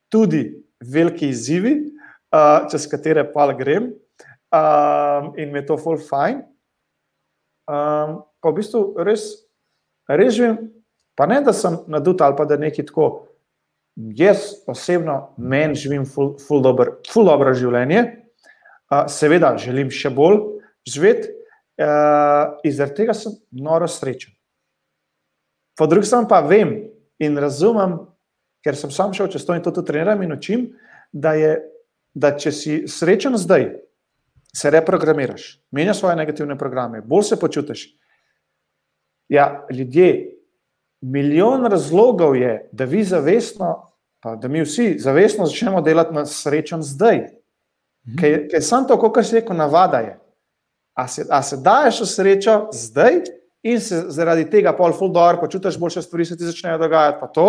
tudi 0.09 0.63
veliki 0.81 1.29
izzivi, 1.29 1.75
uh, 2.33 2.65
čez 2.71 2.87
katere 2.89 3.27
pa 3.33 3.51
grem 3.53 3.91
um, 4.49 5.33
in 5.37 5.51
mi 5.51 5.61
je 5.61 5.67
to 5.69 5.77
full 5.77 6.01
fine. 6.01 6.45
Um, 7.69 8.25
pa 8.41 8.49
v 8.49 8.57
bistvu 8.57 9.05
res, 9.05 9.45
res 10.09 10.33
živim, 10.33 10.71
pa 11.13 11.27
ne 11.29 11.41
da 11.45 11.53
sem 11.53 11.75
nadut 11.91 12.21
ali 12.21 12.37
pa 12.37 12.47
da 12.49 12.57
nekaj 12.57 12.89
tako. 12.89 13.09
Jaz 14.15 14.63
osebno 14.69 15.33
meni 15.37 15.75
živim 15.75 16.05
ful, 16.07 16.37
ful, 16.39 16.61
dobro, 16.63 17.01
ful 17.11 17.27
dobro 17.27 17.51
življenje, 17.53 18.05
uh, 18.89 19.05
seveda 19.11 19.57
želim 19.59 19.91
še 19.91 20.09
bolj, 20.15 20.58
živeti, 20.87 21.29
uh, 21.79 22.59
in 22.63 22.73
zaradi 22.73 22.95
tega 22.95 23.13
sem 23.13 23.35
noro 23.51 23.87
srečen. 23.87 24.33
Po 25.77 25.87
drugi 25.87 26.07
strani 26.07 26.27
pa 26.29 26.41
vem 26.43 26.73
in 27.19 27.37
razumem, 27.37 27.97
ker 28.63 28.75
sem 28.75 28.91
sam 28.91 29.13
šel 29.15 29.29
čez 29.31 29.45
to 29.47 29.55
in 29.55 29.63
to 29.63 29.71
tudi 29.71 29.91
treniram 29.91 30.23
in 30.23 30.35
učim, 30.35 30.65
da, 31.11 31.33
je, 31.33 31.53
da 32.13 32.33
če 32.37 32.51
si 32.51 32.81
srečen 32.87 33.37
zdaj, 33.39 33.69
se 34.55 34.69
reprogramiraš, 34.73 35.59
menjaš 35.71 35.99
svoje 36.01 36.17
negativne 36.17 36.57
programe, 36.57 37.01
bolj 37.05 37.29
se 37.29 37.39
počutiš. 37.39 37.85
Ja, 39.29 39.67
ljudje, 39.71 40.39
milijon 41.01 41.65
razlogov 41.69 42.35
je, 42.35 42.69
da 42.71 42.85
vi 42.89 43.03
zavestno, 43.03 43.91
pa 44.19 44.35
da 44.35 44.47
mi 44.47 44.63
vsi 44.65 44.95
zavestno 44.99 45.45
začnemo 45.45 45.81
delati 45.81 46.13
na 46.13 46.25
srečen 46.25 46.81
zdaj. 46.83 47.21
Mhm. 48.07 48.17
Ker 48.19 48.47
je 48.53 48.61
samo 48.61 48.87
to, 48.87 49.11
kar 49.13 49.25
se 49.25 49.39
reče, 49.39 49.53
navada 49.53 49.99
je. 49.99 50.17
A 50.99 51.07
se, 51.07 51.23
a 51.29 51.39
se 51.43 51.57
daješ 51.63 52.01
v 52.03 52.07
srečo 52.11 52.55
zdaj 52.75 53.21
in 53.63 53.79
se 53.79 54.01
zaradi 54.11 54.49
tega 54.51 54.73
pol 54.75 54.91
full 54.95 55.13
door, 55.15 55.39
počutiš 55.39 55.77
boljše 55.79 56.03
stvari, 56.03 56.25
se 56.25 56.37
ti 56.37 56.47
začnejo 56.47 56.77
dogajati, 56.81 57.19
pa 57.21 57.27
to, 57.27 57.47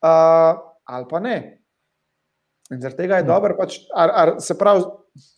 uh, 0.00 0.60
ali 0.84 1.08
pa 1.10 1.20
ne. 1.20 1.36
In 2.70 2.80
zaradi 2.80 3.02
tega 3.02 3.20
je 3.20 3.26
ja. 3.26 3.28
dobro, 3.28 3.56
pač, 3.58 3.80
ar, 3.92 4.12
ar, 4.14 4.34
se 4.40 4.56
pravi, 4.58 4.86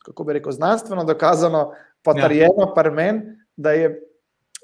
kako 0.06 0.28
bi 0.28 0.38
rekel, 0.38 0.54
znanstveno 0.54 1.04
dokazano, 1.08 1.70
potrjeno, 2.04 2.70
ja. 2.76 2.90
men, 2.94 3.22
da 3.56 3.74
je 3.74 3.88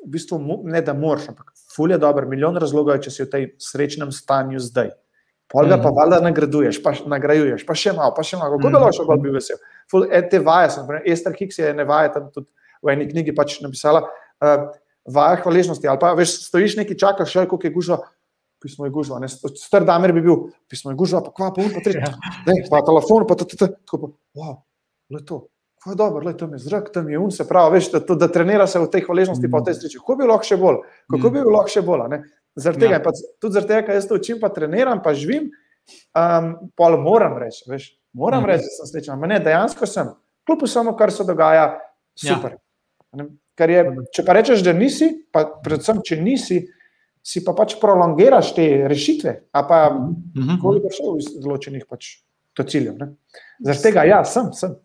v 0.04 0.10
bistvu 0.14 0.38
ne 0.64 0.82
da 0.82 0.94
moraš, 0.94 1.28
ampak 1.32 1.52
ful 1.74 1.90
je 1.90 1.98
dobro, 1.98 2.28
milijon 2.28 2.56
razlogov 2.56 2.98
je, 2.98 3.08
če 3.08 3.10
si 3.10 3.24
v 3.24 3.30
tej 3.32 3.46
srečnem 3.62 4.12
stanju 4.14 4.62
zdaj. 4.62 4.92
Pol 5.48 5.64
ga 5.70 5.78
pa 5.80 5.88
mhm. 5.88 5.96
valjda 5.96 6.20
nagraduješ, 6.26 6.82
pa 6.84 6.92
nagrajuješ, 7.08 7.64
pa 7.64 7.76
še 7.78 7.94
malo, 7.96 8.12
pa 8.16 8.24
še 8.26 8.36
malo, 8.36 8.58
kako 8.58 8.72
da 8.74 8.82
lahko 8.82 9.06
bolj 9.08 9.22
bi 9.24 9.32
vesel. 9.38 9.60
Ful, 9.88 10.04
e, 10.04 10.20
te 10.28 10.42
vaje 10.44 10.74
sem, 10.74 10.90
Ester 11.08 11.32
Hicks 11.38 11.60
je 11.62 11.70
ne 11.72 11.86
vaje 11.88 12.12
tam 12.16 12.28
tudi 12.34 12.50
v 12.84 12.92
eni 12.92 13.08
knjigi 13.08 13.34
pač 13.34 13.56
napisala, 13.64 14.04
uh, 14.04 14.68
vaja 15.08 15.40
hvaležnosti, 15.42 15.88
ali 15.88 16.00
pa 16.00 16.12
veš, 16.18 16.36
stojiš 16.46 16.78
neki 16.82 16.98
čakaš, 17.00 17.32
še 17.32 17.46
koliko 17.50 17.66
je 17.66 17.74
gužva, 17.74 17.98
pismo 18.62 18.86
je 18.86 18.94
gužva, 18.94 19.20
star 19.58 19.86
damer 19.88 20.12
bi 20.14 20.22
bil, 20.24 20.48
pismo 20.70 20.92
je 20.92 20.98
gužva, 20.98 21.22
pa 21.24 21.34
kva, 21.34 21.52
pa 21.54 21.64
un, 21.64 21.70
pa 21.74 21.82
tri, 21.84 21.96
ja. 21.98 22.12
ne, 22.46 22.58
pa 22.70 22.82
telefon, 22.86 23.26
pa 23.28 23.38
to, 23.38 23.48
to, 23.48 23.58
to, 23.58 23.70
tako 23.86 24.00
pa, 24.02 24.10
wow, 24.38 24.56
le 25.14 25.22
to, 25.26 25.40
kva 25.82 25.94
je 25.94 25.98
dobro, 25.98 26.24
le 26.26 26.34
to 26.38 26.50
mi 26.50 26.58
je 26.58 26.66
zrak, 26.66 26.90
tam 26.94 27.08
je 27.10 27.20
un, 27.22 27.32
se 27.34 27.46
pravi, 27.48 27.78
veš, 27.78 27.92
da, 27.94 28.02
da 28.18 28.30
trenira 28.32 28.66
se 28.70 28.82
v 28.82 28.90
tej 28.92 29.06
hvaležnosti, 29.06 29.46
mm. 29.46 29.54
pa 29.54 29.62
v 29.62 29.70
tej 29.70 29.78
sreči, 29.78 30.02
kako 30.02 30.18
bi 30.20 30.28
lahko 30.28 30.50
še 30.50 30.58
bolj, 30.60 30.82
kako 31.08 31.22
mm. 31.24 31.34
bi 31.36 31.56
lahko 31.56 31.74
še 31.74 31.84
bolj, 31.86 32.06
ne. 32.12 32.22
Zaradi 32.58 32.86
tega, 32.86 32.98
ja. 32.98 33.02
pa, 33.04 33.12
tudi 33.42 33.54
zaradi 33.54 33.72
tega, 33.72 33.86
ker 33.86 33.98
jaz 33.98 34.06
to 34.10 34.18
učim, 34.18 34.38
pa 34.42 34.50
treniram, 34.54 35.02
pa 35.04 35.14
živim, 35.14 35.50
um, 36.16 36.48
pa 36.78 36.88
moram 36.98 37.36
reči, 37.38 37.62
veš, 37.70 37.90
moram 38.18 38.42
mhm. 38.42 38.50
reči, 38.52 38.66
da 38.66 38.76
sem 38.78 38.90
srečen. 38.92 39.28
Ne, 39.30 39.38
dejansko 39.44 39.86
sem, 39.86 40.10
kljub 40.48 40.64
vsemu, 40.66 40.96
kar 40.98 41.14
se 41.14 41.26
dogaja, 41.28 41.68
super. 42.18 42.58
Ja. 43.16 43.28
Je, 43.58 43.84
če 44.14 44.22
pa 44.26 44.36
rečeš, 44.38 44.62
da 44.66 44.74
nisi, 44.76 45.10
pa 45.34 45.42
predvsem, 45.64 46.02
če 46.06 46.18
nisi, 46.22 46.60
si 47.26 47.42
pa 47.44 47.52
pač 47.58 47.74
prolongiraš 47.80 48.52
te 48.56 48.66
rešitve, 48.90 49.34
a 49.52 49.64
pa 49.66 49.84
mhm. 49.92 50.60
koliko 50.62 50.92
še 50.94 51.06
v 51.06 51.44
določenih 51.44 51.86
pač 51.88 52.16
to 52.58 52.66
ciljev. 52.66 52.98
Zaradi 53.62 53.82
tega, 53.84 54.06
ja, 54.08 54.22
sem. 54.26 54.52
sem. 54.56 54.76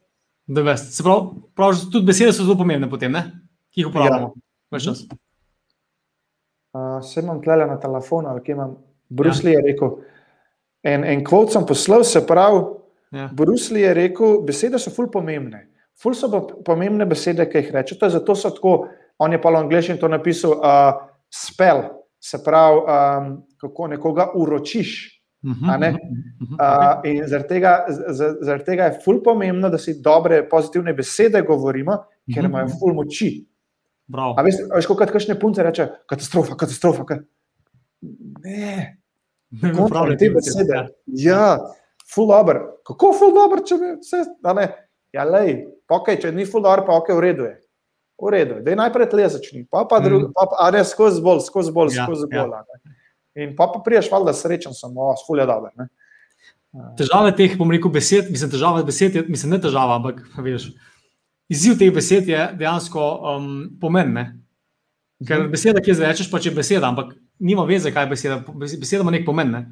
Se 0.43 1.03
pravi, 1.05 1.43
prav, 1.55 1.77
tudi 1.87 2.05
besede 2.09 2.33
so 2.35 2.43
zelo 2.43 2.57
pomembne, 2.59 2.89
potem, 2.91 3.15
ki 3.71 3.81
jih 3.81 3.89
uporabljamo. 3.89 4.33
Ja. 4.73 5.22
Uh, 6.73 6.97
se 7.05 7.21
imam 7.21 7.41
tle 7.41 7.57
na 7.67 7.77
telefonu, 7.79 8.29
ali 8.29 8.41
kaj 8.43 8.53
imam. 8.53 8.77
Brusli 9.09 9.51
ja. 9.51 9.59
je 9.59 9.65
rekel, 9.67 9.91
en, 10.83 11.03
en 11.05 11.21
kvot 11.25 11.51
sem 11.53 11.65
poslal, 11.69 12.03
se 12.03 12.23
pravi. 12.27 12.63
Ja. 13.13 13.29
Brusli 13.33 13.83
je 13.83 13.93
rekel, 13.93 14.39
besede 14.47 14.79
so 14.81 14.89
ful 14.93 15.11
pomembne. 15.13 15.67
Ful 16.01 16.15
so 16.17 16.29
pomembne 16.65 17.05
besede, 17.05 17.45
ki 17.49 17.61
jih 17.61 17.73
rečete, 17.75 18.09
zato 18.09 18.35
so 18.35 18.49
tako. 18.55 18.77
On 19.21 19.31
je 19.31 19.37
pa 19.41 19.51
v 19.53 19.59
angliščini 19.61 20.01
to 20.01 20.09
napisal, 20.09 20.55
uh, 20.57 21.03
spell, 21.29 21.83
se 22.17 22.39
pravi, 22.43 22.81
um, 22.81 23.29
kako 23.61 23.87
nekoga 23.93 24.31
uročiš. 24.33 24.95
Uh, 25.43 27.03
in 27.03 27.21
zaradi 27.27 27.47
tega, 27.49 27.73
zaradi 28.09 28.63
tega 28.63 28.89
je 28.89 28.99
ful 29.03 29.19
pomembno, 29.23 29.69
da 29.69 29.77
si 29.77 29.99
dobre, 30.01 30.41
pozitivne 30.49 30.93
besede 30.95 31.41
govorimo, 31.45 31.97
ker 32.33 32.47
imajo 32.47 32.69
ful 32.79 32.95
moči. 32.97 33.35
A 34.11 34.43
veš, 34.43 34.59
veš 34.73 34.89
kot 34.89 34.99
kakšne 35.13 35.37
punce 35.39 35.63
reče, 35.63 35.87
katastrofa, 36.11 36.57
katastrofa. 36.59 37.05
Ka... 37.07 37.19
Ne, 38.43 38.97
ne, 39.49 39.71
ne, 39.71 39.87
pravi 39.89 40.17
te 40.19 40.29
besede. 40.33 40.85
Ja, 41.07 41.57
full 42.11 42.27
dobro. 42.31 42.81
Kako 42.87 43.13
full 43.19 43.35
dobro, 43.35 43.63
če 43.63 43.79
bi 43.79 43.93
vse, 44.01 44.25
da 44.43 44.55
ne. 44.57 44.67
Ja, 45.15 45.23
lej, 45.29 45.61
okay, 45.93 46.17
če 46.19 46.33
ni 46.33 46.45
full 46.49 46.65
dobro, 46.65 46.85
pa 46.87 46.97
ok, 46.99 47.13
v 47.15 47.23
redu 47.23 47.47
je. 47.47 47.55
V 48.23 48.31
redu 48.33 48.59
je, 48.59 48.65
da 48.65 48.73
je 48.73 48.79
najprej 48.79 49.09
tle 49.11 49.27
začni, 49.29 49.63
pa 49.71 49.83
pa 49.89 49.99
drugi, 50.03 50.27
mm. 50.29 50.35
pa, 50.35 50.47
pa 50.51 50.69
ne, 50.73 50.83
skozi 50.87 51.21
bolj, 51.23 51.43
skozi 51.47 51.73
bolj, 51.75 51.95
ja, 51.95 52.05
skozi 52.07 52.27
bolj. 52.31 52.53
Ja. 52.55 52.95
In 53.43 53.55
pa 53.57 53.67
pa 53.71 53.81
priješ, 53.85 54.11
valjda 54.11 54.35
srečen 54.37 54.75
sem, 54.77 54.93
o, 54.95 55.11
full 55.25 55.41
je 55.41 55.47
dobro. 55.49 55.87
Težave 56.97 57.33
teh, 57.37 57.55
bom 57.57 57.71
rekel, 57.73 57.91
besed, 57.93 58.29
mislim, 58.33 58.51
težave 58.53 58.83
besed, 58.87 59.17
mislim, 59.29 59.55
ne 59.55 59.59
težava, 59.61 59.99
ampak, 59.99 60.21
veš, 60.41 60.71
izziv 61.53 61.77
teh 61.79 61.93
besed 61.93 62.27
je 62.29 62.47
dejansko 62.59 63.05
um, 63.35 63.53
pomen. 63.81 64.17
Ker 65.23 65.45
mhm. 65.45 65.53
beseda, 65.53 65.83
ki 65.83 65.93
jo 65.93 66.01
rečeš, 66.01 66.29
pač 66.31 66.49
je 66.49 66.55
beseda, 66.55 66.89
ampak 66.89 67.13
nima 67.39 67.65
veze, 67.69 67.93
kaj 67.93 68.07
je 68.07 68.13
beseda. 68.15 68.41
Beseda 68.57 69.05
ima 69.05 69.13
nek 69.13 69.25
pomen. 69.27 69.53
Ne? 69.53 69.63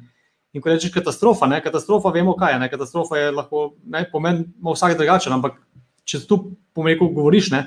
In 0.52 0.64
ko 0.64 0.72
rečeš 0.72 0.92
katastrofa, 0.94 1.48
ne? 1.48 1.60
katastrofa, 1.64 2.12
vemo, 2.14 2.36
kaj 2.38 2.56
je. 2.56 2.62
Ne? 2.62 2.70
Katastrofa 2.72 3.20
je 3.20 3.30
lahko 3.32 3.70
ne, 3.84 4.04
pomen, 4.12 4.44
ima 4.60 4.76
vsak 4.76 4.96
drugačen, 5.00 5.34
ampak 5.34 5.58
če 6.08 6.24
tu 6.28 6.38
pomeni, 6.76 6.98
govoriš, 7.00 7.52
ne? 7.54 7.66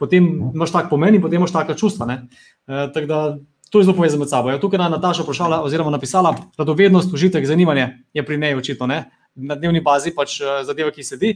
potem 0.00 0.26
imaš 0.50 0.72
tak 0.74 0.88
pomen 0.90 1.14
in 1.14 1.22
potem 1.22 1.38
imaš 1.38 1.52
taka 1.54 1.76
čustva. 1.78 2.08
E, 2.10 3.04
da, 3.06 3.20
to 3.70 3.80
je 3.80 3.86
zelo 3.86 3.96
povezano 3.96 4.24
med 4.24 4.30
sabo. 4.30 4.50
Ja, 4.50 4.60
tukaj 4.60 4.82
je 4.82 4.88
Nataša 4.90 5.26
vprašala, 5.26 5.60
oziroma 5.66 5.92
napisala, 5.94 6.34
da 6.58 6.66
dovednost, 6.66 7.12
užitek, 7.14 7.46
zanimanje 7.46 7.90
je 8.14 8.24
pri 8.26 8.38
njej 8.38 8.58
očitno 8.58 8.86
ne? 8.90 9.04
na 9.34 9.56
dnevni 9.58 9.80
bazi, 9.82 10.12
pač 10.14 10.40
e, 10.40 10.56
zadeva, 10.66 10.92
ki 10.94 11.04
sedi. 11.06 11.34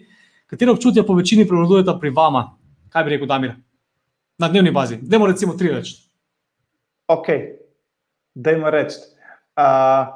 Katero 0.49 0.73
občutje 0.73 1.07
po 1.07 1.15
večini 1.15 1.49
prevladujeta 1.49 1.99
pri 2.01 2.11
vama? 2.11 2.57
Kaj 2.89 3.05
bi 3.05 3.11
rekel, 3.11 3.27
Damir? 3.29 3.53
Na 4.39 4.49
dnevni 4.49 4.71
bazi. 4.73 4.97
Dajmo 5.03 5.27
recimo 5.27 5.55
tri 5.55 5.69
reči. 5.69 5.99
Ok, 7.09 7.27
dajmo 8.35 8.71
reči. 8.71 8.97
Uh, 9.59 10.09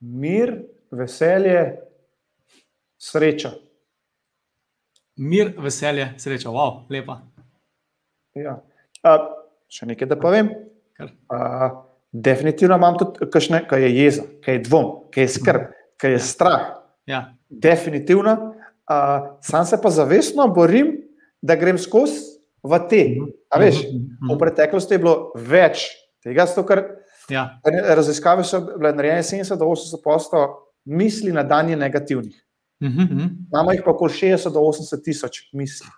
mir, 0.00 0.52
veselje, 0.90 1.62
sreča. 3.00 3.54
Mir, 5.16 5.54
veselje, 5.56 6.10
sreča. 6.18 6.52
Wow, 6.52 6.82
lepa. 6.92 7.22
Ja. 8.36 8.58
Uh, 9.00 9.30
še 9.72 9.88
nekaj, 9.88 10.10
da 10.12 10.20
povem. 10.20 10.52
Uh, 11.00 11.80
definitivno 12.12 12.76
imam 12.76 13.00
tudi 13.00 13.30
kakšne, 13.32 13.62
kaj 13.70 13.86
je 13.86 13.90
jeza, 13.96 14.26
kaj 14.44 14.58
je 14.58 14.64
dvom, 14.68 14.92
kaj 15.14 15.24
je 15.24 15.32
skrb, 15.38 15.72
kaj 16.00 16.16
je 16.16 16.18
strah. 16.18 16.66
Ja. 17.06 17.34
Definitivno. 17.48 18.54
Uh, 18.84 19.38
sam 19.40 19.64
se 19.66 19.80
pa 19.82 19.90
zavestno 19.90 20.48
borim, 20.48 20.96
da 21.42 21.56
grem 21.56 21.78
skozi 21.78 22.20
v 22.64 22.78
te. 22.88 23.02
A 23.52 23.60
veš, 23.60 23.84
v 24.24 24.36
preteklosti 24.40 24.96
je 24.96 25.00
bilo 25.02 25.32
več 25.36 25.88
tega, 26.24 26.46
zato 26.48 26.64
ker 26.68 26.84
Ja. 27.28 27.60
raziskave 27.96 28.44
so 28.44 28.60
bile 28.60 28.92
narejene 28.92 29.22
70 29.22 29.58
do 29.58 29.64
80 29.64 30.02
posto 30.04 30.70
misli 30.84 31.32
na 31.32 31.42
dan 31.42 31.70
je 31.70 31.76
negativnih. 31.76 32.46
Mhm, 32.82 33.02
mhm. 33.02 33.28
Imamo 33.52 33.72
jih 33.72 33.82
pa 33.84 33.90
okoli 33.90 34.12
60 34.12 34.52
do 34.52 34.60
80 34.60 35.02
tisoč 35.04 35.48
misli. 35.52 35.88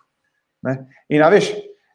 Ne? 0.63 0.87
In, 1.09 1.23
a 1.23 1.29
veš, 1.29 1.51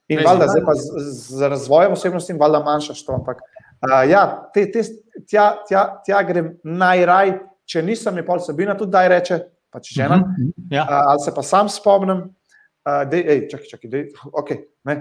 in 0.08 0.20
Res, 0.20 0.26
valjda, 0.28 0.46
ja. 0.46 0.50
zdaj 0.50 0.66
pa 0.66 0.74
z, 0.76 1.06
z 1.28 1.50
razvojem 1.50 1.92
osebnosti, 1.92 2.34
in 2.34 2.40
valjda 2.40 2.60
manjšaš 2.66 3.06
to. 3.06 3.14
Ampak 3.14 3.42
uh, 3.42 4.10
ja, 4.10 4.50
te, 4.54 4.66
te, 4.72 4.84
tja, 5.28 5.64
tja, 5.68 5.86
tja 6.06 6.22
grem 6.28 6.54
najraj, 6.64 7.38
če 7.72 7.82
nisem 7.88 8.18
je 8.20 8.26
pol 8.28 8.40
Sabina 8.44 8.76
tudi 8.78 8.92
daj 8.92 9.08
reče, 9.16 9.40
pač 9.72 9.94
žena, 9.96 10.16
uh 10.20 10.28
Mhm, 10.28 10.52
Ja. 10.72 10.84
-huh. 10.90 11.04
ali 11.08 11.20
se 11.20 11.32
pa 11.36 11.44
sam 11.44 11.70
spomnim, 11.70 12.18
uh, 12.18 13.04
da 13.10 13.18
je, 13.18 13.50
čakaj, 13.50 13.68
čakaj, 13.72 13.90
dej, 13.90 14.08
ok. 14.34 14.50
Ne? 14.84 14.96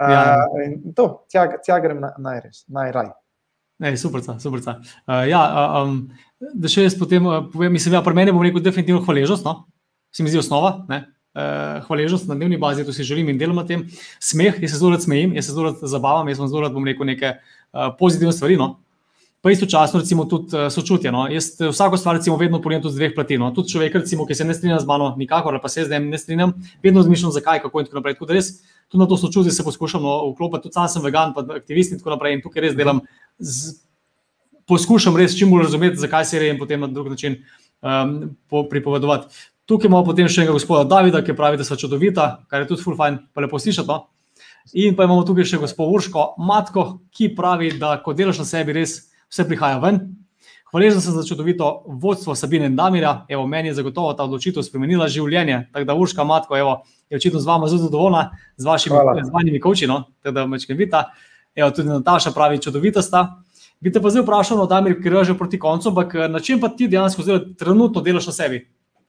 Uh, 0.00 0.10
Ja. 0.10 0.36
to, 0.96 1.24
tja, 1.30 1.48
tja 1.64 1.80
grem 1.80 2.00
na, 2.00 2.12
najres, 2.18 2.64
najraj. 2.68 3.10
Ej, 3.82 3.96
super, 3.96 4.20
super. 4.38 4.60
Uh, 4.60 5.26
ja, 5.28 5.42
uh, 5.42 5.88
um, 5.88 6.10
da 6.54 6.68
še 6.68 6.82
jaz 6.82 6.94
potem 6.98 7.26
uh, 7.26 7.42
povem, 7.52 7.72
mislim, 7.72 7.94
ja, 7.94 8.02
pri 8.02 8.14
meni 8.14 8.32
bom 8.32 8.42
rekel 8.42 8.60
definitivno 8.62 9.02
hvaležnost, 9.02 9.44
no? 9.44 9.64
se 10.12 10.22
mi 10.22 10.28
zdi 10.30 10.38
osnova. 10.38 10.84
Ne? 10.88 11.06
Uh, 11.34 11.80
hvaležnost 11.86 12.28
na 12.28 12.34
dnevni 12.34 12.58
bazi, 12.60 12.84
to 12.84 12.92
si 12.92 13.02
želim 13.02 13.28
in 13.28 13.38
delam 13.38 13.56
na 13.56 13.64
tem. 13.66 13.86
Smeh, 14.20 14.60
jaz 14.62 14.70
se 14.70 14.78
zelo 14.78 14.90
rad 14.92 15.02
smejim, 15.02 15.32
jaz 15.34 15.46
se 15.46 15.52
zelo 15.52 15.64
rad 15.70 15.80
zabavam, 15.80 16.28
jaz 16.28 16.36
sem 16.36 16.48
zelo 16.48 16.60
rad, 16.60 16.72
bom 16.72 16.84
rekel, 16.84 17.06
neke 17.06 17.30
uh, 17.72 17.88
pozitivne 17.98 18.32
stvari. 18.32 18.56
No? 18.56 18.81
Pa 19.42 19.50
istočasno, 19.50 19.98
recimo, 20.00 20.24
tudi 20.30 20.54
uh, 20.54 20.68
sočutje. 20.70 21.10
No? 21.12 21.24
Jaz 21.26 21.60
eh, 21.60 21.68
vsako 21.72 21.98
stvar, 21.98 22.16
recimo, 22.16 22.36
vedno 22.38 22.60
pogledam 22.62 22.84
tudi 22.84 22.94
z 22.94 23.00
dveh 23.00 23.14
plati. 23.14 23.38
No? 23.42 23.50
Tudi 23.50 23.72
človek, 23.74 23.96
recimo, 23.98 24.22
ki 24.26 24.36
se 24.38 24.44
ne 24.46 24.54
strinja 24.54 24.78
z 24.78 24.86
mano, 24.86 25.08
nikakor, 25.18 25.58
pa 25.62 25.68
se 25.68 25.82
z 25.84 25.90
njim 25.90 26.12
ne 26.14 26.18
strinjam, 26.18 26.52
vedno 26.82 27.02
razmišljam, 27.02 27.32
zakaj, 27.34 27.62
kako 27.64 27.82
in 27.82 27.88
tako 27.88 27.98
naprej. 27.98 28.14
Tako 28.14 28.28
da 28.30 28.36
res 28.38 28.52
tudi 28.86 29.02
na 29.02 29.08
to 29.10 29.18
sočutje 29.18 29.50
se 29.50 29.66
poskušam 29.66 30.06
no, 30.06 30.14
vklopiti. 30.30 30.68
Tudi 30.68 30.78
sam 30.78 30.86
sem 30.88 31.02
vegan, 31.02 31.34
pa 31.34 31.42
aktivist 31.56 31.90
in 31.90 31.98
tako 31.98 32.14
naprej. 32.14 32.38
In 32.38 32.44
tukaj 32.46 32.68
res 32.68 32.78
delam 32.78 33.02
z, 33.42 33.74
poskušam 34.70 35.18
res 35.18 35.34
čim 35.34 35.50
bolj 35.50 35.66
razumeti, 35.66 35.98
zakaj 35.98 36.30
se 36.30 36.38
reje 36.38 36.54
in 36.54 36.62
potem 36.62 36.80
na 36.80 36.86
drug 36.86 37.10
način 37.10 37.40
um, 37.82 38.36
po, 38.46 38.62
pripovedovati. 38.70 39.34
Tukaj 39.66 39.90
imamo 39.90 40.06
potem 40.06 40.30
še 40.30 40.44
enega 40.44 40.54
gospoda 40.54 40.86
Davida, 40.86 41.18
ki 41.18 41.34
pravi, 41.34 41.58
da 41.58 41.66
so 41.66 41.74
čudovita, 41.74 42.44
kar 42.46 42.62
je 42.62 42.70
tudi 42.70 42.86
full 42.86 42.94
fajn, 42.94 43.24
pa 43.34 43.42
lepo 43.42 43.58
slišati. 43.58 43.90
No? 43.90 44.04
In 44.78 44.94
pa 44.94 45.10
imamo 45.10 45.26
tukaj 45.26 45.50
še 45.50 45.58
gospod 45.58 45.90
Urško, 45.90 46.34
matko, 46.38 46.92
ki 47.10 47.34
pravi, 47.34 47.74
da 47.82 47.96
ko 48.02 48.14
delaš 48.14 48.44
na 48.44 48.46
sebi, 48.46 48.78
res 48.78 49.00
vse 49.32 49.48
prihaja 49.48 49.80
ven. 49.80 50.00
Hvaležen 50.72 51.00
sem 51.00 51.12
za 51.12 51.24
čudovito 51.28 51.84
vodstvo 51.86 52.34
Sabine 52.34 52.66
in 52.66 52.76
Damira. 52.76 53.26
Evo, 53.28 53.46
meni 53.46 53.68
je 53.68 53.74
zagotovo 53.74 54.12
ta 54.16 54.24
odločitev 54.24 54.64
spremenila 54.64 55.08
življenje. 55.08 55.66
Tako 55.72 55.84
da, 55.88 55.96
Urška, 55.96 56.24
matko, 56.24 56.56
evo, 56.56 56.78
je 57.12 57.20
očitno 57.20 57.40
z 57.40 57.48
vama 57.48 57.68
zelo 57.68 57.82
zadovoljna, 57.82 58.22
z 58.56 58.64
vašimi 58.64 58.96
Hvala. 58.96 59.24
zvanimi 59.24 59.60
koči. 59.60 59.86
No? 59.86 60.04
Tako 60.22 60.34
da, 60.34 60.46
mečke 60.46 60.74
vita. 60.74 61.10
Evo, 61.54 61.70
tudi 61.70 61.88
Nataša 61.88 62.32
pravi, 62.32 62.60
čudovita 62.64 63.02
sta. 63.02 63.26
Bi 63.80 63.92
te 63.92 64.00
pa 64.00 64.12
zdaj 64.14 64.24
vprašal, 64.24 64.62
no, 64.62 64.66
Damir, 64.70 64.96
ker 65.02 65.12
je 65.12 65.24
že 65.32 65.38
proti 65.38 65.58
koncu, 65.58 65.90
ampak 65.90 66.14
na 66.30 66.40
čem 66.40 66.60
pa 66.60 66.68
ti 66.68 66.88
dejansko 66.88 67.22
zdaj 67.22 67.40
trenutno 67.58 68.00
delaš 68.00 68.30
na 68.30 68.32
sebi? 68.32 68.62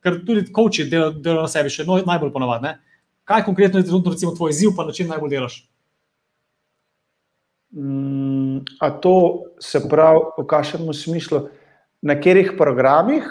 Ker 0.03 0.19
tudi 0.25 0.49
koči 0.51 0.89
delajo 0.89 1.13
del 1.21 1.39
na 1.45 1.47
sebi, 1.47 1.69
še 1.69 1.85
no, 1.87 1.99
najbolj 2.01 2.33
ponovadi. 2.33 2.73
Kaj 3.23 3.45
konkretno 3.45 3.79
je 3.79 3.85
trenutno 3.87 4.11
recimo, 4.11 4.33
tvoj 4.35 4.51
izziv, 4.51 4.73
pa 4.75 4.83
na 4.83 4.91
čem 4.91 5.07
najbolj 5.07 5.29
delaš? 5.29 5.61
Mm, 7.73 8.57
a 8.79 8.91
to 9.01 9.43
se 9.59 9.81
pravi 9.89 10.19
v 10.37 10.45
kakšnem 10.45 10.93
smislu, 10.93 11.47
na 12.01 12.15
katerih 12.15 12.53
programih? 12.57 13.25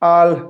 Ali, 0.00 0.40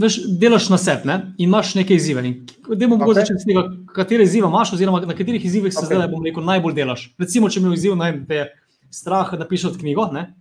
Veš, 0.00 0.16
delaš 0.40 0.70
na 0.72 0.78
sebi 0.80 1.08
ne? 1.10 1.14
in 1.36 1.50
imaš 1.50 1.74
neke 1.74 1.94
izzive. 1.94 2.22
Da 2.68 2.86
bomo 2.88 3.04
Ok. 3.04 3.10
okay. 3.10 3.14
začeli 3.14 3.40
s 3.40 3.44
tega, 3.44 3.62
katere 3.94 4.24
izzive 4.24 4.48
imaš, 4.48 4.72
oziroma 4.72 5.00
na 5.00 5.12
katerih 5.12 5.44
izzivih 5.44 5.72
se 5.74 5.78
Ok. 5.78 5.90
okay. 5.90 5.96
zdaj 5.96 6.24
rekel, 6.24 6.44
najbolj 6.44 6.74
delaš. 6.74 7.02
Recimo, 7.18 7.50
če 7.50 7.60
mi 7.60 7.68
je 7.68 7.74
izziv, 7.74 7.98
vem, 8.00 8.24
da 8.24 8.34
je 8.34 8.46
strah 8.90 9.32
napisati 9.38 9.78
knjigo, 9.78 10.08
ne? 10.12 10.34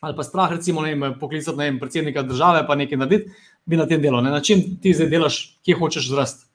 ali 0.00 0.16
pa 0.16 0.24
strah, 0.24 0.50
recimo, 0.52 0.80
vem, 0.80 1.14
poklicati 1.20 1.58
vem, 1.58 1.78
predsednika 1.78 2.22
države, 2.22 2.66
pa 2.66 2.74
nekaj 2.74 2.98
narediti, 2.98 3.32
bi 3.66 3.76
na 3.76 3.86
tem 3.86 4.00
delal. 4.00 4.22
Ne? 4.24 4.30
Na 4.30 4.40
čem 4.40 4.62
ti 4.80 4.92
zdaj 4.96 5.08
delaš, 5.12 5.40
kje 5.64 5.76
hočeš 5.80 6.08
zrasti? 6.08 6.46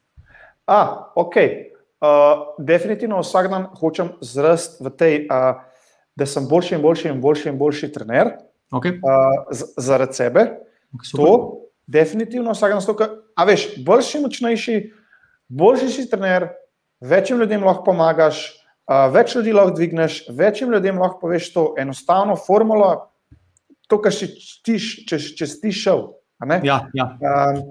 a, 0.66 1.12
ok. 1.14 1.34
Uh, 1.96 2.52
definitivno 2.60 3.22
vsak 3.24 3.48
dan 3.48 3.70
hočem 3.80 4.10
zrasti 4.20 4.84
v 4.84 4.90
tej, 4.92 5.14
uh, 5.32 5.62
da 6.16 6.26
sem 6.28 6.44
boljši 6.48 6.74
in 6.76 6.82
boljši 6.82 7.08
in 7.08 7.20
boljši 7.20 7.48
in 7.48 7.58
boljši 7.58 7.92
trener 7.92 8.36
Okay. 8.72 8.98
uh, 8.98 9.46
zaradi 9.78 10.14
sebe. 10.14 10.58
Super. 11.02 11.24
To, 11.24 11.56
definitivno 11.86 12.52
vsak 12.52 12.72
dan 12.72 12.82
stoka. 12.82 13.08
A 13.36 13.44
veš, 13.44 13.68
boljši, 13.84 14.20
močnejši, 14.20 14.76
boljši 15.48 15.88
si 15.88 16.06
trener, 16.10 16.48
večjim 17.00 17.38
ljudem 17.38 17.64
lahko 17.64 17.84
pomagaš, 17.84 18.42
uh, 18.90 19.06
več 19.14 19.36
ljudi 19.36 19.54
lahko 19.54 19.76
dvigneš, 19.76 20.24
večjim 20.34 20.72
ljudem 20.74 20.98
lahko 20.98 21.20
poveš 21.20 21.52
to 21.54 21.66
enostavno 21.78 22.36
formulo, 22.36 22.90
to, 23.86 24.00
kar 24.02 24.14
si 24.14 24.32
ti, 24.66 24.78
če, 24.80 25.20
če 25.38 25.46
si 25.46 25.60
ti 25.62 25.72
šel. 25.72 26.08
Ja, 26.66 26.82
ja. 26.92 27.06
Um, 27.22 27.62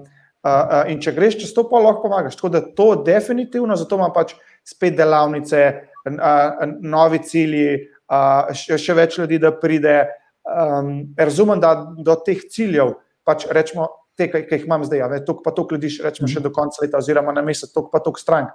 uh, 0.46 0.84
uh, 0.84 0.92
in 0.92 1.00
če 1.02 1.14
greš 1.16 1.40
čez 1.42 1.52
to, 1.56 1.66
pa 1.70 1.80
lahko 1.82 2.06
pomagaš. 2.06 2.38
Tako 2.38 2.52
da 2.54 2.62
to 2.78 2.88
definitivno, 3.06 3.76
zato 3.76 3.98
imam 3.98 4.14
pač 4.14 4.36
spet 4.66 4.96
delavnice, 4.98 5.62
uh, 6.06 6.64
novi 6.82 7.20
cilji, 7.26 7.80
uh, 8.10 8.54
še, 8.54 8.78
še 8.78 8.96
več 8.98 9.18
ljudi, 9.22 9.42
da 9.42 9.52
pride. 9.54 10.04
Um, 10.46 11.08
razumem, 11.18 11.58
da 11.58 11.74
do 12.06 12.14
teh 12.22 12.44
ciljev, 12.54 12.92
pač 13.26 13.48
rečemo, 13.50 13.88
te, 14.14 14.28
ki, 14.30 14.44
jih 14.46 14.66
imam 14.68 14.84
zdaj, 14.86 15.02
a 15.02 15.08
ve, 15.10 15.18
toliko 15.26 15.42
pa 15.42 15.52
toliko 15.56 15.74
ljudi, 15.74 15.90
rečemo 16.04 16.30
še 16.30 16.42
do 16.44 16.52
konca 16.54 16.84
leta, 16.84 17.00
oziroma 17.02 17.34
na 17.34 17.42
mesec, 17.42 17.72
toliko 17.74 17.90
pa 17.90 18.00
toliko 18.04 18.22
strank. 18.22 18.52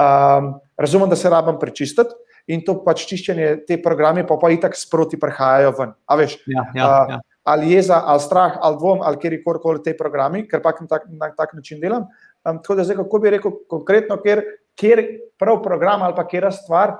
Um, 0.00 0.52
razumem, 0.76 1.08
da 1.08 1.16
se 1.16 1.32
rabim 1.32 1.56
prečistiti 1.60 2.12
in 2.52 2.60
to 2.66 2.76
pač 2.84 3.06
čiščenje, 3.08 3.48
te 3.68 3.80
programe 3.80 4.26
pa 4.28 4.36
pa 4.40 4.52
itak 4.52 4.76
sproti 4.76 5.16
prihajajo 5.20 5.72
ven. 5.78 5.96
A 6.04 6.16
veš, 6.20 6.36
Ja, 6.48 6.66
ja, 6.76 6.92
ja. 7.14 7.18
Ali 7.44 7.72
jeza, 7.72 8.02
ali 8.04 8.20
strah, 8.20 8.58
ali 8.60 8.76
dvom, 8.78 9.00
ali 9.02 9.18
kjerkoli 9.18 9.82
te 9.84 9.96
programi, 9.96 10.44
ker 10.48 10.62
pač 10.62 10.82
tak, 10.88 11.06
na 11.08 11.30
tak 11.36 11.54
način 11.54 11.80
delam. 11.80 12.06
Um, 12.44 12.58
tako 12.62 12.74
da 12.74 12.84
zdaj, 12.84 12.96
kako 12.96 13.18
bi 13.18 13.30
rekel 13.30 13.52
konkretno, 13.68 14.16
ker, 14.22 14.42
ker 14.76 15.02
prav 15.38 15.62
program 15.62 16.02
ali 16.02 16.16
pa 16.16 16.24
kera 16.28 16.50
stvar, 16.52 16.96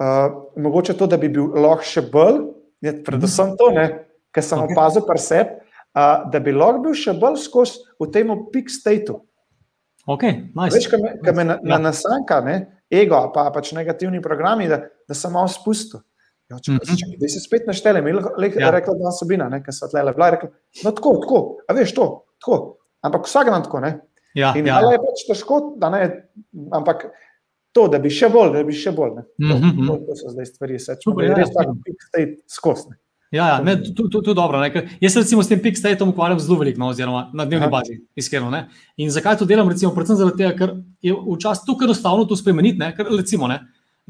uh, 0.00 0.28
mogoče 0.56 0.96
to, 0.96 1.06
da 1.06 1.16
bi 1.20 1.28
bil 1.28 1.52
lahko 1.56 1.84
še 1.84 2.04
bolj, 2.12 2.42
je 2.80 2.94
predvsem 3.04 3.56
to, 3.60 3.70
ne, 3.76 3.86
ker 4.32 4.44
sem 4.44 4.60
opazil 4.64 5.04
pri 5.06 5.20
sebi, 5.20 5.56
uh, 5.96 6.28
da 6.32 6.40
bi 6.40 6.56
lahko 6.56 6.84
bil 6.88 6.96
še 6.96 7.16
bolj 7.16 7.40
skozi 7.44 7.84
v 8.00 8.10
tem 8.12 8.32
peak 8.52 8.72
stateu. 8.72 9.22
Okay, 10.08 10.48
nice. 10.56 10.74
Veš, 10.74 10.88
kaj 10.90 11.00
me, 11.00 11.10
kaj 11.22 11.34
me 11.36 11.44
na, 11.44 11.56
na 11.62 11.76
Ja. 11.76 11.82
nasanka, 11.90 12.40
ne? 12.40 12.60
ego, 12.90 13.30
pa 13.30 13.46
pač 13.54 13.70
negativni 13.72 14.18
programi, 14.20 14.66
da, 14.68 14.82
da 15.06 15.14
sem 15.14 15.30
malo 15.32 15.48
spustil. 15.48 16.02
Ja, 16.50 16.58
če, 16.58 16.72
Mhm. 16.72 16.96
čakaj, 16.96 17.16
da 17.16 17.28
si 17.28 17.40
spet 17.40 17.66
naštelem, 17.66 18.04
lahko 18.06 18.58
Ja. 18.58 18.70
rekla, 18.70 18.94
da 18.94 19.10
sem 19.12 19.28
bila, 19.28 19.46
ker 19.60 19.72
so 19.72 19.86
tle 19.86 20.02
bila, 20.12 20.30
rekla, 20.30 20.48
no 20.84 20.90
tako, 20.90 21.10
tako, 21.22 21.38
a 21.62 21.72
veš 21.72 21.94
to, 21.94 22.06
tako. 22.40 22.76
Ampak 23.02 23.24
vsak 23.24 23.46
dan 23.46 23.62
tako, 23.62 23.80
ne. 23.80 24.00
Ja, 24.34 24.52
In 24.56 24.66
ja. 24.66 24.80
ja. 24.80 24.90
je 24.90 24.98
pač 24.98 25.22
težko, 25.26 25.76
da 25.78 25.90
ne, 25.90 26.00
ampak 26.72 27.06
to, 27.72 27.88
da 27.88 27.98
bi 27.98 28.10
še 28.10 28.28
bolj, 28.28 28.52
da 28.52 28.62
bi 28.62 28.72
še 28.72 28.90
bolj, 28.92 29.14
ne. 29.16 29.22
To, 29.22 29.54
Mhm, 29.56 29.70
to, 29.78 29.94
mhm. 29.94 30.06
to 30.06 30.16
so 30.16 30.28
zdaj 30.28 30.46
stvari, 30.46 30.78
se 30.78 30.96
čutim, 30.96 31.24
ja, 31.24 31.34
res 31.34 31.48
ja, 31.48 31.54
tako 31.54 31.76
peak 31.86 32.02
state 32.02 32.36
skozi. 32.46 32.90
ne. 32.90 32.96
Ja, 33.30 33.46
ja, 33.46 33.60
ne, 33.62 33.76
to, 33.78 34.10
to, 34.10 34.20
to 34.20 34.30
je 34.30 34.34
dobro. 34.34 34.58
Ne? 34.58 34.68
Jaz 35.00 35.12
se 35.12 35.20
recimo 35.20 35.38
s 35.38 35.48
tem 35.48 35.60
pixtatom 35.60 36.10
ukvarjam 36.10 36.40
zelo 36.40 36.58
veliko, 36.58 36.80
no, 36.80 36.88
oziroma 36.88 37.30
na 37.32 37.44
dnevni 37.44 37.62
Aha. 37.64 37.70
bazi, 37.70 37.94
iskreno. 38.12 38.50
Ne? 38.50 38.66
In 38.96 39.06
zakaj 39.08 39.38
to 39.38 39.46
delam? 39.46 39.68
Recimo, 39.68 39.94
predvsem 39.94 40.16
zaradi 40.16 40.36
tega, 40.36 40.50
ker 40.52 40.70
je 41.00 41.14
včasih 41.14 41.62
tako 41.64 41.84
enostavno 41.84 42.24
to 42.26 42.34
spremeniti, 42.34 42.78
ne? 42.78 42.90
ker 42.90 43.06
recimo, 43.06 43.46
ne? 43.46 43.60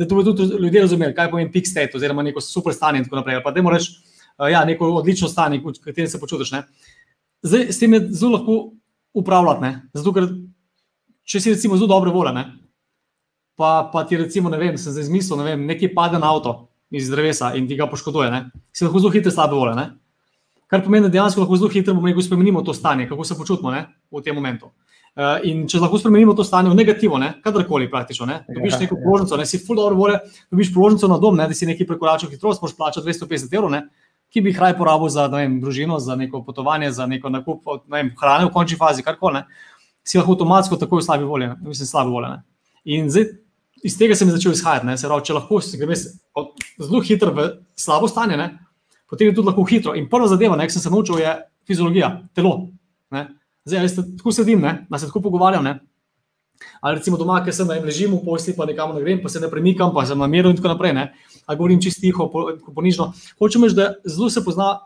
Da 0.00 0.08
to 0.08 0.14
bodo 0.14 0.32
tudi 0.32 0.56
ljudje 0.62 0.80
razumeli, 0.80 1.14
kaj 1.14 1.28
pomeni 1.30 1.50
pixtate, 1.52 1.92
oziroma 1.94 2.22
neko 2.24 2.40
super 2.40 2.72
stanje 2.72 2.98
in 2.98 3.04
tako 3.04 3.18
naprej. 3.18 3.42
Pa 3.44 3.50
da 3.52 3.62
moraš, 3.62 3.90
ja, 4.50 4.62
neko 4.64 4.88
odlično 4.96 5.28
stanje, 5.28 5.58
v 5.60 5.74
katerem 5.84 6.08
se 6.08 6.20
počutiš. 6.20 6.52
Ne? 6.54 6.62
Zdaj, 7.42 7.66
s 7.72 7.78
tem 7.78 7.92
je 7.92 8.00
zelo 8.08 8.38
lahko 8.38 8.56
upravljati, 9.12 9.60
ne? 9.60 9.72
zato 9.92 10.14
ker 10.16 10.30
če 11.28 11.40
si 11.40 11.52
recimo 11.52 11.76
zelo 11.76 11.90
dobre 11.92 12.14
volje, 12.14 12.32
ne? 12.32 12.46
pa, 13.60 13.90
pa 13.92 14.06
ti 14.08 14.16
recimo, 14.16 14.48
ne 14.48 14.56
vem, 14.56 14.78
sem 14.80 14.94
zdaj 14.94 15.04
izmislil, 15.04 15.42
ne 15.42 15.50
vem, 15.50 15.66
nekaj 15.68 15.92
pade 15.92 16.18
na 16.18 16.32
avto 16.32 16.70
iz 16.90 17.10
drevesa 17.12 17.52
in 17.58 17.68
ti 17.68 17.76
ga 17.76 17.90
poškoduje, 17.90 18.30
ne? 18.32 18.46
si 18.72 18.88
lahko 18.88 19.04
zelo 19.04 19.12
hitro 19.12 19.34
slabe 19.34 19.58
volje. 19.58 19.76
Ne? 19.76 19.90
Kar 20.70 20.80
pomeni, 20.80 21.10
da 21.10 21.12
dejansko 21.12 21.44
lahko 21.44 21.60
zelo 21.60 21.68
hitro 21.76 21.92
bomo 21.92 22.08
rekel, 22.08 22.24
spremenimo 22.24 22.64
to 22.64 22.72
stanje, 22.72 23.04
kako 23.10 23.28
se 23.28 23.36
počutimo 23.36 23.74
ne? 23.76 23.84
v 24.08 24.24
tem 24.24 24.34
momentu. 24.34 24.72
Uh, 25.20 25.42
in 25.44 25.66
če 25.68 25.82
lahko 25.82 25.98
spremenimo 26.00 26.32
to 26.32 26.44
stanje 26.46 26.70
v 26.72 26.76
negativo, 26.78 27.18
ne? 27.20 27.34
kadarkoli 27.44 27.90
praktično, 27.92 28.24
ne? 28.24 28.38
dobiš 28.48 28.78
Ja, 28.78 28.78
neko 28.86 28.96
ja. 28.96 29.02
položnico, 29.04 29.36
ne 29.36 29.44
si 29.44 29.58
full 29.60 29.76
dobro 29.76 29.98
volje, 29.98 30.20
dobiš 30.48 30.70
položnico 30.72 31.10
na 31.12 31.18
dom, 31.20 31.36
ne? 31.36 31.48
da 31.50 31.56
si 31.56 31.68
nekaj 31.68 31.88
prekoračil 31.90 32.30
hitrost, 32.30 32.62
moraš 32.62 32.76
plačati 32.78 33.04
250 33.04 33.52
evrov, 33.52 33.68
ne? 33.74 33.82
ki 34.32 34.40
bi 34.40 34.54
jih 34.54 34.62
raje 34.62 34.78
porabil 34.78 35.10
za 35.12 35.26
ne 35.28 35.42
vem, 35.42 35.58
družino, 35.60 35.98
za 36.00 36.16
neko 36.16 36.40
potovanje, 36.46 36.88
za 36.96 37.04
neko 37.10 37.28
nakup 37.34 37.68
ne 37.90 37.98
vem, 37.98 38.12
hrane 38.16 38.46
v 38.46 38.54
končni 38.54 38.78
fazi, 38.80 39.04
karkoli. 39.04 39.42
ne. 39.42 39.66
Si 40.06 40.16
lahko 40.16 40.38
avtomatsko 40.38 40.78
tako 40.80 41.00
v 41.00 41.04
slabi 41.04 41.28
volji, 41.28 41.50
mislim, 41.66 41.90
slabe 41.90 42.10
volje. 42.14 42.30
ne. 42.30 42.42
In 42.84 43.10
zdaj 43.10 43.26
iz 43.82 43.96
tega 43.98 44.16
sem 44.16 44.30
začel 44.30 44.54
izhajati. 44.54 44.86
Ne, 44.86 44.96
pravi, 44.96 45.26
če 45.26 45.36
lahko 45.36 45.60
se 45.64 45.80
greš 45.80 46.06
zelo 46.78 47.02
hitro 47.04 47.34
v 47.36 47.48
slabo 47.76 48.08
stanje, 48.08 48.38
ne, 48.40 48.48
potem 49.10 49.30
je 49.30 49.36
tudi 49.36 49.50
lahko 49.50 49.64
hitro. 49.68 49.94
In 49.98 50.08
prva 50.08 50.30
zadeva, 50.30 50.58
ki 50.60 50.76
sem 50.76 50.84
se 50.84 50.92
naučil, 50.92 51.20
je 51.20 51.34
fiziologija, 51.68 52.14
telo. 52.34 52.70
Ne. 53.10 53.26
Zdaj, 53.64 53.82
veste, 53.82 54.02
tako 54.18 54.32
sedim, 54.32 54.60
ne, 54.60 54.86
da 54.90 54.98
se 54.98 55.06
tako 55.06 55.20
pogovarjam. 55.20 55.64
Ne. 55.64 55.78
Ali 56.80 56.98
recimo 56.98 57.16
doma, 57.16 57.38
ker 57.44 57.54
sem 57.56 57.68
na 57.68 57.76
ležim 57.80 58.12
v 58.14 58.20
posli, 58.24 58.54
pa 58.56 58.66
nekam 58.68 58.92
ne 58.94 59.02
grem, 59.04 59.20
pa 59.22 59.28
se 59.32 59.40
ne 59.40 59.48
premikam, 59.52 59.92
pa 59.94 60.04
sem 60.06 60.18
na 60.18 60.28
miru 60.28 60.50
in 60.52 60.56
tako 60.56 60.74
naprej. 60.74 60.94
Ne. 60.96 61.10
Ali 61.46 61.58
govorim 61.58 61.80
čisto 61.80 62.04
tiho, 62.04 62.28
ponižno. 62.74 63.12
Hočem 63.40 63.64
reči, 63.64 63.76
da 63.76 63.94
zelo 64.04 64.30
se 64.30 64.44
pozna, 64.44 64.78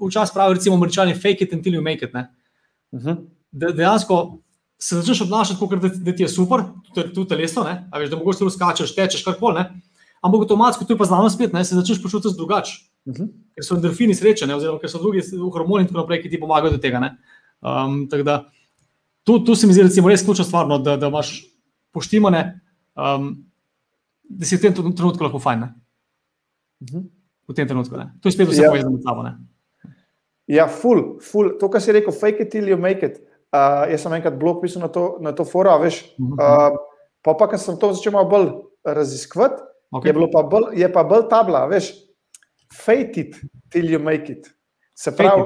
včasih 0.00 0.34
pravi, 0.34 0.58
recimo, 0.58 0.76
američani, 0.76 1.14
fake 1.14 1.44
it 1.46 1.52
until 1.52 1.76
you 1.76 1.84
make 1.84 2.04
it. 2.04 2.14
Uh 2.14 2.98
mhm. 2.98 3.08
-huh. 3.08 3.16
De, 3.52 3.72
dejansko 3.72 4.38
se 4.78 4.96
začneš 4.96 5.20
obnašati, 5.20 5.58
kot 5.58 5.80
da, 5.80 5.88
da 5.88 6.12
ti 6.16 6.22
je 6.22 6.28
super, 6.28 6.64
tudi, 6.94 7.12
tudi 7.14 7.28
telesno, 7.28 7.62
a 7.90 7.98
veš, 7.98 8.10
da 8.10 8.16
mogoče 8.16 8.50
skačeš, 8.50 8.94
tečeš, 8.94 9.24
karkoli. 9.24 9.64
Ampak 10.22 10.40
avtomatsko, 10.40 10.84
tu 10.84 10.92
je 10.92 10.98
pa 10.98 11.04
znano 11.04 11.30
spet, 11.30 11.52
ne, 11.52 11.64
se 11.64 11.74
začneš 11.74 12.02
počutiti 12.02 12.36
drugače. 12.36 12.72
Uh 13.04 13.12
mhm. 13.14 13.22
-huh. 13.22 13.28
Ker 13.54 13.64
so 13.64 13.74
endorfini 13.74 14.14
sreče, 14.14 14.46
ne, 14.46 14.54
oziroma 14.54 14.78
ker 14.78 14.90
so 14.90 14.98
drugi 14.98 15.20
hormoni 15.52 15.82
in 15.82 15.88
tako 15.88 16.00
naprej, 16.00 16.22
ki 16.22 16.30
ti 16.30 16.40
pomagajo 16.40 16.72
do 16.72 16.78
tega. 16.78 17.00
Um, 17.62 18.08
da, 18.10 18.42
tu, 19.22 19.38
tu 19.44 19.54
se 19.54 19.66
mi 19.66 19.72
zdi, 19.72 19.86
recimo, 19.86 20.10
res 20.10 20.24
ključna 20.26 20.44
stvar, 20.44 20.68
no, 20.68 20.80
da, 20.82 20.96
da 20.98 21.10
imaš 21.12 21.34
poštimane, 21.94 22.42
um, 22.98 23.32
da 24.22 24.48
si 24.48 24.58
v 24.58 24.66
tem 24.66 24.74
trenutku 24.74 25.22
lahko 25.22 25.38
fajn. 25.42 25.62
Uh 25.62 26.86
mhm. 26.86 26.98
-huh. 26.98 27.10
V 27.48 27.54
tem 27.54 27.68
trenutku. 27.68 27.96
Ne. 27.96 28.12
To 28.22 28.28
je 28.28 28.32
spet 28.32 28.48
vse 28.48 28.62
ja. 28.62 28.70
povezano 28.70 28.94
med 28.94 29.02
sabo. 29.02 29.22
Ne. 29.22 29.36
Ja, 30.46 30.68
full, 30.68 31.18
full. 31.20 31.56
To, 31.58 31.68
kar 31.70 31.82
si 31.82 31.92
rekel, 31.92 32.14
fake 32.14 32.42
it 32.42 32.50
till 32.50 32.68
you 32.68 32.78
make 32.78 33.06
it. 33.06 33.20
Uh, 33.52 33.84
jaz 33.92 34.02
sem 34.02 34.14
enkrat 34.16 34.38
blog 34.40 34.62
pisal 34.62 34.82
na 34.82 34.88
to, 34.88 35.18
na 35.20 35.34
to 35.36 35.44
fora, 35.44 35.76
veš. 35.78 36.00
Uh, 36.16 36.72
pa, 37.20 37.34
pa, 37.34 37.50
ker 37.50 37.60
sem 37.60 37.76
to 37.76 37.92
začel 37.92 38.14
malo 38.14 38.30
bolj 38.30 38.48
raziskovati, 38.82 39.60
okay. 39.92 40.08
je, 40.08 40.28
pa 40.32 40.42
bolj, 40.42 40.70
je 40.80 40.88
pa 40.92 41.04
bolj 41.04 41.26
tabla, 41.28 41.66
veš. 41.68 41.92
Fake 42.72 43.20
it 43.20 43.36
till 43.68 43.90
you 43.92 44.00
make 44.00 44.32
it. 44.32 44.48
Se 44.96 45.12
pravi, 45.12 45.44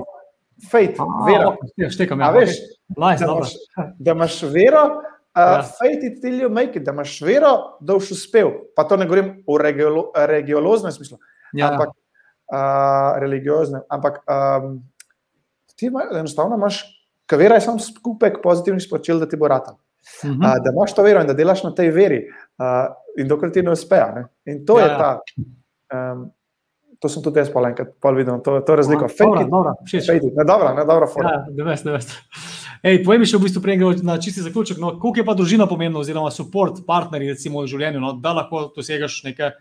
fake, 0.70 0.96
vera. 1.26 1.52
Ja, 1.76 1.90
štekam, 1.90 2.20
ja. 2.20 2.30
Veš, 2.34 2.56
nice, 2.96 3.26
da, 3.26 3.32
imaš, 3.32 3.54
da 3.98 4.16
imaš 4.16 4.40
vero, 4.42 4.82
uh, 4.86 5.42
ja. 5.42 5.62
fake 5.62 6.10
it 6.10 6.20
till 6.22 6.40
you 6.40 6.50
make 6.52 6.78
it, 6.78 6.84
da 6.86 6.94
imaš 6.96 7.20
vero, 7.22 7.52
da 7.80 7.96
boš 7.98 8.10
uspel. 8.16 8.52
Pa 8.76 8.84
to 8.88 8.96
ne 8.96 9.06
govorim 9.06 9.42
v 9.46 10.26
religioznem 10.26 10.92
smislu, 10.92 11.18
ja, 11.52 11.72
ampak 11.72 11.94
uh, 11.94 13.20
religioznem. 13.20 13.82
Ampak 13.88 14.22
um, 14.26 14.78
ti 15.76 15.90
enostavno 15.92 16.56
imaš 16.56 16.84
Ker 17.26 17.40
vera 17.42 17.58
je 17.58 17.64
samo 17.64 17.82
skupek 17.82 18.38
pozitivnih 18.42 18.82
sporočil, 18.82 19.18
da 19.18 19.28
ti 19.28 19.36
bo 19.36 19.48
rata. 19.48 19.74
Uh 20.22 20.30
-huh. 20.30 20.36
uh, 20.36 20.64
da 20.64 20.70
imaš 20.72 20.94
to 20.94 21.02
vero 21.02 21.20
in 21.20 21.26
da 21.26 21.34
delaš 21.34 21.62
na 21.62 21.74
tej 21.74 21.90
veri, 21.90 22.20
uh, 22.58 22.94
in 23.18 23.28
dokler 23.28 23.52
ti 23.52 23.62
ne 23.62 23.72
uspe. 23.72 23.96
Ne? 24.14 24.26
In 24.44 24.66
to 24.66 24.78
ja, 24.78 24.84
je 24.84 24.90
ja. 24.90 24.98
ta. 24.98 25.20
Um, 26.12 26.30
to 27.00 27.08
sem 27.12 27.22
tudi 27.22 27.40
jaz 27.42 27.50
pa 27.52 27.62
enkrat 27.68 27.94
videl, 28.16 28.40
to, 28.44 28.60
to 28.60 28.72
je 28.72 28.76
razlika. 28.76 29.08
Dobro, 30.46 30.74
dobro, 30.84 30.84
dobro. 30.84 32.00
Ej, 32.86 33.00
povej 33.04 33.18
mi 33.18 33.26
še 33.28 33.38
v 33.38 33.46
bistvu 33.46 33.62
prej, 33.64 33.80
na 34.06 34.18
čisti 34.22 34.44
zaključek. 34.44 34.78
No, 34.80 34.94
koliko 35.00 35.22
je 35.22 35.26
pa 35.26 35.34
družina 35.36 35.66
pomembna, 35.66 36.00
oziroma 36.00 36.30
podpor 36.30 36.74
partnerji 36.86 37.34
v 37.48 37.66
življenju, 37.66 38.00
no, 38.00 38.12
da 38.20 38.32
lahko 38.36 38.68
dosegaš 38.76 39.22
neke 39.24 39.52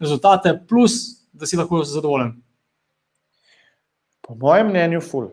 rezultate, 0.00 0.56
plus 0.68 1.24
da 1.32 1.46
si 1.46 1.56
lahko 1.56 1.84
zadovoljen? 1.86 2.34
Po 4.24 4.34
mojem 4.40 4.72
mnenju, 4.72 5.00
ful. 5.04 5.28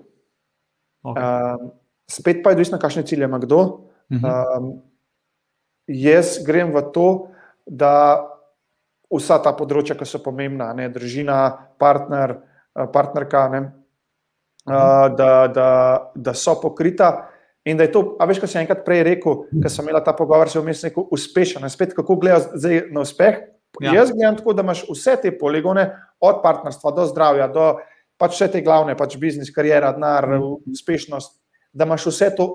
Okay. 1.02 1.58
Um, 1.58 1.72
spet 2.12 2.44
pa 2.44 2.52
je 2.52 2.60
odvisno, 2.60 2.80
kakšne 2.80 3.06
cilje 3.08 3.26
ima 3.26 3.40
kdo. 3.42 3.62
Um, 4.12 4.74
jaz 5.88 6.38
grem 6.46 6.76
v 6.76 6.84
to, 6.94 7.08
da 7.66 8.20
vsa 9.12 9.40
ta 9.44 9.54
področja, 9.58 9.98
ki 10.00 10.08
so 10.08 10.22
pomembna, 10.24 10.72
ne, 10.78 10.88
družina, 10.94 11.42
partner, 11.82 12.38
eh, 12.76 12.88
partnerka, 12.94 13.44
ne, 13.52 13.62
uh, 14.68 15.08
da, 15.18 15.32
da, 15.52 15.70
da 16.16 16.34
so 16.34 16.56
pokrita. 16.62 17.12
In 17.66 17.78
da 17.78 17.86
je 17.86 17.92
to, 17.94 18.02
a 18.18 18.26
veš, 18.26 18.40
kaj 18.42 18.50
sem 18.50 18.64
enkrat 18.64 18.82
prej 18.86 19.04
rekel, 19.06 19.44
ker 19.62 19.70
sem 19.70 19.86
imel 19.86 20.02
ta 20.02 20.16
pogovor, 20.18 20.50
se 20.50 20.62
vmes 20.62 20.82
neko 20.88 21.04
uspešen. 21.14 21.68
Spet, 21.70 21.94
kako 21.94 22.18
gledaš 22.24 22.50
na 22.90 23.04
uspeh? 23.04 23.38
Ja. 23.80 23.94
Jaz 24.00 24.10
gledam 24.12 24.40
tako, 24.40 24.56
da 24.58 24.66
imaš 24.66 24.82
vse 24.90 25.14
te 25.22 25.32
poligone, 25.38 25.86
od 26.20 26.42
partnerstva 26.42 26.92
do 26.98 27.06
zdravja, 27.12 27.48
do 27.54 27.68
pač 28.20 28.36
vse 28.36 28.50
te 28.56 28.64
glavne, 28.66 28.98
pač 28.98 29.16
biznis, 29.22 29.54
karijera, 29.54 29.94
denar, 29.96 30.28
mm. 30.28 30.74
uspešnost, 30.74 31.38
da 31.74 31.86
imaš 31.88 32.10
vse 32.10 32.32
to 32.38 32.50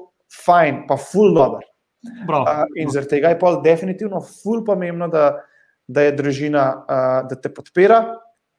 fajn, 0.45 0.85
pa 0.91 0.99
full 1.01 1.35
dobro. 1.35 1.63
Uh, 2.27 2.67
in 2.79 2.91
zaradi 2.93 3.17
tega 3.17 3.33
je 3.33 3.39
pa 3.41 3.57
definitivno 3.65 4.21
full 4.21 4.65
pomembno, 4.67 5.09
da, 5.11 5.31
da 5.89 6.07
je 6.07 6.15
družina, 6.19 6.65
uh, 6.83 7.19
da 7.31 7.39
te 7.39 7.53
podpira, 7.53 8.01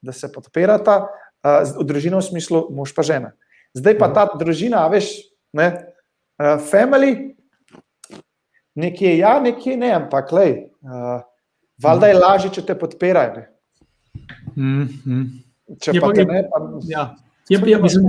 da 0.01 0.15
se 0.15 0.30
podpirata, 0.32 0.99
uh, 1.07 1.63
v 1.80 1.88
družino 1.88 2.21
v 2.21 2.28
smislu 2.28 2.67
mož 2.73 2.93
pa 2.95 3.03
žena. 3.03 3.34
Zdaj 3.78 3.97
pa 3.99 4.09
ta 4.15 4.28
družina, 4.39 4.86
veš, 4.91 5.11
ne, 5.57 5.67
uh, 6.39 6.55
family, 6.71 7.36
nekje 8.78 9.17
ja, 9.17 9.38
nekje 9.43 9.78
ne, 9.78 9.91
ampak 9.97 10.32
lej, 10.32 10.55
uh, 10.86 11.19
valjda 11.84 12.11
je 12.11 12.17
lažje, 12.17 12.53
če 12.57 12.65
te 12.71 12.80
podpirajo. 12.80 13.45
Mm 14.55 14.88
-hmm. 14.88 15.25
Če 15.82 15.91
je 15.93 16.01
pa, 16.01 16.07
pa 16.07 16.23
ne, 16.23 16.43
pa 16.49 16.59
ja. 16.88 17.15
je, 17.49 17.59
je, 17.59 17.78
mislim, 17.82 18.05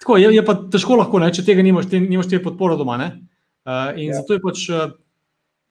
tako, 0.00 0.16
je, 0.16 0.34
je 0.34 0.44
pa 0.44 0.54
težko, 0.72 0.96
lahko, 1.00 1.18
ne, 1.18 1.32
če 1.32 1.44
tega 1.44 1.62
nimaš, 1.62 1.88
te, 1.90 2.00
nimaš 2.00 2.28
te 2.28 2.42
podpore 2.42 2.76
doma. 2.76 2.98
Uh, 3.00 3.96
in 3.96 4.10
ja. 4.10 4.20
zato 4.20 4.36
je 4.36 4.40
pač, 4.40 4.68
uh, 4.68 4.92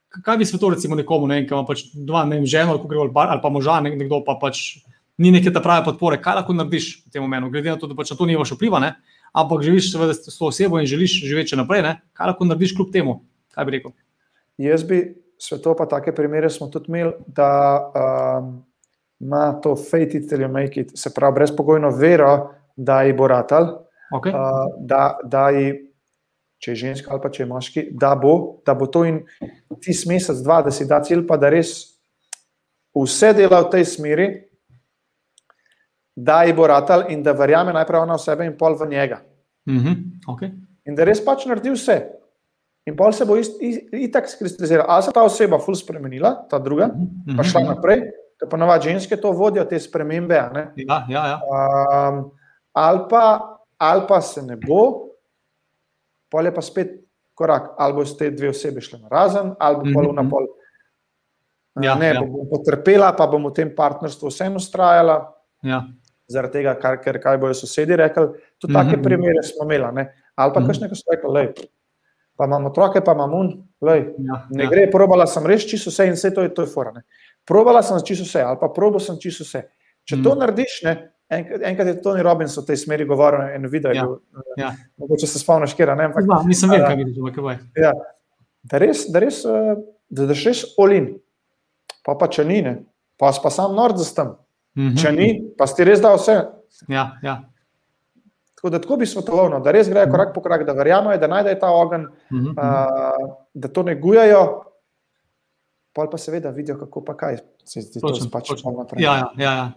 kaj 0.10 0.38
bi 0.38 0.46
svetovali, 0.46 0.78
recimo, 0.78 0.98
nekomu, 1.00 1.28
ne, 1.30 1.42
ki 1.48 1.54
ima 1.54 1.64
pač 1.68 1.86
dva, 1.94 2.26
ne 2.26 2.40
vem, 2.40 2.48
ženo 2.50 2.76
ali, 2.76 2.98
ali, 2.98 3.12
ali 3.16 3.42
pa 3.44 3.50
moža, 3.54 3.80
ne, 3.86 3.94
nekdo 3.96 4.22
pa 4.26 4.38
pač 4.42 4.82
ni 5.20 5.32
neke 5.32 5.54
ta 5.54 5.62
prave 5.64 5.86
podpore. 5.86 6.20
Kaj 6.22 6.42
lahko 6.42 6.56
narediš 6.56 6.92
v 7.06 7.14
tem 7.14 7.24
momentu, 7.24 7.52
glede 7.54 7.74
na 7.74 7.80
to, 7.80 7.90
da 7.90 7.98
pač 7.98 8.14
na 8.14 8.18
to 8.20 8.28
nimaš 8.30 8.56
vpliva, 8.56 8.82
ne, 8.84 8.96
ampak 9.34 9.66
živiš 9.66 9.92
seveda 9.94 10.16
s 10.18 10.38
to 10.38 10.50
osebo 10.50 10.80
in 10.80 10.90
želiš 10.90 11.22
živeti 11.28 11.54
še 11.54 11.62
naprej, 11.62 11.86
ne, 11.86 11.98
kaj 12.18 12.34
lahko 12.34 12.48
narediš 12.50 12.76
kljub 12.78 12.94
temu? 12.96 13.20
Kaj 13.56 13.68
bi 13.68 13.78
rekel? 13.78 13.94
Jaz 14.60 14.84
bi 14.88 15.04
svetov 15.40 15.78
pa 15.80 15.88
take 15.88 16.16
primere 16.16 16.50
smo 16.52 16.68
tudi 16.74 16.92
imeli, 16.92 17.14
da. 17.28 17.52
Um, 17.94 18.58
ima 19.20 19.60
to 19.62 19.76
fate 19.76 20.18
it 20.18 20.32
you 20.32 20.48
make 20.48 20.80
it, 20.80 20.92
se 20.96 21.14
pravi, 21.14 21.34
brezpogojno 21.34 21.90
vero, 21.90 22.54
da 22.76 23.02
ji 23.02 23.14
bo 23.14 23.28
ratal, 23.28 23.86
okay. 24.12 24.32
uh, 24.32 24.72
da, 24.80 25.18
da 25.24 25.50
ji, 25.50 25.89
če 26.60 26.72
je 26.72 26.76
ženska 26.76 27.12
ali 27.12 27.24
pa 27.24 27.32
če 27.32 27.44
je 27.44 27.48
moški, 27.48 27.86
da 27.96 28.14
bo, 28.20 28.60
da 28.68 28.76
bo 28.76 28.88
to 28.92 29.06
in 29.08 29.22
ti 29.80 29.96
mesec, 30.10 30.44
dva, 30.44 30.62
da 30.66 30.72
si 30.76 30.88
da 30.88 31.00
cilj, 31.04 31.26
pa 31.28 31.38
da 31.40 31.52
res 31.52 31.72
vse 32.96 33.34
dela 33.38 33.62
v 33.64 33.72
tej 33.72 33.86
smeri, 33.88 34.28
da 36.20 36.44
ji 36.44 36.54
bo 36.54 36.68
ratal 36.68 37.08
in 37.14 37.24
da 37.24 37.32
verjame 37.32 37.74
najprej 37.74 38.08
na 38.08 38.18
sebe 38.20 38.48
in 38.48 38.58
pol 38.60 38.76
v 38.76 38.90
njega. 38.90 39.22
Mm 39.70 39.80
-hmm. 39.80 39.96
okay. 40.28 40.52
In 40.86 40.96
da 40.96 41.04
res 41.04 41.24
pač 41.26 41.46
naredi 41.46 41.72
vse. 41.72 42.20
In 42.86 42.96
pol 42.96 43.14
se 43.14 43.26
bo 43.26 43.38
itak 43.92 44.30
skristalizirala. 44.30 44.90
Ali 44.90 45.04
se 45.04 45.12
ta 45.12 45.24
oseba 45.24 45.60
ful 45.60 45.76
spremenila, 45.76 46.48
ta 46.50 46.60
druga, 46.60 46.88
mm 46.88 47.08
-hmm. 47.26 47.38
pa 47.38 47.44
šla 47.44 47.62
naprej, 47.62 48.02
da 48.42 48.48
pa 48.50 48.58
navad 48.58 48.82
ženske 48.82 49.18
to 49.18 49.32
vodijo, 49.32 49.66
te 49.66 49.80
spremembe. 49.80 50.36
Ja, 50.36 51.06
ja, 51.10 51.28
ja. 51.28 51.40
Um, 51.44 52.32
ali, 52.74 53.00
pa, 53.10 53.58
ali 53.78 54.02
pa 54.08 54.22
se 54.22 54.42
ne 54.42 54.56
bo, 54.56 55.09
pol 56.32 56.46
je 56.46 56.54
pa 56.56 56.62
spet 56.62 56.96
korak, 57.34 57.74
ali 57.78 57.94
bo 57.96 58.06
ste 58.06 58.32
dve 58.32 58.50
osebi 58.50 58.82
šli 58.82 59.00
na 59.02 59.10
razen, 59.12 59.54
ali 59.60 59.76
bo 59.80 60.02
pol 60.02 60.14
na 60.14 60.24
mhm. 60.24 60.30
pol. 60.30 60.48
Ja, 61.80 61.96
ne, 61.96 62.12
ja. 62.12 62.22
bom 62.26 62.48
potrpela, 62.50 63.14
pa 63.16 63.28
bom 63.30 63.48
v 63.48 63.54
tem 63.56 63.70
partnerstvu 63.76 64.28
vseeno 64.28 64.60
ustrajala. 64.60 65.22
Ja. 65.64 65.86
Zaradi 66.30 66.60
tega, 66.60 66.76
kar, 66.82 67.00
ker 67.02 67.18
kaj 67.22 67.38
bojo 67.42 67.56
sosedi 67.56 67.96
rekli. 67.96 68.28
Tudi 68.60 68.74
take 68.74 68.90
mm 68.90 69.00
-hmm. 69.00 69.04
primere 69.04 69.44
smo 69.44 69.66
imeli. 69.66 69.94
Ne? 69.94 70.14
Ali 70.36 70.54
pa 70.54 70.60
mm 70.60 70.64
-hmm. 70.64 70.68
kakšne, 70.68 70.90
ko 70.90 70.96
so 70.96 71.12
rekli, 71.12 71.30
lej, 71.34 71.48
pa 72.38 72.46
imamo 72.46 72.70
otroke, 72.70 73.02
pa 73.02 73.12
imamo 73.12 73.38
un, 73.38 73.64
lej, 73.82 74.00
ja, 74.18 74.48
ne 74.50 74.64
ja. 74.64 74.70
gre, 74.70 74.88
probala 74.92 75.28
sem 75.28 75.46
res 75.46 75.66
čisto 75.68 75.90
vse 75.90 76.06
in 76.08 76.14
vse 76.14 76.32
to 76.34 76.42
je, 76.42 76.54
to 76.54 76.62
je 76.62 76.68
fora. 76.68 76.92
Ne? 76.92 77.02
Probala 77.46 77.82
sem 77.84 77.98
čisto 78.00 78.24
vse, 78.24 78.42
ali 78.42 78.58
pa 78.62 78.70
probo 78.76 79.00
sem 79.00 79.18
čisto 79.20 79.44
vse. 79.44 79.64
Če 80.08 80.16
mm. 80.16 80.24
to 80.24 80.36
narediš, 80.36 80.82
ne, 80.84 80.94
enkrat, 81.30 81.62
enkrat 81.62 81.88
je 81.88 82.02
Tony 82.02 82.24
Robbins 82.26 82.58
v 82.58 82.66
tej 82.66 82.78
smeri 82.78 83.06
govoril 83.06 83.56
in 83.56 83.68
videl, 83.70 83.96
ja. 83.96 84.06
ja. 84.58 84.74
mogoče 84.98 85.28
se 85.28 85.40
spomniš, 85.40 85.74
kje 85.78 85.88
je. 85.88 86.10
No, 86.26 86.42
nisem 86.48 86.70
vedel, 86.70 86.88
kaj 86.88 86.96
vidiš, 86.96 87.18
kaj 87.36 87.54
je. 87.54 87.84
Ja. 87.86 87.94
Da 88.70 88.82
res, 88.82 89.06
da 89.14 89.22
res, 89.24 89.44
eh, 89.46 89.76
da 90.10 90.28
daš 90.30 90.46
res 90.50 90.64
olin, 90.78 91.14
pa 92.06 92.18
pa 92.20 92.28
če 92.28 92.46
ni, 92.46 92.62
ne, 92.66 92.76
pa 93.20 93.32
pa 93.44 93.52
sam 93.54 93.76
nord 93.78 93.98
za 93.98 94.10
tem. 94.16 94.34
Mm 94.76 94.90
-hmm. 94.90 95.02
Če 95.02 95.12
ni, 95.12 95.30
pa 95.58 95.68
si 95.68 95.84
res 95.84 96.02
dal 96.02 96.18
vse. 96.18 96.36
Ja, 96.88 97.18
ja. 97.24 97.42
Tako 98.56 98.70
da 98.70 98.80
tako 98.82 98.98
bi 98.98 99.06
svetoval, 99.06 99.50
no, 99.50 99.60
da 99.60 99.72
res 99.72 99.90
grejo 99.90 100.10
korak 100.12 100.34
po 100.34 100.42
korak, 100.42 100.66
da 100.66 100.74
verjamejo, 100.74 101.18
da 101.18 101.28
najdejo 101.28 101.60
ta 101.60 101.70
ogen, 101.72 102.02
mm 102.32 102.40
-hmm. 102.40 102.52
uh, 102.58 103.36
da 103.54 103.68
to 103.68 103.84
negujejo, 103.84 104.64
pol 105.94 106.10
pa 106.10 106.18
seveda 106.18 106.50
vidijo, 106.50 106.78
kako 106.78 107.06
pa 107.06 107.18
kaj 107.18 107.38
se 107.64 107.82
zdi, 107.82 108.00
da 108.02 108.14
se 108.14 108.30
pač 108.32 108.50
naprej. 108.78 109.04
Ja, 109.04 109.32
ja, 109.38 109.52
ja. 109.52 109.72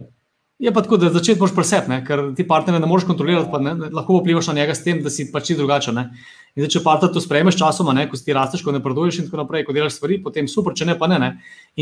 Je 0.63 0.71
pa 0.73 0.83
tako, 0.83 0.97
da 0.97 1.09
začeti 1.11 1.41
moraš 1.41 1.57
presepne, 1.57 1.97
ker 2.07 2.21
ti 2.39 2.45
partnerja 2.47 2.79
ne 2.79 2.87
moreš 2.87 3.09
kontrolirati, 3.09 3.49
pa 3.51 3.59
ne, 3.59 3.73
lahko 3.91 4.21
vplivaš 4.21 4.53
na 4.53 4.61
njega 4.61 4.77
s 4.79 4.85
tem, 4.85 5.01
da 5.03 5.11
si 5.11 5.25
pač 5.33 5.49
ti 5.51 5.57
drugačen. 5.59 5.97
In 5.99 6.63
zdaj, 6.63 6.71
če 6.77 6.83
partner 6.85 7.11
to 7.11 7.19
sprejmeš 7.25 7.59
časoma, 7.59 7.91
ne, 7.97 8.05
ko 8.07 8.15
si 8.15 8.29
ti 8.29 8.37
rasteš, 8.37 8.63
ko 8.63 8.71
ne 8.71 8.79
preduješ 8.85 9.19
in 9.19 9.27
tako 9.27 9.41
naprej, 9.41 9.65
ko 9.67 9.75
delaš 9.75 9.97
stvari, 9.97 10.21
potem 10.23 10.47
super, 10.47 10.77
če 10.79 10.87
ne, 10.87 10.95
pa 11.01 11.09
ne. 11.11 11.19
ne. 11.19 11.31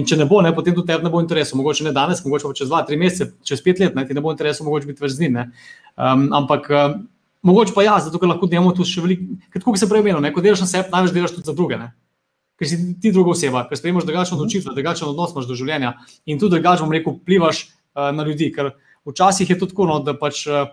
In 0.00 0.06
če 0.08 0.16
ne 0.16 0.24
bo, 0.30 0.40
ne, 0.40 0.54
potem 0.56 0.72
tudi 0.72 0.88
tebi 0.88 1.04
ne 1.04 1.12
bo 1.12 1.20
interesov, 1.20 1.60
mogoče 1.60 1.84
ne 1.90 1.92
danes, 1.92 2.22
mogoče 2.24 2.48
pa 2.48 2.56
čez 2.56 2.70
dva, 2.72 2.80
tri 2.88 2.96
mesece, 2.96 3.34
čez 3.44 3.60
pet 3.66 3.82
let, 3.84 3.98
ne, 3.98 4.06
ti 4.08 4.16
ne 4.16 4.22
bo 4.24 4.32
interesov, 4.32 4.70
mogoče 4.70 4.88
biti 4.88 5.04
več 5.04 5.12
z 5.18 5.26
njim. 5.26 5.36
Um, 6.00 6.22
ampak 6.38 6.70
um, 6.72 6.94
mogoče 7.50 7.76
pa 7.76 7.84
ja, 7.84 7.98
zato 8.00 8.16
ker 8.22 8.32
lahko 8.32 8.48
delamo 8.48 8.72
tu 8.72 8.86
še 8.88 9.04
veliko, 9.04 9.36
tako 9.58 9.76
se 9.76 9.90
prej 9.90 10.06
menilo, 10.06 10.24
ko 10.32 10.46
delaš 10.46 10.64
na 10.64 10.70
sebi, 10.70 10.88
največ 10.94 11.12
delaš 11.18 11.36
tudi 11.36 11.50
za 11.52 11.56
druge. 11.58 11.76
Ne. 11.76 11.90
Ker 12.56 12.68
si 12.68 12.80
ti 12.96 13.12
druga 13.12 13.34
oseba, 13.34 13.66
ker 13.68 13.76
sprejmaš 13.76 14.08
drugačno 14.08 14.40
odločitev, 14.40 14.72
drugačen 14.76 15.08
odnos 15.08 15.36
imaš 15.36 15.48
do 15.48 15.58
življenja 15.58 15.94
in 16.28 16.40
tudi 16.40 16.56
drugače, 16.56 16.84
bom 16.84 16.92
rekel, 16.92 17.18
vplivaš 17.20 17.66
na 17.94 18.24
ljudi. 18.26 18.50
Ker, 18.54 18.72
včasih 19.08 19.50
je 19.50 19.58
to 19.58 19.68
tako, 19.70 19.88
no, 19.90 19.98
da 20.04 20.14
pač, 20.18 20.44
uh, 20.50 20.70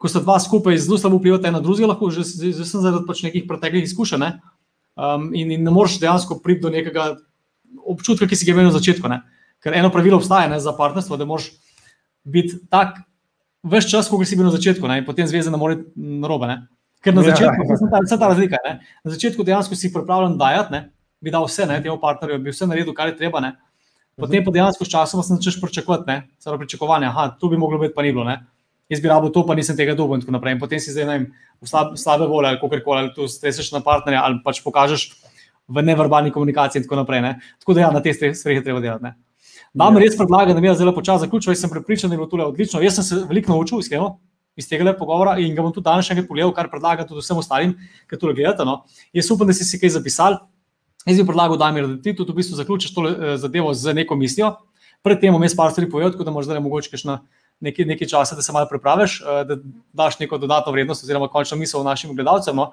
ko 0.00 0.10
sta 0.10 0.22
dva 0.24 0.38
skupaj 0.42 0.78
zelo 0.82 0.98
slabo 1.00 1.20
vplivata 1.20 1.52
na 1.52 1.62
drugega, 1.64 1.92
lahko 1.92 2.10
že, 2.14 2.24
sem 2.24 2.80
zaradi 2.80 3.04
pač 3.08 3.24
nekih 3.26 3.46
preteklih 3.48 3.86
izkušenj. 3.86 4.20
Ne? 4.20 4.30
Um, 4.94 5.30
in, 5.34 5.50
in 5.50 5.64
ne 5.66 5.72
moreš 5.74 5.98
dejansko 6.02 6.38
priti 6.44 6.64
do 6.66 6.70
nekega 6.74 7.14
občutka, 7.84 8.28
ki 8.30 8.38
si 8.38 8.46
ga 8.46 8.54
imel 8.54 8.70
na 8.70 8.76
začetku. 8.76 9.10
Ne? 9.10 9.22
Ker 9.64 9.74
eno 9.74 9.90
pravilo 9.90 10.20
obstaja 10.20 10.50
ne, 10.50 10.60
za 10.60 10.74
partnerstvo, 10.76 11.18
da 11.18 11.26
moraš 11.28 11.50
biti 12.24 12.60
tak 12.70 13.02
več 13.64 13.88
čas, 13.90 14.08
kot 14.10 14.22
si 14.28 14.36
bil 14.36 14.46
na 14.48 14.54
začetku, 14.54 14.86
ne? 14.88 15.00
in 15.02 15.08
potem 15.08 15.28
zveze 15.28 15.52
ne 15.52 15.60
more 15.60 15.80
narobe. 15.96 16.48
Ne? 16.50 16.58
Ker 17.04 17.16
na 17.16 17.24
ja. 17.24 17.32
začetku 17.32 17.64
je 17.64 17.76
ja. 17.76 18.02
vse 18.06 18.18
ta 18.20 18.30
razlika. 18.30 18.60
Ne? 18.64 18.78
Na 19.04 19.14
začetku 19.16 19.44
dejansko 19.44 19.76
si 19.76 19.92
pripravljen 19.92 20.38
dajati, 20.40 20.72
ne? 20.72 20.82
bi 21.24 21.32
dal 21.32 21.46
vse, 21.48 21.64
ne, 21.64 21.78
temu 21.80 21.96
partnerju, 22.00 22.36
bi 22.44 22.52
vse 22.52 22.68
naredil, 22.68 22.92
kar 22.96 23.08
je 23.08 23.16
treba. 23.16 23.40
Ne? 23.40 23.54
Potem 24.16 24.44
pa 24.46 24.52
dejansko 24.54 24.86
s 24.86 24.92
časom 24.92 25.22
začneš 25.22 25.58
pričakovati, 25.60 26.04
ne, 26.06 26.16
samo 26.38 26.58
pričakovanje, 26.58 27.10
da 27.14 27.36
tu 27.40 27.48
bi 27.50 27.58
moglo 27.58 27.78
biti, 27.78 27.94
pa 27.94 28.02
ni 28.02 28.12
bilo. 28.12 28.24
Ne. 28.24 28.44
Jaz 28.88 29.00
bi 29.00 29.08
rabo 29.08 29.30
to, 29.32 29.42
pa 29.46 29.54
nisem 29.54 29.76
tega 29.76 29.94
dobil 29.96 30.18
in 30.18 30.22
tako 30.22 30.36
naprej. 30.36 30.54
In 30.54 30.60
potem 30.60 30.80
si 30.80 30.92
zdaj 30.92 31.06
vem, 31.08 31.28
v 31.62 31.68
slab, 31.68 31.94
slabe 31.98 32.28
volje 32.28 32.52
ali 32.52 32.60
kako 32.60 32.80
koli, 32.84 32.98
ali 33.00 33.14
tu 33.16 33.28
streseš 33.28 33.72
na 33.72 33.80
partnerja 33.80 34.22
ali 34.22 34.42
pač 34.44 34.60
pokažeš 34.62 35.08
v 35.68 35.82
neverbalni 35.82 36.30
komunikaciji 36.30 36.82
in 36.82 36.84
tako 36.84 37.00
naprej. 37.00 37.22
Ne. 37.24 37.32
Tako 37.58 37.74
da 37.74 37.80
ja, 37.80 37.90
na 37.90 38.02
te 38.04 38.12
stvari 38.12 38.60
je 38.60 38.62
treba 38.62 38.80
delati. 38.84 39.04
Ne. 39.04 39.14
Nam 39.74 39.96
ja. 39.96 40.04
res 40.04 40.16
predlagam, 40.18 40.54
da 40.54 40.60
mi 40.60 40.68
je 40.68 40.76
zelo 40.78 40.92
počasi 40.94 41.24
zaključil, 41.24 41.50
jaz 41.50 41.64
sem 41.64 41.70
prepričan, 41.72 42.10
da 42.10 42.14
je 42.14 42.20
bilo 42.20 42.28
to 42.30 42.38
odlično. 42.44 42.82
Jaz 42.84 43.00
sem 43.00 43.04
se 43.04 43.22
veliko 43.26 43.50
naučil, 43.50 43.80
iskreno, 43.80 44.18
iz 44.54 44.68
tega 44.68 44.92
pogovora 44.94 45.38
in 45.42 45.56
ga 45.56 45.64
bom 45.64 45.72
tudi 45.72 45.88
danes 45.88 46.06
še 46.06 46.14
enkrat 46.14 46.28
pogledal, 46.28 46.52
kar 46.54 46.68
predlagam 46.70 47.08
tudi 47.08 47.24
vsem 47.24 47.40
ostalim, 47.40 47.72
ki 48.06 48.20
to 48.20 48.34
gledate. 48.36 48.68
No. 48.68 48.84
Jaz 49.16 49.32
upam, 49.34 49.48
da 49.48 49.56
si 49.56 49.66
si 49.66 49.80
kaj 49.80 49.96
zapisali. 49.96 50.38
Jaz 51.04 51.20
bi 51.20 51.26
predlagal, 51.26 51.58
da 51.60 51.70
ti 52.02 52.14
tudi 52.16 52.32
v 52.32 52.40
bistvu 52.40 52.56
zaključiš 52.56 52.94
to 52.94 53.08
eh, 53.08 53.36
zadevo 53.36 53.74
z 53.74 53.94
neko 53.94 54.16
mislijo. 54.16 54.54
Predtem 55.04 55.34
vmes 55.36 55.56
par 55.56 55.70
stvari 55.70 55.90
povedal, 55.90 56.12
tako 56.12 56.24
da 56.24 56.32
možda 56.32 56.54
ne 56.54 56.60
mogoče 56.64 56.96
na 57.04 57.20
neki, 57.60 57.84
neki 57.84 58.08
čas, 58.08 58.32
da 58.32 58.42
se 58.42 58.52
malo 58.52 58.68
pripraviš, 58.70 59.20
eh, 59.20 59.44
da 59.44 59.56
daš 59.92 60.18
neko 60.18 60.38
dodatno 60.38 60.72
vrednost 60.72 61.04
oziroma 61.04 61.28
končno 61.28 61.58
misel 61.58 61.84
našim 61.84 62.16
gledalcem. 62.16 62.56
No. 62.56 62.70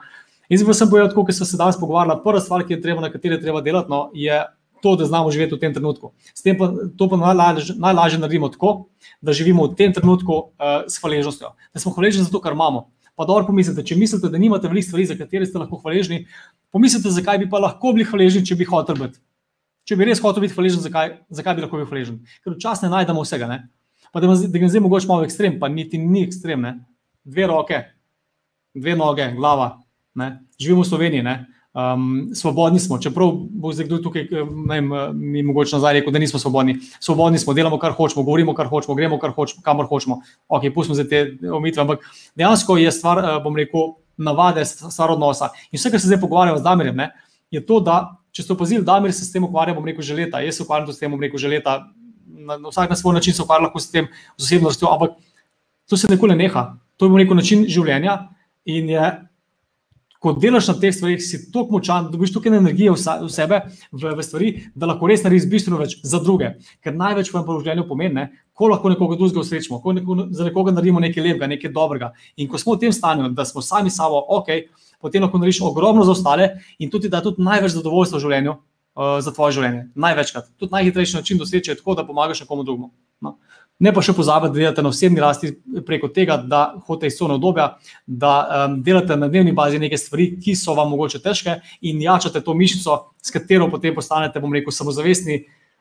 In 0.50 0.58
zdaj 0.58 0.74
sem 0.74 0.90
povedal, 0.90 1.12
kako 1.16 1.32
se 1.32 1.58
danes 1.58 1.80
pogovarjala. 1.80 2.22
Prva 2.24 2.40
stvar, 2.40 2.64
ki 2.68 2.74
je 2.74 2.82
treba, 2.82 3.02
na 3.02 3.12
kateri 3.12 3.36
je 3.36 3.42
treba 3.42 3.62
delati, 3.62 3.90
no, 3.90 4.10
je 4.14 4.46
to, 4.82 4.96
da 4.96 5.06
znamo 5.06 5.32
živeti 5.32 5.56
v 5.56 5.60
tem 5.60 5.74
trenutku. 5.74 6.12
S 6.34 6.42
tem 6.42 6.58
pa 6.58 6.72
to 6.98 7.10
pa 7.10 7.18
najlažje, 7.18 7.76
najlažje 7.78 8.20
naredimo 8.20 8.50
tako, 8.50 8.88
da 9.22 9.34
živimo 9.34 9.68
v 9.68 9.76
tem 9.76 9.94
trenutku 9.94 10.34
uh, 10.34 10.84
s 10.88 10.98
hvaležnostjo. 11.02 11.54
Da 11.74 11.80
smo 11.80 11.94
hvaležni 11.94 12.24
za 12.24 12.32
to, 12.32 12.42
kar 12.42 12.58
imamo. 12.58 12.90
Pa 13.20 13.28
dobro 13.28 13.46
pomislite, 13.50 13.84
če 13.86 13.98
mislite, 14.00 14.30
da 14.32 14.40
nimate 14.40 14.70
veliko 14.72 14.88
stvari, 14.88 15.06
za 15.10 15.18
katere 15.20 15.46
ste 15.46 15.60
lahko 15.60 15.82
hvaležni, 15.84 16.24
pomislite, 16.74 17.12
zakaj 17.12 17.42
bi 17.42 17.50
pa 17.52 17.60
lahko 17.60 17.92
bili 17.96 18.08
hvaležni, 18.08 18.46
če 18.48 18.56
bi 18.58 18.68
hotel 18.70 18.98
biti. 19.02 19.20
Če 19.88 19.98
bi 19.98 20.08
res 20.08 20.22
hotel 20.24 20.46
biti 20.46 20.56
hvaležen, 20.56 20.84
zakaj, 20.86 21.16
zakaj 21.34 21.58
bi 21.58 21.66
lahko 21.66 21.82
bil 21.82 21.90
hvaležen? 21.90 22.22
Ker 22.46 22.56
včasih 22.56 22.88
ne 22.88 22.96
najdemo 22.96 23.26
vsega. 23.26 23.50
Ne? 23.52 23.60
Pa 24.14 24.22
da, 24.24 24.30
da 24.32 24.62
ga 24.62 24.70
zdaj 24.72 24.84
mogoče 24.86 25.10
malo 25.10 25.26
ekstrem, 25.28 25.58
pa 25.60 25.70
niti 25.72 26.00
ni 26.00 26.24
ekstrem. 26.28 26.64
Ne? 26.64 26.74
Dve 27.28 27.50
roke, 27.52 27.82
dve 28.78 28.96
noge, 28.98 29.28
glava. 29.36 29.74
Ne? 30.16 30.32
Živimo 30.62 30.86
v 30.86 30.90
Sloveniji, 30.92 31.26
ne? 31.26 31.36
Um, 31.74 32.32
svobodni 32.36 32.80
smo, 32.80 32.98
čeprav 33.00 33.32
bo 33.32 33.72
zdaj 33.72 33.86
kdo 33.88 33.98
tukaj, 34.04 34.22
eh, 34.22 34.46
ne 34.68 34.76
vem, 34.76 34.94
eh, 34.94 35.14
mi 35.14 35.44
mogoče 35.44 35.76
nazaj 35.76 35.94
rekel, 35.94 36.12
da 36.12 36.20
nismo 36.20 36.40
svobodni. 36.40 36.76
Svobodni 37.00 37.40
smo, 37.40 37.54
delamo 37.54 37.80
kar 37.80 37.96
hočemo, 37.96 38.26
govorimo 38.28 38.54
kar 38.54 38.68
hočemo, 38.68 38.96
gremo 38.96 39.20
kar 39.20 39.32
hočemo, 39.32 39.64
kamor 39.64 39.88
hočemo. 39.88 40.20
Ok, 40.48 40.68
pustimo 40.76 40.96
zdaj 41.00 41.08
te 41.08 41.52
omitve, 41.52 41.82
ampak 41.82 42.04
dejansko 42.36 42.78
je 42.78 42.92
stvar, 42.92 43.24
eh, 43.24 43.40
bom 43.44 43.56
rekel, 43.56 43.94
navade, 44.18 44.66
stvar 44.66 45.16
odnosa. 45.16 45.50
In 45.72 45.80
vse, 45.80 45.92
kar 45.92 46.00
se 46.00 46.12
zdaj 46.12 46.20
pogovarjamo 46.20 46.60
z 46.60 46.64
Damirjem, 46.64 46.96
ne, 46.96 47.12
je 47.52 47.64
to, 47.66 47.80
da 47.80 48.18
če 48.32 48.44
ste 48.44 48.56
opazili, 48.56 48.84
Damir 48.84 49.14
se 49.14 49.26
s 49.26 49.32
tem 49.32 49.44
ukvarja, 49.44 49.76
bom 49.76 49.86
rekel, 49.86 50.04
že 50.04 50.16
leta. 50.16 50.40
Jaz 50.44 50.60
se 50.60 50.64
ukvarjam 50.64 50.92
s 50.92 51.00
tem, 51.00 51.12
bom 51.12 51.22
rekel, 51.22 51.40
že 51.40 51.52
leta. 51.52 51.88
Na, 52.26 52.58
na 52.58 52.72
vsak 52.72 52.90
na 52.90 52.96
svoj 52.96 53.16
način 53.16 53.36
se 53.36 53.44
ukvarjam 53.44 53.68
lahko 53.68 53.80
s 53.80 53.92
tem, 53.92 54.08
z 54.38 54.44
osebnostjo, 54.44 54.88
ampak 54.92 55.20
to 55.88 55.98
se 55.98 56.08
nikoli 56.12 56.36
ne 56.36 56.48
neha. 56.48 56.76
To 56.98 57.06
je, 57.06 57.12
bom 57.12 57.20
rekel, 57.20 57.38
način 57.38 57.66
življenja 57.68 58.32
in 58.66 58.90
je 58.90 59.04
ko 60.22 60.36
delaš 60.38 60.68
na 60.70 60.76
teh 60.78 60.94
stvarih, 60.94 61.22
si 61.24 61.40
tako 61.52 61.78
močan, 61.78 62.06
da 62.06 62.14
dobiš 62.14 62.34
toliko 62.36 62.54
energije 62.54 62.94
v 62.94 63.30
sebe, 63.34 63.62
v, 63.90 64.12
v 64.18 64.26
stvari, 64.26 64.52
da 64.78 64.92
lahko 64.92 65.10
res 65.10 65.24
narediš 65.26 65.48
bistveno 65.50 65.80
več 65.82 65.96
za 66.06 66.20
druge. 66.22 66.54
Ker 66.86 66.94
največ 66.94 67.32
v 67.34 67.42
življenju 67.42 67.88
pomeni, 67.90 68.28
ko 68.54 68.70
lahko 68.70 68.92
nekoga 68.94 69.18
drugega 69.18 69.42
usrečemo, 69.42 69.82
ko 69.82 69.96
neko, 69.98 70.18
za 70.30 70.46
nekoga 70.46 70.76
naredimo 70.76 71.02
nekaj 71.02 71.26
lepega, 71.26 71.50
nekaj 71.50 71.74
dobrega. 71.74 72.12
In 72.38 72.52
ko 72.52 72.62
smo 72.62 72.78
v 72.78 72.86
tem 72.86 72.94
stanju, 72.94 73.32
da 73.34 73.48
smo 73.50 73.66
sami 73.66 73.90
sabo, 73.90 74.22
ok, 74.38 74.70
potem 75.02 75.26
lahko 75.26 75.42
narediš 75.42 75.64
ogromno 75.66 76.06
za 76.06 76.14
ostale 76.14 76.52
in 76.78 76.94
tudi 76.94 77.10
da 77.10 77.24
tudi 77.26 77.42
največ 77.42 77.80
zadovoljstva 77.80 78.22
v 78.22 78.26
življenju. 78.28 78.60
Uh, 78.92 79.22
za 79.24 79.32
tvoje 79.32 79.56
življenje. 79.56 79.86
Največkrat. 79.96 80.50
Tudi 80.60 80.76
najhitrejši 80.76 81.16
način 81.16 81.38
doseči 81.40 81.72
je 81.72 81.78
tako, 81.80 81.94
da 81.96 82.04
pomagaš 82.04 82.42
nekomu 82.44 82.66
drugemu. 82.68 82.90
No. 83.24 83.38
Ne 83.82 83.90
pa 83.94 84.04
še 84.06 84.14
pozabiti, 84.14 84.54
da 84.54 84.60
delate 84.60 84.84
na 84.86 84.92
osebni 84.94 85.22
rasti 85.24 85.50
preko 85.86 86.12
tega, 86.14 86.36
da 86.38 86.62
hodite 86.86 87.10
iz 87.10 87.16
sone 87.18 87.34
obdobja, 87.40 87.72
da 88.06 88.34
um, 88.68 88.76
delate 88.86 89.18
na 89.18 89.30
dnevni 89.32 89.56
bazi 89.58 89.80
neke 89.82 89.98
stvari, 89.98 90.28
ki 90.42 90.54
so 90.58 90.76
vam 90.78 90.92
mogoče 90.94 91.22
težke 91.24 91.58
in 91.90 92.04
jačate 92.04 92.44
to 92.46 92.54
mišico, 92.54 93.00
s 93.18 93.34
katero 93.34 93.72
potem 93.72 93.96
postanete, 93.98 94.42
bom 94.44 94.54
rekel, 94.54 94.76
samozavestni 94.76 95.40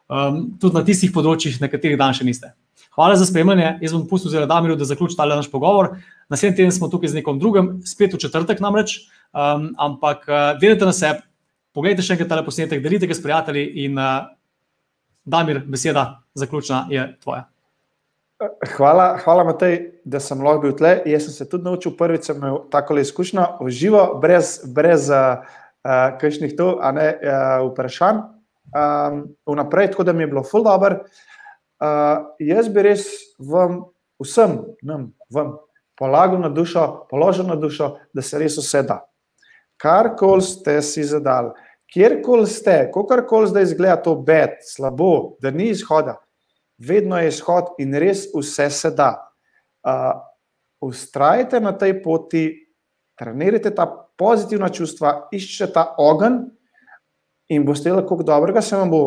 um, 0.09 0.47
tudi 0.63 0.79
na 0.79 0.85
tistih 0.87 1.13
področjih, 1.13 1.61
na 1.61 1.69
katerih 1.69 2.01
dan 2.01 2.17
še 2.17 2.25
niste. 2.25 2.55
Hvala 2.97 3.21
za 3.21 3.29
spremljanje. 3.29 3.77
Jaz 3.85 3.93
bom 3.95 4.09
pustil 4.09 4.33
zelo 4.33 4.49
Damiru, 4.49 4.81
da 4.81 4.89
zaključi 4.89 5.21
ta 5.21 5.29
naš 5.29 5.53
pogovor. 5.53 5.93
Naslednji 6.33 6.57
teden 6.57 6.73
smo 6.73 6.89
tukaj 6.89 7.13
z 7.13 7.21
nekom 7.21 7.39
drugim, 7.39 7.71
spet 7.87 8.17
v 8.17 8.25
četrtek 8.25 8.65
namreč, 8.65 8.97
um, 9.37 9.71
ampak 9.77 10.25
uh, 10.25 10.41
delite 10.61 10.89
na 10.89 10.97
sebi, 10.97 11.21
pogledajte 11.77 12.09
še 12.09 12.17
enkrat 12.17 12.33
ta 12.33 12.43
posnetek, 12.49 12.81
delite 12.81 13.07
ga 13.07 13.15
s 13.15 13.23
prijatelji 13.23 13.69
in 13.85 14.01
uh, 14.01 14.25
Damir, 15.29 15.61
beseda 15.69 16.23
zaključna 16.35 16.87
je 16.89 17.05
tvoja. 17.21 17.45
Hvala, 18.77 19.19
hvala 19.21 19.45
Matej, 19.45 19.75
da 20.09 20.17
sem 20.21 20.41
lahko 20.41 20.63
bil 20.63 20.73
tle. 20.73 20.95
Jaz 21.05 21.27
sem 21.27 21.35
se 21.35 21.45
tudi 21.49 21.67
naučil, 21.67 21.93
prvič 21.97 22.31
sem 22.31 22.39
imel 22.41 22.63
tako 22.73 22.97
izkušnjo, 22.97 23.43
živo, 23.69 24.05
brez, 24.23 24.63
brez 24.65 25.11
uh, 25.13 25.43
kakšnih 26.21 26.55
tu, 26.57 26.71
a 26.81 26.93
ne 26.97 27.09
uh, 27.21 27.67
vprašanj. 27.69 28.23
Um, 28.71 29.19
vnaprej, 29.45 29.91
tako 29.93 30.07
da 30.09 30.15
mi 30.17 30.25
je 30.25 30.31
bilo 30.33 30.45
ful 30.47 30.65
dobr. 30.65 31.03
Uh, 31.85 32.31
jaz 32.41 32.71
bi 32.73 32.87
res 32.87 33.05
vam, 33.37 33.83
vsem, 34.23 34.57
nam, 34.89 35.11
vam, 35.29 35.59
polagal 36.01 36.41
na 36.41 36.49
dušo, 36.49 36.87
položil 37.13 37.45
na 37.45 37.59
dušo, 37.61 37.99
da 38.17 38.25
se 38.25 38.41
res 38.41 38.57
vse 38.57 38.87
da. 38.89 39.03
Karkoli 39.81 40.47
ste 40.49 40.79
si 40.81 41.05
zadali, 41.05 41.53
kjerkoli 41.93 42.49
ste, 42.49 42.87
kakorkoli 42.95 43.53
zdaj 43.53 43.69
izgleda 43.69 44.01
to 44.01 44.17
bed, 44.17 44.63
slabo, 44.65 45.37
da 45.45 45.53
ni 45.53 45.69
izhoda 45.75 46.17
vedno 46.81 47.19
je 47.21 47.29
izhod 47.29 47.75
in 47.79 47.95
res 47.95 48.27
vse 48.35 48.71
se 48.71 48.91
da. 48.97 49.13
Ustrajite 50.81 51.61
na 51.61 51.73
tej 51.79 52.01
poti, 52.03 52.45
trenirajte 53.21 53.75
ta 53.77 53.87
pozitivna 54.19 54.71
čustva, 54.73 55.29
iščite 55.33 55.73
ta 55.75 55.85
ogenj 56.01 56.47
in 57.53 57.65
boste 57.67 57.93
lahko 57.93 58.23
dobrega, 58.25 58.63
se 58.63 58.77
vam 58.77 58.91
bo 58.91 59.03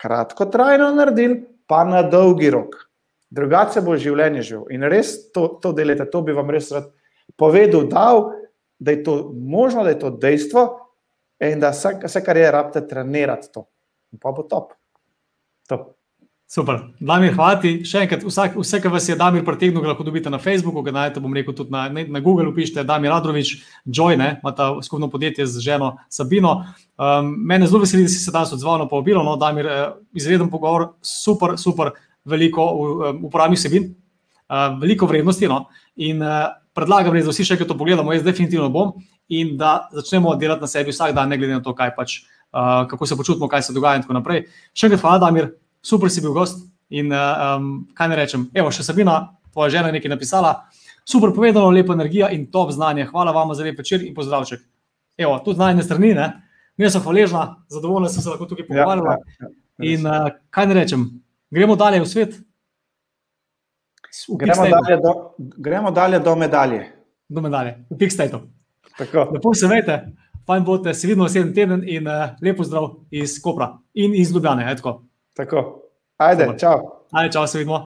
kratko 0.00 0.46
trajno 0.52 0.90
naredil, 0.92 1.38
pa 1.66 1.84
na 1.88 2.02
dolgi 2.02 2.50
rok. 2.52 2.76
Drugače 3.34 3.80
bo 3.80 3.96
življenje 3.96 4.42
živ. 4.44 4.66
In 4.74 4.84
res 4.90 5.14
to, 5.32 5.56
to 5.62 5.72
delite, 5.72 6.04
to 6.10 6.20
bi 6.22 6.34
vam 6.36 6.50
res 6.52 6.70
rad 6.74 6.90
povedal, 7.40 7.88
dal, 7.88 8.24
da 8.78 8.92
je 8.92 9.02
to 9.06 9.32
možno, 9.32 9.84
da 9.84 9.94
je 9.94 9.98
to 9.98 10.10
dejstvo 10.10 10.64
in 11.40 11.60
da 11.60 11.72
vse 11.72 12.20
kar 12.24 12.36
je, 12.36 12.50
rabite 12.50 12.84
trenirati 12.88 13.48
to. 13.52 13.64
In 14.12 14.20
pa 14.20 14.32
bo 14.32 14.44
top. 14.44 14.74
top. 15.68 15.93
Super, 16.46 16.92
Damir, 17.00 17.32
hvala 17.32 17.56
ti. 17.56 17.70
Še 17.88 18.02
enkrat, 18.04 18.24
vsak, 18.28 18.58
vse, 18.60 18.78
kar 18.84 18.92
vas 18.92 19.06
je 19.08 19.16
Damir 19.16 19.42
pritegnil, 19.46 19.80
lahko 19.88 20.04
dobite 20.04 20.30
na 20.30 20.38
Facebooku, 20.38 20.82
ga 20.84 20.92
najdete, 20.92 21.22
bom 21.24 21.32
rekel, 21.32 21.54
tudi 21.56 21.72
na, 21.72 21.86
na 21.88 22.20
Google, 22.20 22.52
pišete 22.54 22.84
Damir 22.84 23.10
Radrovič, 23.14 23.54
Joy, 23.88 24.18
ne, 24.20 24.34
ima 24.42 24.52
ta 24.54 24.68
skupno 24.84 25.08
podjetje 25.10 25.46
z 25.48 25.64
ženo 25.64 25.94
Sabino. 26.12 26.52
Um, 27.00 27.32
mene 27.48 27.66
zelo 27.66 27.80
veseli, 27.82 28.04
da 28.04 28.12
si 28.12 28.20
se 28.20 28.34
danes 28.34 28.52
odzval 28.52 28.84
na 28.84 28.88
povabilo, 28.90 29.24
no, 29.24 29.38
Damir, 29.40 29.70
uh, 29.70 29.96
izreden 30.12 30.52
pogovor, 30.52 30.90
super, 31.00 31.56
super, 31.58 31.94
veliko 32.28 32.68
um, 32.76 33.24
uporabnih 33.30 33.60
sebin, 33.60 33.88
uh, 34.44 34.76
veliko 34.84 35.08
vrednosti. 35.08 35.48
No, 35.48 35.64
in 35.96 36.22
uh, 36.22 36.52
predlagam, 36.76 37.16
res, 37.16 37.24
da 37.24 37.32
vsi 37.32 37.48
še 37.48 37.56
enkrat 37.56 37.72
to 37.72 37.80
pogledamo, 37.80 38.12
jaz 38.12 38.22
definitivno 38.26 38.68
bom 38.68 38.94
in 39.32 39.56
da 39.56 39.88
začnemo 39.96 40.36
delati 40.36 40.68
na 40.68 40.68
sebi 40.68 40.92
vsak 40.92 41.16
dan, 41.16 41.32
ne 41.32 41.40
glede 41.40 41.56
na 41.56 41.64
to, 41.64 41.72
kaj 41.74 41.96
pač, 41.96 42.20
uh, 42.52 42.84
kako 42.90 43.08
se 43.08 43.16
počutimo, 43.16 43.48
kaj 43.48 43.64
se 43.64 43.74
dogaja 43.76 43.96
in 43.96 44.04
tako 44.04 44.20
naprej. 44.20 44.44
Še 44.76 44.92
enkrat 44.92 45.06
hvala, 45.08 45.22
Damir 45.24 45.54
super 45.84 46.10
si 46.10 46.24
bil 46.24 46.32
gost, 46.32 46.64
In 46.94 47.12
um, 47.12 47.68
kaj 47.96 48.08
ne 48.08 48.16
rečem, 48.18 48.46
evo, 48.54 48.70
še 48.72 48.84
Sabina, 48.84 49.16
tvoja 49.54 49.72
žena 49.72 49.88
je 49.88 49.96
nekaj 49.96 50.12
napisala, 50.12 50.52
super 51.08 51.32
povedano, 51.34 51.72
lepa 51.72 51.96
energija 51.96 52.28
in 52.34 52.46
top 52.52 52.70
znanje. 52.74 53.08
Hvala 53.08 53.32
vam 53.32 53.54
za 53.56 53.64
lep 53.64 53.78
večer 53.80 54.04
in 54.04 54.14
pozdravček. 54.14 54.62
Evo, 55.18 55.38
tudi 55.44 55.58
znanje 55.58 55.86
strani, 55.86 56.12
ne? 56.14 56.28
Mi 56.76 56.90
smo 56.90 57.00
hvaležna, 57.06 57.44
zadovoljna 57.70 58.10
sem 58.10 58.22
se 58.22 58.30
lahko 58.30 58.46
tukaj 58.50 58.66
pogovarjala. 58.68 59.14
Ja, 59.14 59.18
ja, 59.40 59.48
ja, 59.48 59.92
in 59.94 60.06
uh, 60.06 60.28
kaj 60.54 60.68
ne 60.70 60.76
rečem, 60.78 61.06
gremo 61.54 61.76
dalje 61.78 62.02
v 62.02 62.10
svet. 62.10 62.36
V 64.28 64.36
gremo, 64.38 64.66
dalje 64.70 64.98
do, 65.02 65.14
gremo 65.38 65.90
dalje 65.94 66.20
do 66.22 66.34
medalje. 66.38 66.82
Do 67.28 67.42
medalje, 67.42 67.78
v 67.90 67.98
Pixtatu. 67.98 68.42
Lepo 69.32 69.54
se 69.54 69.70
veste, 69.70 69.98
fajn 70.46 70.66
bote, 70.66 70.94
se 70.94 71.08
vidimo 71.10 71.26
sedem 71.30 71.54
teden 71.54 71.82
in 71.88 72.06
uh, 72.06 72.36
lepo 72.42 72.66
zdrav 72.66 72.90
iz 73.10 73.40
Kopra 73.42 73.72
in 73.94 74.14
iz 74.14 74.34
Ljubljane. 74.34 74.66
Tako. 75.34 75.82
Ajde, 76.18 76.48
čau. 76.58 76.90
Ajde, 77.12 77.32
čau, 77.32 77.46
se 77.46 77.58
vidimo. 77.58 77.82